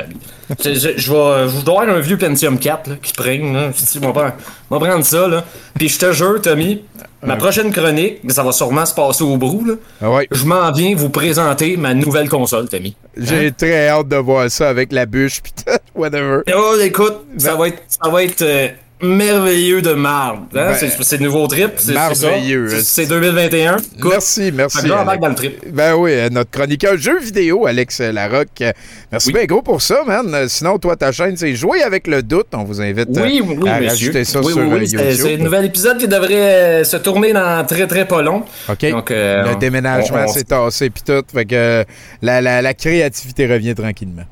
Je, 0.62 0.74
je, 0.74 0.88
je 0.96 1.12
vais, 1.12 1.48
je 1.48 1.64
dois 1.64 1.82
avoir 1.82 1.96
un 1.96 2.00
vieux 2.00 2.18
Pentium 2.18 2.58
4 2.58 2.88
là, 2.88 2.96
qui 3.02 3.12
prenne. 3.12 3.52
Là. 3.52 3.70
Je 3.72 3.98
vais 3.98 4.12
prendre, 4.12 5.02
je 5.02 5.02
ça. 5.02 5.28
Là. 5.28 5.44
Puis 5.74 5.88
je 5.88 5.98
te 5.98 6.12
jure, 6.12 6.40
Tommy, 6.40 6.84
ma 7.22 7.36
prochaine 7.36 7.72
chronique, 7.72 8.20
ça 8.28 8.42
va 8.42 8.52
sûrement 8.52 8.86
se 8.86 8.94
passer 8.94 9.24
au 9.24 9.36
brou. 9.36 9.64
Là. 9.64 9.74
Ah 10.00 10.10
ouais. 10.10 10.28
Je 10.30 10.44
m'en 10.44 10.70
viens 10.70 10.94
vous 10.94 11.10
présenter 11.10 11.76
ma 11.76 11.94
nouvelle 11.94 12.28
console, 12.28 12.68
Tommy. 12.68 12.96
J'ai 13.16 13.50
très 13.50 13.88
hâte 13.88 14.08
de 14.08 14.16
voir 14.16 14.50
ça 14.50 14.68
avec 14.68 14.92
la 14.92 15.06
bûche, 15.06 15.40
puis 15.42 15.52
whatever. 15.94 16.42
Oh, 16.54 16.74
écoute, 16.80 17.24
ça 17.38 17.54
va 17.56 17.68
être, 17.68 17.82
ça 17.88 18.08
va 18.08 18.22
être 18.22 18.42
euh, 18.42 18.68
merveilleux 19.02 19.82
de 19.82 19.92
marde. 19.92 20.44
Hein? 20.54 20.72
Ben, 20.80 20.90
c'est, 21.00 21.18
le 21.18 21.24
nouveau 21.24 21.46
trip. 21.46 21.72
C'est, 21.76 21.92
merveilleux. 21.92 22.68
C'est, 22.68 22.76
ça. 22.78 22.82
c'est 22.84 23.06
2021. 23.06 23.76
Écoute, 23.76 24.10
Merci, 24.12 24.52
merci. 24.54 24.86
j'embarque 24.86 25.08
Alex. 25.08 25.20
dans 25.22 25.28
le 25.28 25.34
trip. 25.34 25.58
Ben 25.72 25.94
oui, 25.94 26.12
euh, 26.12 26.28
notre 26.30 26.50
chroniqueur 26.50 26.96
jeux 26.96 27.18
vidéo, 27.20 27.66
Alex 27.66 28.00
Larocque. 28.00 28.64
Merci 29.12 29.32
bien 29.32 29.44
gros 29.44 29.62
pour 29.62 29.82
ça, 29.82 30.02
man. 30.06 30.48
Sinon, 30.48 30.78
toi, 30.78 30.96
ta 30.96 31.12
chaîne, 31.12 31.36
c'est 31.36 31.54
Jouer 31.54 31.82
avec 31.82 32.06
le 32.06 32.22
doute. 32.22 32.48
On 32.54 32.64
vous 32.64 32.80
invite 32.80 33.08
euh, 33.16 33.22
Oui, 33.22 33.42
oui, 33.44 33.56
oui, 33.60 33.68
à 33.68 33.80
monsieur. 33.80 33.88
rajouter 34.12 34.24
ça 34.24 34.40
oui, 34.40 34.52
sur 34.52 34.62
oui, 34.62 34.68
euh, 34.70 34.78
oui, 34.78 34.88
c'est, 34.88 34.96
YouTube. 34.96 35.16
c'est 35.22 35.34
un 35.34 35.44
nouvel 35.44 35.64
épisode 35.66 35.98
qui 35.98 36.08
devrait 36.08 36.84
se 36.84 36.96
tourner 36.96 37.32
dans 37.32 37.64
très 37.66 37.86
très 37.86 38.06
pas 38.06 38.22
long. 38.22 38.42
OK. 38.68 38.90
Donc, 38.90 39.10
euh, 39.10 39.50
le 39.52 39.56
déménagement 39.56 40.26
s'est 40.28 40.44
tassé 40.44 40.90
puis 40.90 41.02
tout. 41.06 41.22
Fait 41.32 41.44
que 41.44 41.84
la, 42.22 42.40
la, 42.40 42.62
la 42.62 42.74
créativité 42.74 43.46
revient 43.46 43.74
tranquillement. 43.74 44.24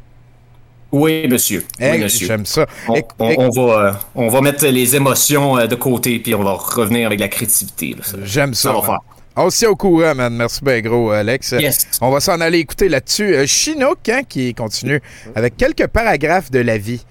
Oui, 0.94 1.26
monsieur. 1.28 1.64
Oui, 1.80 1.84
Hey, 1.86 2.00
monsieur. 2.02 2.26
J'aime 2.26 2.46
ça. 2.46 2.66
On, 2.88 2.94
Éc- 2.94 3.04
on- 3.18 3.28
éc- 3.30 3.36
on 3.38 3.48
va, 3.50 3.78
euh, 3.88 3.92
on 4.14 4.28
va 4.28 4.40
mettre 4.40 4.64
les 4.66 4.94
émotions 4.96 5.58
euh, 5.58 5.66
de 5.66 5.74
côté, 5.74 6.18
puis 6.20 6.34
on 6.34 6.42
va 6.44 6.52
revenir 6.52 7.06
avec 7.08 7.18
la 7.20 7.28
créativité. 7.28 7.94
là. 7.98 8.04
Ça- 8.04 8.16
J'aime 8.22 8.54
ça. 8.54 8.68
ça 8.68 8.72
va 8.72 8.74
man. 8.78 8.86
faire. 8.86 8.98
On 9.36 9.50
se 9.50 9.58
tient 9.58 9.70
au 9.70 9.74
courant, 9.76 10.14
man. 10.14 10.32
Merci 10.34 10.60
bien 10.62 10.80
gros, 10.80 11.10
Alex. 11.10 11.52
Yes. 11.58 11.88
On 12.00 12.10
va 12.10 12.20
s'en 12.20 12.40
aller 12.40 12.58
écouter 12.58 12.88
là-dessus. 12.88 13.34
Euh, 13.34 13.46
Chinook, 13.46 14.08
hein, 14.08 14.20
qui 14.28 14.54
continue 14.54 15.00
avec 15.34 15.56
quelques 15.56 15.88
paragraphes 15.88 16.52
de 16.52 16.60
la 16.60 16.78
vie 16.78 17.04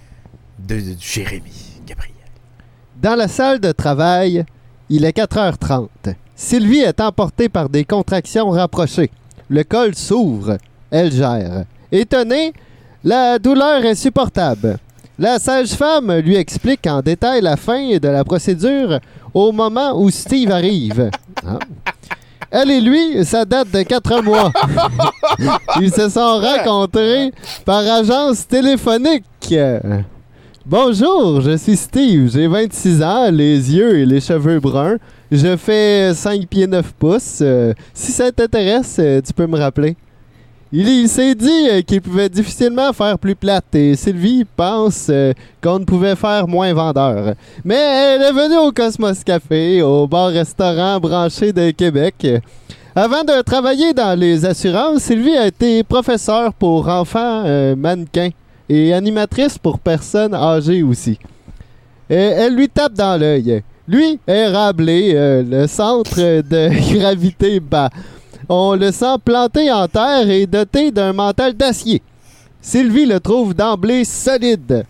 de, 0.59 0.75
de 0.75 0.95
Jérémy 0.99 1.51
Gabriel. 1.86 2.13
Dans 3.01 3.15
la 3.15 3.27
salle 3.27 3.59
de 3.59 3.73
travail, 3.73 4.45
il 4.89 5.03
est 5.03 5.11
4h30. 5.17 5.89
Sylvie 6.36 6.79
est 6.79 7.01
emportée 7.01 7.49
par 7.49 7.67
des 7.67 7.84
contractions 7.84 8.49
rapprochées. 8.51 9.11
Le 9.49 9.63
col 9.65 9.93
s'ouvre. 9.93 10.57
Elle 10.89 11.11
gère. 11.11 11.65
Étonnée, 11.91 12.53
la 13.04 13.39
douleur 13.39 13.84
est 13.86 13.95
supportable. 13.95 14.78
La 15.20 15.38
sage-femme 15.38 16.12
lui 16.20 16.36
explique 16.36 16.88
en 16.88 17.01
détail 17.01 17.41
la 17.41 17.56
fin 17.56 17.97
de 17.97 18.08
la 18.08 18.24
procédure 18.24 18.99
au 19.34 19.51
moment 19.51 19.99
où 19.99 20.10
Steve 20.10 20.51
arrive. 20.51 21.10
Ah. 21.45 21.60
Elle 22.51 22.72
et 22.72 22.80
lui, 22.80 23.26
ça 23.26 23.43
date 23.43 23.72
de 23.72 23.82
quatre 23.82 24.22
mois. 24.22 24.51
Ils 25.82 25.91
se 25.91 26.08
sont 26.08 26.39
rencontrés 26.39 27.32
par 27.66 27.80
agence 27.80 28.47
téléphonique. 28.47 29.54
Bonjour, 30.66 31.41
je 31.41 31.58
suis 31.58 31.76
Steve. 31.76 32.32
J'ai 32.32 32.47
26 32.47 33.01
ans, 33.01 33.32
les 33.32 33.74
yeux 33.74 33.97
et 33.97 34.06
les 34.06 34.22
cheveux 34.22 34.60
bruns. 34.60 34.97
Je 35.32 35.58
fais 35.58 36.14
5 36.14 36.47
pieds 36.47 36.68
9 36.68 36.93
pouces. 36.93 37.39
Euh, 37.41 37.74
si 37.93 38.12
ça 38.12 38.32
t'intéresse, 38.32 38.97
euh, 38.99 39.20
tu 39.20 39.34
peux 39.34 39.47
me 39.47 39.58
rappeler. 39.58 39.97
Il, 40.76 41.07
s'est 41.07 41.36
dit 41.36 41.69
euh, 41.69 41.82
qu'il 41.84 42.01
pouvait 42.01 42.30
difficilement 42.30 42.91
faire 42.93 43.19
plus 43.19 43.36
plate 43.36 43.76
et 43.76 43.95
Sylvie 43.95 44.43
pense 44.43 45.05
euh, 45.11 45.32
qu'on 45.61 45.78
ne 45.78 45.86
pouvait 45.86 46.15
faire 46.15 46.47
moins 46.47 46.74
vendeur. 46.74 47.36
Mais 47.63 47.76
elle 47.76 48.24
est 48.24 48.32
venue 48.32 48.57
au 48.57 48.71
Cosmos 48.71 49.24
Café, 49.24 49.84
au 49.84 50.07
bar-restaurant 50.07 50.99
branché 50.99 51.53
de 51.53 51.69
Québec. 51.69 52.28
Avant 52.95 53.24
de 53.24 53.39
travailler 53.43 53.93
dans 53.93 54.17
les 54.19 54.45
assurances, 54.45 55.03
Sylvie 55.03 55.38
a 55.38 55.45
été 55.45 55.84
professeure 55.84 56.51
pour 56.55 56.88
enfants 56.88 57.43
euh, 57.45 57.76
mannequins 57.76 58.32
et 58.67 58.95
animatrice 58.95 59.59
pour 59.59 59.78
personnes 59.78 60.34
âgées 60.34 60.82
aussi. 60.82 61.19
Et 62.09 62.15
elle 62.15 62.55
lui 62.55 62.67
tape 62.67 62.93
dans 62.93 63.19
l'œil. 63.19 63.61
Lui 63.88 64.19
est 64.26 64.47
euh, 64.47 65.43
le 65.43 65.67
centre 65.67 66.17
de 66.17 66.93
gravité 66.97 67.59
bas. 67.59 67.91
On 68.56 68.76
le 68.76 68.91
sent 68.91 69.16
planté 69.26 69.72
en 69.72 69.88
terre 69.88 70.30
et 70.30 70.45
doté 70.45 70.91
d'un 70.91 71.12
mental 71.12 71.56
d'acier. 71.56 72.04
Sylvie 72.62 73.08
le 73.08 73.20
trouve 73.20 73.56
d'emblée 73.56 74.06
solide. 74.06 74.86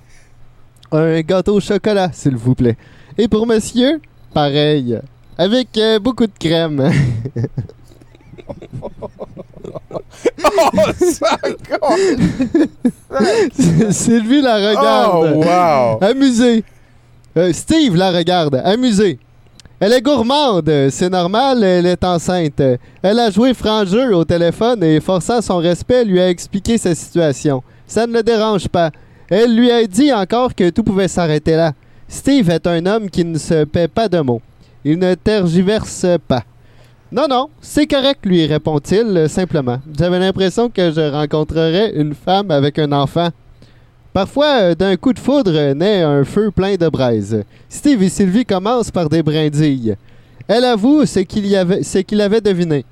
Un 0.91 1.21
gâteau 1.21 1.55
au 1.55 1.59
chocolat, 1.61 2.09
s'il 2.11 2.35
vous 2.35 2.55
plaît. 2.55 2.75
Et 3.17 3.29
pour 3.29 3.47
monsieur, 3.47 4.01
pareil. 4.33 4.99
Avec 5.37 5.77
euh, 5.77 5.97
beaucoup 5.97 6.27
de 6.27 6.33
crème. 6.37 6.91
oh, 8.81 8.89
ça 10.99 11.37
Sylvie 13.91 14.41
la 14.41 14.55
regarde. 14.57 15.35
Oh, 15.37 15.45
wow. 15.45 16.03
Amusée. 16.03 16.65
Euh, 17.37 17.53
Steve 17.53 17.95
la 17.95 18.11
regarde. 18.11 18.61
Amusée. 18.65 19.19
Elle 19.85 19.91
est 19.91 20.01
gourmande, 20.01 20.71
c'est 20.91 21.09
normal, 21.09 21.61
elle 21.61 21.87
est 21.87 22.05
enceinte. 22.05 22.63
Elle 23.01 23.19
a 23.19 23.29
joué 23.29 23.53
franc 23.53 23.83
jeu 23.83 24.15
au 24.15 24.23
téléphone 24.23 24.81
et, 24.81 25.01
forçant 25.01 25.41
son 25.41 25.57
respect, 25.57 26.05
lui 26.05 26.21
a 26.21 26.29
expliqué 26.29 26.77
sa 26.77 26.95
situation. 26.95 27.61
Ça 27.85 28.07
ne 28.07 28.13
le 28.13 28.23
dérange 28.23 28.69
pas. 28.69 28.91
Elle 29.29 29.53
lui 29.53 29.69
a 29.69 29.85
dit 29.85 30.13
encore 30.13 30.55
que 30.55 30.69
tout 30.69 30.83
pouvait 30.83 31.09
s'arrêter 31.09 31.57
là. 31.57 31.73
Steve 32.07 32.49
est 32.49 32.65
un 32.65 32.85
homme 32.85 33.09
qui 33.09 33.25
ne 33.25 33.37
se 33.37 33.65
paie 33.65 33.89
pas 33.89 34.07
de 34.07 34.21
mots. 34.21 34.41
Il 34.85 34.99
ne 34.99 35.15
tergiverse 35.15 36.05
pas. 36.29 36.43
Non, 37.11 37.27
non, 37.29 37.49
c'est 37.59 37.85
correct, 37.85 38.25
lui 38.25 38.45
répond-il 38.45 39.27
simplement. 39.27 39.79
J'avais 39.99 40.19
l'impression 40.19 40.69
que 40.69 40.93
je 40.93 41.11
rencontrerais 41.11 41.91
une 41.93 42.15
femme 42.15 42.51
avec 42.51 42.79
un 42.79 42.93
enfant. 42.93 43.31
Parfois, 44.13 44.61
euh, 44.61 44.75
d'un 44.75 44.95
coup 44.95 45.11
de 45.11 45.19
foudre 45.19 45.73
naît 45.73 46.03
un 46.03 46.23
feu 46.23 46.51
plein 46.51 46.75
de 46.75 46.87
braise. 46.87 47.43
Steve 47.67 48.03
et 48.03 48.09
Sylvie 48.09 48.45
commencent 48.45 48.91
par 48.91 49.09
des 49.09 49.23
brindilles. 49.23 49.95
Elle 50.47 50.65
avoue 50.65 51.03
qu'il 51.05 51.47
ce 51.83 51.97
qu'il 51.99 52.21
avait 52.21 52.41
deviné. 52.41 52.85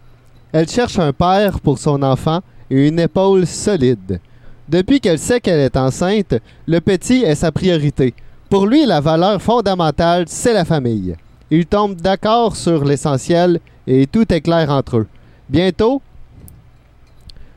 Elle 0.52 0.68
cherche 0.68 0.98
un 0.98 1.14
père 1.14 1.60
pour 1.60 1.78
son 1.78 2.02
enfant 2.02 2.40
et 2.72 2.88
une 2.88 3.00
épaule 3.00 3.46
solide. 3.46 4.20
Depuis 4.68 5.00
qu'elle 5.00 5.20
sait 5.20 5.40
qu'elle 5.40 5.60
est 5.60 5.78
enceinte, 5.78 6.36
le 6.66 6.80
petit 6.80 7.24
est 7.24 7.36
sa 7.36 7.52
priorité. 7.52 8.16
Pour 8.50 8.66
lui, 8.66 8.86
la 8.86 9.00
valeur 9.00 9.42
fondamentale, 9.42 10.26
c'est 10.28 10.54
la 10.54 10.66
famille. 10.66 11.16
Ils 11.52 11.68
tombent 11.68 12.02
d'accord 12.02 12.56
sur 12.56 12.84
l'essentiel 12.84 13.60
et 13.86 14.08
tout 14.08 14.34
est 14.34 14.42
clair 14.42 14.72
entre 14.72 14.98
eux. 14.98 15.08
Bientôt, 15.50 16.02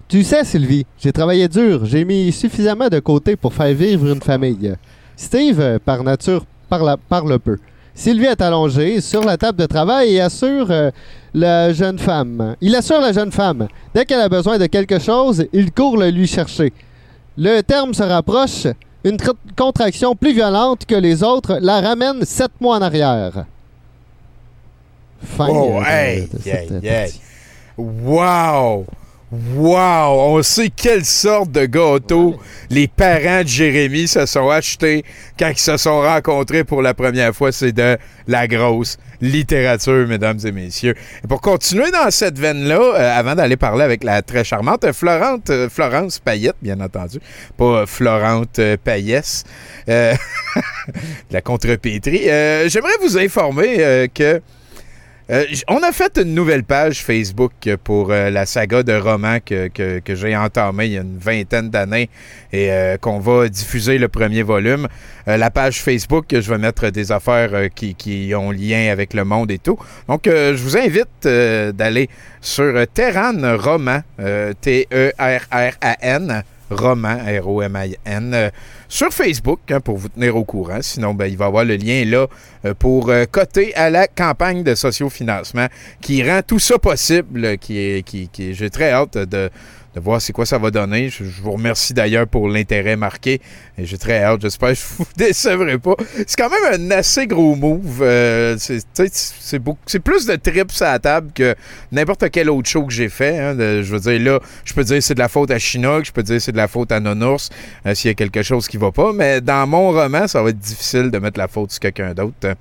tu 0.09 0.23
sais, 0.25 0.45
Sylvie, 0.45 0.87
j'ai 0.99 1.13
travaillé 1.13 1.49
dur, 1.49 1.85
j'ai 1.85 2.05
mis 2.05 2.31
suffisamment 2.33 2.89
de 2.89 2.99
côté 3.01 3.37
pour 3.37 3.53
faire 3.55 3.75
vivre 3.75 4.07
une 4.13 4.21
famille. 4.21 4.75
Steve, 5.17 5.61
euh, 5.61 5.79
par 5.85 6.03
nature, 6.03 6.45
parle, 6.69 6.97
parle 7.09 7.39
peu. 7.39 7.57
Sylvie 7.95 8.27
est 8.27 8.41
allongée 8.41 9.01
sur 9.01 9.23
la 9.25 9.37
table 9.37 9.59
de 9.59 9.67
travail 9.67 10.15
et 10.17 10.21
assure 10.21 10.67
euh, 10.71 10.91
la 11.33 11.73
jeune 11.73 11.99
femme. 11.99 12.57
Il 12.61 12.75
assure 12.75 13.01
la 13.01 13.13
jeune 13.13 13.31
femme. 13.31 13.69
Dès 13.95 14.05
qu'elle 14.05 14.21
a 14.21 14.29
besoin 14.29 14.59
de 14.59 14.67
quelque 14.67 14.99
chose, 14.99 15.47
il 15.53 15.71
court 15.73 15.97
le 15.97 16.11
lui 16.11 16.27
chercher. 16.27 16.73
Le 17.37 17.61
terme 17.63 17.95
se 17.95 18.03
rapproche. 18.03 18.67
Une 19.05 19.17
tr- 19.17 19.35
contraction 19.57 20.17
plus 20.17 20.33
violente 20.33 20.87
que 20.87 20.95
les 20.95 21.23
autres 21.23 21.59
la 21.61 21.81
ramène 21.83 22.25
sept 22.25 22.53
mois 22.61 22.79
en 22.79 22.83
arrière. 22.83 23.45
Fin 25.23 25.47
Oh, 25.51 25.79
euh, 25.79 25.85
hey, 25.87 26.29
de. 26.83 27.11
Wow! 27.77 28.87
Wow! 29.57 30.37
On 30.37 30.43
sait 30.43 30.71
quelle 30.71 31.05
sorte 31.05 31.51
de 31.51 31.67
gâteau 31.67 32.39
les 32.71 32.87
parents 32.87 33.43
de 33.43 33.49
Jérémy 33.49 34.07
se 34.07 34.27
sont 34.27 34.49
achetés 34.49 35.05
quand 35.37 35.51
ils 35.51 35.59
se 35.59 35.77
sont 35.77 36.01
rencontrés 36.01 36.63
pour 36.63 36.83
la 36.83 36.95
première 36.95 37.35
fois. 37.35 37.51
C'est 37.51 37.73
de 37.73 37.99
la 38.29 38.47
grosse 38.47 38.97
littérature, 39.21 40.07
mesdames 40.07 40.39
et 40.45 40.53
messieurs. 40.53 40.95
Et 41.25 41.27
pour 41.27 41.41
continuer 41.41 41.91
dans 41.91 42.11
cette 42.11 42.39
veine-là, 42.39 42.79
euh, 42.79 43.19
avant 43.19 43.35
d'aller 43.35 43.57
parler 43.57 43.83
avec 43.83 44.05
la 44.05 44.23
très 44.23 44.45
charmante 44.45 44.93
Florente, 44.93 45.51
euh, 45.51 45.69
Florence 45.69 46.21
Payette, 46.21 46.57
bien 46.63 46.81
entendu, 46.81 47.19
pas 47.57 47.65
euh, 47.65 47.87
Florente 47.87 48.59
euh, 48.61 48.77
Payesse, 48.83 49.45
la 49.87 51.41
contrepétrie, 51.43 52.25
j'aimerais 52.69 52.97
vous 53.03 53.19
informer 53.19 54.09
que 54.15 54.41
euh, 55.31 55.47
on 55.69 55.83
a 55.83 55.91
fait 55.93 56.19
une 56.19 56.35
nouvelle 56.35 56.65
page 56.65 57.03
Facebook 57.03 57.53
pour 57.83 58.13
euh, 58.13 58.29
la 58.29 58.45
saga 58.45 58.83
de 58.83 58.93
romans 58.93 59.39
que, 59.41 59.71
j'ai 60.07 60.37
entamée 60.37 60.85
il 60.87 60.93
y 60.93 60.99
a 60.99 61.01
une 61.01 61.17
vingtaine 61.19 61.71
d'années 61.71 62.11
et 62.53 62.71
euh, 62.71 62.99
qu'on 62.99 63.21
va 63.21 63.49
diffuser 63.49 63.97
le 63.97 64.09
premier 64.09 64.43
volume. 64.43 64.87
La 65.27 65.51
page 65.51 65.81
Facebook, 65.81 66.27
je 66.31 66.51
vais 66.51 66.59
mettre 66.59 66.91
des 66.91 67.11
affaires 67.11 67.71
qui, 67.75 67.95
qui 67.95 68.35
ont 68.37 68.51
lien 68.51 68.91
avec 68.93 69.15
le 69.15 69.25
monde 69.25 69.51
et 69.51 69.59
tout. 69.59 69.79
Donc, 70.07 70.25
je 70.27 70.63
vous 70.63 70.77
invite 70.77 71.27
d'aller 71.75 72.11
sur 72.43 72.87
Terran 72.93 73.57
Roman, 73.57 74.01
T-E-R-R-A-N, 74.61 76.43
Roman, 76.75 77.17
R-O-M-I-N, 77.17 78.35
euh, 78.35 78.51
sur 78.89 79.13
Facebook 79.13 79.61
hein, 79.71 79.81
pour 79.81 79.97
vous 79.97 80.09
tenir 80.09 80.37
au 80.37 80.45
courant. 80.45 80.79
Sinon, 80.83 81.15
ben, 81.15 81.27
il 81.27 81.37
va 81.37 81.47
y 81.47 81.49
avoir 81.49 81.65
le 81.65 81.77
lien 81.77 82.05
là 82.05 82.27
euh, 82.65 82.75
pour 82.75 83.09
euh, 83.09 83.25
coter 83.31 83.75
à 83.75 83.91
la 83.91 84.07
campagne 84.07 84.63
de 84.63 84.75
sociofinancement 84.75 85.67
qui 86.01 86.29
rend 86.29 86.41
tout 86.47 86.59
ça 86.59 86.79
possible, 86.79 87.59
qui 87.59 87.79
est, 87.79 88.05
j'ai 88.53 88.71
très 88.71 88.91
hâte 88.91 89.17
de, 89.17 89.51
de 89.95 90.01
voir 90.01 90.21
c'est 90.21 90.33
quoi 90.33 90.45
ça 90.45 90.59
va 90.59 90.71
donner. 90.71 91.09
Je, 91.09 91.25
vous 91.43 91.53
remercie 91.53 91.95
d'ailleurs 91.95 92.27
pour 92.27 92.49
l'intérêt 92.49 92.97
marqué 92.97 93.41
j'ai 93.79 93.99
très 93.99 94.23
hâte. 94.23 94.41
J'espère 94.43 94.71
que 94.71 94.75
je 94.75 94.83
vous 94.99 95.07
décevrai 95.17 95.79
pas. 95.79 95.95
C'est 96.27 96.37
quand 96.37 96.51
même 96.51 96.91
un 96.91 96.91
assez 96.91 97.27
gros 97.27 97.55
move. 97.55 98.01
euh, 98.03 98.57
c'est, 98.59 99.99
plus 100.01 100.27
de 100.27 100.37
trips 100.37 100.83
à 100.83 100.93
la 100.93 100.99
table 100.99 101.31
que 101.35 101.55
n'importe 101.93 102.31
quel 102.31 102.51
autre 102.51 102.69
show 102.69 102.85
que 102.85 102.93
j'ai 102.93 103.09
fait. 103.09 103.39
hein. 103.39 103.55
Je 103.59 103.97
veux 103.97 104.01
dire, 104.01 104.21
là, 104.21 104.41
je 104.65 104.75
peux 104.75 104.85
dire 104.85 105.03
c'est 105.03 105.15
de 105.15 105.21
la 105.21 105.29
faute 105.29 105.51
à 105.51 105.59
Chinook, 105.59 106.05
je 106.05 106.13
peux 106.13 106.23
dire 106.23 106.41
c'est 106.41 106.53
de 106.53 106.57
la 106.57 106.69
faute 106.69 106.93
à 106.93 107.01
Nonours 107.01 107.51
euh, 107.87 107.95
s'il 107.95 108.09
y 108.09 108.13
a 108.13 108.15
quelque 108.15 108.43
chose 108.43 108.69
qui 108.69 108.77
va 108.77 108.91
pas. 108.91 109.13
Mais 109.13 109.41
dans 109.41 109.67
mon 109.67 109.91
roman, 109.91 110.27
ça 110.27 110.43
va 110.43 110.51
être 110.51 110.59
difficile 110.59 111.11
de 111.11 111.19
mettre 111.19 111.39
la 111.39 111.49
faute 111.49 111.71
sur 111.71 111.81
quelqu'un 111.81 112.15
d'autre. 112.15 112.55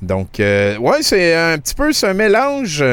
Donc, 0.00 0.40
euh, 0.40 0.76
ouais, 0.78 1.02
c'est 1.02 1.34
un 1.34 1.58
petit 1.58 1.74
peu, 1.74 1.90
un 2.02 2.14
mélange. 2.14 2.84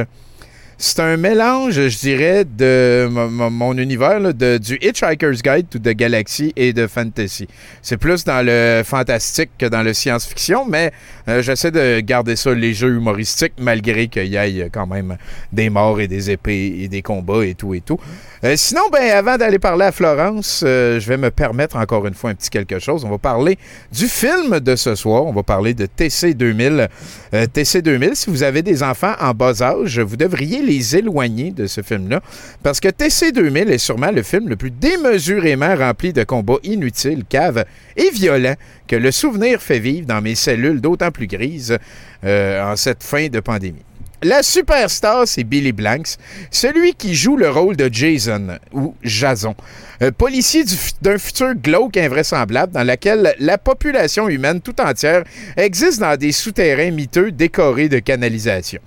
C'est 0.77 0.99
un 0.99 1.15
mélange, 1.15 1.87
je 1.87 1.97
dirais, 1.99 2.43
de 2.43 3.07
mon, 3.09 3.77
univers, 3.77 4.33
de, 4.33 4.57
du 4.57 4.77
Hitchhiker's 4.81 5.41
Guide 5.41 5.69
to 5.69 5.79
the 5.79 5.95
Galaxy 5.95 6.51
et 6.57 6.73
de 6.73 6.85
fantasy. 6.85 7.47
C'est 7.81 7.95
plus 7.95 8.25
dans 8.25 8.45
le 8.45 8.81
fantastique 8.83 9.51
que 9.57 9.67
dans 9.67 9.83
le 9.83 9.93
science-fiction, 9.93 10.65
mais 10.65 10.91
euh, 11.29 11.41
j'essaie 11.41 11.71
de 11.71 12.01
garder 12.01 12.35
ça 12.35 12.53
léger, 12.53 12.87
humoristique, 12.87 13.53
malgré 13.57 14.09
qu'il 14.09 14.27
y 14.27 14.35
ait 14.35 14.69
quand 14.69 14.85
même 14.85 15.15
des 15.53 15.69
morts 15.69 16.01
et 16.01 16.09
des 16.09 16.29
épées 16.29 16.75
et 16.79 16.89
des 16.89 17.01
combats 17.01 17.45
et 17.45 17.55
tout 17.55 17.73
et 17.73 17.79
tout. 17.79 17.99
Euh, 18.45 18.53
sinon, 18.57 18.81
ben, 18.91 19.09
avant 19.11 19.37
d'aller 19.37 19.57
parler 19.57 19.85
à 19.85 19.91
Florence, 19.91 20.61
euh, 20.63 20.99
je 20.99 21.07
vais 21.07 21.17
me 21.17 21.31
permettre 21.31 21.77
encore 21.77 22.05
une 22.05 22.13
fois 22.13 22.29
un 22.29 22.35
petit 22.35 22.51
quelque 22.51 22.77
chose. 22.77 23.03
On 23.03 23.09
va 23.09 23.17
parler 23.17 23.57
du 23.91 24.07
film 24.07 24.59
de 24.59 24.75
ce 24.75 24.93
soir. 24.93 25.25
On 25.25 25.31
va 25.31 25.41
parler 25.41 25.73
de 25.73 25.87
TC 25.87 26.35
2000. 26.35 26.87
Euh, 27.33 27.47
TC 27.47 27.81
2000, 27.81 28.15
si 28.15 28.29
vous 28.29 28.43
avez 28.43 28.61
des 28.61 28.83
enfants 28.83 29.13
en 29.19 29.31
bas 29.31 29.63
âge, 29.63 29.99
vous 29.99 30.15
devriez 30.15 30.61
les 30.65 30.97
éloigner 30.97 31.51
de 31.51 31.67
ce 31.67 31.81
film-là. 31.81 32.21
Parce 32.63 32.79
que 32.79 32.89
TC 32.89 33.31
2000 33.31 33.71
est 33.71 33.77
sûrement 33.77 34.11
le 34.11 34.23
film 34.23 34.49
le 34.49 34.55
plus 34.55 34.71
démesurément 34.71 35.75
rempli 35.75 36.13
de 36.13 36.23
combats 36.23 36.59
inutiles, 36.63 37.23
caves 37.27 37.65
et 37.95 38.09
violents 38.09 38.55
que 38.87 38.95
le 38.95 39.11
souvenir 39.11 39.61
fait 39.61 39.79
vivre 39.79 40.07
dans 40.07 40.21
mes 40.21 40.35
cellules 40.35 40.81
d'autant 40.81 41.11
plus 41.11 41.27
grises 41.27 41.77
euh, 42.23 42.71
en 42.71 42.75
cette 42.75 43.03
fin 43.03 43.27
de 43.27 43.39
pandémie. 43.39 43.83
La 44.23 44.41
superstar, 44.41 45.27
c'est 45.27 45.43
Billy 45.43 45.71
Blanks, 45.71 46.15
celui 46.49 46.93
qui 46.93 47.13
joue 47.13 47.35
le 47.37 47.49
rôle 47.49 47.75
de 47.75 47.89
Jason 47.91 48.57
ou 48.71 48.95
Jason, 49.03 49.55
un 50.01 50.11
policier 50.11 50.63
d'un 51.01 51.17
futur 51.17 51.53
glauque 51.53 51.97
invraisemblable 51.97 52.71
dans 52.71 52.83
lequel 52.83 53.35
la 53.37 53.57
population 53.57 54.27
humaine 54.27 54.61
tout 54.61 54.79
entière 54.81 55.25
existe 55.57 55.99
dans 55.99 56.17
des 56.17 56.31
souterrains 56.31 56.91
miteux 56.91 57.31
décorés 57.31 57.89
de 57.89 57.99
canalisation. 57.99 58.79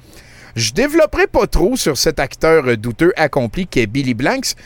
Je 0.59 0.73
développerai 0.73 1.29
pas 1.29 1.47
trop 1.47 1.77
sur 1.77 1.97
cet 1.97 2.19
acteur 2.19 2.67
euh, 2.67 2.77
douteux 2.77 3.13
accompli 3.15 3.69
qu'est 3.69 3.87
Billy 3.87 4.13
Blanks, 4.13 4.57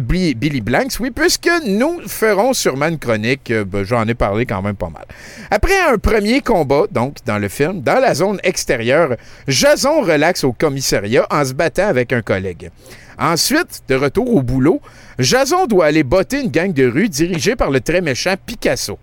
Billy 0.00 0.34
Billy 0.34 0.62
Blanks, 0.62 0.98
oui, 1.00 1.10
puisque 1.10 1.50
nous 1.66 2.00
ferons 2.06 2.54
sûrement 2.54 2.88
une 2.88 2.98
chronique, 2.98 3.50
euh, 3.50 3.62
ben, 3.62 3.84
j'en 3.84 4.08
ai 4.08 4.14
parlé 4.14 4.46
quand 4.46 4.62
même 4.62 4.74
pas 4.74 4.88
mal. 4.88 5.04
Après 5.50 5.78
un 5.86 5.98
premier 5.98 6.40
combat, 6.40 6.84
donc, 6.90 7.18
dans 7.26 7.36
le 7.36 7.50
film, 7.50 7.82
dans 7.82 8.00
la 8.00 8.14
zone 8.14 8.40
extérieure, 8.42 9.16
Jason 9.46 10.00
relaxe 10.00 10.44
au 10.44 10.54
commissariat 10.54 11.26
en 11.30 11.44
se 11.44 11.52
battant 11.52 11.88
avec 11.88 12.14
un 12.14 12.22
collègue. 12.22 12.70
Ensuite, 13.18 13.82
de 13.86 13.96
retour 13.96 14.34
au 14.34 14.40
boulot, 14.40 14.80
Jason 15.18 15.66
doit 15.66 15.86
aller 15.86 16.04
botter 16.04 16.40
une 16.40 16.50
gang 16.50 16.72
de 16.72 16.86
rue 16.86 17.10
dirigée 17.10 17.54
par 17.54 17.70
le 17.70 17.82
très 17.82 18.00
méchant 18.00 18.36
Picasso. 18.46 18.98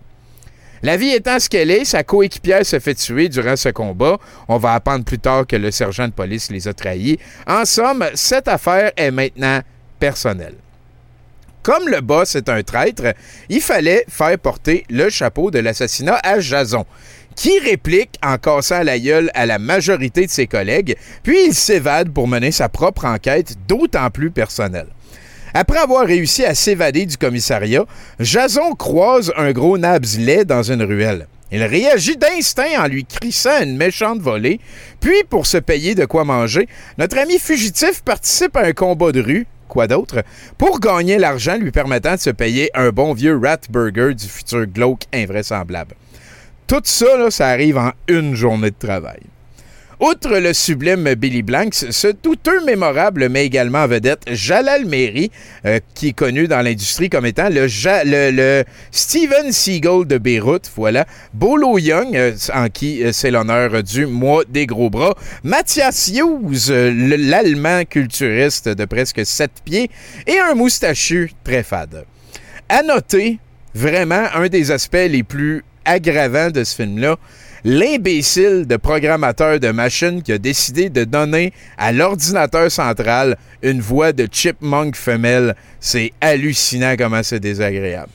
La 0.83 0.97
vie 0.97 1.11
étant 1.11 1.39
ce 1.39 1.49
qu'elle 1.49 1.71
est, 1.71 1.85
sa 1.85 2.03
coéquipière 2.03 2.65
se 2.65 2.79
fait 2.79 2.95
tuer 2.95 3.29
durant 3.29 3.55
ce 3.55 3.69
combat. 3.69 4.17
On 4.47 4.57
va 4.57 4.73
apprendre 4.73 5.05
plus 5.05 5.19
tard 5.19 5.47
que 5.47 5.55
le 5.55 5.71
sergent 5.71 6.07
de 6.07 6.13
police 6.13 6.51
les 6.51 6.67
a 6.67 6.73
trahis. 6.73 7.17
En 7.47 7.65
somme, 7.65 8.05
cette 8.13 8.47
affaire 8.47 8.91
est 8.95 9.11
maintenant 9.11 9.61
personnelle. 9.99 10.55
Comme 11.63 11.89
le 11.89 12.01
boss 12.01 12.35
est 12.35 12.47
un 12.49 12.61
traître, 12.61 13.15
il 13.49 13.61
fallait 13.61 14.05
faire 14.07 14.37
porter 14.37 14.85
le 14.89 15.09
chapeau 15.09 15.49
de 15.49 15.57
l'assassinat 15.57 16.19
à 16.23 16.39
Jason, 16.39 16.85
qui 17.35 17.57
réplique 17.59 18.19
en 18.23 18.37
cassant 18.37 18.83
la 18.83 18.99
gueule 18.99 19.31
à 19.33 19.47
la 19.47 19.57
majorité 19.57 20.27
de 20.27 20.31
ses 20.31 20.45
collègues, 20.45 20.95
puis 21.23 21.47
il 21.47 21.55
s'évade 21.55 22.13
pour 22.13 22.27
mener 22.27 22.51
sa 22.51 22.69
propre 22.69 23.05
enquête 23.05 23.55
d'autant 23.67 24.11
plus 24.11 24.29
personnelle. 24.29 24.89
Après 25.57 25.79
avoir 25.79 26.05
réussi 26.05 26.43
à 26.43 26.53
s'évader 26.53 27.05
du 27.05 27.15
commissariat, 27.15 27.85
Jason 28.19 28.75
croise 28.75 29.31
un 29.37 29.53
gros 29.53 29.77
nabs 29.77 30.17
lait 30.19 30.43
dans 30.43 30.63
une 30.63 30.83
ruelle. 30.83 31.27
Il 31.49 31.63
réagit 31.63 32.17
d'instinct 32.17 32.83
en 32.83 32.87
lui 32.87 33.05
crissant 33.05 33.63
une 33.63 33.77
méchante 33.77 34.19
volée, 34.19 34.59
puis 34.99 35.23
pour 35.29 35.47
se 35.47 35.55
payer 35.55 35.95
de 35.95 36.03
quoi 36.03 36.25
manger, 36.25 36.67
notre 36.97 37.17
ami 37.17 37.39
fugitif 37.39 38.03
participe 38.03 38.57
à 38.57 38.65
un 38.65 38.73
combat 38.73 39.13
de 39.13 39.21
rue, 39.21 39.47
quoi 39.69 39.87
d'autre, 39.87 40.23
pour 40.57 40.81
gagner 40.81 41.17
l'argent 41.17 41.55
lui 41.55 41.71
permettant 41.71 42.15
de 42.15 42.19
se 42.19 42.31
payer 42.31 42.69
un 42.73 42.89
bon 42.89 43.13
vieux 43.13 43.39
rat 43.41 43.59
burger 43.69 44.13
du 44.13 44.27
futur 44.27 44.65
glauque 44.65 45.03
invraisemblable. 45.13 45.95
Tout 46.67 46.81
ça, 46.83 47.31
ça 47.31 47.47
arrive 47.47 47.77
en 47.77 47.91
une 48.09 48.35
journée 48.35 48.71
de 48.71 48.75
travail. 48.77 49.21
Outre 50.01 50.39
le 50.39 50.51
sublime 50.53 51.13
Billy 51.15 51.41
Blanks, 51.41 51.85
ce 51.89 52.07
douteux 52.09 52.65
mémorable 52.65 53.29
met 53.29 53.45
également 53.45 53.83
en 53.83 53.87
vedette 53.87 54.23
Jalal 54.27 54.85
Meri, 54.85 55.31
euh, 55.65 55.79
qui 55.93 56.09
est 56.09 56.13
connu 56.13 56.49
dans 56.49 56.61
l'industrie 56.61 57.09
comme 57.09 57.25
étant 57.25 57.47
le, 57.47 57.67
le, 58.31 58.63
Steven 58.91 59.53
Seagal 59.53 60.05
de 60.05 60.17
Beyrouth, 60.17 60.69
voilà. 60.75 61.05
Bolo 61.33 61.77
Young, 61.77 62.13
euh, 62.13 62.33
en 62.53 62.67
qui 62.67 63.05
euh, 63.05 63.13
c'est 63.13 63.31
l'honneur 63.31 63.83
du 63.83 64.05
mois 64.05 64.43
des 64.49 64.65
gros 64.65 64.89
bras. 64.89 65.15
Mathias 65.43 66.11
Hughes, 66.13 66.69
l'allemand 66.69 67.85
culturiste 67.85 68.67
de 68.67 68.83
presque 68.83 69.25
7 69.25 69.49
pieds, 69.63 69.89
et 70.27 70.39
un 70.39 70.55
moustachu 70.55 71.31
très 71.45 71.63
fade. 71.63 72.05
À 72.67 72.83
noter, 72.83 73.39
vraiment, 73.73 74.25
un 74.33 74.47
des 74.47 74.71
aspects 74.71 75.07
les 75.09 75.23
plus 75.23 75.63
aggravants 75.85 76.51
de 76.51 76.65
ce 76.65 76.75
film-là, 76.75 77.15
l'imbécile 77.65 78.67
de 78.67 78.77
programmateur 78.77 79.59
de 79.59 79.71
machine 79.71 80.21
qui 80.21 80.31
a 80.31 80.37
décidé 80.37 80.89
de 80.89 81.03
donner 81.03 81.51
à 81.79 81.91
l'ordinateur 81.91 82.71
central 82.71 83.37
une 83.63 83.81
voix 83.81 84.13
de 84.13 84.29
chipmunk 84.31 84.95
femelle. 84.95 85.55
C'est 85.79 86.13
hallucinant 86.21 86.95
comment 86.95 87.23
c'est 87.23 87.39
désagréable. 87.39 88.11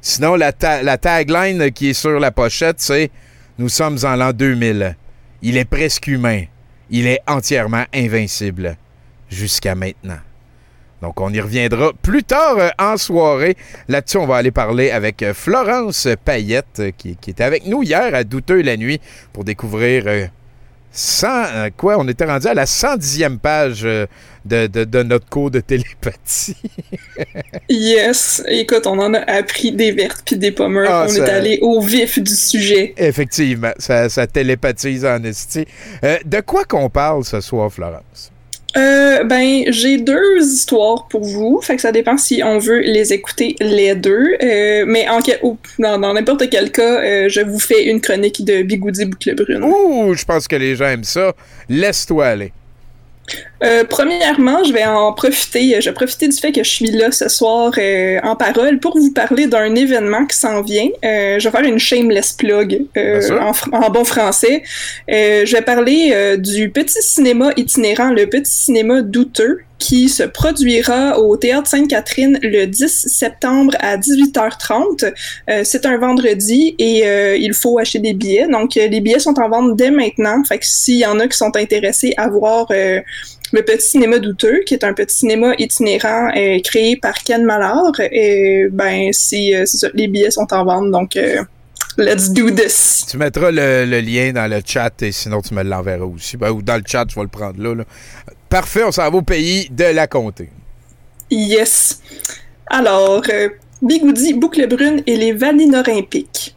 Sinon, 0.00 0.36
la, 0.36 0.52
la 0.82 0.96
tagline 0.96 1.72
qui 1.72 1.90
est 1.90 1.94
sur 1.94 2.20
la 2.20 2.30
pochette, 2.30 2.80
c'est 2.80 3.10
Nous 3.58 3.68
sommes 3.68 3.98
en 4.04 4.14
l'an 4.14 4.32
2000. 4.32 4.96
Il 5.42 5.56
est 5.56 5.64
presque 5.64 6.06
humain. 6.06 6.44
Il 6.88 7.08
est 7.08 7.20
entièrement 7.26 7.84
invincible. 7.92 8.76
Jusqu'à 9.28 9.74
maintenant. 9.74 10.20
Donc, 11.04 11.20
on 11.20 11.30
y 11.34 11.38
reviendra 11.38 11.92
plus 12.00 12.24
tard 12.24 12.56
euh, 12.56 12.70
en 12.78 12.96
soirée. 12.96 13.58
Là-dessus, 13.88 14.16
on 14.16 14.26
va 14.26 14.36
aller 14.36 14.50
parler 14.50 14.90
avec 14.90 15.22
euh, 15.22 15.34
Florence 15.34 16.08
Payette, 16.24 16.80
euh, 16.80 16.92
qui, 16.96 17.10
était 17.28 17.44
avec 17.44 17.66
nous 17.66 17.82
hier 17.82 18.14
à 18.14 18.24
Douteux 18.24 18.62
la 18.62 18.78
nuit 18.78 19.02
pour 19.34 19.44
découvrir 19.44 20.30
100, 20.92 21.72
quoi, 21.76 21.98
on 21.98 22.08
était 22.08 22.24
rendu 22.24 22.46
à 22.46 22.54
la 22.54 22.64
110e 22.64 23.36
page 23.36 23.82
de, 23.82 25.02
notre 25.02 25.28
cours 25.28 25.50
de 25.50 25.60
télépathie. 25.60 26.56
yes. 27.68 28.42
Écoute, 28.48 28.86
on 28.86 28.98
en 28.98 29.12
a 29.12 29.18
appris 29.18 29.72
des 29.72 29.92
vertes 29.92 30.22
puis 30.24 30.38
des 30.38 30.52
pommeurs. 30.52 30.88
Ah, 30.90 31.06
on 31.06 31.14
est 31.14 31.28
allé 31.28 31.58
au 31.60 31.82
vif 31.82 32.18
du 32.18 32.34
sujet. 32.34 32.94
Effectivement, 32.96 33.72
ça, 33.76 34.08
ça 34.08 34.26
télépathise 34.26 35.04
en 35.04 35.22
esti. 35.22 35.66
de 36.02 36.40
quoi 36.40 36.64
qu'on 36.64 36.88
parle 36.88 37.24
ce 37.26 37.42
soir, 37.42 37.70
Florence? 37.70 38.32
Euh, 38.76 39.24
ben, 39.24 39.64
j'ai 39.68 39.98
deux 39.98 40.42
histoires 40.42 41.06
pour 41.08 41.24
vous. 41.24 41.60
Fait 41.62 41.76
que 41.76 41.82
ça 41.82 41.92
dépend 41.92 42.16
si 42.16 42.42
on 42.44 42.58
veut 42.58 42.80
les 42.80 43.12
écouter 43.12 43.56
les 43.60 43.94
deux. 43.94 44.36
Euh, 44.42 44.84
mais 44.86 45.06
en 45.08 45.20
dans 45.78 46.12
n'importe 46.12 46.50
quel 46.50 46.72
cas, 46.72 47.00
euh, 47.02 47.28
je 47.28 47.40
vous 47.40 47.60
fais 47.60 47.84
une 47.84 48.00
chronique 48.00 48.44
de 48.44 48.62
Bigoudi 48.62 49.04
Boucle 49.04 49.34
Brune. 49.34 49.62
Ouh, 49.62 50.14
je 50.14 50.24
pense 50.24 50.48
que 50.48 50.56
les 50.56 50.74
gens 50.76 50.86
aiment 50.86 51.04
ça. 51.04 51.32
Laisse-toi 51.68 52.26
aller. 52.26 52.52
Euh, 53.64 53.84
premièrement, 53.88 54.62
je 54.62 54.72
vais 54.72 54.84
en 54.84 55.12
profiter. 55.12 55.80
Je 55.80 55.88
vais 55.88 55.94
profiter 55.94 56.28
du 56.28 56.36
fait 56.36 56.52
que 56.52 56.62
je 56.62 56.68
suis 56.68 56.90
là 56.90 57.10
ce 57.10 57.28
soir 57.28 57.72
euh, 57.78 58.20
en 58.22 58.36
parole 58.36 58.78
pour 58.78 58.98
vous 58.98 59.12
parler 59.12 59.46
d'un 59.46 59.74
événement 59.74 60.26
qui 60.26 60.36
s'en 60.36 60.60
vient. 60.60 60.88
Euh, 61.04 61.38
je 61.38 61.48
vais 61.48 61.56
faire 61.56 61.66
une 61.66 61.78
shameless 61.78 62.34
plug 62.34 62.84
en, 62.96 63.52
en, 63.72 63.90
bon 63.90 64.04
français. 64.04 64.62
je 65.08 65.50
vais 65.50 65.62
parler 65.62 66.36
du 66.38 66.70
petit 66.70 67.00
cinéma 67.00 67.52
itinérant, 67.56 68.10
le 68.10 68.26
petit 68.26 68.52
cinéma 68.52 69.02
douteux, 69.02 69.60
qui 69.84 70.08
se 70.08 70.22
produira 70.22 71.18
au 71.18 71.36
Théâtre 71.36 71.68
Sainte-Catherine 71.68 72.38
le 72.42 72.64
10 72.64 73.06
septembre 73.06 73.74
à 73.80 73.98
18h30. 73.98 75.12
Euh, 75.50 75.60
c'est 75.62 75.84
un 75.84 75.98
vendredi 75.98 76.74
et 76.78 77.06
euh, 77.06 77.36
il 77.36 77.52
faut 77.52 77.78
acheter 77.78 77.98
des 77.98 78.14
billets. 78.14 78.48
Donc, 78.48 78.78
euh, 78.78 78.88
les 78.88 79.00
billets 79.00 79.18
sont 79.18 79.38
en 79.38 79.48
vente 79.48 79.76
dès 79.76 79.90
maintenant. 79.90 80.42
Fait 80.44 80.58
que 80.58 80.66
s'il 80.66 80.96
y 80.96 81.06
en 81.06 81.18
a 81.20 81.28
qui 81.28 81.36
sont 81.36 81.54
intéressés 81.54 82.14
à 82.16 82.28
voir 82.28 82.68
le 83.54 83.62
Petit 83.62 83.86
Cinéma 83.86 84.18
Douteux, 84.18 84.60
qui 84.66 84.74
est 84.74 84.84
un 84.84 84.92
petit 84.92 85.16
cinéma 85.16 85.54
itinérant 85.58 86.30
créé 86.64 86.96
par 86.96 87.14
Ken 87.22 87.44
Mallard, 87.44 87.92
et 88.00 88.66
ben, 88.70 89.12
si, 89.12 89.54
les 89.94 90.08
billets 90.08 90.32
sont 90.32 90.52
en 90.52 90.64
vente. 90.64 90.90
Donc, 90.90 91.16
Let's 91.96 92.30
do 92.30 92.50
this. 92.50 93.06
Tu 93.08 93.16
mettras 93.16 93.52
le, 93.52 94.00
lien 94.00 94.32
dans 94.32 94.50
le 94.50 94.60
chat 94.66 95.00
et 95.02 95.12
sinon 95.12 95.40
tu 95.40 95.54
me 95.54 95.62
l'enverras 95.62 96.04
aussi. 96.04 96.36
Ben, 96.36 96.50
ou 96.50 96.60
dans 96.60 96.76
le 96.76 96.82
chat, 96.84 97.04
je 97.08 97.14
vais 97.14 97.22
le 97.22 97.28
prendre 97.28 97.62
là. 97.62 97.84
Parfait, 98.48 98.82
on 98.82 98.90
s'en 98.90 99.08
va 99.08 99.16
au 99.16 99.22
pays 99.22 99.68
de 99.70 99.84
la 99.84 100.08
comté. 100.08 100.50
Yes. 101.30 102.00
Alors, 102.66 103.22
euh, 103.28 103.48
Bigoudi, 103.80 104.34
Boucle 104.34 104.66
Brune 104.66 105.02
et 105.06 105.16
les 105.16 105.32
Olympiques. 105.42 106.53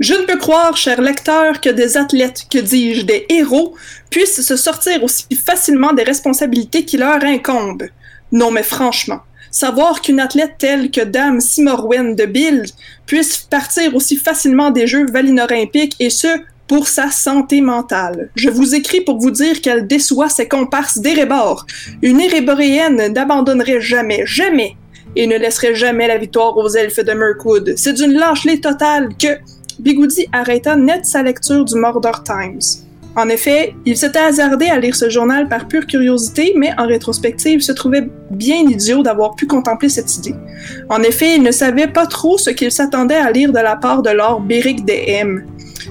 Je 0.00 0.14
ne 0.14 0.24
peux 0.24 0.38
croire, 0.38 0.76
cher 0.76 1.00
lecteur, 1.00 1.60
que 1.60 1.70
des 1.70 1.96
athlètes, 1.96 2.46
que 2.50 2.58
dis-je, 2.58 3.02
des 3.02 3.26
héros, 3.28 3.74
puissent 4.10 4.42
se 4.42 4.56
sortir 4.56 5.02
aussi 5.02 5.26
facilement 5.34 5.92
des 5.92 6.02
responsabilités 6.02 6.84
qui 6.84 6.96
leur 6.96 7.22
incombent. 7.24 7.88
Non, 8.32 8.50
mais 8.50 8.62
franchement, 8.62 9.20
Savoir 9.50 10.02
qu'une 10.02 10.20
athlète 10.20 10.56
telle 10.58 10.90
que 10.90 11.00
Dame 11.00 11.40
Simorwen 11.40 12.14
de 12.14 12.26
Bill 12.26 12.64
puisse 13.06 13.38
partir 13.38 13.94
aussi 13.94 14.16
facilement 14.16 14.70
des 14.70 14.86
Jeux 14.86 15.06
Olympiques 15.14 15.96
et 15.98 16.10
ce, 16.10 16.28
pour 16.68 16.88
sa 16.88 17.10
santé 17.10 17.62
mentale. 17.62 18.28
Je 18.34 18.50
vous 18.50 18.74
écris 18.74 19.00
pour 19.00 19.18
vous 19.18 19.30
dire 19.30 19.62
qu'elle 19.62 19.86
déçoit 19.86 20.28
ses 20.28 20.46
comparses 20.46 20.98
d'Erebor. 20.98 21.64
Une 22.02 22.20
Ereboréenne 22.20 23.12
n'abandonnerait 23.14 23.80
jamais, 23.80 24.26
jamais, 24.26 24.76
et 25.14 25.26
ne 25.26 25.38
laisserait 25.38 25.74
jamais 25.74 26.08
la 26.08 26.18
victoire 26.18 26.56
aux 26.58 26.68
elfes 26.68 27.02
de 27.02 27.12
Mirkwood. 27.12 27.74
C'est 27.76 27.94
d'une 27.94 28.12
lâcheté 28.12 28.60
totale 28.60 29.08
que 29.16 29.38
Bigoudi 29.78 30.26
arrêta 30.32 30.74
net 30.74 31.04
sa 31.04 31.22
lecture 31.22 31.64
du 31.64 31.74
Mordor 31.74 32.22
Times. 32.22 32.84
En 33.14 33.28
effet, 33.28 33.74
il 33.84 33.96
s'était 33.96 34.18
hasardé 34.18 34.66
à 34.66 34.78
lire 34.78 34.94
ce 34.94 35.08
journal 35.08 35.48
par 35.48 35.68
pure 35.68 35.86
curiosité, 35.86 36.54
mais 36.56 36.70
en 36.78 36.86
rétrospective, 36.86 37.60
il 37.60 37.62
se 37.62 37.72
trouvait 37.72 38.08
bien 38.30 38.56
idiot 38.56 39.02
d'avoir 39.02 39.34
pu 39.36 39.46
contempler 39.46 39.88
cette 39.88 40.16
idée. 40.16 40.34
En 40.90 41.02
effet, 41.02 41.36
il 41.36 41.42
ne 41.42 41.50
savait 41.50 41.88
pas 41.88 42.06
trop 42.06 42.36
ce 42.36 42.50
qu'il 42.50 42.70
s'attendait 42.70 43.16
à 43.16 43.30
lire 43.30 43.52
de 43.52 43.58
la 43.58 43.76
part 43.76 44.02
de 44.02 44.10
Lord 44.10 44.40
Beric 44.40 44.82
M. 44.88 45.46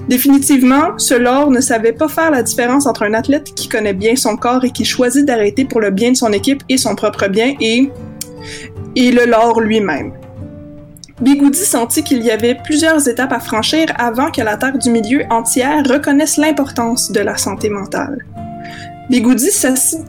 Définitivement, 0.08 0.98
ce 0.98 1.14
Lord 1.14 1.50
ne 1.50 1.60
savait 1.60 1.92
pas 1.92 2.08
faire 2.08 2.30
la 2.30 2.42
différence 2.42 2.86
entre 2.86 3.02
un 3.02 3.14
athlète 3.14 3.54
qui 3.54 3.68
connaît 3.68 3.94
bien 3.94 4.14
son 4.14 4.36
corps 4.36 4.64
et 4.64 4.70
qui 4.70 4.84
choisit 4.84 5.24
d'arrêter 5.24 5.64
pour 5.64 5.80
le 5.80 5.90
bien 5.90 6.12
de 6.12 6.16
son 6.16 6.32
équipe 6.32 6.62
et 6.68 6.76
son 6.76 6.94
propre 6.94 7.26
bien 7.28 7.54
et, 7.60 7.90
et 8.94 9.10
le 9.10 9.26
Lord 9.26 9.60
lui-même. 9.60 10.12
Bigoudi 11.20 11.64
sentit 11.64 12.04
qu'il 12.04 12.22
y 12.22 12.30
avait 12.30 12.58
plusieurs 12.62 13.08
étapes 13.08 13.32
à 13.32 13.40
franchir 13.40 13.86
avant 13.96 14.30
que 14.30 14.42
la 14.42 14.58
Terre 14.58 14.76
du 14.76 14.90
Milieu 14.90 15.24
entière 15.30 15.82
reconnaisse 15.88 16.36
l'importance 16.36 17.10
de 17.10 17.20
la 17.20 17.38
santé 17.38 17.70
mentale. 17.70 18.18
Bigoudi, 19.08 19.48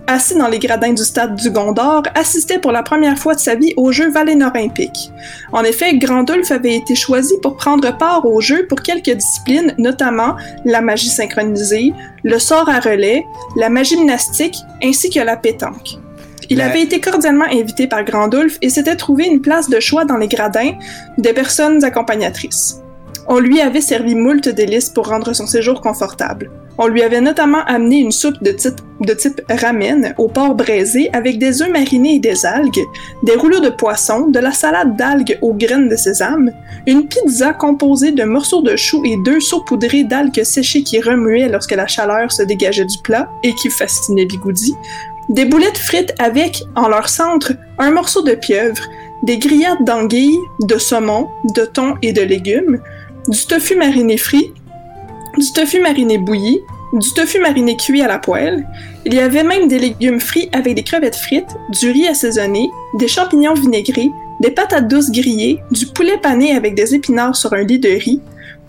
assis 0.08 0.36
dans 0.36 0.48
les 0.48 0.60
gradins 0.60 0.92
du 0.92 1.04
stade 1.04 1.36
du 1.36 1.52
Gondor, 1.52 2.04
assistait 2.16 2.60
pour 2.60 2.72
la 2.72 2.84
première 2.84 3.18
fois 3.18 3.36
de 3.36 3.40
sa 3.40 3.56
vie 3.56 3.74
aux 3.78 3.92
Jeux 3.92 4.10
Valénorympiques. 4.10 5.12
En 5.54 5.64
effet, 5.64 5.98
Grandulf 5.98 6.52
avait 6.52 6.76
été 6.76 6.96
choisi 6.96 7.36
pour 7.42 7.56
prendre 7.56 7.96
part 7.96 8.26
aux 8.26 8.42
Jeux 8.42 8.66
pour 8.68 8.82
quelques 8.82 9.12
disciplines, 9.12 9.76
notamment 9.78 10.36
la 10.66 10.82
magie 10.82 11.10
synchronisée, 11.10 11.94
le 12.24 12.40
sort 12.40 12.68
à 12.68 12.80
relais, 12.80 13.24
la 13.56 13.70
magie 13.70 13.96
gymnastique 13.96 14.58
ainsi 14.84 15.10
que 15.10 15.20
la 15.20 15.38
pétanque. 15.38 16.00
Il 16.50 16.62
avait 16.62 16.82
été 16.82 17.00
cordialement 17.00 17.46
invité 17.46 17.88
par 17.88 18.04
Grandulf 18.04 18.58
et 18.62 18.70
s'était 18.70 18.96
trouvé 18.96 19.26
une 19.26 19.42
place 19.42 19.70
de 19.70 19.80
choix 19.80 20.06
dans 20.06 20.18
les 20.18 20.28
gradins 20.28 20.72
des 21.18 21.34
personnes 21.34 21.84
accompagnatrices. 21.84 22.82
On 23.30 23.40
lui 23.40 23.60
avait 23.60 23.82
servi 23.82 24.16
moult 24.16 24.48
délices 24.48 24.90
pour 24.90 25.10
rendre 25.10 25.34
son 25.34 25.46
séjour 25.46 25.82
confortable. 25.82 26.50
On 26.78 26.88
lui 26.88 27.02
avait 27.02 27.20
notamment 27.20 27.64
amené 27.66 27.98
une 27.98 28.12
soupe 28.12 28.42
de 28.42 28.52
type, 28.52 28.80
de 29.02 29.14
type 29.14 29.42
ramen 29.50 30.14
au 30.18 30.30
porc 30.30 30.56
braisé 30.56 31.10
avec 31.12 31.40
des 31.40 31.62
œufs 31.62 31.72
marinés 31.72 32.16
et 32.16 32.20
des 32.20 32.46
algues, 32.46 32.86
des 33.24 33.36
rouleaux 33.36 33.60
de 33.60 33.70
poisson, 33.70 34.28
de 34.28 34.40
la 34.40 34.52
salade 34.52 34.96
d'algues 34.96 35.38
aux 35.42 35.54
graines 35.54 35.90
de 35.90 35.96
sésame, 35.98 36.52
une 36.86 37.08
pizza 37.08 37.52
composée 37.52 38.12
de 38.12 38.24
morceaux 38.24 38.62
de 38.62 38.76
choux 38.78 39.04
et 39.04 39.18
d'œufs 39.26 39.44
saupoudrés 39.44 40.04
d'algues 40.04 40.44
séchées 40.44 40.84
qui 40.84 41.02
remuaient 41.02 41.50
lorsque 41.50 41.74
la 41.74 41.88
chaleur 41.88 42.32
se 42.32 42.44
dégageait 42.44 42.86
du 42.86 42.98
plat 43.04 43.28
et 43.44 43.54
qui 43.56 43.70
fascinaient 43.70 44.26
Bigoudi, 44.26 44.76
des 45.30 45.46
boulettes 45.46 45.78
frites 45.78 46.14
avec, 46.20 46.64
en 46.76 46.88
leur 46.88 47.10
centre, 47.10 47.54
un 47.78 47.92
morceau 47.92 48.22
de 48.22 48.34
pieuvre, 48.34 48.82
des 49.24 49.38
grillades 49.38 49.84
d'anguilles, 49.84 50.40
de 50.62 50.78
saumon, 50.78 51.28
de 51.56 51.66
thon 51.66 51.96
et 52.02 52.14
de 52.14 52.22
légumes, 52.22 52.80
du 53.28 53.46
tofu 53.46 53.76
mariné 53.76 54.18
frit, 54.18 54.54
du 55.38 55.52
tofu 55.54 55.82
mariné 55.82 56.18
bouilli, 56.18 56.60
du 56.94 57.14
tofu 57.14 57.40
mariné 57.40 57.76
cuit 57.76 58.02
à 58.02 58.08
la 58.08 58.20
poêle. 58.20 58.66
Il 59.06 59.14
y 59.14 59.20
avait 59.20 59.44
même 59.44 59.68
des 59.68 59.80
légumes 59.80 60.20
frits 60.20 60.50
avec 60.54 60.76
des 60.76 60.84
crevettes 60.84 61.16
frites, 61.16 61.58
du 61.70 61.92
riz 61.92 62.08
assaisonné, 62.08 62.70
des 62.96 63.08
champignons 63.08 63.54
vinaigrés, 63.54 64.12
des 64.40 64.52
patates 64.52 64.88
douces 64.88 65.12
grillées, 65.12 65.60
du 65.72 65.88
poulet 65.88 66.18
pané 66.18 66.56
avec 66.56 66.76
des 66.76 66.96
épinards 66.96 67.36
sur 67.36 67.54
un 67.54 67.64
lit 67.64 67.80
de 67.80 67.90
riz, 67.90 68.22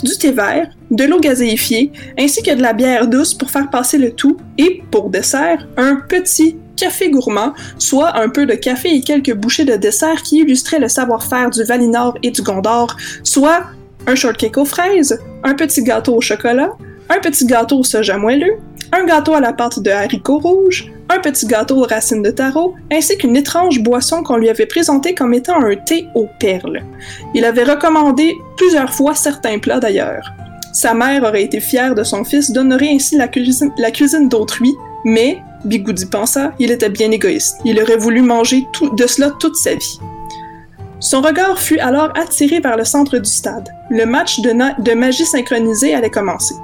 du 0.02 0.16
thé 0.16 0.32
vert, 0.32 0.68
de 0.90 1.04
l'eau 1.04 1.20
gazéifiée, 1.20 1.92
ainsi 2.18 2.42
que 2.42 2.54
de 2.54 2.62
la 2.62 2.72
bière 2.72 3.06
douce 3.06 3.34
pour 3.34 3.50
faire 3.50 3.68
passer 3.70 3.98
le 3.98 4.12
tout, 4.12 4.36
et, 4.56 4.82
pour 4.90 5.10
dessert, 5.10 5.66
un 5.76 5.96
petit 5.96 6.56
café 6.76 7.10
gourmand, 7.10 7.52
soit 7.78 8.16
un 8.16 8.28
peu 8.28 8.46
de 8.46 8.54
café 8.54 8.94
et 8.94 9.00
quelques 9.00 9.34
bouchées 9.34 9.64
de 9.64 9.74
dessert 9.74 10.22
qui 10.22 10.38
illustraient 10.38 10.78
le 10.78 10.88
savoir-faire 10.88 11.50
du 11.50 11.64
Valinor 11.64 12.16
et 12.22 12.30
du 12.30 12.42
Gondor, 12.42 12.96
soit 13.24 13.64
un 14.06 14.14
shortcake 14.14 14.56
aux 14.56 14.64
fraises, 14.64 15.18
un 15.44 15.54
petit 15.54 15.82
gâteau 15.82 16.16
au 16.16 16.20
chocolat, 16.20 16.70
un 17.08 17.18
petit 17.20 17.46
gâteau 17.46 17.78
au 17.78 17.84
soja 17.84 18.16
moelleux, 18.18 18.58
un 18.92 19.04
gâteau 19.04 19.34
à 19.34 19.40
la 19.40 19.52
pâte 19.52 19.80
de 19.80 19.90
haricots 19.90 20.38
rouges, 20.38 20.90
un 21.10 21.18
petit 21.18 21.46
gâteau 21.46 21.76
aux 21.82 21.86
racines 21.86 22.22
de 22.22 22.30
taro, 22.30 22.74
ainsi 22.92 23.16
qu'une 23.16 23.36
étrange 23.36 23.80
boisson 23.80 24.22
qu'on 24.22 24.36
lui 24.36 24.48
avait 24.48 24.66
présentée 24.66 25.14
comme 25.14 25.34
étant 25.34 25.62
un 25.62 25.76
thé 25.76 26.06
aux 26.14 26.28
perles. 26.38 26.82
Il 27.34 27.44
avait 27.44 27.64
recommandé 27.64 28.34
plusieurs 28.56 28.92
fois 28.92 29.14
certains 29.14 29.58
plats 29.58 29.80
d'ailleurs. 29.80 30.32
Sa 30.72 30.94
mère 30.94 31.22
aurait 31.22 31.42
été 31.42 31.60
fière 31.60 31.94
de 31.94 32.04
son 32.04 32.24
fils 32.24 32.50
d'honorer 32.52 32.90
ainsi 32.90 33.16
la 33.16 33.28
cuisine, 33.28 34.28
d'autrui, 34.28 34.74
mais, 35.04 35.38
Bigoudi 35.64 36.06
pensa, 36.06 36.52
il 36.58 36.70
était 36.70 36.90
bien 36.90 37.10
égoïste. 37.10 37.56
Il 37.64 37.80
aurait 37.82 37.96
voulu 37.96 38.22
manger 38.22 38.64
tout, 38.72 38.94
de 38.94 39.06
cela 39.06 39.30
toute 39.40 39.56
sa 39.56 39.74
vie. 39.74 39.98
Son 41.00 41.20
regard 41.20 41.58
fut 41.58 41.78
alors 41.78 42.12
attiré 42.16 42.60
vers 42.60 42.76
le 42.76 42.84
centre 42.84 43.18
du 43.18 43.30
stade. 43.30 43.68
Le 43.90 44.04
match 44.04 44.40
de 44.40 44.92
magie 44.94 45.24
synchronisée 45.24 45.94
allait 45.94 46.10
commencer. 46.10 46.54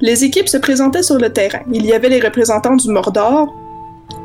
Les 0.00 0.24
équipes 0.24 0.48
se 0.48 0.56
présentaient 0.56 1.02
sur 1.02 1.18
le 1.18 1.32
terrain. 1.32 1.60
Il 1.72 1.84
y 1.84 1.92
avait 1.92 2.08
les 2.08 2.20
représentants 2.20 2.76
du 2.76 2.88
Mordor, 2.90 3.54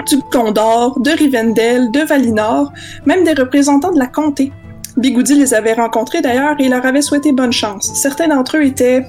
du 0.07 0.17
Gondor, 0.31 0.99
de 0.99 1.11
Rivendell, 1.11 1.91
de 1.91 2.01
Valinor, 2.01 2.71
même 3.05 3.23
des 3.23 3.33
représentants 3.33 3.91
de 3.91 3.99
la 3.99 4.07
comté. 4.07 4.51
Bigoudi 4.97 5.35
les 5.35 5.53
avait 5.53 5.73
rencontrés 5.73 6.21
d'ailleurs 6.21 6.55
et 6.59 6.69
leur 6.69 6.85
avait 6.85 7.01
souhaité 7.01 7.31
bonne 7.31 7.51
chance. 7.51 7.91
Certains 7.95 8.27
d'entre 8.27 8.57
eux 8.57 8.63
étaient 8.63 9.03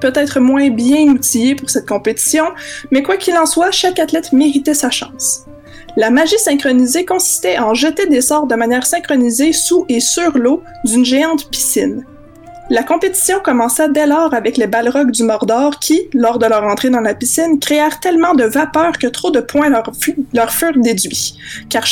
peut-être 0.00 0.38
moins 0.38 0.70
bien 0.70 1.08
outillés 1.08 1.56
pour 1.56 1.70
cette 1.70 1.88
compétition, 1.88 2.44
mais 2.90 3.02
quoi 3.02 3.16
qu'il 3.16 3.36
en 3.36 3.46
soit, 3.46 3.70
chaque 3.70 3.98
athlète 3.98 4.32
méritait 4.32 4.74
sa 4.74 4.90
chance. 4.90 5.46
La 5.96 6.10
magie 6.10 6.38
synchronisée 6.38 7.04
consistait 7.04 7.58
en 7.58 7.74
jeter 7.74 8.06
des 8.06 8.20
sorts 8.20 8.46
de 8.46 8.54
manière 8.54 8.86
synchronisée 8.86 9.52
sous 9.52 9.84
et 9.88 10.00
sur 10.00 10.36
l'eau 10.36 10.62
d'une 10.84 11.04
géante 11.04 11.48
piscine. 11.50 12.04
La 12.70 12.82
compétition 12.82 13.40
commença 13.40 13.88
dès 13.88 14.06
lors 14.06 14.32
avec 14.32 14.56
les 14.56 14.66
balrogs 14.66 15.10
du 15.10 15.22
Mordor 15.22 15.78
qui, 15.80 16.08
lors 16.14 16.38
de 16.38 16.46
leur 16.46 16.64
entrée 16.64 16.88
dans 16.88 17.02
la 17.02 17.14
piscine, 17.14 17.60
créèrent 17.60 18.00
tellement 18.00 18.34
de 18.34 18.44
vapeur 18.44 18.92
que 18.98 19.06
trop 19.06 19.30
de 19.30 19.40
points 19.40 19.68
leur, 19.68 19.92
furent 20.50 20.78
déduits, 20.78 21.36
car 21.68 21.84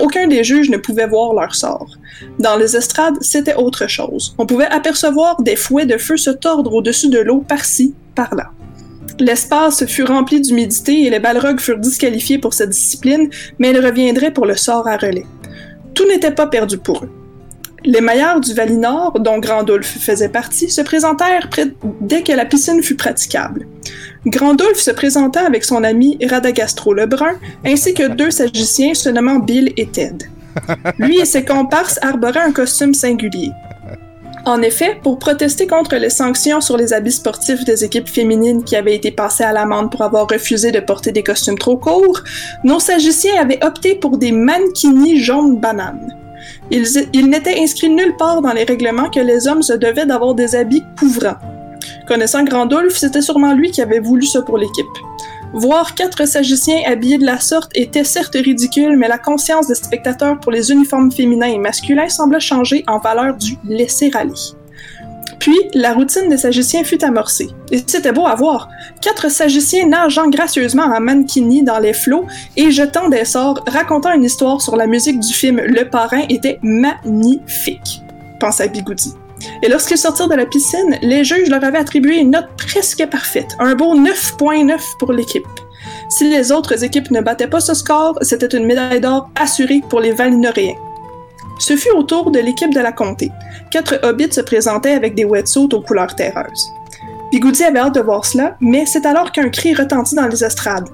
aucun 0.00 0.26
des 0.26 0.44
juges 0.44 0.68
ne 0.68 0.76
pouvait 0.76 1.06
voir 1.06 1.32
leur 1.32 1.54
sort. 1.54 1.96
Dans 2.38 2.56
les 2.56 2.76
estrades, 2.76 3.16
c'était 3.22 3.54
autre 3.54 3.86
chose. 3.86 4.34
On 4.36 4.44
pouvait 4.44 4.66
apercevoir 4.66 5.40
des 5.40 5.56
fouets 5.56 5.86
de 5.86 5.96
feu 5.96 6.18
se 6.18 6.30
tordre 6.30 6.74
au-dessus 6.74 7.08
de 7.08 7.18
l'eau 7.18 7.40
par-ci, 7.40 7.94
par-là. 8.14 8.50
L'espace 9.18 9.86
fut 9.86 10.04
rempli 10.04 10.42
d'humidité 10.42 11.04
et 11.04 11.10
les 11.10 11.20
balrogs 11.20 11.60
furent 11.60 11.78
disqualifiés 11.78 12.38
pour 12.38 12.52
cette 12.52 12.70
discipline, 12.70 13.30
mais 13.58 13.70
ils 13.70 13.80
reviendraient 13.80 14.32
pour 14.32 14.44
le 14.44 14.56
sort 14.56 14.86
à 14.86 14.98
relais. 14.98 15.26
Tout 15.94 16.06
n'était 16.06 16.32
pas 16.32 16.46
perdu 16.46 16.76
pour 16.76 17.02
eux. 17.02 17.10
Les 17.84 18.00
maillards 18.00 18.40
du 18.40 18.54
Valinor, 18.54 19.18
dont 19.18 19.38
Grandulf 19.38 19.98
faisait 19.98 20.28
partie, 20.28 20.70
se 20.70 20.82
présentèrent 20.82 21.48
dès 22.00 22.22
que 22.22 22.32
la 22.32 22.44
piscine 22.44 22.82
fut 22.82 22.94
praticable. 22.94 23.66
Grandulf 24.26 24.78
se 24.78 24.92
présenta 24.92 25.44
avec 25.44 25.64
son 25.64 25.82
ami 25.82 26.16
Radagastro 26.24 26.94
Lebrun, 26.94 27.34
ainsi 27.64 27.92
que 27.92 28.06
deux 28.06 28.30
sagiciens 28.30 28.94
se 28.94 29.08
nommant 29.08 29.40
Bill 29.40 29.72
et 29.76 29.86
Ted. 29.86 30.28
Lui 30.98 31.18
et 31.18 31.24
ses 31.24 31.44
comparses 31.44 31.98
arboraient 32.02 32.40
un 32.40 32.52
costume 32.52 32.94
singulier. 32.94 33.50
En 34.44 34.60
effet, 34.62 34.98
pour 35.02 35.18
protester 35.18 35.66
contre 35.66 35.96
les 35.96 36.10
sanctions 36.10 36.60
sur 36.60 36.76
les 36.76 36.92
habits 36.92 37.12
sportifs 37.12 37.64
des 37.64 37.84
équipes 37.84 38.08
féminines 38.08 38.64
qui 38.64 38.76
avaient 38.76 38.94
été 38.94 39.10
passées 39.12 39.44
à 39.44 39.52
l'amende 39.52 39.90
pour 39.90 40.02
avoir 40.02 40.28
refusé 40.28 40.72
de 40.72 40.80
porter 40.80 41.12
des 41.12 41.22
costumes 41.22 41.58
trop 41.58 41.76
courts, 41.76 42.22
nos 42.64 42.80
sagiciens 42.80 43.40
avaient 43.40 43.64
opté 43.64 43.94
pour 43.94 44.18
des 44.18 44.32
mannequinis 44.32 45.18
jaunes 45.18 45.58
bananes. 45.60 46.21
Il, 46.74 47.28
n'était 47.28 47.60
inscrit 47.60 47.90
nulle 47.90 48.16
part 48.16 48.40
dans 48.40 48.54
les 48.54 48.64
règlements 48.64 49.10
que 49.10 49.20
les 49.20 49.46
hommes 49.46 49.62
se 49.62 49.74
devaient 49.74 50.06
d'avoir 50.06 50.34
des 50.34 50.56
habits 50.56 50.82
couvrants. 50.98 51.36
Connaissant 52.08 52.44
Grandulf, 52.44 52.96
c'était 52.96 53.20
sûrement 53.20 53.52
lui 53.52 53.70
qui 53.70 53.82
avait 53.82 54.00
voulu 54.00 54.24
ça 54.24 54.40
pour 54.40 54.56
l'équipe. 54.56 54.86
Voir 55.52 55.94
quatre 55.94 56.26
sagiciens 56.26 56.80
habillés 56.86 57.18
de 57.18 57.26
la 57.26 57.40
sorte 57.40 57.70
était 57.74 58.04
certes 58.04 58.36
ridicule, 58.36 58.96
mais 58.96 59.06
la 59.06 59.18
conscience 59.18 59.66
des 59.66 59.74
spectateurs 59.74 60.40
pour 60.40 60.50
les 60.50 60.72
uniformes 60.72 61.12
féminins 61.12 61.48
et 61.48 61.58
masculins 61.58 62.08
semblait 62.08 62.40
changer 62.40 62.84
en 62.86 62.98
valeur 62.98 63.36
du 63.36 63.58
laisser-aller. 63.68 64.32
Puis, 65.42 65.58
la 65.74 65.92
routine 65.92 66.28
des 66.28 66.36
sagiciens 66.36 66.84
fut 66.84 67.02
amorcée. 67.02 67.48
Et 67.72 67.82
c'était 67.84 68.12
beau 68.12 68.28
à 68.28 68.36
voir. 68.36 68.68
Quatre 69.00 69.28
sagiciens 69.28 69.88
nageant 69.88 70.28
gracieusement 70.28 70.84
en 70.84 71.00
mankini 71.00 71.64
dans 71.64 71.80
les 71.80 71.94
flots 71.94 72.26
et 72.56 72.70
jetant 72.70 73.08
des 73.08 73.24
sorts, 73.24 73.58
racontant 73.66 74.12
une 74.12 74.22
histoire 74.22 74.62
sur 74.62 74.76
la 74.76 74.86
musique 74.86 75.18
du 75.18 75.34
film 75.34 75.60
Le 75.60 75.90
Parrain 75.90 76.22
était 76.28 76.60
magnifique, 76.62 78.02
pensa 78.38 78.68
Bigoudi. 78.68 79.14
Et 79.64 79.68
lorsqu'ils 79.68 79.98
sortirent 79.98 80.28
de 80.28 80.36
la 80.36 80.46
piscine, 80.46 80.96
les 81.02 81.24
juges 81.24 81.50
leur 81.50 81.64
avaient 81.64 81.78
attribué 81.78 82.18
une 82.18 82.30
note 82.30 82.46
presque 82.56 83.04
parfaite, 83.06 83.56
un 83.58 83.74
beau 83.74 83.96
9.9 83.98 84.78
pour 85.00 85.12
l'équipe. 85.12 85.42
Si 86.08 86.30
les 86.30 86.52
autres 86.52 86.84
équipes 86.84 87.10
ne 87.10 87.20
battaient 87.20 87.48
pas 87.48 87.58
ce 87.58 87.74
score, 87.74 88.16
c'était 88.20 88.56
une 88.56 88.64
médaille 88.64 89.00
d'or 89.00 89.28
assurée 89.34 89.82
pour 89.90 89.98
les 89.98 90.12
Valinoréens. 90.12 90.76
Ce 91.62 91.76
fut 91.76 91.92
au 91.92 92.02
tour 92.02 92.32
de 92.32 92.40
l'équipe 92.40 92.74
de 92.74 92.80
la 92.80 92.90
comté. 92.90 93.30
Quatre 93.70 94.00
hobbits 94.02 94.32
se 94.32 94.40
présentaient 94.40 94.94
avec 94.94 95.14
des 95.14 95.24
wetsuits 95.24 95.68
aux 95.72 95.80
couleurs 95.80 96.16
terreuses. 96.16 96.72
Bigoudi 97.30 97.62
avait 97.62 97.78
hâte 97.78 97.94
de 97.94 98.00
voir 98.00 98.24
cela, 98.24 98.56
mais 98.60 98.84
c'est 98.84 99.06
alors 99.06 99.30
qu'un 99.30 99.48
cri 99.48 99.72
retentit 99.72 100.16
dans 100.16 100.26
les 100.26 100.42
estrades. 100.42 100.88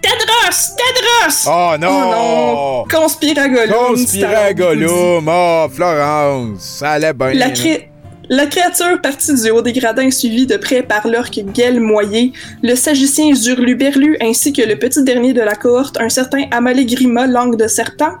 Tedros! 0.00 0.74
Tedros! 0.78 1.48
Oh 1.48 1.76
non! 1.78 1.88
Oh 1.90 2.86
non! 2.90 2.98
Conspiragolum! 2.98 3.88
Conspiragolum! 3.88 5.28
Oh, 5.28 5.66
Florence! 5.70 6.62
Ça 6.62 6.92
allait 6.92 7.12
bien. 7.12 7.34
La, 7.34 7.50
cré... 7.50 7.90
La 8.30 8.46
créature 8.46 9.02
partit 9.02 9.34
du 9.34 9.50
haut 9.50 9.60
des 9.60 9.74
gradins 9.74 10.10
suivie 10.10 10.46
de 10.46 10.56
près 10.56 10.82
par 10.82 11.06
l'orque 11.06 11.38
Moyer, 11.78 12.32
le 12.62 12.74
sagicien 12.74 13.34
Zurluberlu 13.34 14.16
ainsi 14.22 14.50
que 14.54 14.62
le 14.62 14.78
petit 14.78 15.02
dernier 15.02 15.34
de 15.34 15.42
la 15.42 15.54
cohorte, 15.54 16.00
un 16.00 16.08
certain 16.08 16.44
Amalegrima 16.50 17.26
langue 17.26 17.56
de 17.56 17.68
serpent, 17.68 18.12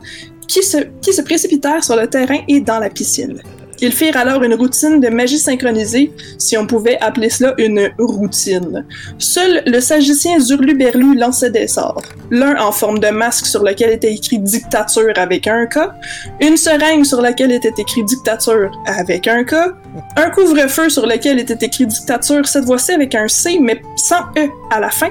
qui 0.46 0.62
se, 0.62 1.22
précipitèrent 1.22 1.84
sur 1.84 1.96
le 1.96 2.06
terrain 2.06 2.38
et 2.48 2.60
dans 2.60 2.78
la 2.78 2.90
piscine. 2.90 3.40
Ils 3.80 3.92
firent 3.92 4.16
alors 4.16 4.42
une 4.42 4.54
routine 4.54 5.00
de 5.00 5.08
magie 5.08 5.38
synchronisée, 5.38 6.12
si 6.38 6.56
on 6.56 6.66
pouvait 6.66 6.98
appeler 7.00 7.28
cela 7.28 7.54
une 7.58 7.90
routine. 7.98 8.86
Seul 9.18 9.62
le 9.66 9.80
sagicien 9.80 10.38
Zurluberlu 10.38 11.16
lançait 11.16 11.50
des 11.50 11.66
sorts. 11.66 12.02
L'un 12.30 12.56
en 12.62 12.72
forme 12.72 12.98
de 12.98 13.08
masque 13.08 13.46
sur 13.46 13.62
lequel 13.62 13.90
était 13.90 14.12
écrit 14.12 14.38
dictature 14.38 15.12
avec 15.16 15.46
un 15.46 15.66
K, 15.66 15.78
une 16.40 16.56
seringue 16.56 17.04
sur 17.04 17.20
laquelle 17.20 17.52
était 17.52 17.74
écrit 17.76 18.04
dictature 18.04 18.70
avec 18.86 19.26
un 19.26 19.44
K, 19.44 19.54
un 20.16 20.30
couvre-feu 20.30 20.88
sur 20.88 21.06
lequel 21.06 21.38
était 21.38 21.66
écrit 21.66 21.86
dictature 21.86 22.46
cette 22.46 22.64
fois-ci 22.64 22.92
avec 22.92 23.14
un 23.14 23.28
C 23.28 23.58
mais 23.60 23.82
sans 23.96 24.22
E 24.38 24.48
à 24.70 24.80
la 24.80 24.90
fin, 24.90 25.10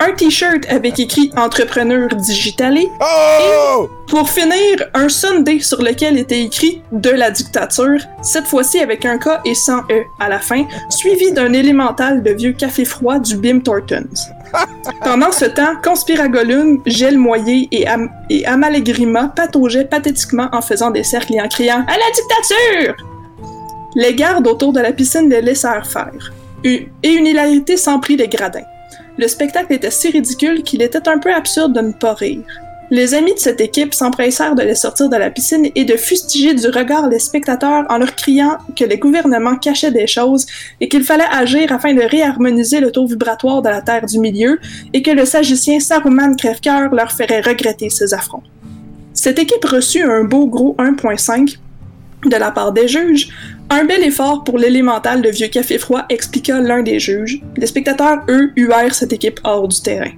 un 0.00 0.12
t-shirt 0.12 0.64
avec 0.68 0.98
écrit 0.98 1.30
entrepreneur 1.36 2.08
digitalé 2.08 2.88
oh! 3.00 3.84
et 3.84 4.10
pour 4.10 4.28
finir 4.30 4.88
un 4.94 5.08
Sunday 5.08 5.60
sur 5.60 5.82
lequel 5.82 6.16
était 6.16 6.42
écrit 6.42 6.82
de 6.92 7.10
la 7.10 7.30
dictature, 7.30 7.98
cette 8.22 8.46
fois-ci 8.46 8.78
avec 8.80 9.04
un 9.04 9.18
K 9.18 9.28
et 9.44 9.54
sans 9.54 9.80
E 9.90 10.04
à 10.18 10.28
la 10.28 10.38
fin, 10.38 10.64
suivi 10.88 11.32
d'un 11.32 11.52
élémental 11.52 12.22
de 12.22 12.30
vieux 12.30 12.52
café 12.52 12.84
froid 12.84 13.18
du 13.18 13.36
Bim 13.36 13.60
Thorntons. 13.60 14.08
Pendant 15.04 15.30
ce 15.30 15.44
temps, 15.44 15.76
Conspiragolum, 15.82 16.80
Gel 16.86 17.18
Moyer 17.18 17.68
et, 17.70 17.86
Am 17.86 18.08
et 18.30 18.46
Amalegrima 18.46 19.32
pataugeaient 19.36 19.84
pathétiquement 19.84 20.48
en 20.52 20.62
faisant 20.62 20.90
des 20.90 21.04
cercles 21.04 21.34
et 21.34 21.40
en 21.40 21.48
criant 21.48 21.84
À 21.86 21.96
la 21.98 22.10
dictature! 22.14 22.96
Les 23.94 24.14
gardes 24.14 24.46
autour 24.46 24.72
de 24.72 24.80
la 24.80 24.92
piscine 24.92 25.28
les 25.28 25.42
laissèrent 25.42 25.86
faire. 25.86 26.32
Et 26.64 26.88
une 27.04 27.26
hilarité 27.26 27.76
s'emprit 27.76 28.16
des 28.16 28.28
gradins. 28.28 28.64
Le 29.18 29.26
spectacle 29.26 29.72
était 29.72 29.90
si 29.90 30.10
ridicule 30.10 30.62
qu'il 30.62 30.80
était 30.80 31.08
un 31.08 31.18
peu 31.18 31.34
absurde 31.34 31.72
de 31.74 31.80
ne 31.80 31.92
pas 31.92 32.14
rire. 32.14 32.44
Les 32.90 33.14
amis 33.14 33.34
de 33.34 33.38
cette 33.38 33.60
équipe 33.60 33.92
s'empressèrent 33.92 34.54
de 34.54 34.62
les 34.62 34.76
sortir 34.76 35.08
de 35.10 35.16
la 35.16 35.28
piscine 35.28 35.68
et 35.74 35.84
de 35.84 35.96
fustiger 35.96 36.54
du 36.54 36.68
regard 36.68 37.08
les 37.08 37.18
spectateurs 37.18 37.84
en 37.90 37.98
leur 37.98 38.14
criant 38.14 38.56
que 38.76 38.84
les 38.84 38.96
gouvernements 38.96 39.56
cachaient 39.56 39.90
des 39.90 40.06
choses 40.06 40.46
et 40.80 40.88
qu'il 40.88 41.02
fallait 41.02 41.24
agir 41.30 41.70
afin 41.72 41.92
de 41.92 42.00
réharmoniser 42.00 42.80
le 42.80 42.92
taux 42.92 43.06
vibratoire 43.06 43.60
de 43.60 43.68
la 43.68 43.82
Terre 43.82 44.06
du 44.06 44.20
milieu 44.20 44.58
et 44.94 45.02
que 45.02 45.10
le 45.10 45.26
sagicien 45.26 45.80
Saruman 45.80 46.34
Crèvecoeur 46.36 46.94
leur 46.94 47.10
ferait 47.10 47.40
regretter 47.40 47.90
ces 47.90 48.14
affronts. 48.14 48.44
Cette 49.12 49.40
équipe 49.40 49.64
reçut 49.64 50.04
un 50.04 50.22
beau 50.22 50.46
gros 50.46 50.76
1.5 50.78 51.58
de 52.24 52.36
la 52.36 52.52
part 52.52 52.72
des 52.72 52.88
juges, 52.88 53.28
un 53.70 53.84
bel 53.84 54.02
effort 54.02 54.44
pour 54.44 54.58
l'élémental 54.58 55.20
de 55.22 55.28
vieux 55.28 55.48
café 55.48 55.78
froid, 55.78 56.04
expliqua 56.08 56.60
l'un 56.60 56.82
des 56.82 56.98
juges. 56.98 57.40
Les 57.56 57.66
spectateurs, 57.66 58.22
eux, 58.28 58.50
huèrent 58.56 58.94
cette 58.94 59.12
équipe 59.12 59.40
hors 59.44 59.68
du 59.68 59.80
terrain. 59.80 60.12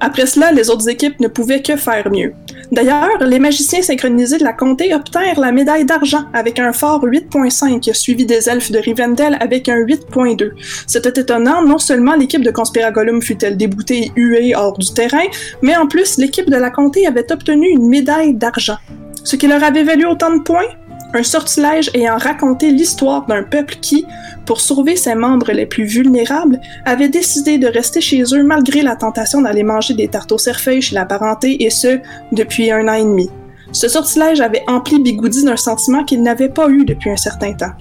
Après 0.00 0.26
cela, 0.26 0.52
les 0.52 0.70
autres 0.70 0.88
équipes 0.88 1.20
ne 1.20 1.28
pouvaient 1.28 1.62
que 1.62 1.76
faire 1.76 2.10
mieux. 2.10 2.32
D'ailleurs, 2.70 3.18
les 3.20 3.38
magiciens 3.38 3.82
synchronisés 3.82 4.38
de 4.38 4.44
la 4.44 4.54
comté 4.54 4.94
obtinrent 4.94 5.40
la 5.40 5.52
médaille 5.52 5.84
d'argent 5.84 6.24
avec 6.32 6.58
un 6.58 6.72
fort 6.72 7.04
8.5, 7.04 7.92
suivi 7.92 8.24
des 8.24 8.48
elfes 8.48 8.72
de 8.72 8.78
Rivendell 8.78 9.36
avec 9.40 9.68
un 9.68 9.76
8.2. 9.76 10.52
C'était 10.86 11.20
étonnant, 11.20 11.62
non 11.62 11.78
seulement 11.78 12.14
l'équipe 12.14 12.42
de 12.42 12.50
Conspiragolum 12.50 13.20
fut-elle 13.20 13.56
déboutée 13.58 14.06
et 14.16 14.20
huée 14.20 14.54
hors 14.56 14.78
du 14.78 14.92
terrain, 14.94 15.26
mais 15.60 15.76
en 15.76 15.86
plus, 15.86 16.16
l'équipe 16.16 16.48
de 16.48 16.56
la 16.56 16.70
comté 16.70 17.06
avait 17.06 17.30
obtenu 17.30 17.68
une 17.68 17.88
médaille 17.88 18.34
d'argent. 18.34 18.78
Ce 19.24 19.36
qui 19.36 19.46
leur 19.46 19.62
avait 19.62 19.84
valu 19.84 20.06
autant 20.06 20.34
de 20.34 20.42
points? 20.42 20.68
Un 21.14 21.22
sortilège 21.22 21.90
ayant 21.94 22.16
raconté 22.16 22.70
l'histoire 22.70 23.26
d'un 23.26 23.42
peuple 23.42 23.76
qui, 23.80 24.06
pour 24.46 24.60
sauver 24.60 24.96
ses 24.96 25.14
membres 25.14 25.52
les 25.52 25.66
plus 25.66 25.84
vulnérables, 25.84 26.60
avait 26.84 27.08
décidé 27.08 27.58
de 27.58 27.66
rester 27.66 28.00
chez 28.00 28.22
eux 28.32 28.42
malgré 28.42 28.82
la 28.82 28.96
tentation 28.96 29.42
d'aller 29.42 29.62
manger 29.62 29.94
des 29.94 30.08
tartes 30.08 30.32
au 30.32 30.38
cerfeuil 30.38 30.80
chez 30.80 30.94
la 30.94 31.04
parenté, 31.04 31.64
et 31.64 31.70
ce, 31.70 31.98
depuis 32.32 32.70
un 32.70 32.88
an 32.88 32.94
et 32.94 33.04
demi. 33.04 33.30
Ce 33.72 33.88
sortilège 33.88 34.40
avait 34.40 34.64
empli 34.66 35.00
Bigoudi 35.00 35.44
d'un 35.44 35.56
sentiment 35.56 36.04
qu'il 36.04 36.22
n'avait 36.22 36.48
pas 36.48 36.68
eu 36.68 36.84
depuis 36.84 37.10
un 37.10 37.16
certain 37.16 37.52
temps. 37.54 37.72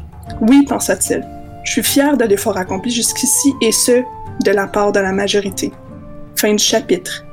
Oui, 0.42 0.66
pensa-t-il, 0.68 1.26
je 1.64 1.72
suis 1.72 1.84
fier 1.84 2.18
de 2.18 2.26
l'effort 2.26 2.58
accompli 2.58 2.92
jusqu'ici, 2.92 3.54
et 3.62 3.72
ce, 3.72 4.02
de 4.44 4.52
la 4.52 4.68
part 4.68 4.92
de 4.92 5.00
la 5.00 5.12
majorité. 5.12 5.72
Fin 6.36 6.54
du 6.54 6.64
chapitre. 6.64 7.26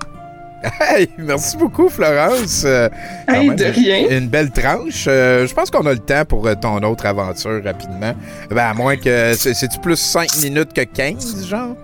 Hey, 0.81 1.09
merci 1.19 1.57
beaucoup, 1.57 1.89
Florence. 1.89 2.63
Euh, 2.65 2.89
hey, 3.29 3.51
de 3.51 3.65
rien. 3.65 4.09
Une 4.11 4.29
belle 4.29 4.51
tranche. 4.51 5.05
Euh, 5.07 5.47
je 5.47 5.55
pense 5.55 5.71
qu'on 5.71 5.87
a 5.87 5.93
le 5.93 5.99
temps 5.99 6.25
pour 6.25 6.47
euh, 6.47 6.55
ton 6.55 6.79
autre 6.83 7.07
aventure 7.07 7.63
rapidement. 7.63 8.15
Ben, 8.51 8.65
à 8.65 8.75
moins 8.75 8.97
que. 8.97 9.35
C'est-tu 9.35 9.79
plus 9.81 9.97
5 9.97 10.37
minutes 10.43 10.73
que 10.73 10.83
15, 10.83 11.47
genre? 11.47 11.77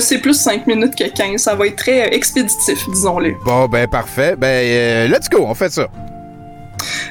c'est 0.00 0.18
plus 0.18 0.40
5 0.40 0.66
minutes 0.66 0.94
que 0.94 1.08
15. 1.08 1.40
Ça 1.40 1.54
va 1.54 1.66
être 1.66 1.76
très 1.76 2.14
expéditif, 2.14 2.78
disons-le. 2.90 3.34
Bon, 3.44 3.66
ben, 3.66 3.88
parfait. 3.88 4.36
Ben, 4.36 5.10
let's 5.10 5.28
go, 5.28 5.44
on 5.46 5.54
fait 5.54 5.72
ça. 5.72 5.88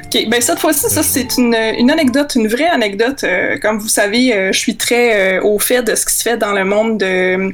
OK, 0.05 0.29
ben 0.29 0.39
cette 0.39 0.59
fois-ci, 0.59 0.89
ça 0.89 1.03
c'est 1.03 1.37
une, 1.37 1.53
une, 1.53 1.91
anecdote, 1.91 2.35
une 2.35 2.47
vraie 2.47 2.69
anecdote. 2.69 3.25
comme 3.61 3.79
vous 3.79 3.89
savez, 3.89 4.51
je 4.53 4.57
suis 4.57 4.77
très 4.77 5.39
au 5.39 5.59
fait 5.59 5.83
de 5.83 5.93
ce 5.93 6.05
qui 6.05 6.13
se 6.13 6.23
fait 6.23 6.37
dans 6.37 6.53
le 6.53 6.63
monde 6.63 6.97
de, 6.99 7.53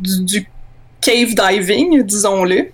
du, 0.00 0.24
du 0.24 0.46
cave 1.02 1.34
diving, 1.34 2.02
disons-le, 2.02 2.68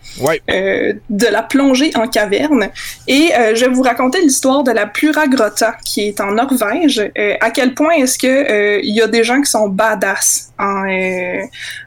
euh, 0.51 0.93
de 1.11 1.27
la 1.27 1.43
plongée 1.43 1.91
en 1.97 2.07
caverne. 2.07 2.69
Et 3.09 3.31
euh, 3.35 3.55
je 3.55 3.65
vais 3.65 3.73
vous 3.73 3.83
raconter 3.83 4.21
l'histoire 4.21 4.63
de 4.63 4.71
la 4.71 4.87
Plura 4.87 5.27
Grotta, 5.27 5.77
qui 5.85 6.03
est 6.09 6.21
en 6.21 6.33
Norvège. 6.33 7.11
Euh, 7.19 7.35
à 7.41 7.51
quel 7.51 7.75
point 7.75 7.95
est-ce 7.95 8.19
que 8.19 8.81
il 8.83 8.95
y 8.95 9.03
a 9.03 9.09
des 9.09 9.25
gens 9.25 9.41
qui 9.41 9.51
sont 9.51 9.69
badass 9.69 10.53
en, 10.59 10.85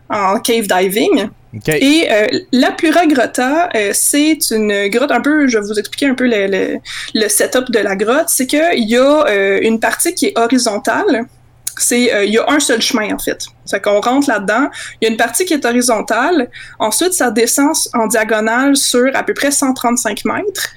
en 0.09 0.39
cave 0.39 0.67
diving. 0.67 1.29
Et 1.67 2.07
la 2.51 2.71
Plura 2.71 3.05
Grotta, 3.05 3.69
c'est 3.93 4.39
une 4.51 4.87
grotte 4.87 5.11
un 5.11 5.21
peu, 5.21 5.47
je 5.47 5.57
vais 5.57 5.65
vous 5.65 5.79
expliquer 5.79 6.07
un 6.07 6.15
peu 6.15 6.27
le, 6.27 6.47
le, 6.47 6.77
le 7.13 7.27
setup 7.27 7.69
de 7.71 7.79
la 7.79 7.95
grotte, 7.95 8.29
c'est 8.29 8.47
qu'il 8.47 8.89
y 8.89 8.97
a 8.97 9.59
une 9.61 9.79
partie 9.79 10.13
qui 10.15 10.27
est 10.27 10.37
horizontale, 10.37 11.25
c'est 11.77 12.13
euh, 12.13 12.25
il 12.25 12.33
y 12.33 12.37
a 12.37 12.49
un 12.49 12.59
seul 12.59 12.81
chemin 12.81 13.13
en 13.13 13.19
fait. 13.19 13.45
C'est 13.65 13.81
qu'on 13.81 14.01
rentre 14.01 14.29
là-dedans, 14.29 14.69
il 14.99 15.05
y 15.05 15.07
a 15.07 15.11
une 15.11 15.17
partie 15.17 15.45
qui 15.45 15.53
est 15.53 15.65
horizontale, 15.65 16.49
ensuite 16.79 17.13
ça 17.13 17.31
descend 17.31 17.75
en 17.93 18.07
diagonale 18.07 18.75
sur 18.75 19.15
à 19.15 19.23
peu 19.23 19.33
près 19.33 19.51
135 19.51 20.25
mètres 20.25 20.69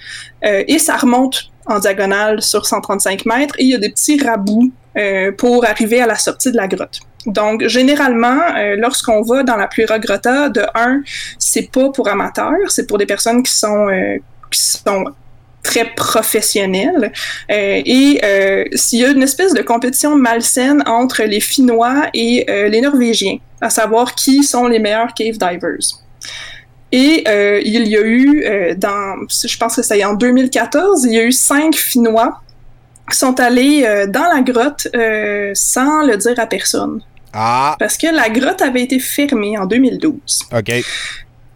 euh, 0.44 0.64
et 0.66 0.78
ça 0.78 0.96
remonte 0.96 1.50
en 1.66 1.78
diagonale 1.78 2.42
sur 2.42 2.66
135 2.66 3.26
mètres 3.26 3.54
et 3.58 3.64
il 3.64 3.70
y 3.70 3.74
a 3.74 3.78
des 3.78 3.90
petits 3.90 4.22
rabouts 4.22 4.70
euh, 4.96 5.32
pour 5.32 5.64
arriver 5.64 6.00
à 6.00 6.06
la 6.06 6.16
sortie 6.16 6.52
de 6.52 6.56
la 6.56 6.68
grotte. 6.68 7.00
Donc, 7.26 7.66
généralement, 7.66 8.38
lorsqu'on 8.76 9.22
va 9.22 9.42
dans 9.44 9.56
la 9.56 9.66
Plura 9.66 9.98
Grotta, 9.98 10.50
de 10.50 10.62
un, 10.74 11.00
c'est 11.38 11.70
pas 11.72 11.88
pour 11.88 12.06
amateurs, 12.06 12.52
c'est 12.68 12.86
pour 12.86 12.98
des 12.98 13.06
personnes 13.06 13.42
qui 13.42 13.50
sont 13.50 13.86
qui 14.50 14.60
sont 14.60 15.06
très 15.64 15.86
professionnel. 15.96 17.10
Euh, 17.50 17.82
et 17.84 18.20
euh, 18.22 18.64
s'il 18.74 19.00
y 19.00 19.04
a 19.04 19.08
une 19.08 19.22
espèce 19.22 19.52
de 19.54 19.62
compétition 19.62 20.14
malsaine 20.14 20.84
entre 20.86 21.24
les 21.24 21.40
Finnois 21.40 22.04
et 22.14 22.48
euh, 22.48 22.68
les 22.68 22.80
Norvégiens, 22.80 23.38
à 23.60 23.70
savoir 23.70 24.14
qui 24.14 24.44
sont 24.44 24.68
les 24.68 24.78
meilleurs 24.78 25.12
cave 25.14 25.38
divers. 25.38 25.98
Et 26.92 27.24
il 27.64 27.88
y 27.88 27.96
a 27.96 28.02
eu, 28.02 28.76
dans, 28.76 29.26
je 29.28 29.56
pense 29.58 29.74
que 29.74 29.82
c'était 29.82 30.04
en 30.04 30.14
2014, 30.14 31.04
il 31.06 31.14
y 31.14 31.18
a 31.18 31.24
eu 31.24 31.32
cinq 31.32 31.74
Finnois 31.74 32.40
qui 33.10 33.18
sont 33.18 33.40
allés 33.40 33.82
dans 34.06 34.32
la 34.32 34.42
grotte 34.42 34.86
sans 35.54 36.06
le 36.06 36.16
dire 36.16 36.38
à 36.38 36.46
personne. 36.46 37.00
Ah. 37.32 37.74
Parce 37.80 37.96
que 37.96 38.06
la 38.06 38.28
grotte 38.28 38.62
avait 38.62 38.82
été 38.82 39.00
fermée 39.00 39.58
en 39.58 39.66
2012. 39.66 40.14
OK. 40.52 40.70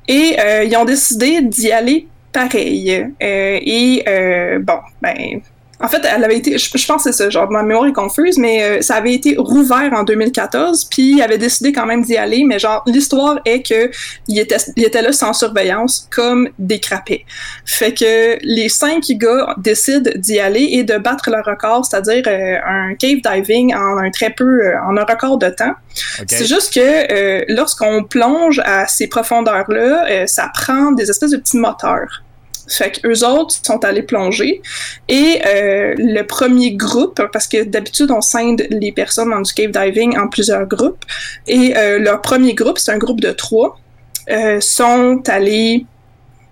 Et 0.09 0.37
ils 0.67 0.77
ont 0.77 0.85
décidé 0.85 1.41
d'y 1.41 1.71
aller 1.71 2.09
pareil. 2.33 2.91
Euh, 2.93 3.59
et 3.63 4.05
euh, 4.09 4.59
bon, 4.61 4.79
ben, 5.03 5.41
en 5.81 5.87
fait, 5.87 6.03
elle 6.05 6.25
avait 6.25 6.39
été, 6.39 6.59
je, 6.59 6.87
pense 6.87 7.05
que 7.05 7.13
c'est 7.13 7.25
ça, 7.25 7.31
genre 7.31 7.49
ma 7.51 7.63
mémoire 7.63 7.87
est 7.87 7.93
confuse, 7.93 8.37
mais 8.37 8.63
euh, 8.63 8.81
ça 8.81 8.97
avait 8.97 9.15
été 9.15 9.37
rouvert 9.39 9.93
en 9.93 10.03
2014, 10.03 10.87
puis 10.87 11.13
il 11.13 11.23
avait 11.23 11.39
décidé 11.39 11.73
quand 11.73 11.87
même 11.87 12.03
d'y 12.03 12.17
aller, 12.17 12.43
mais 12.45 12.59
genre 12.59 12.83
l'histoire 12.87 13.39
est 13.45 13.63
que 13.63 13.91
il 14.27 14.41
était, 14.41 14.57
il 14.77 14.85
était 14.85 15.03
là 15.03 15.13
sans 15.13 15.33
surveillance, 15.33 16.09
comme 16.11 16.49
des 16.59 16.81
crapets. 16.81 17.25
Fait 17.65 17.95
que 17.95 18.39
les 18.43 18.69
cinq 18.69 19.05
gars 19.11 19.55
décident 19.57 20.11
d'y 20.17 20.41
aller 20.41 20.69
et 20.73 20.83
de 20.83 20.99
battre 20.99 21.31
leur 21.31 21.45
record, 21.45 21.87
c'est-à-dire 21.87 22.25
un 22.27 22.95
cave 22.95 23.21
diving 23.23 23.73
en 23.75 23.99
un 23.99 24.11
très 24.11 24.31
peu, 24.31 24.73
en 24.85 24.97
un 24.97 25.05
record 25.05 25.39
de 25.39 25.49
temps. 25.49 25.75
C'est 26.27 26.47
juste 26.47 26.75
que 26.75 27.53
lorsqu'on 27.53 28.03
plonge 28.03 28.61
à 28.65 28.87
ces 28.89 29.07
profondeurs-là, 29.07 30.27
ça 30.27 30.51
prend 30.53 30.93
des 30.93 31.09
espèces 31.11 31.31
de 31.31 31.37
petits 31.37 31.59
moteurs. 31.59 32.23
Fait 32.69 33.01
qu'eux 33.01 33.25
autres 33.25 33.57
sont 33.65 33.85
allés 33.85 34.03
plonger. 34.03 34.63
Et 35.09 35.41
euh, 35.47 35.95
le 35.99 36.23
premier 36.23 36.73
groupe, 36.73 37.21
parce 37.33 37.47
que 37.47 37.65
d'habitude, 37.65 38.11
on 38.11 38.21
scinde 38.21 38.67
les 38.71 38.93
personnes 38.93 39.31
dans 39.31 39.41
du 39.41 39.53
cave 39.53 39.71
diving 39.71 40.19
en 40.19 40.29
plusieurs 40.29 40.67
groupes. 40.67 41.05
Et 41.47 41.77
euh, 41.77 41.99
leur 41.99 42.21
premier 42.21 42.55
groupe, 42.55 42.79
c'est 42.79 42.93
un 42.93 42.99
groupe 42.99 43.21
de 43.21 43.33
trois, 43.33 43.79
euh, 44.31 44.61
sont 44.61 45.23
allés 45.27 45.87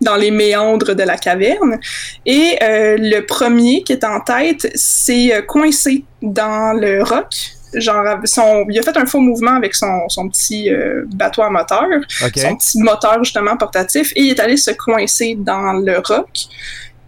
dans 0.00 0.16
les 0.16 0.30
méandres 0.30 0.94
de 0.94 1.02
la 1.02 1.16
caverne. 1.16 1.78
Et 2.26 2.58
le 2.60 3.20
premier 3.20 3.82
qui 3.82 3.94
est 3.94 4.04
en 4.04 4.20
tête 4.20 4.70
s'est 4.74 5.42
coincé 5.48 6.04
dans 6.20 6.78
le 6.78 7.02
roc 7.02 7.55
genre, 7.74 8.18
son, 8.24 8.66
il 8.68 8.78
a 8.78 8.82
fait 8.82 8.96
un 8.96 9.06
faux 9.06 9.20
mouvement 9.20 9.52
avec 9.52 9.74
son, 9.74 10.08
son 10.08 10.28
petit 10.28 10.70
euh, 10.70 11.04
bateau 11.08 11.42
à 11.42 11.50
moteur, 11.50 11.86
son 12.08 12.56
petit 12.56 12.78
moteur 12.80 13.22
justement 13.22 13.56
portatif, 13.56 14.12
et 14.16 14.22
il 14.22 14.30
est 14.30 14.40
allé 14.40 14.56
se 14.56 14.70
coincer 14.72 15.36
dans 15.38 15.72
le 15.72 15.98
roc. 15.98 16.28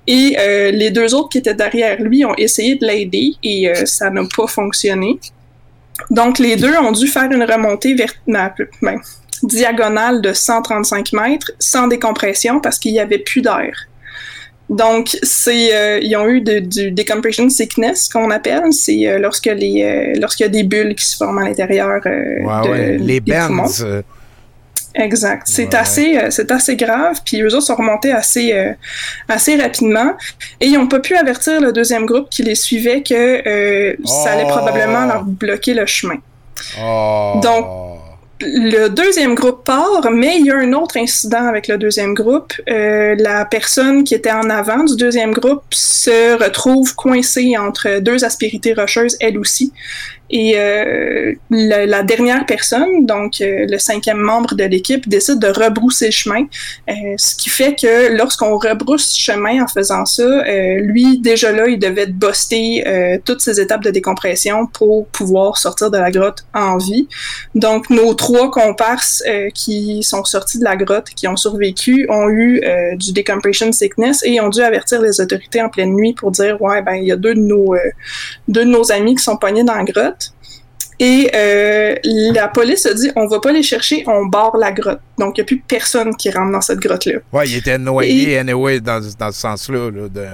Et 0.07 0.37
euh, 0.39 0.71
les 0.71 0.91
deux 0.91 1.15
autres 1.15 1.29
qui 1.29 1.39
étaient 1.39 1.55
derrière 1.55 2.01
lui 2.01 2.25
ont 2.25 2.35
essayé 2.37 2.77
de 2.77 2.87
l'aider 2.87 3.35
et 3.43 3.69
euh, 3.69 3.85
ça 3.85 4.09
n'a 4.09 4.23
pas 4.35 4.47
fonctionné. 4.47 5.19
Donc 6.11 6.39
les 6.39 6.57
deux 6.57 6.75
ont 6.79 6.93
dû 6.93 7.07
faire 7.07 7.31
une 7.31 7.43
remontée 7.43 7.95
vers, 7.95 8.13
ben, 8.27 9.01
diagonale 9.43 10.23
de 10.23 10.33
135 10.33 11.13
mètres 11.13 11.53
sans 11.59 11.89
décompression 11.89 12.61
parce 12.61 12.79
qu'il 12.79 12.93
n'y 12.93 13.01
avait 13.01 13.19
plus 13.19 13.43
d'air. 13.43 13.87
Donc, 14.69 15.17
c'est, 15.23 15.75
euh, 15.75 15.99
ils 16.03 16.15
ont 16.17 16.29
eu 16.29 16.41
du 16.43 16.91
decompression 16.91 17.49
sickness 17.49 18.09
qu'on 18.09 18.31
appelle. 18.31 18.73
C'est 18.73 19.09
euh, 19.09 19.19
lorsque 19.19 19.47
les, 19.47 19.83
euh, 19.83 20.21
lorsqu'il 20.21 20.45
y 20.45 20.49
a 20.49 20.53
des 20.53 20.63
bulles 20.63 20.95
qui 20.95 21.07
se 21.07 21.17
forment 21.17 21.39
à 21.39 21.45
l'intérieur 21.45 22.01
de, 22.05 22.99
les 22.99 23.21
bands. 23.21 23.65
Exact. 24.95 25.43
C'est 25.47 25.75
assez, 25.75 26.19
c'est 26.31 26.51
assez 26.51 26.75
grave. 26.75 27.21
Puis 27.25 27.41
eux 27.41 27.55
autres 27.55 27.67
sont 27.67 27.77
remontés 27.77 28.11
assez, 28.11 28.53
assez 29.29 29.55
rapidement 29.55 30.15
et 30.61 30.67
ils 30.67 30.73
n'ont 30.73 30.89
pas 30.89 30.99
pu 30.99 31.15
avertir 31.15 31.61
le 31.61 31.73
deuxième 31.73 32.05
groupe 32.05 32.29
qui 32.31 32.43
les 32.43 32.57
suivait 32.57 33.03
que 33.03 33.97
ça 34.05 34.33
allait 34.33 34.49
probablement 34.49 35.07
leur 35.07 35.25
bloquer 35.25 35.75
le 35.75 35.87
chemin. 35.87 36.17
Oh. 36.83 37.39
Donc 37.41 37.67
le 38.41 38.89
deuxième 38.89 39.35
groupe 39.35 39.65
part, 39.65 40.11
mais 40.13 40.39
il 40.39 40.47
y 40.47 40.51
a 40.51 40.57
un 40.57 40.73
autre 40.73 40.97
incident 40.97 41.47
avec 41.47 41.67
le 41.67 41.77
deuxième 41.77 42.15
groupe. 42.15 42.53
Euh, 42.69 43.17
la 43.19 43.45
personne 43.45 44.05
qui 44.05 44.15
était 44.15 44.31
en 44.31 44.49
avant 44.49 44.85
du 44.85 44.97
deuxième 44.97 45.33
groupe 45.33 45.63
se 45.71 46.41
retrouve 46.43 46.95
coincée 46.95 47.57
entre 47.59 47.99
deux 48.01 48.25
aspérités 48.25 48.75
rocheuses, 48.75 49.17
elle 49.21 49.39
aussi. 49.39 49.73
Et 50.31 50.59
euh, 50.59 51.33
la, 51.51 51.87
la 51.87 52.03
dernière 52.03 52.45
personne, 52.45 53.07
donc 53.07 53.41
euh, 53.41 53.67
le 53.69 53.79
cinquième 53.79 54.19
membre 54.19 54.55
de 54.55 54.65
l'équipe, 54.65 55.09
décide 55.09 55.39
de 55.39 55.49
rebrousser 55.49 56.11
chemin, 56.11 56.45
euh, 56.89 56.93
ce 57.17 57.35
qui 57.35 57.49
fait 57.49 57.75
que 57.75 58.15
lorsqu'on 58.17 58.59
rebrousse 58.59 59.17
chemin 59.17 59.63
en 59.63 59.69
faisant 59.69 60.05
ça, 60.05 60.23
euh, 60.23 60.81
lui 60.81 61.19
déjà 61.19 61.51
là, 61.53 61.67
il 61.67 61.79
devait 61.79 62.07
buster 62.07 62.85
euh, 62.87 63.19
toutes 63.25 63.41
ses 63.41 63.61
étapes 63.61 63.83
de 63.83 63.91
décompression 63.91 64.67
pour 64.67 65.07
pouvoir 65.09 65.57
sortir 65.57 65.91
de 65.91 65.97
la 65.99 66.11
grotte 66.11 66.45
en 66.53 66.77
vie. 66.77 67.09
Donc 67.55 67.89
nos 67.89 68.13
trois 68.15 68.51
comparses 68.51 69.23
euh, 69.27 69.49
qui 69.55 70.03
sont 70.03 70.25
sortis 70.25 70.59
de 70.59 70.65
la 70.65 70.77
grotte, 70.77 71.09
qui 71.17 71.27
ont 71.27 71.37
survécu, 71.37 72.07
ont 72.11 72.29
eu 72.29 72.63
du 72.97 73.13
decompression 73.13 73.73
sickness 73.73 74.23
et 74.25 74.41
ont 74.41 74.49
dû 74.49 74.61
avertir 74.61 75.01
les 75.01 75.21
autorités 75.21 75.63
en 75.63 75.69
pleine 75.69 75.95
nuit 75.95 76.13
pour 76.13 76.31
dire 76.31 76.61
ouais 76.61 76.83
ben 76.83 76.95
il 76.95 77.05
y 77.05 77.13
a 77.13 77.17
deux 77.17 77.35
de 77.35 77.41
nos 77.41 77.75
deux 78.47 78.65
de 78.65 78.71
nos 78.71 78.91
amis 78.93 79.15
qui 79.15 79.23
sont 79.23 79.37
pognés 79.37 79.65
dans 79.65 79.75
la 79.75 79.85
grotte. 79.85 80.18
Et 81.01 81.31
euh, 81.33 81.95
la 82.35 82.49
police 82.49 82.85
a 82.87 82.93
dit 82.95 83.11
on 83.15 83.27
va 83.29 83.39
pas 83.39 83.53
les 83.53 83.63
chercher, 83.63 84.03
on 84.09 84.27
barre 84.27 84.57
la 84.57 84.73
grotte. 84.73 84.99
Donc 85.17 85.39
il 85.39 85.41
y 85.41 85.43
a 85.43 85.45
plus 85.45 85.61
personne 85.61 86.17
qui 86.17 86.29
rentre 86.31 86.51
dans 86.51 86.61
cette 86.61 86.81
grotte 86.81 87.05
là. 87.07 87.19
Ouais, 87.33 87.49
il 87.49 87.57
était 87.57 87.79
noyé 87.79 88.37
anyway 88.39 88.81
dans, 88.81 89.01
dans 89.19 89.31
ce 89.31 89.41
sens-là. 89.41 89.91
Là, 89.93 90.09
de... 90.09 90.27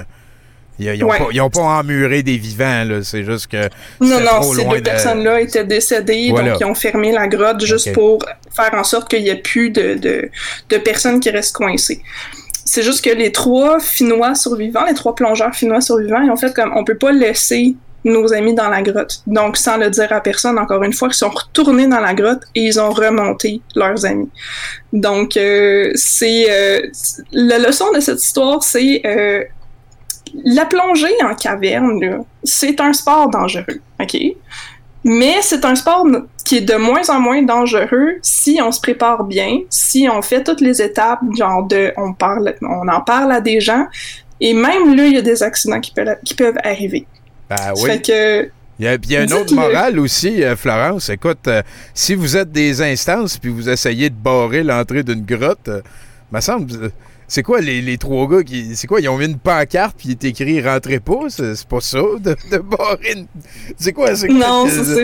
Ils, 0.79 0.87
ils 0.87 1.05
ont 1.05 1.09
Ouais. 1.09 1.19
pas, 1.19 1.27
ils 1.31 1.41
emmuré 1.41 2.23
des 2.23 2.39
vivants. 2.39 2.85
C'est 3.03 3.25
juste 3.25 3.47
que. 3.49 3.69
Non, 4.01 4.21
non, 4.21 4.41
trop 4.41 4.55
ces 4.55 4.65
loin 4.65 4.73
deux 4.73 4.81
de- 4.81 4.85
personnes-là 4.85 5.41
étaient 5.43 5.65
décédées, 5.67 6.31
Voilà. 6.31 6.53
donc 6.53 6.61
ils 6.61 6.65
ont 6.65 6.75
fermé 6.75 7.13
la 7.13 7.29
grotte 7.29 7.63
juste 7.65 7.93
pour 7.93 8.25
faire 8.51 8.73
en 8.75 8.85
sorte 8.85 9.09
qu'il 9.11 9.23
n'y 9.23 9.29
ait 9.29 9.37
plus 9.43 9.69
de, 9.71 9.95
de, 9.95 10.31
de 10.71 10.77
personnes 10.79 11.21
qui 11.21 11.29
restent 11.31 11.55
coincées. 11.57 12.01
C'est 12.65 12.83
juste 12.83 13.05
que 13.05 13.11
les 13.11 13.31
trois 13.33 13.79
Finnois 13.81 14.35
survivants, 14.35 14.87
les 14.87 14.95
trois 14.95 15.15
plongeurs 15.15 15.55
finnois 15.55 15.83
survivants, 15.83 16.23
ils 16.23 16.31
ont 16.31 16.37
fait 16.37 16.55
comme 16.55 16.73
on 16.75 16.83
peut 16.83 16.97
pas 16.97 17.13
laisser 17.13 17.77
nos 18.05 18.33
amis 18.33 18.55
dans 18.55 18.69
la 18.69 18.83
grotte. 18.83 19.23
Donc, 19.27 19.57
sans 19.57 19.77
le 19.77 19.91
dire 19.91 20.13
à 20.13 20.21
personne, 20.21 20.59
encore 20.59 20.83
une 20.83 20.93
fois, 20.93 21.09
ils 21.11 21.15
sont 21.15 21.31
retournés 21.31 21.87
dans 21.87 22.01
la 22.01 22.15
grotte 22.15 22.43
et 22.55 22.63
ils 22.63 22.79
ont 22.79 22.91
remonté 22.91 23.61
leurs 23.75 24.05
amis. 24.05 24.31
Donc, 24.93 25.37
euh, 25.37 25.91
c'est 25.95 26.47
euh, 26.51 26.87
la 27.33 27.59
leçon 27.59 27.87
de 27.93 28.01
cette 28.01 28.23
histoire, 28.23 28.63
c'est 28.63 29.03
euh, 29.07 29.43
la 30.45 30.67
plongée 30.67 31.15
en 31.23 31.35
caverne, 31.35 32.25
c'est 32.43 32.81
un 32.81 32.93
sport 32.93 33.29
dangereux, 33.31 33.81
ok? 34.01 34.17
Mais 35.07 35.37
c'est 35.43 35.65
un 35.67 35.75
sport 35.75 36.07
qui 36.47 36.57
est 36.57 36.61
de 36.63 36.77
moins 36.77 37.09
en 37.11 37.21
moins 37.21 37.43
dangereux 37.43 38.19
si 38.23 38.59
on 38.63 38.73
se 38.73 38.81
prépare 38.81 39.25
bien, 39.25 39.61
si 39.69 40.09
on 40.11 40.23
fait 40.23 40.43
toutes 40.43 40.63
les 40.63 40.81
étapes, 40.81 41.21
genre 41.37 41.65
de, 41.67 41.93
on 41.97 42.15
parle, 42.15 42.55
on 42.63 42.89
en 42.89 43.01
parle 43.03 43.33
à 43.33 43.41
des 43.41 43.61
gens, 43.61 43.87
et 44.41 44.55
même 44.55 44.95
là, 44.97 45.07
il 45.07 45.15
y 45.15 45.19
a 45.19 45.23
des 45.23 45.43
accidents 45.43 45.81
qui 45.81 45.93
peuvent, 45.93 46.17
qui 46.25 46.35
peuvent 46.35 46.59
arriver. 46.65 47.07
Ben 47.51 47.73
oui. 47.77 47.91
fait 47.91 48.01
que 48.03 48.51
Il 48.79 48.85
y 48.87 48.89
a, 48.89 48.99
puis 48.99 49.11
il 49.11 49.13
y 49.13 49.17
a 49.17 49.23
une 49.25 49.33
autre 49.33 49.55
morale 49.55 49.99
aussi, 49.99 50.43
euh, 50.43 50.57
Florence. 50.57 51.09
Écoute, 51.09 51.47
euh, 51.47 51.63
si 51.93 52.15
vous 52.15 52.37
êtes 52.37 52.51
des 52.51 52.83
instances 52.83 53.39
puis 53.39 53.51
vous 53.51 53.69
essayez 53.69 54.11
de 54.11 54.15
barrer 54.17 54.63
l'entrée 54.63 55.03
d'une 55.03 55.25
grotte, 55.25 55.69
euh, 55.69 55.81
me 56.33 56.41
semble. 56.41 56.73
euh, 56.75 56.89
c'est 57.29 57.43
quoi 57.43 57.61
les, 57.61 57.81
les 57.81 57.97
trois 57.99 58.29
gars 58.29 58.43
qui. 58.43 58.77
C'est 58.77 58.87
quoi? 58.87 59.01
Ils 59.01 59.09
ont 59.09 59.17
mis 59.17 59.25
une 59.27 59.39
pancarte 59.39 59.97
puis 59.97 60.09
il 60.09 60.13
est 60.13 60.25
écrit 60.25 60.61
rentrez 60.61 61.01
pas? 61.01 61.21
C'est 61.29 61.65
pas 61.67 61.81
ça 61.81 61.99
de, 62.21 62.37
de 62.51 62.59
barrer 62.59 63.13
une. 63.15 63.27
C'est 63.79 63.93
quoi? 63.93 64.15
C'est 64.15 64.29
quoi 64.29 64.37
Non, 64.39 64.65
que- 64.67 64.71
c'est 64.71 64.85
ça. 64.85 64.95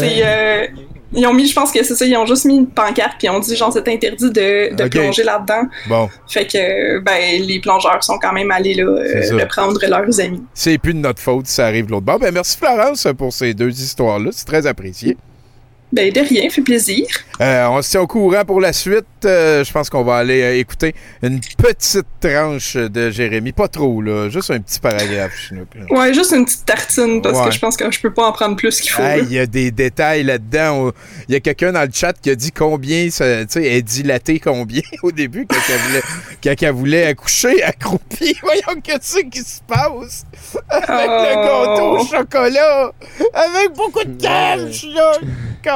C'est, 0.00 0.22
euh, 0.24 0.66
ils 1.14 1.26
ont 1.26 1.34
mis, 1.34 1.46
je 1.46 1.54
pense 1.54 1.72
que 1.72 1.82
c'est 1.82 1.94
ça, 1.94 2.04
ils 2.04 2.16
ont 2.16 2.26
juste 2.26 2.44
mis 2.44 2.56
une 2.56 2.66
pancarte 2.66 3.14
puis 3.18 3.26
ils 3.26 3.30
ont 3.30 3.40
dit 3.40 3.54
genre 3.56 3.72
c'est 3.72 3.86
interdit 3.88 4.30
de, 4.30 4.88
plonger 4.88 5.24
là-dedans. 5.24 5.68
Bon, 5.88 6.08
Fait 6.28 6.46
que 6.46 7.00
ben 7.00 7.42
les 7.42 7.60
plongeurs 7.60 8.02
sont 8.02 8.18
quand 8.18 8.32
même 8.32 8.50
allés 8.50 8.74
là 8.74 8.84
euh, 8.84 9.04
C'est 9.12 9.22
ça. 9.24 9.36
reprendre 9.36 9.80
leurs 9.86 10.20
amis. 10.20 10.42
c'est 10.54 10.78
plus 10.78 10.94
de 10.94 10.98
notre 10.98 11.20
faute 11.20 11.46
si 11.46 11.54
ça 11.54 11.66
arrive 11.66 11.86
de 11.86 11.90
l'autre 11.92 12.06
bord. 12.06 12.18
Ben 12.18 12.32
merci 12.32 12.56
Florence 12.56 13.06
pour 13.16 13.32
ces 13.32 13.54
deux 13.54 13.70
histoires-là. 13.70 14.30
C'est 14.32 14.46
très 14.46 14.66
apprécié. 14.66 15.16
Ben 15.92 16.10
de 16.10 16.20
rien, 16.20 16.48
fait 16.48 16.62
plaisir. 16.62 17.06
Euh, 17.40 17.66
on 17.68 17.82
se 17.82 17.90
tient 17.90 18.00
au 18.00 18.06
courant 18.06 18.44
pour 18.46 18.60
la 18.62 18.72
suite. 18.72 19.04
Euh, 19.26 19.62
je 19.62 19.70
pense 19.72 19.90
qu'on 19.90 20.02
va 20.04 20.16
aller 20.16 20.42
euh, 20.42 20.56
écouter 20.58 20.94
une 21.22 21.38
petite 21.40 22.06
tranche 22.20 22.76
de 22.76 23.10
Jérémy. 23.10 23.52
Pas 23.52 23.68
trop, 23.68 24.00
là. 24.00 24.28
Juste 24.30 24.50
un 24.50 24.60
petit 24.60 24.80
paragraphe. 24.80 25.36
Chinook, 25.36 25.68
là. 25.74 25.84
Ouais, 25.94 26.14
juste 26.14 26.32
une 26.32 26.44
petite 26.46 26.64
tartine 26.64 27.20
parce 27.20 27.38
Ouais. 27.38 27.44
que 27.48 27.50
je 27.54 27.58
pense 27.58 27.76
que 27.76 27.90
je 27.90 28.00
peux 28.00 28.12
pas 28.12 28.26
en 28.26 28.32
prendre 28.32 28.56
plus 28.56 28.80
qu'il 28.80 28.90
faut. 28.90 29.02
Il 29.22 29.32
y 29.32 29.38
a 29.38 29.46
des 29.46 29.70
détails 29.70 30.22
là-dedans. 30.22 30.92
Il 31.28 31.34
y 31.34 31.36
a 31.36 31.40
quelqu'un 31.40 31.72
dans 31.72 31.82
le 31.82 31.90
chat 31.92 32.14
qui 32.14 32.30
a 32.30 32.34
dit 32.36 32.52
combien, 32.52 33.10
ça- 33.10 33.44
tu 33.44 33.52
sais, 33.60 33.64
est 33.64 33.82
dilaté 33.82 34.38
combien 34.40 34.82
au 35.02 35.12
début 35.12 35.46
quand 35.46 35.56
elle 35.68 35.78
voulait, 35.80 36.02
quand 36.42 36.62
elle 36.66 36.72
voulait 36.72 37.06
accoucher 37.06 37.62
accroupie. 37.62 38.34
Voyons 38.42 38.80
qu'est-ce 38.82 39.18
qui 39.30 39.40
se 39.40 39.60
passe 39.66 40.24
avec 40.70 40.88
le 40.88 41.34
gâteau 41.34 41.98
au 41.98 42.04
chocolat, 42.06 42.92
avec 43.34 43.72
beaucoup 43.76 44.04
de. 44.04 44.68
Je 44.68 44.72
suis 44.72 44.92
là. 44.94 45.12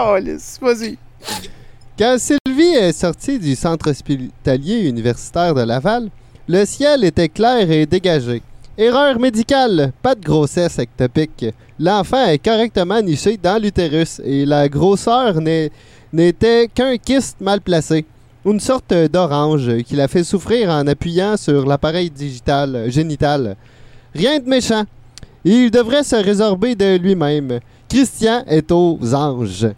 Calice. 0.07 0.59
Vas-y. 0.61 0.97
Quand 1.99 2.17
Sylvie 2.19 2.75
est 2.75 2.93
sortie 2.93 3.39
du 3.39 3.57
centre 3.57 3.91
hospitalier 3.91 4.89
universitaire 4.89 5.55
de 5.55 5.63
Laval, 5.63 6.11
le 6.47 6.65
ciel 6.65 7.05
était 7.05 7.29
clair 7.29 7.71
et 7.71 7.87
dégagé. 7.87 8.43
Erreur 8.79 9.19
médicale, 9.19 9.93
pas 10.03 10.15
de 10.15 10.21
grossesse 10.21 10.79
ectopique. 10.79 11.47
L'enfant 11.79 12.27
est 12.27 12.39
correctement 12.39 13.01
niché 13.01 13.39
dans 13.43 13.61
l'utérus 13.61 14.21
et 14.23 14.45
la 14.45 14.69
grosseur 14.69 15.41
n'était 16.13 16.69
qu'un 16.73 16.97
kyste 16.99 17.41
mal 17.41 17.61
placé. 17.61 18.05
Une 18.45 18.61
sorte 18.61 18.93
d'orange 18.93 19.79
qui 19.85 19.97
l'a 19.97 20.07
fait 20.07 20.23
souffrir 20.23 20.71
en 20.71 20.87
appuyant 20.87 21.37
sur 21.37 21.67
l'appareil 21.67 22.11
digital 22.11 22.91
génital. 22.91 23.57
Rien 24.15 24.39
de 24.39 24.49
méchant. 24.49 24.85
Il 25.45 25.71
devrait 25.71 26.05
se 26.05 26.17
résorber 26.17 26.75
de 26.75 26.97
lui-même. 26.97 27.61
Christian 27.89 28.45
est 28.47 28.71
aux 28.71 28.99
anges. 29.15 29.69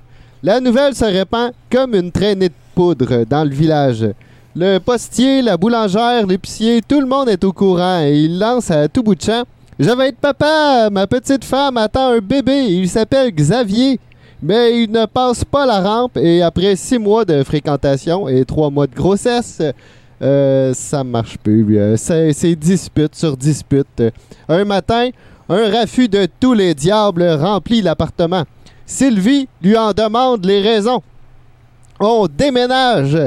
La 0.42 0.60
nouvelle 0.60 0.94
se 0.94 1.04
répand 1.04 1.52
comme 1.70 1.94
une 1.94 2.12
traînée 2.12 2.48
de 2.48 2.54
poudre 2.74 3.24
dans 3.28 3.42
le 3.44 3.50
village. 3.50 4.06
Le 4.54 4.78
postier, 4.78 5.42
la 5.42 5.56
boulangère, 5.56 6.26
l'épicier, 6.26 6.80
tout 6.86 7.00
le 7.00 7.06
monde 7.06 7.28
est 7.28 7.42
au 7.44 7.52
courant 7.52 8.00
et 8.02 8.16
il 8.24 8.38
lance 8.38 8.70
à 8.70 8.88
tout 8.88 9.02
bout 9.02 9.14
de 9.14 9.22
champ. 9.22 9.42
Je 9.78 9.90
vais 9.90 10.08
être 10.08 10.18
papa, 10.18 10.88
ma 10.90 11.06
petite 11.06 11.44
femme 11.44 11.76
attend 11.76 12.12
un 12.12 12.18
bébé, 12.18 12.66
il 12.68 12.88
s'appelle 12.88 13.32
Xavier. 13.32 13.98
Mais 14.40 14.82
il 14.84 14.92
ne 14.92 15.04
passe 15.06 15.44
pas 15.44 15.66
la 15.66 15.80
rampe 15.80 16.16
et 16.16 16.42
après 16.42 16.76
six 16.76 16.98
mois 16.98 17.24
de 17.24 17.42
fréquentation 17.42 18.28
et 18.28 18.44
trois 18.44 18.70
mois 18.70 18.86
de 18.86 18.94
grossesse, 18.94 19.60
euh, 20.22 20.72
ça 20.74 21.02
marche 21.02 21.36
plus. 21.38 21.66
euh, 21.76 21.96
C'est 21.96 22.54
dispute 22.54 23.16
sur 23.16 23.36
dispute. 23.36 24.02
Un 24.48 24.64
matin, 24.64 25.10
un 25.48 25.70
raffut 25.70 26.08
de 26.08 26.28
tous 26.38 26.54
les 26.54 26.72
diables 26.72 27.28
remplit 27.28 27.82
l'appartement. 27.82 28.44
Sylvie 28.88 29.46
lui 29.62 29.76
en 29.76 29.92
demande 29.92 30.46
les 30.46 30.62
raisons. 30.62 31.02
On 32.00 32.26
déménage. 32.26 33.18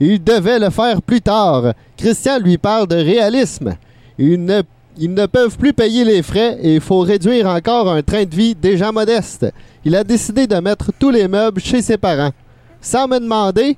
Il 0.00 0.22
devait 0.22 0.58
le 0.58 0.70
faire 0.70 1.00
plus 1.00 1.20
tard. 1.20 1.72
Christian 1.96 2.40
lui 2.40 2.58
parle 2.58 2.88
de 2.88 2.96
réalisme. 2.96 3.74
Ils 4.18 4.44
ne, 4.44 5.26
peuvent 5.26 5.56
plus 5.56 5.72
payer 5.72 6.04
les 6.04 6.22
frais 6.22 6.58
et 6.60 6.74
il 6.74 6.80
faut 6.80 6.98
réduire 6.98 7.46
encore 7.46 7.88
un 7.88 8.02
train 8.02 8.24
de 8.24 8.34
vie 8.34 8.56
déjà 8.56 8.90
modeste. 8.90 9.46
Il 9.84 9.94
a 9.94 10.02
décidé 10.02 10.48
de 10.48 10.56
mettre 10.56 10.90
tous 10.98 11.10
les 11.10 11.28
meubles 11.28 11.60
chez 11.60 11.80
ses 11.80 11.96
parents. 11.96 12.32
Sans 12.80 13.06
me 13.06 13.20
demander, 13.20 13.76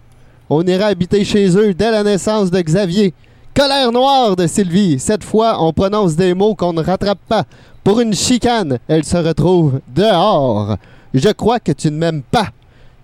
on 0.49 0.63
ira 0.63 0.87
habiter 0.87 1.23
chez 1.23 1.55
eux 1.55 1.75
dès 1.75 1.91
la 1.91 2.03
naissance 2.03 2.51
de 2.51 2.61
Xavier. 2.63 3.13
Colère 3.55 3.93
noire 3.93 4.37
de 4.37 4.47
Sylvie. 4.47 4.99
Cette 4.99 5.25
fois, 5.25 5.63
on 5.63 5.75
prononce 5.75 6.17
des 6.17 6.33
mots 6.33 6.55
qu'on 6.55 6.73
ne 6.73 6.83
rattrape 6.83 7.21
pas. 7.29 7.45
Pour 7.85 8.01
une 8.01 8.15
chicane, 8.15 8.79
elle 8.89 9.05
se 9.05 9.19
retrouve 9.19 9.81
dehors. 9.95 10.77
Je 11.17 11.31
crois 11.31 11.61
que 11.61 11.73
tu 11.73 11.91
ne 11.91 11.97
m'aimes 11.97 12.23
pas. 12.23 12.49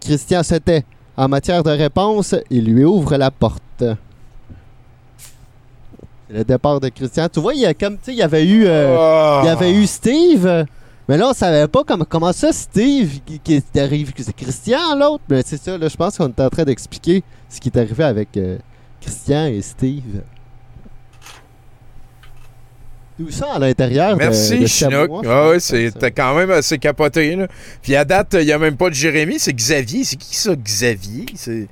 Christian 0.00 0.42
se. 0.42 0.54
En 1.16 1.28
matière 1.28 1.62
de 1.62 1.70
réponse, 1.70 2.34
il 2.50 2.64
lui 2.64 2.84
ouvre 2.84 3.16
la 3.16 3.30
porte. 3.30 3.62
C'est 3.78 3.96
le 6.30 6.44
départ 6.44 6.78
de 6.80 6.88
Christian. 6.88 7.28
Tu 7.32 7.40
vois, 7.40 7.54
il 7.54 7.60
y 7.60 7.66
a 7.66 7.74
comme, 7.74 7.98
il 8.08 8.14
y 8.14 8.22
avait 8.22 8.46
eu, 8.46 8.64
euh, 8.66 9.40
il 9.42 9.46
y 9.46 9.50
avait 9.50 9.72
eu 9.72 9.86
Steve, 9.86 10.66
mais 11.08 11.16
là, 11.16 11.30
on 11.30 11.32
savait 11.32 11.68
pas 11.68 11.84
comment, 11.84 12.06
comment 12.08 12.32
ça, 12.32 12.52
Steve, 12.52 13.20
qui, 13.44 13.54
est 13.54 13.76
arrivé, 13.76 14.12
que 14.12 14.22
c'est 14.22 14.34
Christian, 14.34 14.96
l'autre. 14.96 15.24
Mais 15.28 15.42
c'est 15.44 15.58
ça, 15.58 15.76
là, 15.76 15.88
je 15.88 15.96
pense 15.96 16.16
qu'on 16.16 16.28
est 16.28 16.40
en 16.40 16.50
train 16.50 16.64
d'expliquer 16.64 17.22
ce 17.48 17.60
qui 17.60 17.68
est 17.68 17.76
arrivé 17.78 18.04
avec 18.04 18.36
euh, 18.36 18.58
Christian 19.00 19.46
et 19.46 19.60
Steve. 19.62 20.22
Ça 23.30 23.52
à 23.54 23.58
l'intérieur 23.58 24.16
Merci, 24.16 24.60
de 24.60 24.66
Chinook. 24.66 25.24
Ah 25.26 25.52
c'était 25.58 26.10
quand 26.10 26.34
même 26.34 26.50
assez 26.50 26.78
capoté. 26.78 27.36
Là. 27.36 27.46
Puis 27.82 27.94
à 27.96 28.04
date, 28.04 28.34
il 28.38 28.46
n'y 28.46 28.52
a 28.52 28.58
même 28.58 28.76
pas 28.76 28.88
de 28.88 28.94
Jérémy, 28.94 29.38
c'est 29.38 29.52
Xavier. 29.52 30.04
C'est 30.04 30.16
qui 30.16 30.36
ça, 30.36 30.54
Xavier? 30.56 31.26
C'est- 31.34 31.68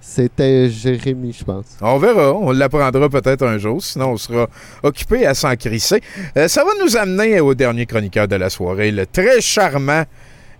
C'était 0.00 0.68
Jérémy, 0.68 1.32
je 1.32 1.44
pense. 1.44 1.64
On 1.80 1.96
verra, 1.98 2.32
on 2.34 2.50
l'apprendra 2.52 3.08
peut-être 3.08 3.46
un 3.46 3.56
jour, 3.58 3.82
sinon 3.82 4.10
on 4.10 4.16
sera 4.16 4.48
occupé 4.82 5.24
à 5.26 5.32
s'en 5.34 5.54
crisser. 5.56 6.00
Euh, 6.36 6.48
ça 6.48 6.64
va 6.64 6.70
nous 6.84 6.96
amener 6.96 7.40
au 7.40 7.54
dernier 7.54 7.86
chroniqueur 7.86 8.26
de 8.28 8.36
la 8.36 8.50
soirée, 8.50 8.90
le 8.90 9.06
très 9.06 9.40
charmant 9.40 10.02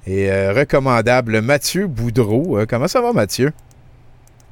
et 0.07 0.31
euh, 0.31 0.53
recommandable 0.53 1.41
Mathieu 1.43 1.87
Boudreau. 1.87 2.59
Euh, 2.59 2.67
comment 2.69 2.89
ça 2.89 3.01
va, 3.03 3.13
Mathieu? 3.13 3.53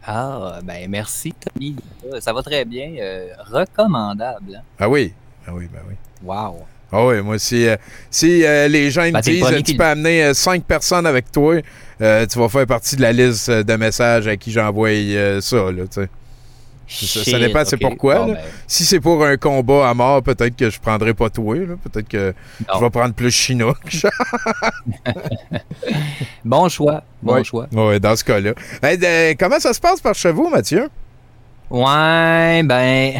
Ah, 0.04 0.58
ben 0.64 0.88
merci, 0.90 1.32
Tommy. 1.34 1.76
Ça 2.20 2.32
va 2.32 2.42
très 2.42 2.64
bien. 2.64 2.90
euh, 3.00 3.28
recommandable. 3.46 4.56
hein? 4.56 4.62
Ah 4.78 4.88
oui, 4.88 5.12
ah 5.46 5.50
oui, 5.52 5.68
ben 5.72 5.80
oui. 5.88 5.94
Wow. 6.22 6.66
Ah 6.92 7.06
oui, 7.06 7.22
moi, 7.22 7.38
si, 7.38 7.68
euh, 7.68 7.76
si 8.10 8.44
euh, 8.44 8.66
les 8.66 8.90
gens 8.90 9.02
me 9.02 9.12
Ben, 9.12 9.18
le 9.18 9.22
disent 9.22 9.46
tu 9.58 9.62
qui 9.62 9.76
peux 9.76 9.84
amener 9.84 10.24
euh, 10.24 10.34
cinq 10.34 10.64
personnes 10.64 11.06
avec 11.06 11.30
toi, 11.30 11.60
tu 11.98 12.38
vas 12.38 12.48
faire 12.48 12.66
partie 12.66 12.96
de 12.96 13.02
la 13.02 13.12
liste 13.12 13.48
de 13.50 13.76
messages 13.76 14.26
à 14.26 14.36
qui 14.36 14.50
j'envoie 14.50 14.90
ça, 15.40 15.56
là, 15.70 15.82
tu 15.90 16.00
sais. 16.02 16.08
Ça, 16.92 17.22
ça 17.30 17.38
dépend 17.38 17.64
c'est 17.64 17.76
pourquoi. 17.76 18.16
Bon, 18.16 18.32
ben. 18.32 18.38
Si 18.66 18.84
c'est 18.84 18.98
pour 18.98 19.24
un 19.24 19.36
combat 19.36 19.88
à 19.88 19.94
mort, 19.94 20.24
peut-être 20.24 20.56
que 20.56 20.68
je 20.70 20.80
prendrai 20.80 21.14
pas 21.14 21.30
toi. 21.30 21.54
Peut-être 21.84 22.08
que 22.08 22.34
Non. 22.68 22.74
je 22.80 22.84
vais 22.84 22.90
prendre 22.90 23.14
plus 23.14 23.30
Chinook. 23.30 23.76
Bon 26.44 26.68
choix. 26.68 27.02
Bon 27.22 27.34
Ouais. 27.34 27.44
choix. 27.44 27.66
Ouais, 27.72 28.00
dans 28.00 28.16
ce 28.16 28.24
cas-là. 28.24 28.52
Hey, 28.82 28.98
de- 28.98 29.34
comment 29.38 29.60
ça 29.60 29.72
se 29.72 29.80
passe 29.80 30.00
par 30.00 30.14
chez 30.14 30.32
vous, 30.32 30.48
Mathieu? 30.48 30.88
Ouais, 31.70 32.62
ben, 32.64 33.12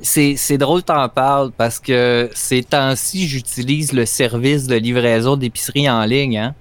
c'est, 0.00 0.58
drôle 0.58 0.82
t'en 0.82 1.08
parles 1.08 1.52
parce 1.52 1.78
que 1.78 2.30
ces 2.34 2.62
temps-ci, 2.62 3.28
j'utilise 3.28 3.92
le 3.92 4.06
service 4.06 4.66
de 4.66 4.76
livraison 4.76 5.36
d'épicerie 5.36 5.88
en 5.88 6.04
ligne, 6.04 6.38
hein. 6.38 6.54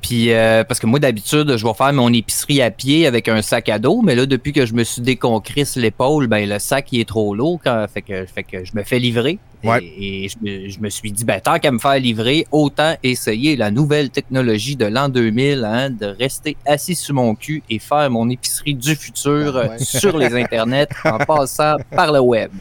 Puis, 0.00 0.32
euh, 0.32 0.62
parce 0.64 0.78
que 0.78 0.86
moi, 0.86 1.00
d'habitude, 1.00 1.56
je 1.56 1.66
vais 1.66 1.74
faire 1.74 1.92
mon 1.92 2.12
épicerie 2.12 2.62
à 2.62 2.70
pied 2.70 3.06
avec 3.06 3.28
un 3.28 3.42
sac 3.42 3.68
à 3.68 3.78
dos, 3.80 4.00
mais 4.02 4.14
là, 4.14 4.26
depuis 4.26 4.52
que 4.52 4.64
je 4.64 4.72
me 4.72 4.84
suis 4.84 5.02
déconcrisse 5.02 5.74
l'épaule, 5.76 6.28
ben, 6.28 6.48
le 6.48 6.58
sac, 6.60 6.86
il 6.92 7.00
est 7.00 7.08
trop 7.08 7.34
lourd, 7.34 7.60
quand, 7.62 7.84
fait, 7.92 8.02
que, 8.02 8.24
fait 8.24 8.44
que 8.44 8.64
je 8.64 8.72
me 8.74 8.84
fais 8.84 8.98
livrer. 9.00 9.38
Ouais. 9.64 9.82
Et, 9.82 10.24
et 10.24 10.28
je, 10.28 10.36
me, 10.40 10.68
je 10.68 10.78
me 10.78 10.88
suis 10.88 11.10
dit, 11.10 11.24
ben, 11.24 11.40
tant 11.40 11.58
qu'à 11.58 11.72
me 11.72 11.78
faire 11.80 11.98
livrer, 11.98 12.46
autant 12.52 12.94
essayer 13.02 13.56
la 13.56 13.72
nouvelle 13.72 14.08
technologie 14.10 14.76
de 14.76 14.86
l'an 14.86 15.08
2000, 15.08 15.64
hein, 15.64 15.90
de 15.90 16.06
rester 16.06 16.56
assis 16.64 16.94
sur 16.94 17.14
mon 17.16 17.34
cul 17.34 17.62
et 17.68 17.80
faire 17.80 18.08
mon 18.08 18.30
épicerie 18.30 18.76
du 18.76 18.94
futur 18.94 19.56
euh, 19.56 19.66
Ouais. 19.68 19.78
sur 19.80 20.16
les 20.16 20.32
internets 20.40 20.86
en 21.04 21.18
passant 21.18 21.74
par 21.90 22.12
le 22.12 22.20
web. 22.20 22.52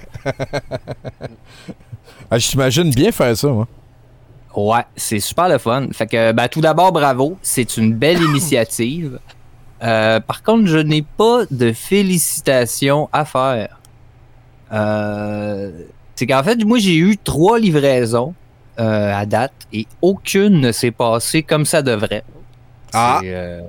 Ah, 2.30 2.40
je 2.40 2.50
t'imagine 2.50 2.90
bien 2.90 3.12
faire 3.12 3.38
ça, 3.38 3.48
moi. 3.48 3.68
Ouais, 4.58 4.82
c'est 4.96 5.20
super 5.20 5.50
le 5.50 5.60
fun. 5.60 5.88
Fait 5.94 6.08
que, 6.08 6.32
ben, 6.32 6.48
tout 6.48 6.62
d'abord, 6.62 6.92
bravo. 6.92 7.38
C'est 7.44 7.78
une 7.78 7.94
belle 7.94 8.20
initiative. 8.30 9.20
Euh, 9.84 10.20
par 10.20 10.42
contre, 10.42 10.66
je 10.66 10.80
n'ai 10.80 11.04
pas 11.04 11.44
de 11.52 11.72
félicitations 11.72 13.08
à 13.14 13.24
faire. 13.24 13.80
Euh, 14.74 15.72
c'est 16.16 16.26
qu'en 16.26 16.42
fait, 16.42 16.66
moi, 16.66 16.80
j'ai 16.80 16.96
eu 16.96 17.18
trois 17.24 17.60
livraisons 17.60 18.34
euh, 18.80 19.14
à 19.14 19.28
date 19.28 19.54
et 19.72 19.86
aucune 20.02 20.60
ne 20.60 20.72
s'est 20.72 20.90
passée 20.90 21.44
comme 21.44 21.66
ça 21.66 21.84
devrait. 21.84 22.24
Ah. 22.94 23.20
C'est, 23.22 23.62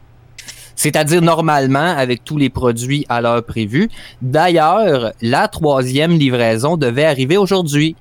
C'est-à-dire 0.75 1.21
normalement 1.21 1.95
avec 1.99 2.25
tous 2.25 2.39
les 2.39 2.49
produits 2.49 3.05
à 3.11 3.21
l'heure 3.21 3.45
prévue. 3.45 3.91
D'ailleurs, 4.23 5.13
la 5.21 5.49
troisième 5.49 6.13
livraison 6.13 6.79
devait 6.79 7.05
arriver 7.05 7.37
aujourd'hui. 7.37 7.95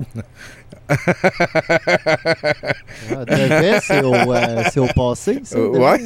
Ah, 0.88 0.94
devait, 3.26 3.80
c'est 3.80 4.02
au, 4.02 4.14
euh, 4.14 4.62
c'est 4.72 4.80
au 4.80 4.86
passé. 4.86 5.40
Ça, 5.44 5.60
ouais, 5.60 6.00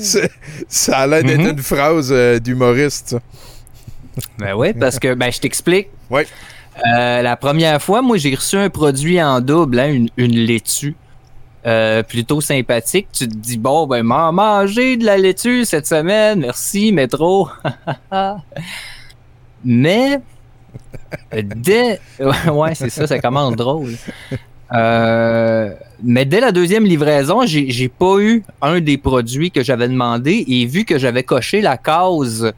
ça 0.68 0.98
a 0.98 1.06
l'air 1.06 1.22
d'être 1.24 1.40
Mhm. 1.40 1.48
une 1.50 1.58
phrase 1.62 2.10
euh, 2.12 2.38
d'humoriste. 2.38 3.16
Ben 4.38 4.54
oui, 4.54 4.72
parce 4.74 4.98
que 4.98 5.14
ben, 5.14 5.30
je 5.32 5.40
t'explique. 5.40 5.88
Euh, 6.12 7.22
la 7.22 7.36
première 7.36 7.80
fois, 7.82 8.02
moi, 8.02 8.16
j'ai 8.16 8.34
reçu 8.34 8.56
un 8.56 8.70
produit 8.70 9.22
en 9.22 9.40
double, 9.40 9.78
hein, 9.78 9.88
une, 9.92 10.08
une 10.16 10.36
laitue. 10.36 10.96
euh, 11.64 12.02
plutôt 12.02 12.40
sympathique. 12.40 13.06
Tu 13.12 13.28
te 13.28 13.34
dis, 13.36 13.56
bon, 13.56 13.86
ben, 13.86 14.02
m'en 14.02 14.32
manger 14.32 14.96
de 14.96 15.04
la 15.04 15.16
laitue 15.16 15.64
cette 15.64 15.86
semaine. 15.86 16.40
Merci, 16.40 16.90
métro. 16.92 17.48
Mais, 19.64 20.18
dès. 21.32 22.00
Ouais, 22.18 22.34
ouais, 22.52 22.74
c'est 22.74 22.90
ça, 22.90 23.06
ça 23.06 23.20
commence 23.20 23.54
drôle. 23.54 23.92
Euh, 24.72 25.70
mais 26.02 26.24
dès 26.24 26.40
la 26.40 26.50
deuxième 26.50 26.84
livraison, 26.84 27.42
j'ai 27.44 27.88
pas 27.88 28.18
eu 28.18 28.42
un 28.60 28.80
des 28.80 28.98
produits 28.98 29.50
que 29.50 29.62
j'avais 29.62 29.88
demandé 29.88 30.44
et 30.48 30.66
vu 30.66 30.84
que 30.84 30.98
j'avais 30.98 31.22
coché 31.22 31.60
la 31.60 31.76
case 31.76 32.52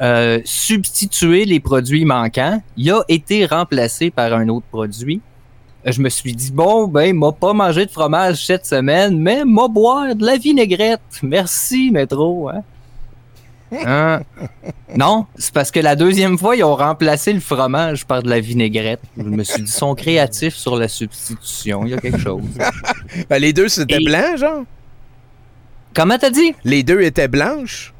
euh, 0.00 0.40
substituer 0.44 1.44
les 1.44 1.60
produits 1.60 2.04
manquants, 2.04 2.62
il 2.76 2.90
a 2.90 3.02
été 3.08 3.44
remplacé 3.46 4.10
par 4.10 4.32
un 4.32 4.48
autre 4.48 4.66
produit. 4.70 5.20
Euh, 5.86 5.92
Je 5.92 6.00
me 6.00 6.08
suis 6.08 6.34
dit, 6.34 6.52
bon, 6.52 6.86
ben, 6.86 7.16
m'a 7.16 7.32
pas 7.32 7.52
mangé 7.52 7.84
de 7.84 7.90
fromage 7.90 8.46
cette 8.46 8.64
semaine, 8.64 9.18
mais 9.18 9.44
m'a 9.44 9.66
boire 9.66 10.14
de 10.14 10.24
la 10.24 10.36
vinaigrette. 10.36 11.00
Merci, 11.22 11.90
métro. 11.90 12.48
Hein? 12.48 12.62
Hein? 13.72 14.20
Non, 14.96 15.26
c'est 15.36 15.52
parce 15.52 15.70
que 15.70 15.80
la 15.80 15.94
deuxième 15.96 16.38
fois, 16.38 16.56
ils 16.56 16.64
ont 16.64 16.74
remplacé 16.76 17.32
le 17.32 17.40
fromage 17.40 18.06
par 18.06 18.22
de 18.22 18.30
la 18.30 18.40
vinaigrette. 18.40 19.00
Je 19.16 19.22
me 19.22 19.44
suis 19.44 19.62
dit, 19.62 19.70
ils 19.70 19.74
sont 19.74 19.94
créatifs 19.94 20.54
sur 20.54 20.76
la 20.76 20.88
substitution. 20.88 21.82
Il 21.84 21.90
y 21.90 21.94
a 21.94 21.98
quelque 21.98 22.18
chose. 22.18 22.42
Ben, 23.28 23.38
les 23.38 23.52
deux, 23.52 23.68
c'était 23.68 23.96
Et- 24.00 24.04
blanc, 24.04 24.36
genre? 24.36 24.62
Comment 25.94 26.18
t'as 26.18 26.30
dit? 26.30 26.54
Les 26.64 26.82
deux 26.82 27.00
étaient 27.02 27.28
blanches? 27.28 27.92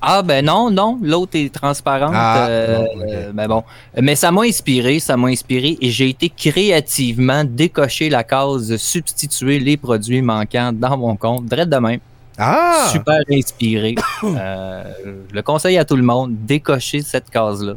Ah 0.00 0.22
ben 0.22 0.44
non, 0.44 0.70
non, 0.70 0.98
l'autre 1.02 1.32
est 1.34 1.52
transparente. 1.52 2.12
Ah, 2.14 2.46
euh, 2.46 2.84
euh, 3.08 3.32
ben 3.32 3.48
bon. 3.48 3.64
Mais 4.00 4.14
ça 4.14 4.30
m'a 4.30 4.42
inspiré, 4.42 5.00
ça 5.00 5.16
m'a 5.16 5.26
inspiré 5.28 5.76
et 5.80 5.90
j'ai 5.90 6.08
été 6.10 6.28
créativement 6.28 7.42
décocher 7.44 8.08
la 8.08 8.22
case 8.22 8.76
substituer 8.76 9.58
les 9.58 9.76
produits 9.76 10.22
manquants 10.22 10.72
dans 10.72 10.96
mon 10.96 11.16
compte, 11.16 11.46
direct 11.46 11.68
de 11.68 11.76
même. 11.78 11.98
Ah! 12.38 12.88
Super 12.92 13.20
inspiré. 13.30 13.94
Euh, 14.24 14.84
je 15.30 15.34
le 15.34 15.42
conseille 15.42 15.76
à 15.78 15.84
tout 15.84 15.96
le 15.96 16.02
monde, 16.02 16.34
décocher 16.46 17.02
cette 17.02 17.28
case-là. 17.28 17.74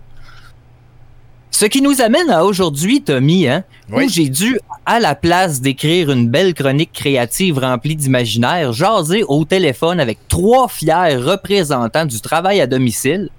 Ce 1.49 1.65
qui 1.65 1.82
nous 1.82 2.02
amène 2.02 2.30
à 2.30 2.44
aujourd'hui, 2.45 3.02
Tommy, 3.02 3.48
hein, 3.48 3.64
Oui. 3.90 4.06
où 4.06 4.10
j'ai 4.10 4.30
dû, 4.30 4.60
à 4.86 4.99
la 4.99 5.15
place 5.15 5.61
d'écrire 5.61 6.11
une 6.11 6.30
belle 6.30 6.53
chronique 6.53 6.91
créative 6.94 7.57
remplie 7.60 7.95
d'imaginaire, 7.95 8.73
jaser 8.73 9.23
au 9.23 9.44
téléphone 9.45 9.99
avec 9.99 10.19
trois 10.27 10.68
fiers 10.68 11.15
représentants 11.15 12.06
du 12.06 12.19
travail 12.22 12.61
à 12.61 12.68
domicile, 12.68 13.30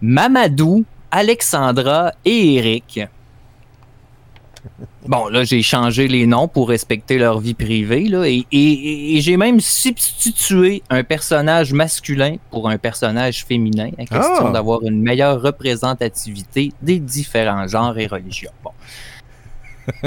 Mamadou, 0.00 0.84
Alexandra 1.10 2.12
et 2.24 2.54
Eric. 2.56 3.00
Bon, 5.06 5.28
là, 5.28 5.44
j'ai 5.44 5.62
changé 5.62 6.06
les 6.08 6.26
noms 6.26 6.48
pour 6.48 6.68
respecter 6.68 7.18
leur 7.18 7.40
vie 7.40 7.54
privée, 7.54 8.04
là, 8.08 8.24
et, 8.26 8.44
et- 8.52 9.16
et 9.16 9.20
j'ai 9.20 9.36
même 9.36 9.60
substitué 9.60 10.82
un 10.90 11.02
personnage 11.02 11.72
masculin 11.72 12.36
pour 12.50 12.68
un 12.68 12.76
personnage 12.78 13.44
féminin, 13.46 13.90
à 13.98 14.04
question 14.04 14.46
Ah! 14.48 14.50
d'avoir 14.52 14.82
une 14.82 15.00
meilleure 15.02 15.40
représentativité 15.40 16.72
des 16.82 16.98
différents 16.98 17.66
genres 17.66 17.98
et 17.98 18.06
religions. 18.06 18.52
Bon. 18.62 18.70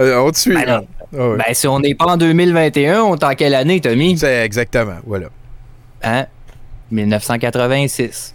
Euh, 0.00 0.18
on 0.18 0.30
te 0.32 0.38
suit. 0.38 0.52
Ben 0.54 0.64
là. 0.66 0.82
Ah. 1.16 1.34
Ben, 1.38 1.54
si 1.54 1.66
on 1.66 1.78
n'est 1.80 1.94
pas 1.94 2.06
en 2.06 2.16
2021, 2.18 3.02
on 3.04 3.16
est 3.16 3.24
en 3.24 3.34
quelle 3.34 3.54
année, 3.54 3.80
Tommy? 3.80 4.18
C'est 4.18 4.44
exactement, 4.44 4.96
voilà. 5.06 5.28
Hein? 6.02 6.26
1986. 6.90 8.34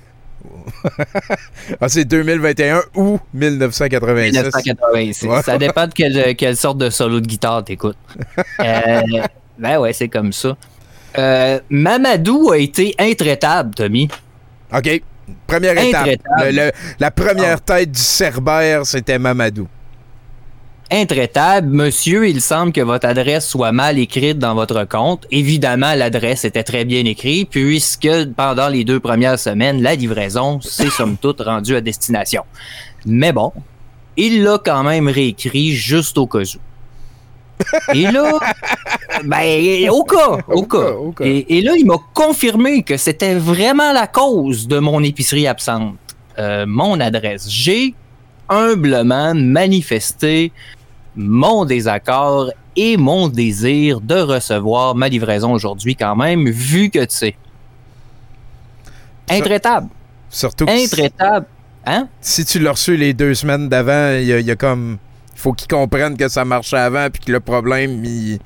Ah, 1.81 1.89
c'est 1.89 2.05
2021 2.05 2.81
ou 2.95 3.19
1986. 3.33 4.31
1986. 4.31 5.27
Ouais. 5.27 5.41
Ça 5.43 5.57
dépend 5.57 5.87
de 5.87 5.93
quelle, 5.93 6.35
quelle 6.35 6.55
sorte 6.57 6.77
de 6.77 6.89
solo 6.89 7.19
de 7.19 7.25
guitare 7.27 7.63
t'écoutes. 7.63 7.97
Euh, 8.59 9.01
ben 9.57 9.79
ouais, 9.79 9.93
c'est 9.93 10.07
comme 10.09 10.31
ça. 10.33 10.55
Euh, 11.17 11.59
Mamadou 11.69 12.51
a 12.51 12.57
été 12.57 12.95
intraitable, 12.97 13.73
Tommy. 13.75 14.09
OK. 14.73 15.01
Première 15.47 15.77
étape. 15.77 16.01
Intraitable. 16.01 16.43
Le- 16.45 16.51
le- 16.51 16.71
la 16.99 17.11
première 17.11 17.57
Ah. 17.57 17.77
tête 17.77 17.91
du 17.91 17.99
Cerbère, 17.99 18.85
c'était 18.85 19.19
Mamadou. 19.19 19.67
Intraitable, 20.93 21.69
monsieur, 21.69 22.27
il 22.27 22.41
semble 22.41 22.73
que 22.73 22.81
votre 22.81 23.07
adresse 23.07 23.47
soit 23.47 23.71
mal 23.71 23.97
écrite 23.97 24.39
dans 24.39 24.53
votre 24.55 24.83
compte. 24.83 25.25
Évidemment, 25.31 25.95
l'adresse 25.95 26.43
était 26.43 26.63
très 26.63 26.83
bien 26.83 27.05
écrite, 27.05 27.49
puisque 27.49 28.09
pendant 28.35 28.67
les 28.67 28.83
deux 28.83 28.99
premières 28.99 29.39
semaines, 29.39 29.81
la 29.81 29.95
livraison 29.95 30.59
s'est 30.59 30.89
somme 30.89 31.15
toute 31.15 31.39
rendue 31.39 31.77
à 31.77 31.81
destination. 31.81 32.43
Mais 33.05 33.31
bon, 33.31 33.53
il 34.17 34.43
l'a 34.43 34.59
quand 34.61 34.83
même 34.83 35.07
réécrit 35.07 35.71
juste 35.71 36.17
au 36.17 36.27
cas 36.27 36.39
où. 36.39 37.93
Et 37.93 38.11
là, 38.11 38.37
ben, 39.23 39.89
au 39.91 40.03
cas, 40.03 40.39
au 40.49 40.63
cas. 40.63 40.91
au 40.91 41.13
cas. 41.13 41.23
Et, 41.23 41.57
et 41.57 41.61
là, 41.61 41.71
il 41.77 41.85
m'a 41.85 41.99
confirmé 42.13 42.83
que 42.83 42.97
c'était 42.97 43.35
vraiment 43.35 43.93
la 43.93 44.07
cause 44.07 44.67
de 44.67 44.79
mon 44.79 45.01
épicerie 45.03 45.47
absente. 45.47 45.95
Euh, 46.37 46.65
mon 46.67 46.99
adresse. 46.99 47.49
J'ai 47.49 47.95
humblement 48.49 49.33
manifesté 49.33 50.51
mon 51.15 51.65
désaccord 51.65 52.51
et 52.75 52.95
mon 52.97 53.27
désir 53.27 53.99
de 54.01 54.15
recevoir 54.15 54.95
ma 54.95 55.09
livraison 55.09 55.51
aujourd'hui 55.53 55.95
quand 55.95 56.15
même, 56.15 56.49
vu 56.49 56.89
que 56.89 56.99
tu 56.99 57.15
sais. 57.15 57.35
Intraitable. 59.29 59.87
Surtout 60.29 60.65
Intraitable. 60.67 61.45
Hein? 61.85 62.07
si 62.21 62.45
tu 62.45 62.59
l'as 62.59 62.71
reçu 62.71 62.95
les 62.95 63.13
deux 63.13 63.33
semaines 63.33 63.67
d'avant, 63.67 64.11
il 64.19 64.25
y, 64.27 64.33
a- 64.33 64.39
il 64.39 64.45
y 64.45 64.51
a 64.51 64.55
comme 64.55 64.97
faut 65.35 65.51
qu'ils 65.53 65.67
comprennent 65.67 66.15
que 66.15 66.27
ça 66.29 66.45
marchait 66.45 66.77
avant 66.77 67.09
puis 67.09 67.23
que 67.25 67.31
le 67.31 67.39
problème, 67.39 68.05
il... 68.05 68.37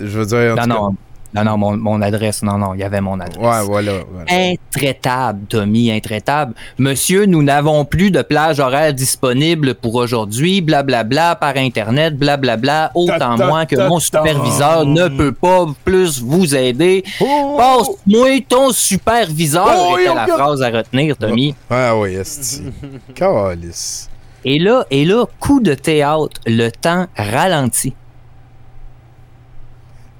je 0.00 0.18
veux 0.20 0.26
dire. 0.26 0.52
en 0.56 0.66
Non, 0.66 0.74
tout 0.76 0.80
non. 0.82 0.96
Non, 1.34 1.42
non, 1.42 1.58
mon, 1.58 1.76
mon 1.76 2.00
adresse, 2.00 2.42
non, 2.44 2.58
non, 2.58 2.74
il 2.74 2.80
y 2.80 2.84
avait 2.84 3.00
mon 3.00 3.18
adresse. 3.18 3.36
Ouais, 3.44 3.64
voilà. 3.64 3.92
voilà. 4.08 4.26
Intraitable, 4.30 5.46
Tommy, 5.48 5.90
intraitable. 5.90 6.54
Monsieur, 6.78 7.26
nous 7.26 7.42
n'avons 7.42 7.84
plus 7.84 8.12
de 8.12 8.22
plage 8.22 8.60
horaire 8.60 8.94
disponible 8.94 9.74
pour 9.74 9.96
aujourd'hui, 9.96 10.60
blablabla, 10.60 11.34
par 11.34 11.56
Internet, 11.56 12.16
blablabla, 12.16 12.92
autant 12.94 13.34
ta, 13.36 13.46
moins 13.48 13.66
que 13.66 13.74
ta, 13.74 13.88
mon 13.88 13.98
ta. 13.98 14.04
superviseur 14.04 14.86
ne 14.86 15.08
peut 15.08 15.32
pas 15.32 15.66
plus 15.84 16.22
vous 16.22 16.54
aider. 16.54 17.02
Passe-moi 17.18 18.40
ton 18.48 18.70
superviseur, 18.70 19.66
Oh, 19.90 19.98
était 19.98 20.14
la 20.14 20.26
phrase 20.28 20.62
à 20.62 20.70
retenir, 20.70 21.16
Tommy. 21.16 21.54
Ah 21.68 21.96
oui, 21.96 22.14
esti. 22.14 22.62
Calice. 23.14 24.08
Et 24.44 24.58
là, 24.60 24.84
et 24.90 25.04
là, 25.04 25.24
coup 25.40 25.58
de 25.58 25.74
théâtre, 25.74 26.40
le 26.46 26.68
temps 26.70 27.06
ralentit. 27.16 27.94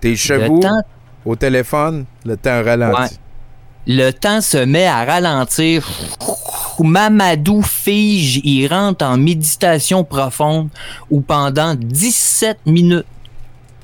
Tes 0.01 0.17
chevaux 0.17 0.59
temps- 0.61 0.83
au 1.25 1.37
téléphone, 1.37 2.05
le 2.25 2.37
temps 2.37 2.63
ralentit. 2.63 3.01
Ouais. 3.01 3.09
Le 3.87 4.11
temps 4.13 4.41
se 4.41 4.59
met 4.59 4.87
à 4.87 5.05
ralentir. 5.05 5.87
Mamadou 6.81 7.63
fige, 7.63 8.41
il 8.43 8.67
rentre 8.67 9.05
en 9.05 9.17
méditation 9.17 10.05
profonde 10.05 10.71
où 11.11 11.21
pendant 11.21 11.75
17 11.75 12.61
minutes, 12.67 13.07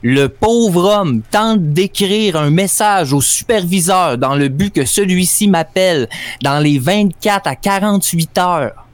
le 0.03 0.29
pauvre 0.29 0.85
homme 0.85 1.21
tente 1.31 1.73
d'écrire 1.73 2.37
un 2.37 2.51
message 2.51 3.13
au 3.13 3.21
superviseur 3.21 4.17
dans 4.17 4.35
le 4.35 4.49
but 4.49 4.73
que 4.73 4.87
celui-ci 4.87 5.47
m'appelle 5.47 6.09
dans 6.43 6.59
les 6.59 6.79
24 6.79 7.47
à 7.47 7.55
48 7.55 8.39
heures. 8.39 8.87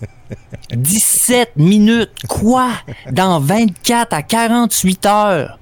17 0.72 1.52
minutes, 1.56 2.26
quoi? 2.28 2.70
Dans 3.10 3.38
24 3.38 4.14
à 4.14 4.22
48 4.22 5.06
heures? 5.06 5.58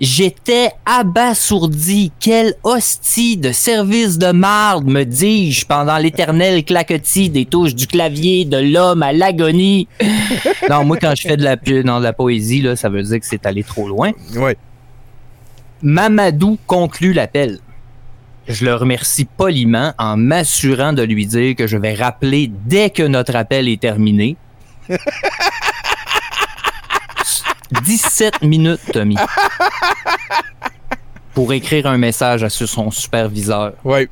J'étais 0.00 0.70
abasourdi. 0.86 2.10
Quel 2.20 2.54
hostie 2.62 3.36
de 3.36 3.52
service 3.52 4.16
de 4.16 4.32
marde, 4.32 4.86
me 4.86 5.04
dis-je, 5.04 5.66
pendant 5.66 5.98
l'éternel 5.98 6.64
claquetis 6.64 7.28
des 7.28 7.44
touches 7.44 7.74
du 7.74 7.86
clavier 7.86 8.46
de 8.46 8.56
l'homme 8.56 9.02
à 9.02 9.12
l'agonie. 9.12 9.88
non, 10.70 10.86
moi, 10.86 10.96
quand 10.96 11.14
je 11.14 11.28
fais 11.28 11.36
de 11.36 11.44
la, 11.44 11.56
dans 11.56 11.98
de 11.98 12.04
la 12.04 12.14
poésie, 12.14 12.62
là, 12.62 12.76
ça 12.76 12.88
veut 12.88 13.02
dire 13.02 13.20
que 13.20 13.26
c'est 13.26 13.44
allé 13.44 13.62
trop 13.62 13.86
loin. 13.86 14.12
Ouais. 14.36 14.56
Mamadou 15.82 16.58
conclut 16.66 17.12
l'appel. 17.12 17.58
Je 18.48 18.64
le 18.64 18.74
remercie 18.74 19.26
poliment 19.26 19.92
en 19.98 20.16
m'assurant 20.16 20.94
de 20.94 21.02
lui 21.02 21.26
dire 21.26 21.54
que 21.54 21.66
je 21.66 21.76
vais 21.76 21.92
rappeler 21.92 22.50
dès 22.64 22.88
que 22.88 23.02
notre 23.02 23.36
appel 23.36 23.68
est 23.68 23.82
terminé. 23.82 24.38
17 27.84 28.42
minutes, 28.42 28.80
Tommy. 28.92 29.16
Pour 31.34 31.52
écrire 31.52 31.86
un 31.86 31.96
message 31.96 32.42
à 32.42 32.50
son 32.50 32.90
superviseur. 32.90 33.72
Oui. 33.84 34.08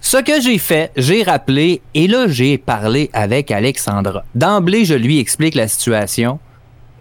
Ce 0.00 0.16
que 0.16 0.40
j'ai 0.40 0.58
fait, 0.58 0.90
j'ai 0.96 1.22
rappelé 1.22 1.82
et 1.94 2.08
là, 2.08 2.26
j'ai 2.26 2.58
parlé 2.58 3.10
avec 3.12 3.50
Alexandra. 3.50 4.24
D'emblée, 4.34 4.84
je 4.84 4.94
lui 4.94 5.18
explique 5.18 5.54
la 5.54 5.68
situation. 5.68 6.40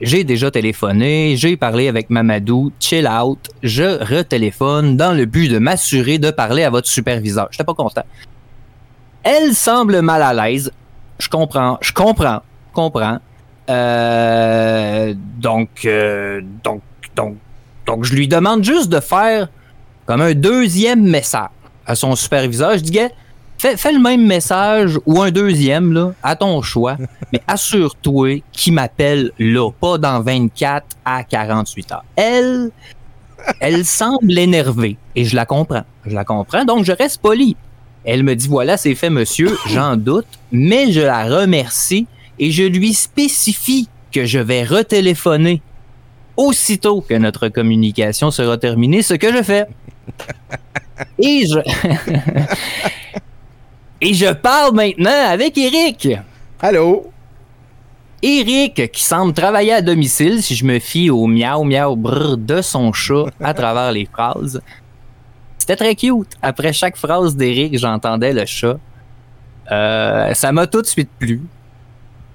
J'ai 0.01 0.23
déjà 0.23 0.51
téléphoné, 0.51 1.35
j'ai 1.35 1.57
parlé 1.57 1.87
avec 1.87 2.09
Mamadou, 2.09 2.71
chill 2.79 3.07
out. 3.07 3.39
Je 3.63 4.03
retéléphone 4.03 4.95
dans 4.95 5.13
le 5.13 5.25
but 5.25 5.49
de 5.49 5.59
m'assurer 5.59 6.19
de 6.19 6.31
parler 6.31 6.63
à 6.63 6.69
votre 6.69 6.87
superviseur. 6.87 7.47
J'étais 7.51 7.63
pas 7.63 7.73
content. 7.73 8.03
Elle 9.23 9.53
semble 9.53 10.01
mal 10.01 10.21
à 10.21 10.33
l'aise. 10.33 10.71
Je 11.19 11.27
comprends, 11.27 11.77
je 11.81 11.91
comprends, 11.91 12.41
je 12.69 12.73
comprends. 12.73 13.19
Euh, 13.69 15.13
donc, 15.37 15.69
euh, 15.85 16.41
donc, 16.63 16.81
donc, 17.15 17.35
donc, 17.85 18.03
je 18.03 18.13
lui 18.13 18.27
demande 18.27 18.63
juste 18.63 18.89
de 18.89 18.99
faire 18.99 19.49
comme 20.05 20.21
un 20.21 20.33
deuxième 20.33 21.03
message 21.03 21.49
à 21.85 21.95
son 21.95 22.15
superviseur. 22.15 22.73
Je 22.73 22.83
dis, 22.83 22.91
gars, 22.91 23.09
fais, 23.59 23.77
fais 23.77 23.91
le 23.91 23.99
même 23.99 24.25
message 24.25 24.99
ou 25.05 25.21
un 25.21 25.29
deuxième, 25.29 25.93
là, 25.93 26.13
à 26.23 26.35
ton 26.35 26.61
choix, 26.61 26.97
mais 27.33 27.41
assure-toi 27.47 28.43
qu'il 28.51 28.73
m'appelle 28.73 29.31
là, 29.37 29.69
pas 29.71 29.97
dans 29.99 30.21
24 30.21 30.85
à 31.05 31.23
48 31.23 31.91
heures. 31.91 32.05
Elle, 32.15 32.71
elle 33.59 33.85
semble 33.85 34.37
énervée 34.37 34.97
et 35.15 35.25
je 35.25 35.35
la 35.35 35.45
comprends. 35.45 35.83
Je 36.05 36.15
la 36.15 36.25
comprends, 36.25 36.65
donc 36.65 36.85
je 36.85 36.91
reste 36.91 37.21
poli. 37.21 37.55
Elle 38.03 38.23
me 38.23 38.35
dit, 38.35 38.47
voilà, 38.47 38.77
c'est 38.77 38.95
fait, 38.95 39.09
monsieur, 39.09 39.55
j'en 39.67 39.95
doute, 39.95 40.25
mais 40.51 40.91
je 40.91 41.01
la 41.01 41.25
remercie 41.25 42.07
et 42.39 42.51
je 42.51 42.63
lui 42.63 42.93
spécifie 42.93 43.89
que 44.11 44.25
je 44.25 44.39
vais 44.39 44.63
retéléphoner 44.63 45.61
aussitôt 46.37 47.01
que 47.01 47.13
notre 47.13 47.49
communication 47.49 48.31
sera 48.31 48.57
terminée, 48.57 49.01
ce 49.01 49.13
que 49.13 49.31
je 49.31 49.43
fais. 49.43 49.65
Et 51.19 51.45
je... 51.45 51.59
Et 54.01 54.13
je 54.13 54.31
parle 54.31 54.75
maintenant 54.75 55.27
avec 55.29 55.57
Eric. 55.57 56.07
Allô? 56.61 57.11
Eric, 58.21 58.91
qui 58.91 59.03
semble 59.03 59.33
travailler 59.33 59.73
à 59.73 59.81
domicile, 59.81 60.41
si 60.41 60.55
je 60.55 60.65
me 60.65 60.79
fie 60.79 61.09
au 61.09 61.27
miaou 61.27 61.63
miaou 61.63 61.95
brr 61.95 62.37
de 62.37 62.61
son 62.61 62.93
chat 62.93 63.25
à 63.41 63.53
travers 63.53 63.91
les 63.91 64.05
phrases. 64.05 64.61
C'était 65.57 65.75
très 65.75 65.95
cute. 65.95 66.31
Après 66.41 66.73
chaque 66.73 66.95
phrase 66.95 67.35
d'Eric, 67.35 67.77
j'entendais 67.77 68.33
le 68.33 68.45
chat. 68.45 68.77
Euh, 69.71 70.33
ça 70.33 70.51
m'a 70.51 70.67
tout 70.67 70.81
de 70.81 70.87
suite 70.87 71.09
plu. 71.19 71.41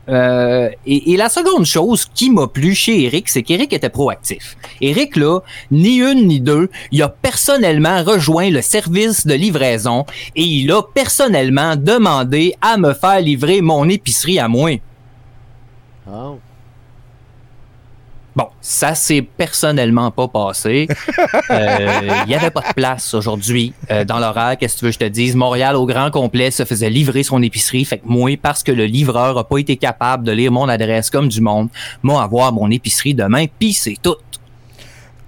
Euh, 0.08 0.68
et, 0.86 1.16
la 1.16 1.28
seconde 1.28 1.64
chose 1.64 2.06
qui 2.12 2.30
m'a 2.30 2.46
plu 2.46 2.74
chez 2.74 3.04
Eric, 3.04 3.28
c'est 3.28 3.42
qu'Eric 3.42 3.72
était 3.72 3.88
proactif. 3.88 4.56
Eric, 4.80 5.16
là, 5.16 5.40
ni 5.70 5.96
une 5.96 6.26
ni 6.26 6.40
deux, 6.40 6.68
il 6.92 7.02
a 7.02 7.08
personnellement 7.08 8.02
rejoint 8.02 8.50
le 8.50 8.60
service 8.60 9.26
de 9.26 9.34
livraison 9.34 10.04
et 10.36 10.42
il 10.42 10.70
a 10.72 10.82
personnellement 10.82 11.76
demandé 11.76 12.54
à 12.60 12.76
me 12.76 12.92
faire 12.92 13.20
livrer 13.20 13.60
mon 13.60 13.88
épicerie 13.88 14.38
à 14.38 14.48
moi. 14.48 14.78
Oh. 16.10 16.38
Bon, 18.36 18.48
ça 18.60 18.96
s'est 18.96 19.22
personnellement 19.22 20.10
pas 20.10 20.26
passé. 20.26 20.88
Euh, 21.50 22.00
Il 22.26 22.32
y 22.32 22.34
avait 22.34 22.50
pas 22.50 22.62
de 22.62 22.74
place 22.74 23.14
aujourd'hui 23.14 23.72
euh, 23.92 24.04
dans 24.04 24.18
l'horaire. 24.18 24.56
Qu'est-ce 24.58 24.74
que 24.74 24.78
tu 24.80 24.84
veux 24.86 24.90
que 24.90 24.94
je 24.94 24.98
te 24.98 25.04
dise? 25.04 25.36
Montréal 25.36 25.76
au 25.76 25.86
grand 25.86 26.10
complet 26.10 26.50
se 26.50 26.64
faisait 26.64 26.90
livrer 26.90 27.22
son 27.22 27.40
épicerie. 27.42 27.84
Fait 27.84 27.98
que 27.98 28.06
moi, 28.06 28.36
parce 28.40 28.64
que 28.64 28.72
le 28.72 28.86
livreur 28.86 29.38
a 29.38 29.44
pas 29.46 29.58
été 29.58 29.76
capable 29.76 30.24
de 30.24 30.32
lire 30.32 30.50
mon 30.50 30.68
adresse 30.68 31.10
comme 31.10 31.28
du 31.28 31.40
monde, 31.40 31.68
moi 32.02 32.22
avoir 32.24 32.52
mon 32.52 32.70
épicerie 32.72 33.14
demain, 33.14 33.44
puis 33.58 33.72
c'est 33.72 33.96
tout. 34.02 34.16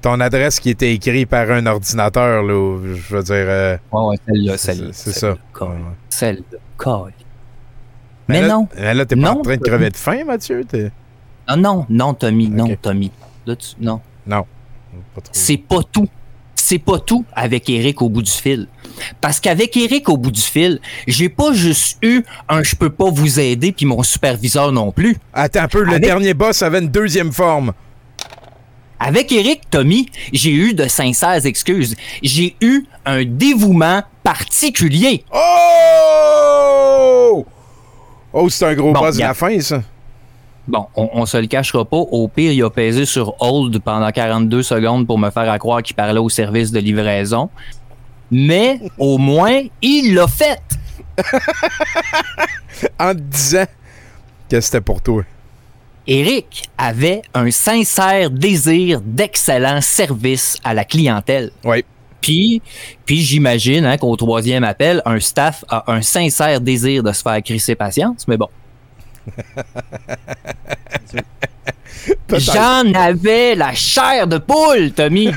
Ton 0.02 0.18
adresse 0.20 0.58
qui 0.60 0.70
était 0.70 0.92
écrite 0.92 1.28
par 1.28 1.50
un 1.50 1.64
ordinateur, 1.66 2.42
là, 2.42 2.78
je 2.84 3.14
veux 3.16 3.22
dire. 3.22 3.34
euh, 3.36 3.76
Ouais, 3.92 4.02
ouais, 4.02 4.16
celle-là, 4.26 4.56
celle-là. 4.56 4.88
C'est 4.92 5.12
ça. 5.12 5.36
Celle-là. 6.10 6.42
Mais, 8.28 8.40
Mais 8.40 8.40
là, 8.42 8.48
non. 8.48 8.68
mais 8.76 8.94
là, 8.94 9.04
t'es 9.06 9.14
pas 9.16 9.22
Non, 9.32 9.38
en 9.38 9.42
train 9.42 9.56
de 9.56 9.62
crever 9.62 9.90
de 9.90 9.96
faim, 9.96 10.24
Mathieu? 10.26 10.64
T'es- 10.68 10.90
Ah 11.46 11.56
non, 11.56 11.86
non, 11.88 12.14
Tommy, 12.14 12.48
non, 12.48 12.76
Tommy. 12.80 13.10
Là, 13.46 13.56
tu- 13.56 13.68
non. 13.80 14.00
Non. 14.26 14.44
C'est 15.32 15.56
pas 15.56 15.80
tout. 15.90 16.08
C'est 16.54 16.78
pas 16.80 16.98
tout 16.98 17.24
avec 17.32 17.68
Eric 17.70 18.02
au 18.02 18.08
bout 18.08 18.22
du 18.22 18.30
fil. 18.30 18.66
Parce 19.20 19.38
qu'avec 19.38 19.76
Eric 19.76 20.08
au 20.08 20.16
bout 20.16 20.32
du 20.32 20.40
fil, 20.40 20.80
j'ai 21.06 21.28
pas 21.28 21.52
juste 21.52 21.98
eu 22.02 22.24
un 22.48 22.62
je 22.64 22.74
peux 22.74 22.90
pas 22.90 23.08
vous 23.10 23.38
aider 23.38 23.70
puis 23.70 23.86
mon 23.86 24.02
superviseur 24.02 24.72
non 24.72 24.90
plus. 24.90 25.16
Attends 25.32 25.60
un 25.62 25.68
peu, 25.68 25.84
le 25.84 26.00
dernier 26.00 26.34
boss 26.34 26.62
avait 26.62 26.80
une 26.80 26.88
deuxième 26.88 27.30
forme. 27.30 27.72
Avec 28.98 29.30
Eric, 29.30 29.68
Tommy, 29.70 30.08
j'ai 30.32 30.50
eu 30.52 30.74
de 30.74 30.88
sincères 30.88 31.44
excuses. 31.46 31.94
J'ai 32.22 32.56
eu 32.62 32.84
un 33.04 33.24
dévouement 33.24 34.02
particulier. 34.24 35.24
Oh! 35.30 37.46
Oh, 38.32 38.48
c'est 38.48 38.64
un 38.66 38.74
gros 38.74 38.92
Bon, 38.92 39.00
boss 39.00 39.16
de 39.18 39.22
a- 39.22 39.28
la 39.28 39.34
fin, 39.34 39.60
ça. 39.60 39.82
Bon, 40.68 40.86
on, 40.96 41.08
on 41.12 41.26
se 41.26 41.36
le 41.36 41.46
cachera 41.46 41.84
pas. 41.84 41.96
Au 41.96 42.28
pire, 42.28 42.52
il 42.52 42.62
a 42.62 42.70
pesé 42.70 43.04
sur 43.06 43.34
hold 43.40 43.78
pendant 43.80 44.10
42 44.10 44.62
secondes 44.62 45.06
pour 45.06 45.18
me 45.18 45.30
faire 45.30 45.50
à 45.50 45.58
croire 45.58 45.82
qu'il 45.82 45.94
parlait 45.96 46.18
au 46.18 46.28
service 46.28 46.72
de 46.72 46.80
livraison. 46.80 47.50
Mais 48.30 48.80
au 48.98 49.18
moins, 49.18 49.62
il 49.82 50.14
l'a 50.14 50.26
fait. 50.26 50.60
en 53.00 53.14
te 53.14 53.20
disant 53.20 53.64
que 54.50 54.60
c'était 54.60 54.80
pour 54.80 55.00
toi. 55.00 55.22
Eric 56.06 56.68
avait 56.78 57.22
un 57.34 57.50
sincère 57.50 58.30
désir 58.30 59.00
d'excellent 59.04 59.80
service 59.80 60.58
à 60.62 60.72
la 60.72 60.84
clientèle. 60.84 61.50
Oui. 61.64 61.84
Puis, 62.20 62.62
puis 63.04 63.18
j'imagine 63.18 63.84
hein, 63.84 63.98
qu'au 63.98 64.14
troisième 64.16 64.64
appel, 64.64 65.02
un 65.04 65.20
staff 65.20 65.64
a 65.68 65.84
un 65.92 66.02
sincère 66.02 66.60
désir 66.60 67.02
de 67.02 67.12
se 67.12 67.22
faire 67.22 67.42
crisser 67.42 67.74
patience, 67.74 68.26
mais 68.28 68.36
bon. 68.36 68.48
J'en 72.32 72.92
avais 72.94 73.54
la 73.54 73.72
chair 73.72 74.26
de 74.26 74.38
poule, 74.38 74.92
Tommy. 74.92 75.30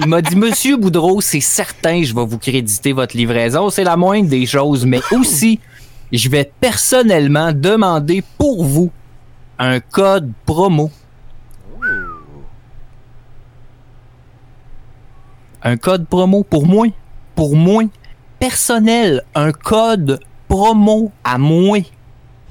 Il 0.00 0.06
m'a 0.06 0.22
dit, 0.22 0.34
Monsieur 0.34 0.76
Boudreau, 0.76 1.20
c'est 1.20 1.40
certain, 1.40 2.02
je 2.02 2.14
vais 2.14 2.24
vous 2.24 2.38
créditer 2.38 2.92
votre 2.92 3.16
livraison. 3.16 3.68
C'est 3.68 3.84
la 3.84 3.96
moindre 3.96 4.30
des 4.30 4.46
choses, 4.46 4.86
mais 4.86 5.00
aussi, 5.12 5.60
je 6.10 6.28
vais 6.28 6.50
personnellement 6.60 7.52
demander 7.52 8.24
pour 8.38 8.64
vous 8.64 8.90
un 9.58 9.78
code 9.80 10.32
promo. 10.46 10.90
Un 15.62 15.76
code 15.76 16.06
promo 16.06 16.42
pour 16.42 16.66
moi. 16.66 16.86
Pour 17.34 17.54
moi. 17.54 17.84
Personnel. 18.38 19.22
Un 19.34 19.52
code 19.52 20.18
promo 20.48 21.12
à 21.22 21.36
moi. 21.36 21.80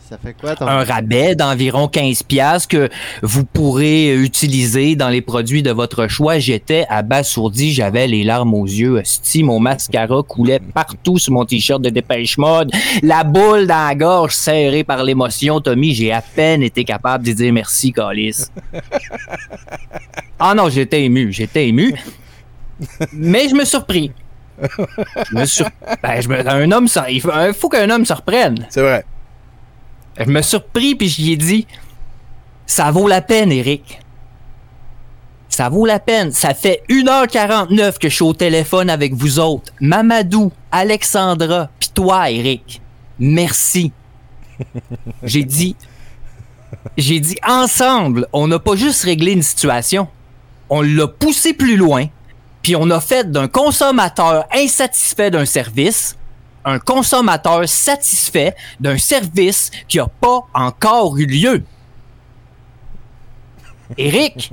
Ça 0.10 0.18
fait 0.18 0.34
quoi 0.34 0.56
ton... 0.56 0.66
Un 0.66 0.84
rabais 0.84 1.36
d'environ 1.36 1.88
15 1.88 2.24
pièces 2.24 2.66
que 2.66 2.90
vous 3.22 3.46
pourrez 3.46 4.16
utiliser 4.16 4.96
dans 4.96 5.10
les 5.10 5.22
produits 5.22 5.62
de 5.62 5.70
votre 5.70 6.08
choix. 6.08 6.40
J'étais 6.40 6.88
abasourdi, 6.90 7.74
j'avais 7.74 8.08
les 8.08 8.24
larmes 8.24 8.56
aux 8.56 8.66
yeux. 8.66 9.00
Sti, 9.04 9.44
mon 9.44 9.60
mascara 9.60 10.24
coulait 10.24 10.62
partout 10.74 11.20
sur 11.20 11.34
mon 11.34 11.46
t-shirt 11.46 11.80
de 11.84 11.92
dépêche 11.92 12.40
mode. 12.40 12.72
La 13.04 13.24
boule 13.24 13.68
dans 13.68 13.88
la 13.88 13.94
gorge 13.94 14.34
serrée 14.34 14.84
par 14.84 15.04
l'émotion. 15.04 15.62
Tommy, 15.62 15.94
j'ai 15.94 16.12
à 16.12 16.24
peine 16.24 16.64
été 16.64 16.84
capable 16.84 17.24
de 17.24 17.34
dire 17.34 17.54
merci, 17.54 17.94
Calis. 17.94 18.48
Ah 20.40 20.56
non, 20.56 20.70
j'étais 20.70 21.04
ému, 21.04 21.32
j'étais 21.32 21.68
ému. 21.68 21.94
Mais 23.14 23.48
je 23.48 23.54
me 23.54 23.64
surpris. 23.64 24.12
Je 24.60 25.36
me 25.36 25.46
sur... 25.46 25.68
ben, 26.02 26.20
je 26.20 26.28
me... 26.30 26.50
Un 26.50 26.72
homme, 26.72 26.88
ça... 26.88 27.12
il 27.12 27.22
faut, 27.22 27.30
il 27.48 27.54
faut 27.54 27.70
qu'un 27.70 27.92
homme 27.92 28.06
se 28.06 28.14
reprenne. 28.14 28.66
C'est 28.72 28.82
vrai. 28.82 29.06
Je 30.20 30.30
me 30.30 30.42
surpris 30.42 30.96
puis 30.96 31.08
j'y 31.08 31.32
ai 31.32 31.38
dit 31.38 31.66
ça 32.66 32.92
vaut 32.92 33.08
la 33.08 33.22
peine, 33.22 33.52
Eric. 33.52 34.00
Ça 35.50 35.70
vaut 35.70 35.86
la 35.86 36.00
peine. 36.00 36.32
Ça 36.32 36.54
fait 36.54 36.84
1h49 36.90 37.98
que 37.98 38.10
je 38.10 38.14
suis 38.14 38.24
au 38.24 38.34
téléphone 38.34 38.90
avec 38.90 39.14
vous 39.14 39.40
autres. 39.40 39.74
Mamadou, 39.82 40.52
Alexandra, 40.72 41.70
puis 41.80 41.90
toi, 41.94 42.30
Eric. 42.30 42.82
Merci. 43.18 43.92
J'ai 45.24 45.44
dit 45.44 45.76
j'ai 46.98 47.20
dit 47.20 47.38
ensemble, 47.48 48.28
on 48.34 48.48
n'a 48.48 48.60
pas 48.60 48.76
juste 48.76 49.04
réglé 49.04 49.32
une 49.32 49.42
situation. 49.42 50.08
On 50.70 50.82
l'a 50.82 51.08
poussé 51.08 51.54
plus 51.54 51.76
loin, 51.76 52.06
puis 52.62 52.76
on 52.76 52.90
a 52.92 53.00
fait 53.00 53.32
d'un 53.32 53.48
consommateur 53.48 54.46
insatisfait 54.54 55.32
d'un 55.32 55.46
service 55.46 56.19
un 56.66 56.80
consommateur 56.80 57.68
satisfait 57.68 58.56
d'un 58.80 58.98
service 58.98 59.72
qui 59.88 59.98
n'a 59.98 60.08
pas 60.08 60.42
encore 60.54 61.18
eu 61.18 61.26
lieu. 61.26 61.64
Eric, 63.98 64.52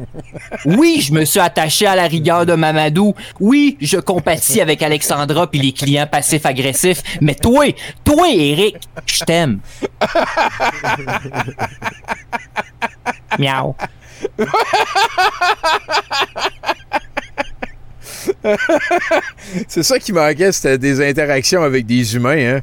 oui, 0.65 1.03
je 1.03 1.13
me 1.13 1.25
suis 1.25 1.41
attaché 1.41 1.87
à 1.87 1.95
la 1.95 2.07
rigueur 2.07 2.47
de 2.47 2.55
Mamadou. 2.55 3.15
Oui, 3.39 3.77
je 3.81 3.99
compatis 3.99 4.63
avec 4.63 4.83
Alexandra 4.83 5.51
puis 5.51 5.61
les 5.61 5.73
clients 5.73 6.07
passifs-agressifs. 6.07 7.03
Mais 7.21 7.35
toi, 7.35 7.67
toi, 8.03 8.29
Eric, 8.31 8.77
je 9.05 9.25
t'aime. 9.25 9.61
Miaou. 13.39 13.75
c'est 19.69 19.83
ça 19.83 19.99
qui 19.99 20.13
manquait, 20.13 20.53
c'était 20.53 20.79
des 20.79 21.07
interactions 21.07 21.63
avec 21.63 21.87
des 21.87 22.15
humains, 22.15 22.57
hein? 22.57 22.61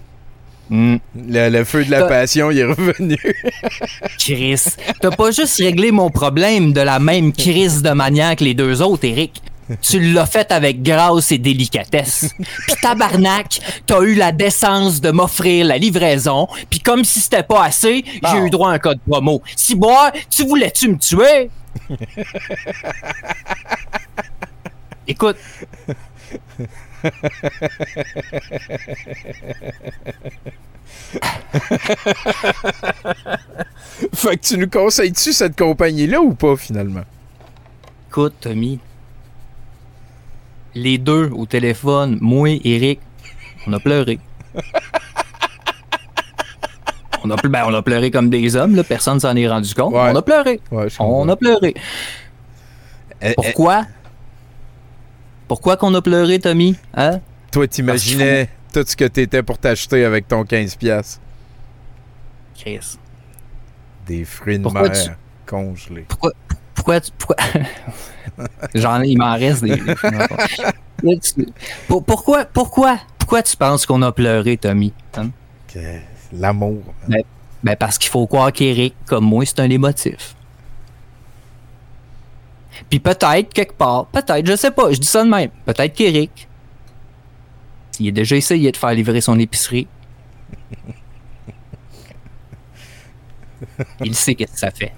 Mm. 0.69 0.95
Le, 1.27 1.49
le 1.49 1.63
feu 1.65 1.83
de 1.85 1.91
la 1.91 2.05
passion, 2.05 2.49
il 2.49 2.59
est 2.59 2.65
revenu. 2.65 3.17
Chris, 4.17 4.63
t'as 5.01 5.11
pas 5.11 5.31
juste 5.31 5.57
réglé 5.57 5.91
mon 5.91 6.09
problème 6.09 6.73
de 6.73 6.81
la 6.81 6.99
même 6.99 7.33
crise 7.33 7.81
de 7.81 7.91
manière 7.91 8.35
que 8.35 8.43
les 8.43 8.53
deux 8.53 8.81
autres, 8.81 9.05
Eric. 9.05 9.41
Tu 9.81 9.99
l'as 9.99 10.25
fait 10.25 10.51
avec 10.51 10.83
grâce 10.83 11.31
et 11.31 11.37
délicatesse. 11.37 12.33
Puis 12.67 12.75
tabarnak, 12.81 13.59
t'as 13.85 14.01
eu 14.01 14.15
la 14.15 14.33
décence 14.33 14.99
de 14.99 15.11
m'offrir 15.11 15.65
la 15.65 15.77
livraison, 15.77 16.47
puis 16.69 16.79
comme 16.79 17.05
si 17.05 17.21
c'était 17.21 17.43
pas 17.43 17.63
assez, 17.63 18.03
j'ai 18.29 18.37
eu 18.37 18.49
droit 18.49 18.71
à 18.71 18.73
un 18.73 18.79
code 18.79 18.99
promo. 19.07 19.41
Si 19.55 19.75
bois, 19.75 20.11
tu 20.29 20.45
voulais-tu 20.45 20.89
me 20.89 20.97
tuer? 20.97 21.49
Écoute, 25.07 25.37
fait 34.13 34.37
que 34.37 34.41
tu 34.45 34.57
nous 34.57 34.69
conseilles-tu 34.69 35.33
cette 35.33 35.57
compagnie-là 35.57 36.21
ou 36.21 36.33
pas, 36.33 36.55
finalement? 36.55 37.03
écoute, 38.09 38.35
Tommy. 38.41 38.79
Les 40.75 40.97
deux 40.97 41.29
au 41.31 41.45
téléphone, 41.45 42.17
moi 42.21 42.49
et 42.49 42.61
Eric, 42.63 42.99
on 43.67 43.73
a 43.73 43.79
pleuré. 43.79 44.19
On 47.23 47.29
a, 47.31 47.35
ple- 47.35 47.47
ben, 47.49 47.63
on 47.67 47.73
a 47.73 47.81
pleuré 47.81 48.11
comme 48.11 48.29
des 48.29 48.55
hommes, 48.55 48.75
là, 48.75 48.83
personne 48.83 49.19
s'en 49.19 49.35
est 49.35 49.47
rendu 49.47 49.73
compte. 49.73 49.93
On 49.93 50.15
a 50.15 50.21
pleuré. 50.21 50.59
on 50.99 51.29
a 51.29 51.35
pleuré. 51.35 51.73
Pourquoi? 53.35 53.85
Pourquoi 55.53 55.77
qu'on 55.77 55.93
a 55.93 56.01
pleuré, 56.01 56.39
Tommy? 56.39 56.75
Hein? 56.95 57.19
Toi, 57.51 57.67
t'imaginais 57.67 58.49
tout 58.73 58.83
ce 58.87 58.95
que 58.95 59.05
t'étais 59.05 59.43
pour 59.43 59.59
t'acheter 59.59 60.03
avec 60.03 60.27
ton 60.27 60.41
15$. 60.45 60.75
piastres. 60.79 61.19
Chris. 62.57 62.97
Des 64.07 64.25
fruits 64.25 64.57
de 64.57 64.63
Pourquoi 64.63 64.89
mer 64.89 64.93
tu- 65.03 65.11
congelés. 65.45 66.05
Pourquoi, 66.09 66.31
pourquoi, 66.73 66.99
tu- 67.01 67.11
pourquoi... 67.19 67.35
J'en 68.73 69.03
ai, 69.03 69.09
il 69.09 69.19
m'en 69.19 69.35
reste 69.35 69.63
des. 69.63 69.77
pourquoi, 71.87 72.45
pourquoi, 72.45 72.97
pourquoi 73.19 73.43
tu 73.43 73.55
penses 73.55 73.85
qu'on 73.85 74.01
a 74.01 74.11
pleuré, 74.11 74.57
Tommy? 74.57 74.91
hein? 75.17 75.29
L'amour. 76.31 76.81
Ben, 77.07 77.21
ben 77.63 77.75
parce 77.75 77.99
qu'il 77.99 78.09
faut 78.09 78.25
croire 78.25 78.51
qu'Éric, 78.51 78.95
comme 79.05 79.25
moi, 79.25 79.45
c'est 79.45 79.59
un 79.59 79.69
émotif. 79.69 80.33
Puis 82.93 82.99
peut-être, 82.99 83.51
quelque 83.51 83.73
part, 83.73 84.05
peut-être, 84.05 84.45
je 84.45 84.55
sais 84.55 84.69
pas, 84.69 84.91
je 84.91 84.99
dis 84.99 85.07
ça 85.07 85.23
de 85.23 85.27
même, 85.27 85.49
peut-être 85.65 85.95
qu'Éric, 85.95 86.47
il 87.99 88.09
a 88.09 88.11
déjà 88.11 88.35
essayé 88.35 88.71
de 88.71 88.77
faire 88.77 88.93
livrer 88.93 89.19
son 89.19 89.39
épicerie. 89.39 89.87
Il 94.05 94.13
sait 94.13 94.35
qu'est-ce 94.35 94.53
que 94.53 94.59
ça 94.59 94.69
fait. 94.69 94.93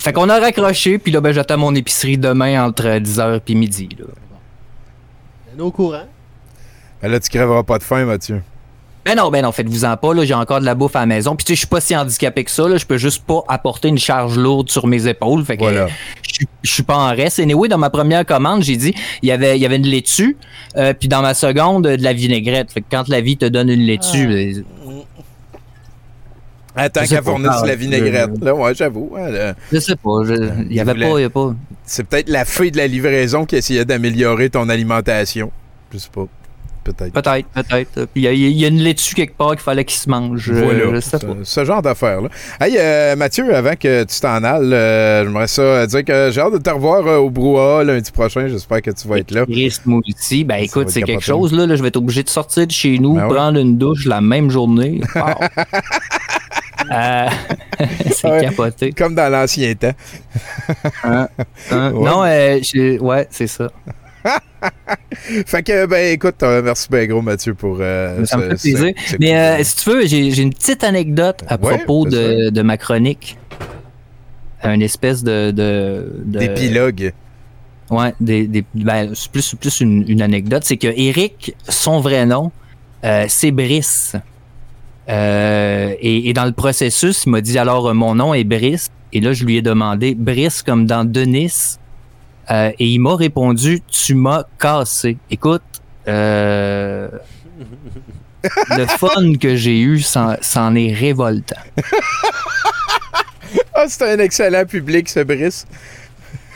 Fait 0.00 0.12
qu'on 0.12 0.28
a 0.28 0.40
raccroché, 0.40 0.98
puis 0.98 1.12
là, 1.12 1.20
ben, 1.20 1.30
j'attends 1.30 1.58
mon 1.58 1.76
épicerie 1.76 2.18
demain 2.18 2.64
entre 2.64 2.88
10h 2.88 3.40
et 3.46 3.54
midi. 3.54 3.88
Là. 4.00 4.06
On 5.54 5.58
est 5.60 5.62
au 5.62 5.70
courant? 5.70 6.08
Ben 7.00 7.08
là, 7.08 7.20
tu 7.20 7.30
crèveras 7.30 7.62
pas 7.62 7.78
de 7.78 7.84
faim, 7.84 8.04
Mathieu. 8.04 8.42
Ben 9.04 9.16
non, 9.16 9.30
ben 9.30 9.42
non, 9.42 9.50
faites-vous-en 9.50 9.96
pas, 9.96 10.14
là, 10.14 10.24
j'ai 10.24 10.34
encore 10.34 10.60
de 10.60 10.64
la 10.64 10.76
bouffe 10.76 10.94
à 10.94 11.00
la 11.00 11.06
maison. 11.06 11.34
Puis 11.34 11.44
tu 11.44 11.50
sais, 11.52 11.54
je 11.56 11.58
suis 11.60 11.66
pas 11.66 11.80
si 11.80 11.96
handicapé 11.96 12.44
que 12.44 12.50
ça, 12.52 12.68
là, 12.68 12.76
je 12.76 12.86
peux 12.86 12.98
juste 12.98 13.24
pas 13.24 13.42
apporter 13.48 13.88
une 13.88 13.98
charge 13.98 14.38
lourde 14.38 14.70
sur 14.70 14.86
mes 14.86 15.08
épaules. 15.08 15.44
Fait 15.44 15.56
que 15.56 15.62
Voilà. 15.62 15.80
euh, 15.82 15.88
je 16.22 16.34
suis- 16.34 16.48
je 16.62 16.70
suis 16.72 16.82
pas 16.84 16.96
en 16.96 17.08
reste. 17.08 17.40
Et 17.40 17.42
anyway, 17.42 17.66
dans 17.68 17.78
ma 17.78 17.90
première 17.90 18.24
commande, 18.24 18.62
j'ai 18.62 18.76
dit, 18.76 18.94
il 19.22 19.28
y 19.28 19.32
avait, 19.32 19.58
il 19.58 19.62
y 19.62 19.66
avait 19.66 19.76
une 19.76 19.88
laitue, 19.88 20.36
euh, 20.76 20.94
puis 20.94 21.08
dans 21.08 21.20
ma 21.20 21.34
seconde, 21.34 21.84
euh, 21.86 21.96
de 21.96 22.02
la 22.04 22.12
vinaigrette. 22.12 22.70
Fait 22.70 22.80
que 22.80 22.86
quand 22.90 23.08
la 23.08 23.20
vie 23.20 23.36
te 23.36 23.44
donne 23.46 23.70
une 23.70 23.80
laitue, 23.82 24.28
ben, 24.28 24.62
Attends 26.74 27.04
qu'elle 27.04 27.22
fournisse 27.22 27.50
Ah, 27.52 27.66
la 27.66 27.72
je- 27.74 27.78
vinaigrette. 27.78 28.30
Là, 28.40 28.54
ouais, 28.54 28.74
j'avoue. 28.74 29.12
hein, 29.18 29.52
je 29.70 29.78
sais 29.78 29.96
pas, 29.96 30.24
je- 30.24 30.62
il 30.70 30.72
y 30.74 30.80
avait 30.80 30.92
voulait- 30.94 31.10
pas, 31.10 31.18
il 31.18 31.22
y 31.22 31.26
a 31.26 31.30
pas. 31.30 31.54
C'est 31.84 32.04
peut-être 32.04 32.30
la 32.30 32.44
fée 32.46 32.70
de 32.70 32.78
la 32.78 32.86
livraison 32.86 33.44
qui 33.44 33.56
essayait 33.56 33.84
d'améliorer 33.84 34.48
ton 34.48 34.68
alimentation. 34.70 35.52
Je 35.92 35.98
sais 35.98 36.08
pas. 36.10 36.26
Peut-être. 36.84 37.12
Peut-être, 37.12 37.46
peut-être. 37.54 38.08
Il 38.16 38.22
y, 38.22 38.26
a- 38.26 38.32
il 38.32 38.40
y 38.58 38.64
a 38.64 38.68
une 38.68 38.80
laitue 38.80 39.14
quelque 39.14 39.36
part 39.36 39.50
qu'il 39.50 39.60
fallait 39.60 39.84
qu'il 39.84 39.98
se 40.00 40.10
mange. 40.10 40.50
euh, 40.50 40.62
Voilà, 40.64 40.94
je 40.96 41.00
sais 41.00 41.18
ce, 41.18 41.26
pas. 41.26 41.32
ce 41.44 41.64
genre 41.64 41.80
d'affaires-là. 41.82 42.28
Hey, 42.60 42.76
euh, 42.78 43.14
Mathieu, 43.16 43.54
avant 43.54 43.74
que 43.76 44.02
tu 44.04 44.20
t'en 44.20 44.42
ailles, 44.42 44.72
euh, 44.74 45.24
j'aimerais 45.24 45.46
ça 45.46 45.86
dire 45.86 46.04
que 46.04 46.30
j'ai 46.32 46.40
hâte 46.40 46.54
de 46.54 46.58
te 46.58 46.70
revoir 46.70 47.06
euh, 47.06 47.18
au 47.18 47.30
brouhaha 47.30 47.84
lundi 47.84 48.10
prochain. 48.10 48.48
J'espère 48.48 48.82
que 48.82 48.90
tu 48.90 49.06
vas 49.06 49.18
être 49.18 49.30
là. 49.30 49.44
Aussi. 49.48 50.44
Ben 50.44 50.56
écoute, 50.56 50.90
c'est 50.90 51.02
quelque 51.02 51.22
chose, 51.24 51.52
là, 51.52 51.66
là, 51.66 51.76
Je 51.76 51.82
vais 51.82 51.88
être 51.88 51.96
obligé 51.96 52.22
de 52.22 52.28
sortir 52.28 52.66
de 52.66 52.72
chez 52.72 52.98
nous, 52.98 53.14
Ben 53.14 53.28
prendre 53.28 53.58
une 53.58 53.78
douche 53.78 54.06
la 54.06 54.20
même 54.20 54.50
journée. 54.50 55.00
Wow. 55.14 55.34
Euh, 56.92 57.26
c'est 58.10 58.28
Ouais. 58.28 58.40
capoté. 58.40 58.92
Comme 58.92 59.14
dans 59.14 59.30
l'ancien 59.30 59.72
temps. 59.74 59.92
Hein? 61.04 61.28
Hein? 61.70 61.92
Ouais. 61.92 62.04
Non, 62.04 62.24
euh, 62.24 62.98
ouais, 62.98 63.26
c'est 63.30 63.46
ça. 63.46 63.70
Fait 65.46 65.62
que, 65.62 65.86
ben 65.86 66.12
écoute, 66.12 66.42
euh, 66.42 66.62
merci 66.62 66.88
bien 66.90 67.06
gros, 67.06 67.22
Mathieu, 67.22 67.54
pour. 67.54 67.78
euh, 67.80 68.24
ça 68.24 68.36
me 68.36 68.42
fait 68.56 68.70
plaisir. 68.72 68.94
Mais 69.20 69.36
euh, 69.36 69.64
si 69.64 69.76
tu 69.76 69.90
veux, 69.90 70.06
j'ai 70.06 70.40
une 70.42 70.52
petite 70.54 70.84
anecdote 70.84 71.42
à 71.48 71.58
propos 71.58 72.04
de, 72.06 72.50
de 72.50 72.62
ma 72.62 72.76
chronique. 72.76 73.36
Une 74.64 74.82
espèce 74.82 75.22
de. 75.24 75.50
de, 75.50 76.12
de- 76.24 76.38
D'épilogue. 76.38 77.12
Ouais, 77.90 78.14
des, 78.20 78.46
des- 78.46 78.64
ben, 78.74 79.10
c'est 79.14 79.30
plus, 79.30 79.54
plus 79.54 79.80
une, 79.80 80.04
une 80.08 80.22
anecdote. 80.22 80.62
C'est 80.64 80.76
que 80.76 80.86
Eric, 80.96 81.54
son 81.68 82.00
vrai 82.00 82.24
nom, 82.26 82.52
euh, 83.04 83.26
c'est 83.28 83.50
Brice. 83.50 84.14
Euh, 85.08 85.94
et, 86.00 86.28
et 86.28 86.32
dans 86.32 86.44
le 86.44 86.52
processus, 86.52 87.24
il 87.26 87.30
m'a 87.30 87.40
dit 87.40 87.58
alors 87.58 87.88
euh, 87.88 87.92
mon 87.94 88.14
nom 88.14 88.34
est 88.34 88.44
Brice. 88.44 88.88
Et 89.12 89.20
là, 89.20 89.32
je 89.32 89.44
lui 89.44 89.56
ai 89.56 89.62
demandé 89.62 90.14
Brice 90.14 90.62
comme 90.62 90.86
dans 90.86 91.04
Denis. 91.04 91.76
Euh, 92.50 92.70
et 92.78 92.86
il 92.86 92.98
m'a 92.98 93.14
répondu 93.16 93.82
Tu 93.90 94.14
m'as 94.14 94.44
cassé. 94.58 95.16
Écoute, 95.30 95.62
euh, 96.08 97.08
le 98.70 98.86
fun 98.86 99.34
que 99.40 99.54
j'ai 99.56 99.80
eu, 99.80 100.00
c'en 100.00 100.74
est 100.74 100.92
révoltant. 100.92 101.56
Ah, 103.74 103.84
c'est 103.88 104.12
un 104.12 104.18
excellent 104.18 104.64
public, 104.64 105.08
ce 105.08 105.20
Brice. 105.20 105.66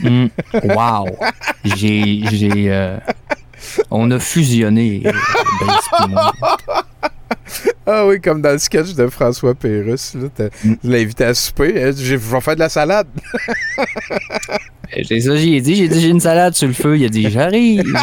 Mm. 0.00 0.26
Wow! 0.64 1.06
J'ai. 1.64 2.22
j'ai 2.30 2.72
euh, 2.72 2.98
on 3.90 4.10
a 4.10 4.18
fusionné. 4.18 5.02
euh, 5.06 5.12
Brice 5.60 6.08
moi. 6.08 6.32
Ah 7.86 8.06
oui, 8.06 8.20
comme 8.20 8.42
dans 8.42 8.50
le 8.52 8.58
sketch 8.58 8.94
de 8.94 9.06
François 9.06 9.54
Pérusse. 9.54 10.14
Là, 10.14 10.48
Mm. 10.64 10.74
tu 10.82 10.88
l'as 10.90 10.98
invité 10.98 11.24
à 11.24 11.34
souper. 11.34 11.82
hein, 11.82 11.92
j'ai- 11.96 12.04
Je 12.04 12.16
vais 12.16 12.40
faire 12.40 12.54
de 12.54 12.60
la 12.60 12.68
salade. 12.68 13.06
C'est 15.08 15.20
ça, 15.20 15.36
j'ai 15.36 15.60
dit. 15.60 15.74
J'ai 15.76 15.88
dit, 15.88 16.00
j'ai 16.00 16.08
une 16.08 16.20
salade 16.20 16.54
sur 16.54 16.66
le 16.68 16.74
feu. 16.74 16.96
Il 16.98 17.04
a 17.04 17.08
dit, 17.08 17.30
j'arrive. 17.30 17.82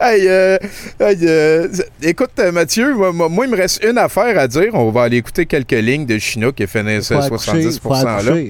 Hey, 0.00 0.26
euh, 0.26 0.56
hey, 1.00 1.18
euh, 1.22 1.68
écoute, 2.00 2.30
euh, 2.38 2.50
Mathieu, 2.50 2.94
moi, 2.94 3.12
moi- 3.12 3.28
moi, 3.28 3.44
il 3.44 3.50
me 3.50 3.56
reste 3.58 3.84
une 3.84 3.98
affaire 3.98 4.38
à 4.38 4.48
dire. 4.48 4.70
On 4.74 4.90
va 4.90 5.02
aller 5.02 5.18
écouter 5.18 5.44
quelques 5.44 5.72
lignes 5.72 6.06
de 6.06 6.16
Chinook 6.18 6.54
qui 6.54 6.62
a 6.62 6.66
fait 6.66 6.82
ce 7.02 7.12
Faut 7.12 7.20
accoucher, 7.20 7.50
70% 7.70 7.78
faut 7.82 7.90
là. 8.30 8.40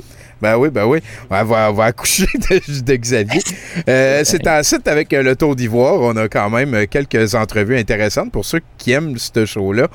Ben 0.42 0.56
oui, 0.58 0.68
ben 0.68 0.84
oui. 0.84 0.98
On 1.30 1.44
va, 1.44 1.84
accoucher 1.84 2.26
de, 2.34 2.96
Xavier. 2.96 3.40
Euh, 3.88 4.20
c'est 4.24 4.46
un 4.46 4.62
site 4.62 4.86
avec 4.86 5.12
euh, 5.12 5.22
le 5.22 5.34
Tour 5.34 5.56
d'Ivoire. 5.56 5.94
On 6.00 6.14
a 6.16 6.28
quand 6.28 6.50
même 6.50 6.74
euh, 6.74 6.86
quelques 6.88 7.34
entrevues 7.34 7.78
intéressantes 7.78 8.30
pour 8.32 8.44
ceux 8.44 8.60
qui 8.76 8.92
aiment 8.92 9.16
ce 9.16 9.46
show-là. 9.46 9.88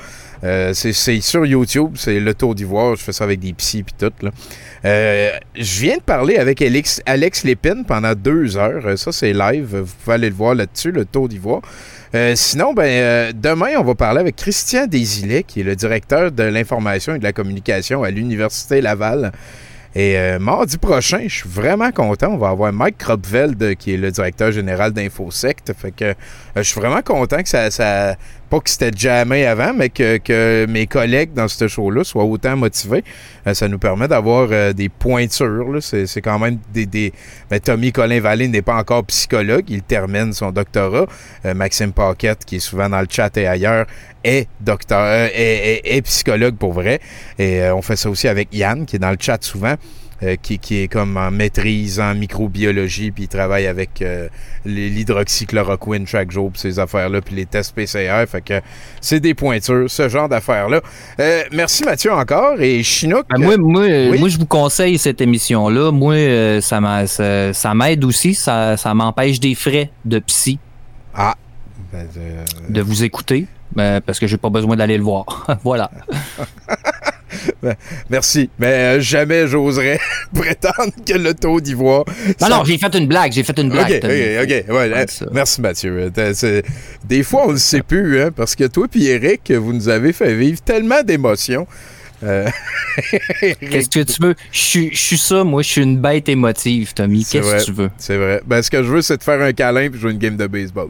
Euh, 0.43 0.73
c'est 0.73 1.21
sur 1.21 1.45
YouTube, 1.45 1.91
c'est 1.95 2.19
le 2.19 2.33
Tour 2.33 2.55
d'Ivoire. 2.55 2.95
Je 2.95 3.03
fais 3.03 3.11
ça 3.11 3.23
avec 3.23 3.39
des 3.39 3.53
psys 3.53 3.83
puis 3.83 3.93
tout. 3.97 4.11
Là. 4.23 4.31
Je 4.83 5.81
viens 5.81 5.97
de 5.97 6.01
parler 6.01 6.37
avec 6.37 6.63
Alex, 6.63 7.43
Lépine 7.43 7.85
pendant 7.87 8.15
deux 8.15 8.57
heures. 8.57 8.97
Ça, 8.97 9.11
c'est 9.11 9.33
live. 9.33 9.75
Vous 9.75 9.93
pouvez 10.03 10.15
aller 10.15 10.29
le 10.29 10.35
voir 10.35 10.55
là-dessus, 10.55 10.91
le 10.91 11.05
Tour 11.05 11.29
d'Ivoire. 11.29 11.61
Sinon, 12.33 12.73
ben, 12.73 13.31
demain, 13.39 13.77
on 13.77 13.83
va 13.83 13.93
parler 13.93 14.19
avec 14.19 14.37
Christian 14.37 14.87
Desilets, 14.87 15.43
qui 15.43 15.59
est 15.59 15.63
le 15.63 15.75
directeur 15.75 16.31
de 16.31 16.43
l'information 16.43 17.13
et 17.13 17.19
de 17.19 17.23
la 17.23 17.31
communication 17.31 18.01
à 18.01 18.09
l'Université 18.09 18.81
Laval. 18.81 19.31
Et 19.93 20.17
euh, 20.17 20.39
mardi 20.39 20.77
prochain, 20.77 21.23
je 21.27 21.35
suis 21.35 21.49
vraiment 21.49 21.91
content. 21.91 22.29
On 22.29 22.37
va 22.37 22.49
avoir 22.49 22.71
Mike 22.71 22.97
Kropveld, 22.97 23.75
qui 23.75 23.93
est 23.93 23.97
le 23.97 24.09
directeur 24.09 24.51
général 24.51 24.93
d'InfoSect. 24.93 25.73
Fait 25.77 25.91
que 25.91 26.05
euh, 26.05 26.13
je 26.55 26.61
suis 26.61 26.79
vraiment 26.79 27.01
content 27.01 27.43
que 27.43 27.49
ça 27.49 28.15
pas 28.51 28.59
que 28.59 28.69
c'était 28.69 28.91
jamais 28.93 29.45
avant, 29.45 29.73
mais 29.73 29.87
que, 29.87 30.17
que 30.17 30.65
mes 30.67 30.85
collègues 30.85 31.33
dans 31.33 31.47
ce 31.47 31.69
show-là 31.69 32.03
soient 32.03 32.25
autant 32.25 32.57
motivés. 32.57 33.01
Euh, 33.47 33.53
ça 33.53 33.69
nous 33.69 33.79
permet 33.79 34.09
d'avoir 34.09 34.49
euh, 34.51 34.73
des 34.73 34.89
pointures. 34.89 35.77
C'est, 35.81 36.21
quand 36.21 36.37
même 36.37 36.59
des. 36.73 36.85
des... 36.85 37.13
ben, 37.49 37.61
Tommy 37.61 37.93
Colin 37.93 38.19
Vallée 38.19 38.49
n'est 38.49 38.61
pas 38.61 38.75
encore 38.75 39.05
psychologue. 39.05 39.63
Il 39.69 39.83
termine 39.83 40.33
son 40.33 40.51
doctorat. 40.51 41.05
Euh, 41.45 41.53
Maxime 41.53 41.93
Paquette, 41.93 42.43
qui 42.43 42.57
est 42.57 42.59
souvent 42.59 42.89
dans 42.89 42.99
le 42.99 43.07
chat 43.09 43.35
et 43.37 43.47
ailleurs, 43.47 43.85
est 44.21 44.49
docteur, 44.59 45.29
est, 45.33 45.81
est- 45.85 46.01
psychologue 46.01 46.57
pour 46.57 46.73
vrai. 46.73 46.99
Et 47.39 47.63
on 47.69 47.81
fait 47.81 47.95
ça 47.95 48.09
aussi 48.09 48.27
avec 48.27 48.49
Yann, 48.51 48.85
qui 48.85 48.97
est 48.97 48.99
dans 48.99 49.11
le 49.11 49.17
chat 49.17 49.41
souvent. 49.41 49.75
Euh, 50.23 50.35
qui, 50.41 50.59
qui 50.59 50.83
est 50.83 50.87
comme 50.87 51.17
en 51.17 51.31
maîtrise 51.31 51.99
en 51.99 52.13
microbiologie, 52.15 53.11
puis 53.11 53.23
il 53.23 53.27
travaille 53.27 53.67
avec 53.67 54.01
euh, 54.01 54.27
l'hydroxychloroquine 54.65 56.05
chaque 56.07 56.31
jour, 56.31 56.51
puis 56.51 56.61
ces 56.61 56.79
affaires-là, 56.79 57.21
puis 57.21 57.35
les 57.35 57.45
tests 57.45 57.73
PCR. 57.75 58.25
Fait 58.27 58.41
que 58.41 58.61
c'est 59.01 59.19
des 59.19 59.33
pointures, 59.33 59.89
ce 59.89 60.07
genre 60.09 60.29
d'affaires-là. 60.29 60.81
Euh, 61.19 61.43
merci 61.51 61.83
Mathieu 61.83 62.11
encore. 62.13 62.59
Et 62.61 62.83
Chinook. 62.83 63.25
Ben, 63.29 63.39
moi, 63.41 63.55
moi, 63.57 63.81
Oui? 64.11 64.19
moi, 64.19 64.29
je 64.29 64.37
vous 64.37 64.45
conseille 64.45 64.97
cette 64.97 65.21
émission-là. 65.21 65.91
Moi, 65.91 66.61
ça 66.61 66.79
m'a- 66.79 67.07
ça, 67.07 67.53
ça 67.53 67.73
m'aide 67.73 68.03
aussi. 68.03 68.33
Ça, 68.35 68.77
ça 68.77 68.93
m'empêche 68.93 69.39
des 69.39 69.55
frais 69.55 69.89
de 70.05 70.19
psy. 70.19 70.59
Ah. 71.13 71.35
Ben, 71.91 72.07
De 72.69 72.81
vous 72.81 73.03
écouter. 73.03 73.47
parce 73.75 74.19
que 74.19 74.27
j'ai 74.27 74.37
pas 74.37 74.49
besoin 74.49 74.75
d'aller 74.75 74.97
le 74.97 75.03
voir. 75.03 75.47
voilà. 75.63 75.89
Ben, 77.63 77.75
merci. 78.09 78.49
Mais 78.59 78.67
euh, 78.67 78.99
jamais 78.99 79.47
j'oserais 79.47 79.99
prétendre 80.33 80.91
que 81.05 81.13
le 81.13 81.33
taux 81.33 81.61
d'ivoire. 81.61 82.03
Non, 82.07 82.33
ça- 82.47 82.49
non, 82.49 82.63
j'ai 82.65 82.77
fait 82.77 82.93
une 82.95 83.07
blague. 83.07 83.31
J'ai 83.31 83.43
fait 83.43 83.57
une 83.59 83.69
blague. 83.69 83.91
Ok, 84.03 84.03
ok, 84.03 84.43
ok. 84.69 84.75
Ouais, 84.75 84.91
euh, 84.93 85.05
merci 85.31 85.61
Mathieu. 85.61 86.11
Des 87.07 87.23
fois, 87.23 87.43
on 87.47 87.51
ne 87.53 87.57
sait 87.57 87.81
plus, 87.83 88.21
hein, 88.21 88.29
parce 88.35 88.55
que 88.55 88.65
toi 88.65 88.87
et 88.95 89.03
Eric, 89.05 89.51
vous 89.51 89.73
nous 89.73 89.89
avez 89.89 90.13
fait 90.13 90.33
vivre 90.35 90.61
tellement 90.61 91.01
d'émotions. 91.03 91.67
Euh, 92.23 92.47
Qu'est-ce 93.41 93.89
que 93.89 94.03
tu 94.03 94.21
veux? 94.21 94.35
Je 94.51 94.59
suis- 94.59 94.89
je 94.93 94.99
suis 94.99 95.17
ça, 95.17 95.43
moi, 95.43 95.61
je 95.63 95.69
suis 95.69 95.81
une 95.81 95.99
bête 95.99 96.29
émotive, 96.29 96.93
Tommy. 96.93 97.25
Qu'est-ce 97.25 97.55
que 97.57 97.65
tu 97.65 97.71
veux? 97.73 97.89
C'est 97.97 98.17
vrai. 98.17 98.41
Ben, 98.45 98.61
ce 98.61 98.69
que 98.69 98.83
je 98.83 98.87
veux, 98.89 99.01
c'est 99.01 99.17
de 99.17 99.23
faire 99.23 99.41
un 99.41 99.53
câlin 99.53 99.89
puis 99.89 99.99
jouer 99.99 100.11
une 100.11 100.19
game 100.19 100.37
de 100.37 100.45
baseball. 100.47 100.89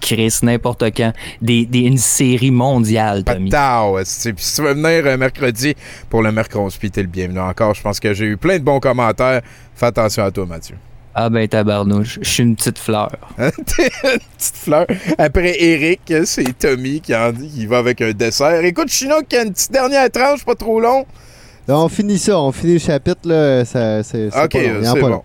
Chris, 0.00 0.34
n'importe 0.42 0.84
quand. 0.96 1.12
Des, 1.42 1.66
des- 1.66 1.80
une 1.80 1.98
série 1.98 2.50
mondiale, 2.50 3.24
Tommy. 3.24 3.50
Tao, 3.50 3.98
esti. 3.98 4.32
Puis 4.32 4.44
si 4.44 4.56
tu 4.56 4.62
veux 4.62 4.74
venir 4.74 5.06
euh, 5.06 5.16
mercredi 5.16 5.74
pour 6.08 6.22
le 6.22 6.32
mercredi, 6.32 6.90
t'es 6.90 7.02
le 7.02 7.08
bienvenu 7.08 7.40
encore. 7.40 7.74
Je 7.74 7.82
pense 7.82 7.98
que 8.00 8.12
j'ai 8.14 8.24
eu 8.26 8.36
plein 8.36 8.58
de 8.58 8.64
bons 8.64 8.80
commentaires. 8.80 9.42
Fais 9.74 9.86
attention 9.86 10.24
à 10.24 10.30
toi, 10.30 10.46
Mathieu. 10.46 10.76
Ah 11.20 11.30
ben 11.30 11.48
tabarnouche, 11.48 12.18
je 12.22 12.28
suis 12.28 12.42
une 12.44 12.54
petite 12.54 12.78
fleur. 12.78 13.10
T'es 13.38 13.90
une 14.04 14.20
petite 14.36 14.54
fleur. 14.54 14.86
Après 15.18 15.60
Eric, 15.60 16.00
c'est 16.24 16.56
Tommy 16.56 17.00
qui, 17.00 17.12
en, 17.14 17.32
qui 17.32 17.66
va 17.66 17.78
avec 17.78 18.00
un 18.02 18.12
dessert. 18.12 18.64
Écoute, 18.64 18.88
Chinook, 18.88 19.24
une 19.32 19.52
petite 19.52 19.72
dernière 19.72 20.08
tranche, 20.12 20.44
pas 20.44 20.54
trop 20.54 20.78
long. 20.78 21.04
On 21.66 21.88
finit 21.88 22.18
ça, 22.18 22.38
on 22.38 22.52
finit 22.52 22.74
le 22.74 22.78
chapitre, 22.78 23.20
là, 23.28 23.64
ça, 23.64 24.02
c'est, 24.04 24.30
c'est 24.30 24.42
Ok, 24.44 24.52
pas 24.52 24.58
long, 24.58 24.64
il 24.64 24.84
y 24.84 24.88
en 24.88 24.90
a 24.90 24.94
c'est 24.94 25.00
pas 25.00 25.08
bon. 25.08 25.22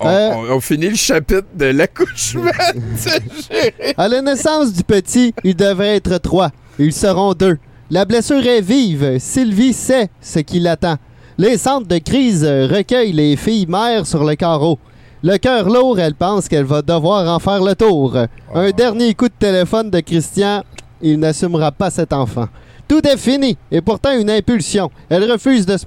On, 0.00 0.08
Euh, 0.08 0.30
on- 0.34 0.56
on 0.56 0.60
finit 0.60 0.88
le 0.90 0.94
chapitre 0.96 1.46
de 1.54 1.66
l'accouchement. 1.66 2.50
À 3.96 4.08
la 4.08 4.20
naissance 4.22 4.72
du 4.72 4.82
petit, 4.82 5.34
il 5.44 5.56
devrait 5.56 5.96
être 5.96 6.18
trois. 6.18 6.50
Ils 6.78 6.92
seront 6.92 7.32
deux. 7.34 7.58
La 7.90 8.04
blessure 8.04 8.44
est 8.46 8.60
vive. 8.60 9.18
Sylvie 9.18 9.72
sait 9.72 10.08
ce 10.20 10.40
qui 10.40 10.60
l'attend. 10.60 10.96
Les 11.38 11.56
centres 11.58 11.86
de 11.86 11.98
crise 11.98 12.44
recueillent 12.44 13.12
les 13.12 13.36
filles 13.36 13.66
mères 13.66 14.06
sur 14.06 14.24
le 14.24 14.34
carreau. 14.34 14.78
Le 15.22 15.36
cœur 15.38 15.68
lourd, 15.68 15.98
elle 15.98 16.14
pense 16.14 16.48
qu'elle 16.48 16.64
va 16.64 16.82
devoir 16.82 17.26
en 17.34 17.38
faire 17.38 17.62
le 17.62 17.74
tour. 17.74 18.16
Un 18.54 18.70
dernier 18.70 19.14
coup 19.14 19.28
de 19.28 19.34
téléphone 19.38 19.90
de 19.90 20.00
Christian, 20.00 20.62
il 21.00 21.18
n'assumera 21.18 21.72
pas 21.72 21.90
cet 21.90 22.12
enfant. 22.12 22.48
Tout 22.88 23.04
est 23.06 23.16
fini, 23.16 23.56
et 23.70 23.80
pourtant 23.80 24.16
une 24.16 24.30
impulsion. 24.30 24.90
Elle 25.08 25.30
refuse 25.30 25.66
de 25.66 25.76
se 25.76 25.84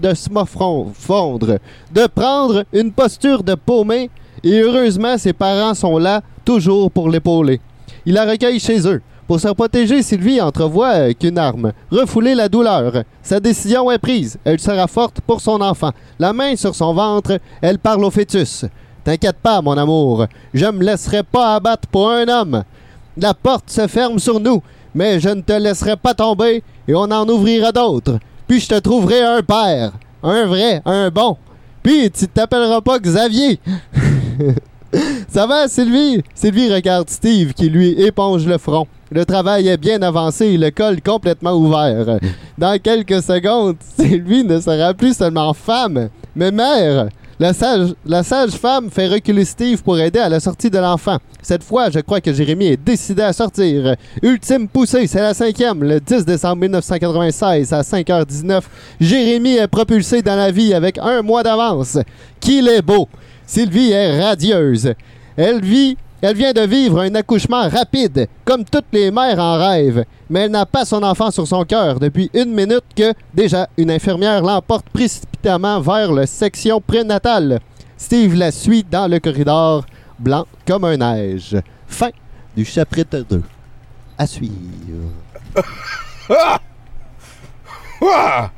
de 0.00 0.14
se 0.14 0.30
morfondre, 0.30 1.58
de 1.92 2.06
prendre 2.06 2.64
une 2.72 2.92
posture 2.92 3.42
de 3.42 3.54
paumé, 3.54 4.10
et 4.44 4.60
heureusement, 4.60 5.16
ses 5.16 5.32
parents 5.32 5.74
sont 5.74 5.96
là, 5.98 6.20
toujours 6.44 6.90
pour 6.90 7.08
l'épauler. 7.08 7.60
Il 8.04 8.14
la 8.14 8.24
recueille 8.24 8.60
chez 8.60 8.86
eux. 8.86 9.00
Pour 9.26 9.40
se 9.40 9.48
protéger, 9.48 10.02
Sylvie 10.02 10.40
entrevoit 10.40 10.94
euh, 10.94 11.12
qu'une 11.12 11.38
arme. 11.38 11.72
Refouler 11.90 12.34
la 12.34 12.48
douleur. 12.48 13.04
Sa 13.22 13.40
décision 13.40 13.90
est 13.90 13.98
prise. 13.98 14.36
Elle 14.44 14.58
sera 14.58 14.86
forte 14.88 15.20
pour 15.20 15.40
son 15.40 15.60
enfant. 15.60 15.92
La 16.18 16.32
main 16.32 16.56
sur 16.56 16.74
son 16.74 16.92
ventre, 16.92 17.38
elle 17.62 17.78
parle 17.78 18.04
au 18.04 18.10
fœtus. 18.10 18.66
T'inquiète 19.04 19.38
pas, 19.42 19.62
mon 19.62 19.78
amour. 19.78 20.26
Je 20.52 20.66
me 20.66 20.84
laisserai 20.84 21.22
pas 21.22 21.54
abattre 21.54 21.88
pour 21.88 22.10
un 22.10 22.28
homme. 22.28 22.64
La 23.16 23.32
porte 23.32 23.70
se 23.70 23.86
ferme 23.86 24.18
sur 24.18 24.40
nous, 24.40 24.62
mais 24.94 25.20
je 25.20 25.28
ne 25.28 25.40
te 25.40 25.52
laisserai 25.52 25.96
pas 25.96 26.14
tomber 26.14 26.62
et 26.88 26.94
on 26.94 27.10
en 27.10 27.28
ouvrira 27.28 27.72
d'autres. 27.72 28.18
Puis 28.46 28.60
je 28.60 28.68
te 28.68 28.78
trouverai 28.78 29.22
un 29.22 29.42
père. 29.42 29.92
Un 30.22 30.46
vrai, 30.46 30.82
un 30.84 31.10
bon. 31.10 31.36
Puis 31.82 32.10
tu 32.10 32.28
t'appelleras 32.28 32.80
pas 32.80 32.98
Xavier. 32.98 33.58
Ça 35.28 35.46
va, 35.46 35.68
Sylvie? 35.68 36.22
Sylvie 36.34 36.72
regarde 36.72 37.08
Steve 37.08 37.54
qui 37.54 37.70
lui 37.70 37.92
éponge 38.02 38.46
le 38.46 38.58
front. 38.58 38.86
Le 39.10 39.24
travail 39.24 39.68
est 39.68 39.78
bien 39.78 40.00
avancé 40.02 40.56
le 40.56 40.70
col 40.70 41.00
complètement 41.00 41.52
ouvert. 41.52 42.18
Dans 42.58 42.78
quelques 42.78 43.22
secondes, 43.22 43.76
Sylvie 43.98 44.44
ne 44.44 44.60
sera 44.60 44.94
plus 44.94 45.16
seulement 45.16 45.54
femme, 45.54 46.08
mais 46.36 46.50
mère. 46.50 47.08
La 47.42 47.52
sage, 48.22 48.50
femme 48.50 48.88
fait 48.88 49.08
reculer 49.08 49.44
Steve 49.44 49.82
pour 49.82 49.98
aider 49.98 50.20
à 50.20 50.28
la 50.28 50.38
sortie 50.38 50.70
de 50.70 50.78
l'enfant. 50.78 51.18
Cette 51.42 51.64
fois, 51.64 51.90
je 51.90 51.98
crois 51.98 52.20
que 52.20 52.32
Jérémy 52.32 52.66
est 52.66 52.76
décidé 52.76 53.22
à 53.22 53.32
sortir. 53.32 53.96
Ultime 54.22 54.68
poussée, 54.68 55.08
c'est 55.08 55.20
la 55.20 55.34
cinquième. 55.34 55.82
Le 55.82 55.98
10 55.98 56.24
décembre 56.24 56.58
1996 56.58 57.72
à 57.72 57.80
5h19, 57.80 58.62
Jérémy 59.00 59.56
est 59.56 59.66
propulsé 59.66 60.22
dans 60.22 60.36
la 60.36 60.52
vie 60.52 60.72
avec 60.72 60.98
un 60.98 61.22
mois 61.22 61.42
d'avance. 61.42 61.98
Qu'il 62.38 62.68
est 62.68 62.80
beau! 62.80 63.08
Sylvie 63.44 63.90
est 63.90 64.22
radieuse. 64.22 64.94
Elle 65.36 65.64
vit, 65.64 65.96
elle 66.22 66.36
vient 66.36 66.52
de 66.52 66.60
vivre 66.60 67.00
un 67.00 67.14
accouchement 67.16 67.68
rapide, 67.68 68.28
comme 68.44 68.64
toutes 68.64 68.86
les 68.92 69.10
mères 69.10 69.40
en 69.40 69.58
rêvent, 69.58 70.04
mais 70.30 70.42
elle 70.42 70.52
n'a 70.52 70.64
pas 70.64 70.84
son 70.84 71.02
enfant 71.02 71.32
sur 71.32 71.46
son 71.48 71.64
cœur 71.64 71.98
depuis 71.98 72.30
une 72.32 72.54
minute 72.54 72.84
que, 72.96 73.12
déjà, 73.34 73.68
une 73.76 73.90
infirmière 73.90 74.40
l'emporte 74.40 74.88
précipitamment 74.90 75.80
vers 75.80 76.12
la 76.12 76.26
section 76.26 76.80
prénatale. 76.80 77.58
Steve 77.96 78.34
la 78.34 78.52
suit 78.52 78.84
dans 78.88 79.10
le 79.10 79.18
corridor, 79.18 79.84
blanc 80.18 80.46
comme 80.66 80.84
un 80.84 80.96
neige. 80.96 81.56
Fin 81.88 82.10
du 82.56 82.64
chapitre 82.64 83.24
2. 83.28 83.42
À 84.16 84.26
suivre. 84.26 84.52
Ah! 86.30 86.60
Ah! 88.00 88.50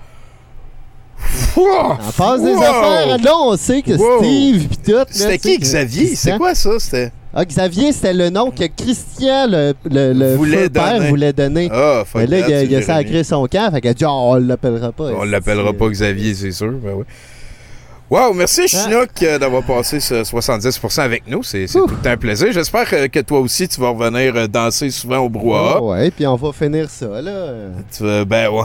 On 1.57 1.97
passe 2.17 2.43
des 2.43 2.55
affaires. 2.55 3.19
Là, 3.19 3.37
on 3.39 3.57
sait 3.57 3.83
que! 3.83 3.97
Steve 3.97 4.69
pis 4.69 4.79
tout. 4.79 5.05
C'était 5.11 5.39
qui 5.39 5.59
Xavier? 5.59 6.15
C'est 6.15 6.37
quoi 6.37 6.55
ça? 6.55 6.79
C'était? 6.79 7.13
Ah, 7.37 7.45
Xavier, 7.45 7.93
c'était 7.93 8.13
le 8.15 8.31
nom 8.31 8.51
que 8.53 8.65
Christian, 8.77 9.47
le, 9.49 9.75
le, 9.91 10.13
le 10.13 10.37
Voulait 10.37 10.65
feu 10.65 10.69
père, 10.71 10.95
donner. 10.99 11.09
voulait 11.09 11.33
donner. 11.33 11.69
Ah, 11.73 12.05
fuck 12.07 12.21
Mais 12.23 12.27
là, 12.29 12.41
that, 12.43 12.49
il 12.49 12.55
a, 12.55 12.59
c'est 12.61 12.65
il 12.67 12.77
a 12.77 12.81
Jérémy. 12.81 12.85
sacré 12.87 13.25
son 13.25 13.47
camp, 13.47 13.71
fait 13.73 13.81
qu'il 13.81 13.91
a 13.91 13.95
dit, 13.95 14.05
oh, 14.05 14.09
on 14.11 14.35
l'appellera 14.37 14.93
pas. 14.93 15.05
On 15.17 15.25
l'appellera 15.25 15.73
pas 15.73 15.89
Xavier, 15.89 16.35
c'est 16.35 16.53
sûr. 16.53 16.71
Ben 16.73 16.93
oui. 16.97 17.05
Wow, 18.15 18.33
merci 18.33 18.69
Chinook 18.69 19.11
euh, 19.25 19.41
d'avoir 19.41 19.65
passé 19.65 19.99
ce 19.99 20.23
70% 20.23 21.01
avec 21.01 21.25
nous. 21.27 21.43
C'est 21.43 21.67
tout 21.67 21.89
le 21.89 21.97
temps 21.97 22.11
un 22.11 22.17
plaisir. 22.17 22.53
J'espère 22.53 22.87
euh, 22.93 23.09
que 23.09 23.19
toi 23.19 23.41
aussi, 23.41 23.67
tu 23.67 23.81
vas 23.81 23.89
revenir 23.89 24.37
euh, 24.37 24.47
danser 24.47 24.91
souvent 24.91 25.19
au 25.19 25.29
brouhaha. 25.29 25.75
Ah 25.79 25.83
ouais, 25.83 26.13
puis 26.13 26.25
on 26.25 26.37
va 26.37 26.53
finir 26.53 26.89
ça, 26.89 27.21
là. 27.21 27.49
Tu 27.91 28.05
vas- 28.05 28.25
ben 28.25 28.51
ouais. 28.51 28.63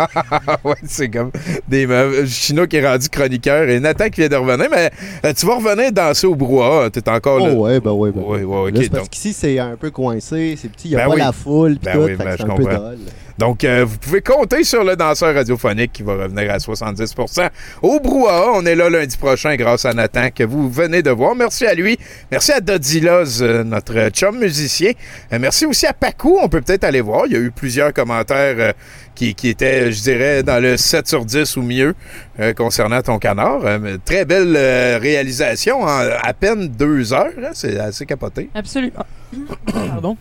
ouais, 0.64 0.74
c'est 0.86 1.10
comme 1.10 1.30
des 1.68 1.86
meufs. 1.86 2.30
Chinook 2.30 2.72
est 2.72 2.88
rendu 2.88 3.10
chroniqueur 3.10 3.68
et 3.68 3.78
Nathan 3.78 4.08
qui 4.08 4.22
vient 4.22 4.30
de 4.30 4.36
revenir, 4.36 4.68
mais 4.70 4.90
tu 5.34 5.44
vas 5.44 5.56
revenir 5.56 5.92
danser 5.92 6.26
au 6.26 6.34
brouhaha. 6.34 6.88
T'es 6.88 7.06
encore 7.10 7.40
là. 7.40 7.50
Oh, 7.54 7.64
ouais, 7.66 7.80
ben 7.80 7.92
ouais, 7.92 8.10
ben 8.10 8.22
Ouais, 8.22 8.42
ouais, 8.42 8.70
ok, 8.70 8.74
Là, 8.74 8.80
c'est 8.84 8.88
parce 8.88 9.02
donc- 9.02 9.10
qu'ici, 9.10 9.34
c'est 9.34 9.58
un 9.58 9.76
peu 9.76 9.90
coincé, 9.90 10.56
c'est 10.58 10.68
petit, 10.72 10.88
il 10.88 10.90
n'y 10.92 10.96
a 10.96 11.00
Ben 11.00 11.08
pas 11.10 11.14
oui. 11.14 11.20
la 11.20 11.32
foule, 11.32 11.76
Ben 11.82 11.92
tout, 11.92 11.98
oui, 12.06 12.16
ben, 12.16 12.36
je 12.38 12.42
un 12.42 12.46
peu 12.46 12.62
comprends. 12.64 12.78
dole. 12.78 12.98
Donc, 13.38 13.62
euh, 13.62 13.84
vous 13.84 13.98
pouvez 13.98 14.20
compter 14.20 14.64
sur 14.64 14.82
le 14.82 14.96
danseur 14.96 15.32
radiophonique 15.32 15.92
qui 15.92 16.02
va 16.02 16.14
revenir 16.14 16.50
à 16.50 16.58
70%. 16.58 17.48
Au 17.82 18.00
brouhaha, 18.00 18.50
on 18.54 18.66
est 18.66 18.74
là 18.74 18.90
lundi 18.90 19.16
prochain 19.16 19.54
grâce 19.54 19.84
à 19.84 19.92
Nathan 19.92 20.30
que 20.34 20.42
vous 20.42 20.68
venez 20.68 21.02
de 21.02 21.10
voir. 21.10 21.36
Merci 21.36 21.64
à 21.64 21.74
lui. 21.74 21.96
Merci 22.32 22.50
à 22.50 22.60
Dodiloz, 22.60 23.42
euh, 23.42 23.62
notre 23.62 24.08
chum 24.10 24.38
musicien. 24.38 24.90
Euh, 25.32 25.38
merci 25.40 25.66
aussi 25.66 25.86
à 25.86 25.92
Pacou. 25.92 26.38
On 26.42 26.48
peut 26.48 26.60
peut-être 26.60 26.82
aller 26.82 27.00
voir. 27.00 27.26
Il 27.26 27.32
y 27.32 27.36
a 27.36 27.38
eu 27.38 27.52
plusieurs 27.52 27.92
commentaires 27.92 28.74
qui, 29.14 29.34
étaient, 29.44 29.92
je 29.92 30.02
dirais, 30.02 30.42
dans 30.42 30.60
le 30.60 30.76
7 30.76 31.06
sur 31.06 31.24
10 31.24 31.56
ou 31.56 31.62
mieux 31.62 31.94
concernant 32.56 33.02
ton 33.02 33.18
canard. 33.18 33.60
Très 34.04 34.24
belle 34.24 34.56
réalisation 35.00 35.82
en 35.82 35.88
à 35.88 36.32
peine 36.34 36.68
deux 36.68 37.12
heures. 37.12 37.32
hein. 37.38 37.50
C'est 37.52 37.78
assez 37.78 38.06
capoté. 38.06 38.48
Absolument. 38.54 39.04
Pardon. 39.72 40.16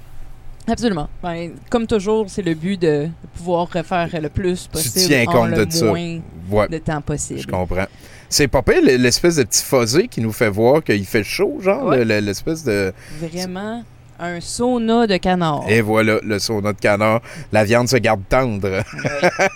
Absolument. 0.68 1.08
Ben, 1.24 1.52
comme 1.70 1.88
toujours, 1.88 2.26
c'est 2.30 2.42
le 2.42 2.54
but 2.54 2.80
de, 2.82 3.08
pouvoir 3.36 3.70
refaire 3.72 4.10
le 4.22 4.30
plus 4.30 4.68
possible 4.68 5.06
tiens 5.08 5.26
en 5.28 5.32
compte 5.32 5.50
le 5.52 5.66
de 5.66 5.72
ça. 5.72 5.86
moins 5.86 6.20
Ouais. 6.52 6.68
de 6.68 6.78
temps 6.78 7.02
possible. 7.02 7.40
Je 7.40 7.48
comprends. 7.48 7.86
C'est 8.30 8.48
pas 8.48 8.62
l'espèce 8.82 9.38
de 9.38 9.44
petit 9.44 9.64
fuzzé 9.64 10.08
qui 10.08 10.20
nous 10.22 10.34
fait 10.34 10.50
voir 10.50 10.84
qu'il 10.84 11.06
fait 11.06 11.24
chaud, 11.24 11.60
genre, 11.62 11.86
Ouais. 11.86 12.04
l'espèce 12.22 12.64
de... 12.64 12.94
Vraiment 13.20 13.84
un 14.20 14.40
sauna 14.42 15.08
de 15.08 15.18
canard. 15.18 15.66
Et 15.70 15.82
voilà, 15.82 16.20
le 16.24 16.40
sauna 16.40 16.74
de 16.74 16.80
canard. 16.80 17.22
La 17.52 17.64
viande 17.64 17.88
se 17.88 17.98
garde 17.98 18.22
tendre. 18.30 18.84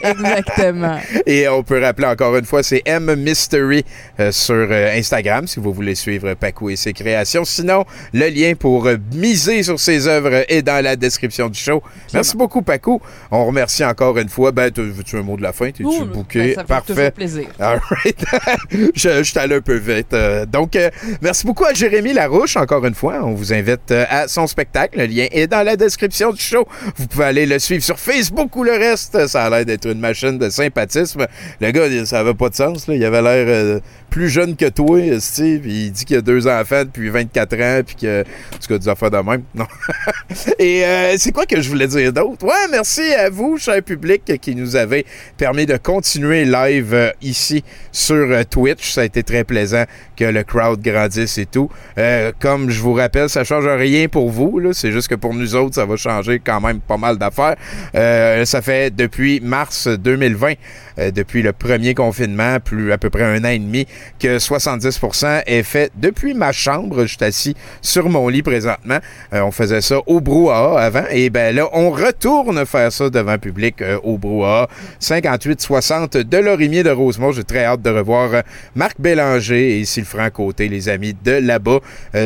Exactement. 0.03 0.99
Et 1.25 1.47
on 1.47 1.63
peut 1.63 1.81
rappeler 1.81 2.07
encore 2.07 2.35
une 2.37 2.45
fois, 2.45 2.63
c'est 2.63 2.81
M 2.85 3.13
Mystery 3.15 3.83
euh, 4.19 4.31
sur 4.31 4.55
euh, 4.55 4.91
Instagram 4.97 5.47
si 5.47 5.59
vous 5.59 5.73
voulez 5.73 5.95
suivre 5.95 6.33
Pacou 6.33 6.69
et 6.69 6.75
ses 6.75 6.93
créations. 6.93 7.43
Sinon, 7.45 7.85
le 8.13 8.27
lien 8.29 8.53
pour 8.57 8.87
euh, 8.87 8.97
miser 9.13 9.63
sur 9.63 9.79
ses 9.79 10.07
œuvres 10.07 10.43
est 10.47 10.61
dans 10.61 10.83
la 10.83 10.95
description 10.95 11.49
du 11.49 11.59
show. 11.59 11.81
Merci 12.13 12.37
beaucoup, 12.37 12.61
Pacou. 12.61 13.01
On 13.31 13.45
remercie 13.45 13.83
encore 13.83 14.17
une 14.17 14.29
fois. 14.29 14.51
Ben, 14.51 14.71
tu 14.71 14.81
veux-tu 14.81 15.17
un 15.17 15.23
mot 15.23 15.37
de 15.37 15.43
la 15.43 15.53
fin? 15.53 15.67
T'es-tu 15.71 15.85
Ouh, 15.85 16.05
bouqué? 16.05 16.39
ben, 16.39 16.55
ça 16.55 16.61
fait 16.61 16.67
Parfait. 16.67 16.93
toujours 16.93 17.11
plaisir. 17.11 17.47
All 17.59 17.79
right. 17.89 18.25
je, 18.95 19.23
je 19.23 19.39
allé 19.39 19.55
un 19.55 19.61
peu 19.61 19.75
vite. 19.75 20.15
Donc, 20.51 20.77
merci 21.21 21.45
beaucoup 21.45 21.65
à 21.65 21.73
Jérémy 21.73 22.13
Larouche, 22.13 22.57
encore 22.57 22.85
une 22.85 22.93
fois. 22.95 23.21
On 23.23 23.33
vous 23.33 23.53
invite 23.53 23.91
à 23.91 24.27
son 24.27 24.47
spectacle. 24.51 24.99
Le 24.99 25.05
lien 25.05 25.27
est 25.31 25.47
dans 25.47 25.63
la 25.63 25.75
description 25.75 26.31
du 26.31 26.41
show. 26.41 26.67
Vous 26.97 27.07
pouvez 27.07 27.25
aller 27.25 27.45
le 27.45 27.59
suivre 27.59 27.83
sur 27.83 27.99
Facebook 27.99 28.55
ou 28.55 28.63
le 28.63 28.73
reste. 28.73 29.27
Ça 29.27 29.45
a 29.45 29.49
l'air 29.49 29.65
d'être 29.65 29.87
une 29.87 29.99
machine 29.99 30.37
de 30.37 30.49
sympathisme. 30.49 31.25
Le 31.59 31.71
gars, 31.71 32.05
ça 32.05 32.19
avait 32.19 32.33
pas 32.33 32.49
de 32.49 32.55
sens. 32.55 32.85
Il 32.87 33.03
avait 33.03 33.21
l'air 33.21 33.45
euh, 33.47 33.79
plus 34.09 34.29
jeune 34.29 34.55
que 34.55 34.69
toi, 34.69 34.99
Steve. 35.19 35.65
Il 35.65 35.91
dit 35.91 36.05
qu'il 36.05 36.17
a 36.17 36.21
deux 36.21 36.47
enfants 36.47 36.83
depuis 36.83 37.09
24 37.09 37.61
ans, 37.61 37.81
puis 37.85 37.95
que, 37.95 38.21
en 38.21 38.57
tout 38.57 38.67
cas, 38.67 38.77
des 38.77 39.09
de 39.09 39.23
même. 39.23 39.43
Non. 39.55 39.67
Et 40.59 40.85
euh, 40.85 41.15
c'est 41.17 41.31
quoi 41.31 41.45
que 41.45 41.61
je 41.61 41.69
voulais 41.69 41.87
dire 41.87 42.13
d'autre? 42.13 42.45
Ouais, 42.45 42.67
merci 42.69 43.01
à 43.13 43.29
vous, 43.29 43.57
cher 43.57 43.81
public, 43.81 44.39
qui 44.41 44.55
nous 44.55 44.75
avez 44.75 45.05
permis 45.37 45.65
de 45.65 45.77
continuer 45.77 46.45
live 46.45 46.93
euh, 46.93 47.11
ici 47.21 47.63
sur 47.91 48.15
euh, 48.15 48.43
Twitch. 48.43 48.91
Ça 48.91 49.01
a 49.01 49.05
été 49.05 49.23
très 49.23 49.43
plaisant 49.43 49.85
que 50.15 50.25
le 50.25 50.43
crowd 50.43 50.81
grandisse 50.81 51.37
et 51.37 51.45
tout. 51.45 51.69
Euh, 51.97 52.31
comme 52.39 52.69
je 52.69 52.81
vous 52.81 52.93
rappelle, 52.93 53.29
ça 53.29 53.43
change 53.43 53.67
rien 53.67 54.07
pour 54.07 54.29
vous. 54.29 54.40
C'est 54.73 54.91
juste 54.91 55.07
que 55.07 55.15
pour 55.15 55.33
nous 55.33 55.55
autres, 55.55 55.75
ça 55.75 55.85
va 55.85 55.95
changer 55.95 56.39
quand 56.43 56.61
même 56.61 56.79
pas 56.79 56.97
mal 56.97 57.17
d'affaires. 57.17 57.55
Euh, 57.95 58.45
ça 58.45 58.61
fait 58.61 58.93
depuis 58.95 59.39
mars 59.41 59.87
2020, 59.87 60.53
euh, 61.01 61.11
depuis 61.11 61.41
le 61.41 61.51
premier 61.51 61.93
confinement, 61.93 62.59
plus 62.59 62.91
à 62.91 62.97
peu 62.97 63.09
près 63.09 63.23
un 63.23 63.43
an 63.43 63.49
et 63.49 63.59
demi, 63.59 63.87
que 64.19 64.37
70% 64.37 65.43
est 65.45 65.63
fait 65.63 65.91
depuis 65.95 66.33
ma 66.33 66.51
chambre. 66.51 67.01
Je 67.03 67.15
suis 67.15 67.23
assis 67.23 67.55
sur 67.81 68.09
mon 68.09 68.27
lit 68.27 68.43
présentement. 68.43 68.99
Euh, 69.33 69.41
on 69.41 69.51
faisait 69.51 69.81
ça 69.81 69.97
au 70.05 70.21
brouhaha 70.21 70.79
avant. 70.79 71.03
Et 71.09 71.29
ben 71.29 71.55
là, 71.55 71.67
on 71.73 71.89
retourne 71.89 72.65
faire 72.65 72.91
ça 72.91 73.09
devant 73.09 73.37
public 73.37 73.81
euh, 73.81 73.97
au 74.03 74.17
brouhaha. 74.17 74.67
58-60 75.01 76.23
de 76.23 76.37
Lorimier 76.37 76.83
de 76.83 76.91
Rosemont. 76.91 77.31
J'ai 77.31 77.43
très 77.43 77.65
hâte 77.65 77.81
de 77.81 77.89
revoir 77.89 78.43
Marc 78.75 78.99
Bélanger 78.99 79.79
et 79.79 79.85
Sylfran 79.85 80.29
Côté, 80.29 80.67
les 80.67 80.89
amis 80.89 81.15
de 81.23 81.31
là-bas. 81.31 81.79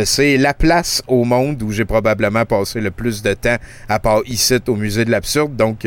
C'est 0.03 0.38
la 0.38 0.53
place 0.53 1.02
au 1.07 1.23
monde 1.23 1.61
où 1.64 1.72
j'ai 1.72 1.85
probablement 1.85 2.45
passé 2.45 2.81
le 2.81 2.91
plus 2.91 3.22
de 3.22 3.34
temps, 3.34 3.57
à 3.89 3.99
part 3.99 4.22
ici 4.26 4.56
au 4.68 4.76
Musée 4.76 5.06
de 5.06 5.11
l'Absurde. 5.11 5.56
Donc, 5.56 5.85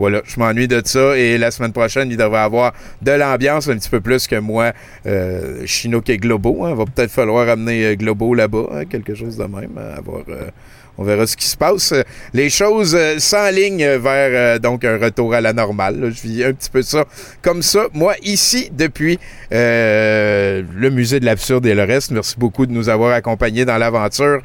voilà, 0.00 0.22
je 0.24 0.40
m'ennuie 0.40 0.66
de 0.66 0.80
ça. 0.82 1.14
Et 1.18 1.36
la 1.36 1.50
semaine 1.50 1.72
prochaine, 1.74 2.10
il 2.10 2.16
devrait 2.16 2.40
avoir 2.40 2.72
de 3.02 3.12
l'ambiance 3.12 3.68
un 3.68 3.76
petit 3.76 3.90
peu 3.90 4.00
plus 4.00 4.26
que 4.26 4.36
moi, 4.36 4.72
euh, 5.04 5.62
Chinook 5.66 6.08
et 6.08 6.16
Globo. 6.16 6.64
hein. 6.64 6.74
Va 6.74 6.86
peut-être 6.86 7.10
falloir 7.10 7.46
amener 7.50 7.84
euh, 7.84 7.96
Globo 7.96 8.32
là-bas, 8.34 8.66
hein, 8.72 8.84
quelque 8.86 9.14
chose 9.14 9.36
de 9.36 9.44
même. 9.44 9.76
avoir, 9.76 10.22
euh, 10.30 10.48
on 10.96 11.04
verra 11.04 11.26
ce 11.26 11.36
qui 11.36 11.46
se 11.46 11.56
passe. 11.56 11.92
Les 12.32 12.48
choses 12.48 12.94
euh, 12.94 13.18
s'enlignent 13.18 13.98
vers 13.98 14.30
euh, 14.56 14.58
donc 14.58 14.86
un 14.86 14.96
retour 14.96 15.34
à 15.34 15.42
la 15.42 15.52
normale. 15.52 16.10
Je 16.14 16.22
vis 16.26 16.44
un 16.44 16.54
petit 16.54 16.70
peu 16.70 16.80
ça 16.80 17.04
comme 17.42 17.60
ça. 17.60 17.88
Moi, 17.92 18.14
ici, 18.22 18.70
depuis 18.72 19.18
le 19.50 20.88
musée 20.88 21.20
de 21.20 21.26
l'absurde 21.26 21.66
et 21.66 21.74
le 21.74 21.84
reste, 21.84 22.10
merci 22.10 22.36
beaucoup 22.38 22.64
de 22.64 22.72
nous 22.72 22.88
avoir 22.88 23.12
accompagnés 23.12 23.66
dans 23.66 23.76
l'aventure. 23.76 24.40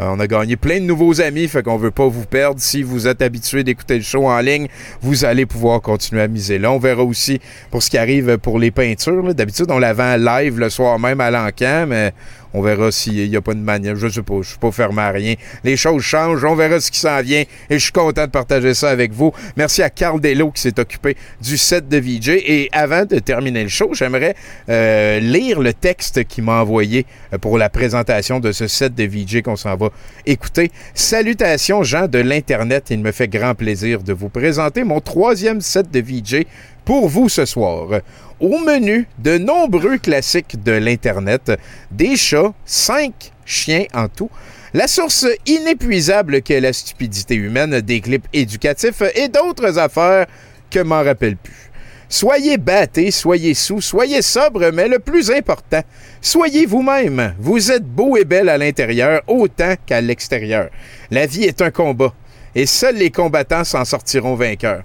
Euh, 0.00 0.08
on 0.08 0.18
a 0.18 0.26
gagné 0.26 0.56
plein 0.56 0.80
de 0.80 0.84
nouveaux 0.84 1.20
amis, 1.20 1.46
fait 1.46 1.62
qu'on 1.62 1.76
veut 1.76 1.90
pas 1.90 2.08
vous 2.08 2.24
perdre. 2.24 2.60
Si 2.60 2.82
vous 2.82 3.06
êtes 3.06 3.20
habitué 3.20 3.64
d'écouter 3.64 3.96
le 3.96 4.02
show 4.02 4.26
en 4.26 4.38
ligne, 4.40 4.68
vous 5.02 5.24
allez 5.24 5.44
pouvoir 5.44 5.82
continuer 5.82 6.22
à 6.22 6.28
miser 6.28 6.58
là. 6.58 6.72
On 6.72 6.78
verra 6.78 7.04
aussi 7.04 7.40
pour 7.70 7.82
ce 7.82 7.90
qui 7.90 7.98
arrive 7.98 8.38
pour 8.38 8.58
les 8.58 8.70
peintures. 8.70 9.34
D'habitude, 9.34 9.66
on 9.68 9.78
la 9.78 9.92
vend 9.92 10.16
live 10.16 10.58
le 10.58 10.70
soir 10.70 10.98
même 10.98 11.20
à 11.20 11.30
l'encan, 11.30 11.84
mais 11.86 12.12
on 12.54 12.62
verra 12.62 12.90
s'il 12.90 13.28
n'y 13.28 13.36
a 13.36 13.40
pas 13.40 13.54
de 13.54 13.60
manière. 13.60 13.96
Je 13.96 14.08
sais 14.08 14.22
pas, 14.22 14.34
je 14.42 14.48
suis 14.50 14.58
pas 14.58 14.72
fermé 14.72 15.02
à 15.02 15.10
rien. 15.10 15.34
Les 15.64 15.76
choses 15.76 16.02
changent, 16.02 16.44
on 16.44 16.54
verra 16.54 16.80
ce 16.80 16.90
qui 16.90 16.98
s'en 16.98 17.20
vient 17.22 17.42
et 17.70 17.74
je 17.74 17.78
suis 17.78 17.92
content 17.92 18.26
de 18.26 18.30
partager 18.30 18.74
ça 18.74 18.90
avec 18.90 19.12
vous. 19.12 19.32
Merci 19.56 19.82
à 19.82 19.90
Carl 19.90 20.20
Dello 20.20 20.50
qui 20.50 20.62
s'est 20.62 20.78
occupé 20.78 21.16
du 21.40 21.56
set 21.56 21.88
de 21.88 21.98
VJ. 21.98 22.28
Et 22.28 22.68
avant 22.72 23.04
de 23.04 23.18
terminer 23.18 23.62
le 23.62 23.68
show, 23.68 23.90
j'aimerais 23.92 24.34
euh, 24.68 25.20
lire 25.20 25.60
le 25.60 25.72
texte 25.72 26.24
qu'il 26.24 26.44
m'a 26.44 26.60
envoyé 26.60 27.06
euh, 27.32 27.38
pour 27.38 27.58
la 27.58 27.68
présentation 27.68 28.40
de 28.40 28.52
ce 28.52 28.66
set 28.66 28.94
de 28.94 29.04
VJ 29.04 29.42
qu'on 29.42 29.56
s'en 29.56 29.76
va 29.76 29.90
écouter. 30.26 30.70
Salutations, 30.94 31.82
gens 31.82 32.08
de 32.08 32.18
l'Internet. 32.18 32.86
Il 32.90 33.00
me 33.00 33.12
fait 33.12 33.28
grand 33.28 33.54
plaisir 33.54 34.02
de 34.02 34.12
vous 34.12 34.28
présenter 34.28 34.84
mon 34.84 35.00
troisième 35.00 35.60
set 35.60 35.90
de 35.90 36.00
VJ 36.00 36.44
pour 36.84 37.08
vous 37.08 37.28
ce 37.28 37.44
soir. 37.44 38.00
Au 38.40 38.58
menu, 38.58 39.06
de 39.18 39.36
nombreux 39.36 39.98
classiques 39.98 40.62
de 40.62 40.72
l'Internet, 40.72 41.52
des 41.90 42.16
chats, 42.16 42.54
cinq 42.64 43.32
chiens 43.44 43.84
en 43.92 44.08
tout, 44.08 44.30
la 44.72 44.86
source 44.86 45.26
inépuisable 45.44 46.40
qu'est 46.40 46.60
la 46.60 46.72
stupidité 46.72 47.34
humaine, 47.34 47.82
des 47.82 48.00
clips 48.00 48.26
éducatifs 48.32 49.02
et 49.14 49.28
d'autres 49.28 49.78
affaires 49.78 50.26
que 50.70 50.80
m'en 50.80 51.02
rappelle 51.02 51.36
plus. 51.36 51.70
Soyez 52.08 52.56
battés, 52.56 53.10
soyez 53.10 53.52
sous, 53.52 53.82
soyez 53.82 54.22
sobre, 54.22 54.70
mais 54.72 54.88
le 54.88 55.00
plus 55.00 55.30
important, 55.30 55.82
soyez 56.22 56.64
vous-même. 56.64 57.34
Vous 57.38 57.70
êtes 57.70 57.84
beau 57.84 58.16
et 58.16 58.24
belle 58.24 58.48
à 58.48 58.56
l'intérieur 58.56 59.20
autant 59.26 59.74
qu'à 59.84 60.00
l'extérieur. 60.00 60.70
La 61.10 61.26
vie 61.26 61.44
est 61.44 61.60
un 61.60 61.70
combat, 61.70 62.14
et 62.54 62.64
seuls 62.64 62.96
les 62.96 63.10
combattants 63.10 63.64
s'en 63.64 63.84
sortiront 63.84 64.34
vainqueurs. 64.34 64.82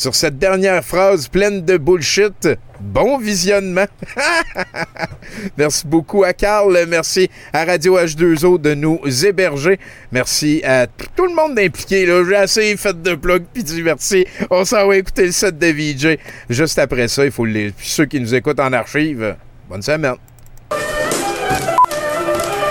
Sur 0.00 0.14
cette 0.14 0.38
dernière 0.38 0.82
phrase 0.82 1.28
pleine 1.28 1.62
de 1.62 1.76
bullshit, 1.76 2.48
bon 2.80 3.18
visionnement. 3.18 3.84
merci 5.58 5.86
beaucoup 5.86 6.24
à 6.24 6.32
Carl, 6.32 6.86
merci 6.88 7.28
à 7.52 7.66
Radio 7.66 7.98
H2O 7.98 8.58
de 8.58 8.72
nous 8.72 8.98
héberger. 9.26 9.78
Merci 10.10 10.62
à 10.64 10.86
tout 10.86 11.26
le 11.26 11.34
monde 11.34 11.58
impliqué. 11.58 12.06
J'ai 12.06 12.34
assez 12.34 12.74
fait 12.78 13.02
de 13.02 13.14
plug 13.14 13.44
puis 13.52 13.62
dit 13.62 13.82
merci. 13.82 14.24
On 14.48 14.64
s'en 14.64 14.88
va 14.88 14.96
écouter 14.96 15.26
le 15.26 15.32
set 15.32 15.58
de 15.58 15.66
VJ. 15.66 16.16
Juste 16.48 16.78
après 16.78 17.06
ça, 17.06 17.26
il 17.26 17.30
faut 17.30 17.44
les 17.44 17.74
ceux 17.82 18.06
qui 18.06 18.20
nous 18.20 18.34
écoutent 18.34 18.60
en 18.60 18.72
archive. 18.72 19.36
Bonne 19.68 19.82
semaine. 19.82 20.14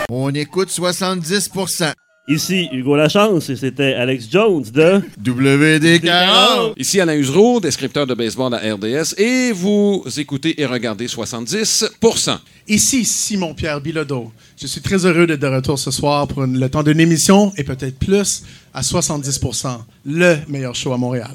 On 0.09 0.33
écoute 0.33 0.69
70%. 0.69 1.93
Ici 2.31 2.69
Hugo 2.71 2.95
Lachance 2.95 3.49
et 3.49 3.55
c'était 3.55 3.95
Alex 3.95 4.27
Jones 4.29 4.61
de 4.71 5.01
WD40. 5.23 6.73
Ici 6.77 7.01
Alain 7.01 7.15
Usereau, 7.15 7.59
descripteur 7.59 8.05
de 8.05 8.13
baseball 8.13 8.53
à 8.53 8.57
RDS, 8.59 9.15
et 9.17 9.51
vous 9.51 10.03
écoutez 10.17 10.61
et 10.61 10.65
regardez 10.67 11.07
70% 11.07 12.37
Ici 12.67 13.03
Simon-Pierre 13.03 13.81
Bilodeau. 13.81 14.31
Je 14.61 14.67
suis 14.67 14.81
très 14.81 15.03
heureux 15.07 15.25
d'être 15.25 15.39
de 15.41 15.47
retour 15.47 15.79
ce 15.79 15.89
soir 15.89 16.27
pour 16.27 16.43
une- 16.43 16.59
le 16.59 16.69
temps 16.69 16.83
d'une 16.83 16.99
émission 16.99 17.51
et 17.57 17.63
peut-être 17.63 17.97
plus 17.97 18.43
à 18.75 18.83
70% 18.83 19.83
le 20.05 20.35
meilleur 20.47 20.75
show 20.75 20.93
à 20.93 20.97
Montréal. 20.97 21.31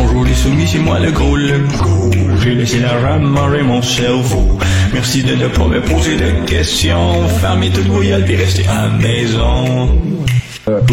Bonjour 0.00 0.24
les 0.24 0.34
soumis, 0.34 0.68
c'est 0.68 0.78
moi 0.78 1.00
le 1.00 1.10
gros 1.10 1.34
le 1.34 1.58
gros. 1.76 2.10
J'ai 2.40 2.54
laissé 2.54 2.78
la 2.78 2.92
rame 3.00 3.36
mon 3.64 3.82
cerveau. 3.82 4.56
Merci 4.92 5.24
de 5.24 5.34
ne 5.34 5.48
pas 5.48 5.66
me 5.66 5.80
poser 5.80 6.16
de 6.16 6.46
questions. 6.46 7.26
Fermez 7.40 7.70
toute 7.70 7.88
vos 7.88 8.00
gueules 8.00 8.24
puis 8.24 8.36
restez 8.36 8.64
à 8.68 8.88
maison. 8.90 9.98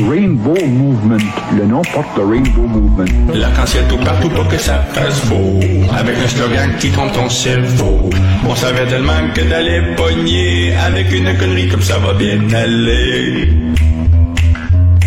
Rainbow 0.09 0.55
Movement. 0.65 1.23
Le 1.55 1.65
nom 1.67 1.83
porte 1.93 2.17
le 2.17 2.25
Rainbow 2.25 2.63
Movement. 2.63 3.33
L'arc-en-ciel 3.35 3.83
tout 3.87 3.97
partout 3.97 4.29
pour 4.29 4.47
que 4.47 4.57
ça 4.57 4.83
fasse 4.93 5.23
beau. 5.27 5.59
Avec 5.95 6.15
un 6.17 6.27
slogan 6.27 6.71
qui 6.79 6.89
trompe 6.89 7.13
ton 7.13 7.29
cerveau. 7.29 8.09
On 8.47 8.55
savait 8.55 8.87
tellement 8.87 9.29
que 9.35 9.41
d'aller 9.41 9.81
pogner. 9.95 10.73
Avec 10.77 11.11
une 11.11 11.37
connerie 11.37 11.67
comme 11.67 11.83
ça 11.83 11.99
va 11.99 12.13
bien 12.13 12.39
aller. 12.53 13.49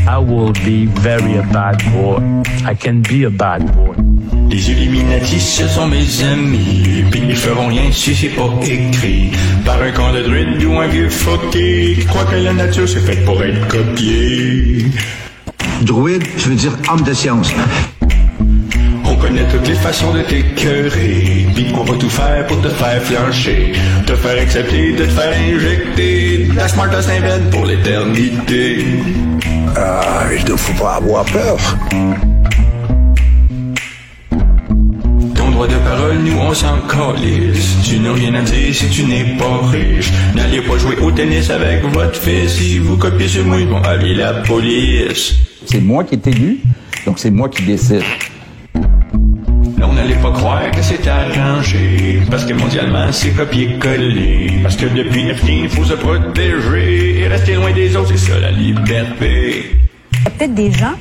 I 0.08 0.16
will 0.16 0.54
be 0.64 0.86
very 0.86 1.36
a 1.36 1.42
bad 1.42 1.76
boy. 1.92 2.16
I 2.64 2.74
can 2.74 3.02
be 3.02 3.24
a 3.24 3.30
bad 3.30 3.60
boy. 3.76 3.94
Les 4.48 4.70
Illuminati, 4.70 5.38
ce 5.38 5.68
sont 5.68 5.86
mes 5.86 6.24
amis. 6.24 7.04
Puis 7.10 7.20
ils 7.28 7.36
feront 7.36 7.66
rien 7.66 7.92
si 7.92 8.14
c'est 8.14 8.30
pas 8.30 8.48
écrit. 8.62 9.32
Par 9.66 9.82
un 9.82 9.90
camp 9.92 10.10
de 10.14 10.22
druide 10.22 10.64
ou 10.64 10.78
un 10.78 10.86
vieux 10.86 11.10
fucké. 11.10 11.96
Qui 11.98 12.06
croit 12.06 12.24
que 12.24 12.36
la 12.36 12.54
nature 12.54 12.88
c'est 12.88 13.00
faite 13.00 13.22
pour 13.26 13.42
être 13.42 13.68
copiée. 13.68 14.86
Druide, 15.82 16.24
je 16.38 16.48
veux 16.48 16.56
dire 16.56 16.72
homme 16.90 17.02
de 17.02 17.12
science. 17.12 17.52
On 19.28 19.30
connaît 19.30 19.48
toutes 19.48 19.68
les 19.68 19.74
façons 19.74 20.14
de 20.14 20.22
t'écœurer. 20.22 21.46
Puis 21.54 21.66
on 21.74 21.84
va 21.84 21.96
tout 21.98 22.08
faire 22.08 22.46
pour 22.46 22.62
te 22.62 22.68
faire 22.68 23.02
flancher. 23.02 23.72
Te 24.06 24.14
faire 24.14 24.40
accepter, 24.42 24.92
de 24.92 25.04
te 25.04 25.10
faire 25.10 25.34
injecter. 25.36 26.48
La 26.56 26.66
smartest 26.66 27.10
invente 27.10 27.50
pour 27.50 27.66
l'éternité. 27.66 28.86
Ah, 29.76 30.24
il 30.34 30.50
ne 30.50 30.56
faut 30.56 30.82
pas 30.82 30.94
avoir 30.94 31.26
peur. 31.26 31.58
Ton 35.34 35.50
droit 35.50 35.66
de 35.66 35.76
parole, 35.76 36.18
nous 36.24 36.38
on 36.38 36.54
s'en 36.54 36.78
calisse. 36.88 37.76
Tu 37.84 37.98
n'as 37.98 38.14
rien 38.14 38.32
à 38.34 38.40
dire 38.40 38.74
si 38.74 38.88
tu 38.88 39.04
n'es 39.04 39.36
pas 39.36 39.60
riche. 39.70 40.10
N'allez 40.34 40.62
pas 40.62 40.78
jouer 40.78 40.96
au 41.02 41.10
tennis 41.10 41.50
avec 41.50 41.82
votre 41.84 42.18
fils. 42.18 42.52
Si 42.52 42.78
vous 42.78 42.96
copiez 42.96 43.28
sur 43.28 43.44
moi, 43.44 43.58
ils 43.60 43.68
vont 43.68 43.82
aller 43.82 44.14
la 44.14 44.32
police. 44.32 45.34
C'est 45.66 45.82
moi 45.82 46.04
qui 46.04 46.14
est 46.14 46.26
élu, 46.26 46.60
donc 47.04 47.18
c'est 47.18 47.30
moi 47.30 47.50
qui 47.50 47.62
décide. 47.64 48.04
Là, 49.78 49.86
on 49.88 49.92
n'allait 49.92 50.16
pas 50.16 50.32
croire 50.32 50.70
que 50.72 50.82
c'est 50.82 51.06
arrangé. 51.06 52.20
Parce 52.30 52.44
que 52.44 52.52
mondialement, 52.52 53.12
c'est 53.12 53.30
copier-coller. 53.30 54.60
Parce 54.62 54.76
que 54.76 54.86
depuis 54.86 55.32
FT, 55.32 55.48
il 55.48 55.68
faut 55.68 55.84
se 55.84 55.94
protéger. 55.94 57.20
Et 57.20 57.28
rester 57.28 57.54
loin 57.54 57.72
des 57.72 57.94
autres, 57.94 58.08
c'est 58.08 58.32
ça 58.32 58.40
la 58.40 58.50
liberté. 58.50 59.70
Il 60.12 60.24
y 60.24 60.26
a 60.26 60.30
peut-être 60.30 60.54
des 60.54 60.72
gens 60.72 60.94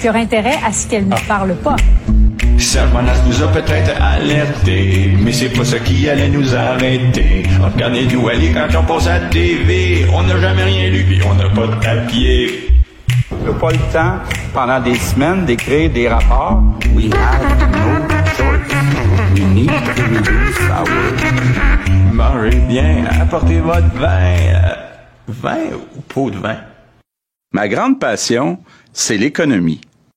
qui 0.00 0.08
auraient 0.08 0.22
intérêt 0.22 0.58
à 0.66 0.72
ce 0.72 0.88
qu'elle 0.88 1.08
ne 1.08 1.16
parle 1.28 1.54
pas. 1.56 1.76
Servanas 2.56 3.22
nous 3.26 3.42
a 3.42 3.48
peut-être 3.48 3.92
alertés, 4.00 5.12
mais 5.18 5.32
c'est 5.32 5.48
pas 5.50 5.64
ça 5.64 5.78
qui 5.78 6.08
allait 6.08 6.28
nous 6.28 6.54
arrêter. 6.54 7.42
Regardez 7.60 8.06
d'où 8.06 8.28
aller 8.28 8.52
quand 8.52 8.78
on 8.78 8.84
passe 8.84 9.08
à 9.08 9.18
la 9.18 9.28
TV. 9.28 10.06
On 10.14 10.22
n'a 10.22 10.38
jamais 10.40 10.64
rien 10.64 10.88
lu, 10.88 11.04
puis 11.04 11.20
on 11.28 11.34
n'a 11.34 11.48
pas 11.50 11.66
de 11.66 11.74
papier. 11.84 12.68
On 13.30 13.46
n'a 13.46 13.52
pas 13.58 13.72
le 13.72 13.92
temps, 13.92 14.14
pendant 14.54 14.80
des 14.80 14.94
semaines, 14.94 15.44
d'écrire 15.44 15.90
des 15.90 16.08
rapports. 16.08 16.62
Choice. 16.82 17.10
We 19.34 19.44
need 19.46 19.68
to 19.68 20.02
reduce 20.12 20.60
our... 20.70 20.86
Mangez 22.12 22.60
bien, 22.68 23.06
apportez 23.06 23.60
votre 23.60 23.88
vin. 23.94 24.36
Euh, 24.54 24.74
vin 25.28 25.74
ou 25.96 26.00
pot 26.02 26.30
de 26.30 26.38
vin? 26.38 26.58
Ma 27.52 27.68
grande 27.68 27.98
passion, 27.98 28.58
c'est 28.92 29.16
l'économie. 29.16 29.80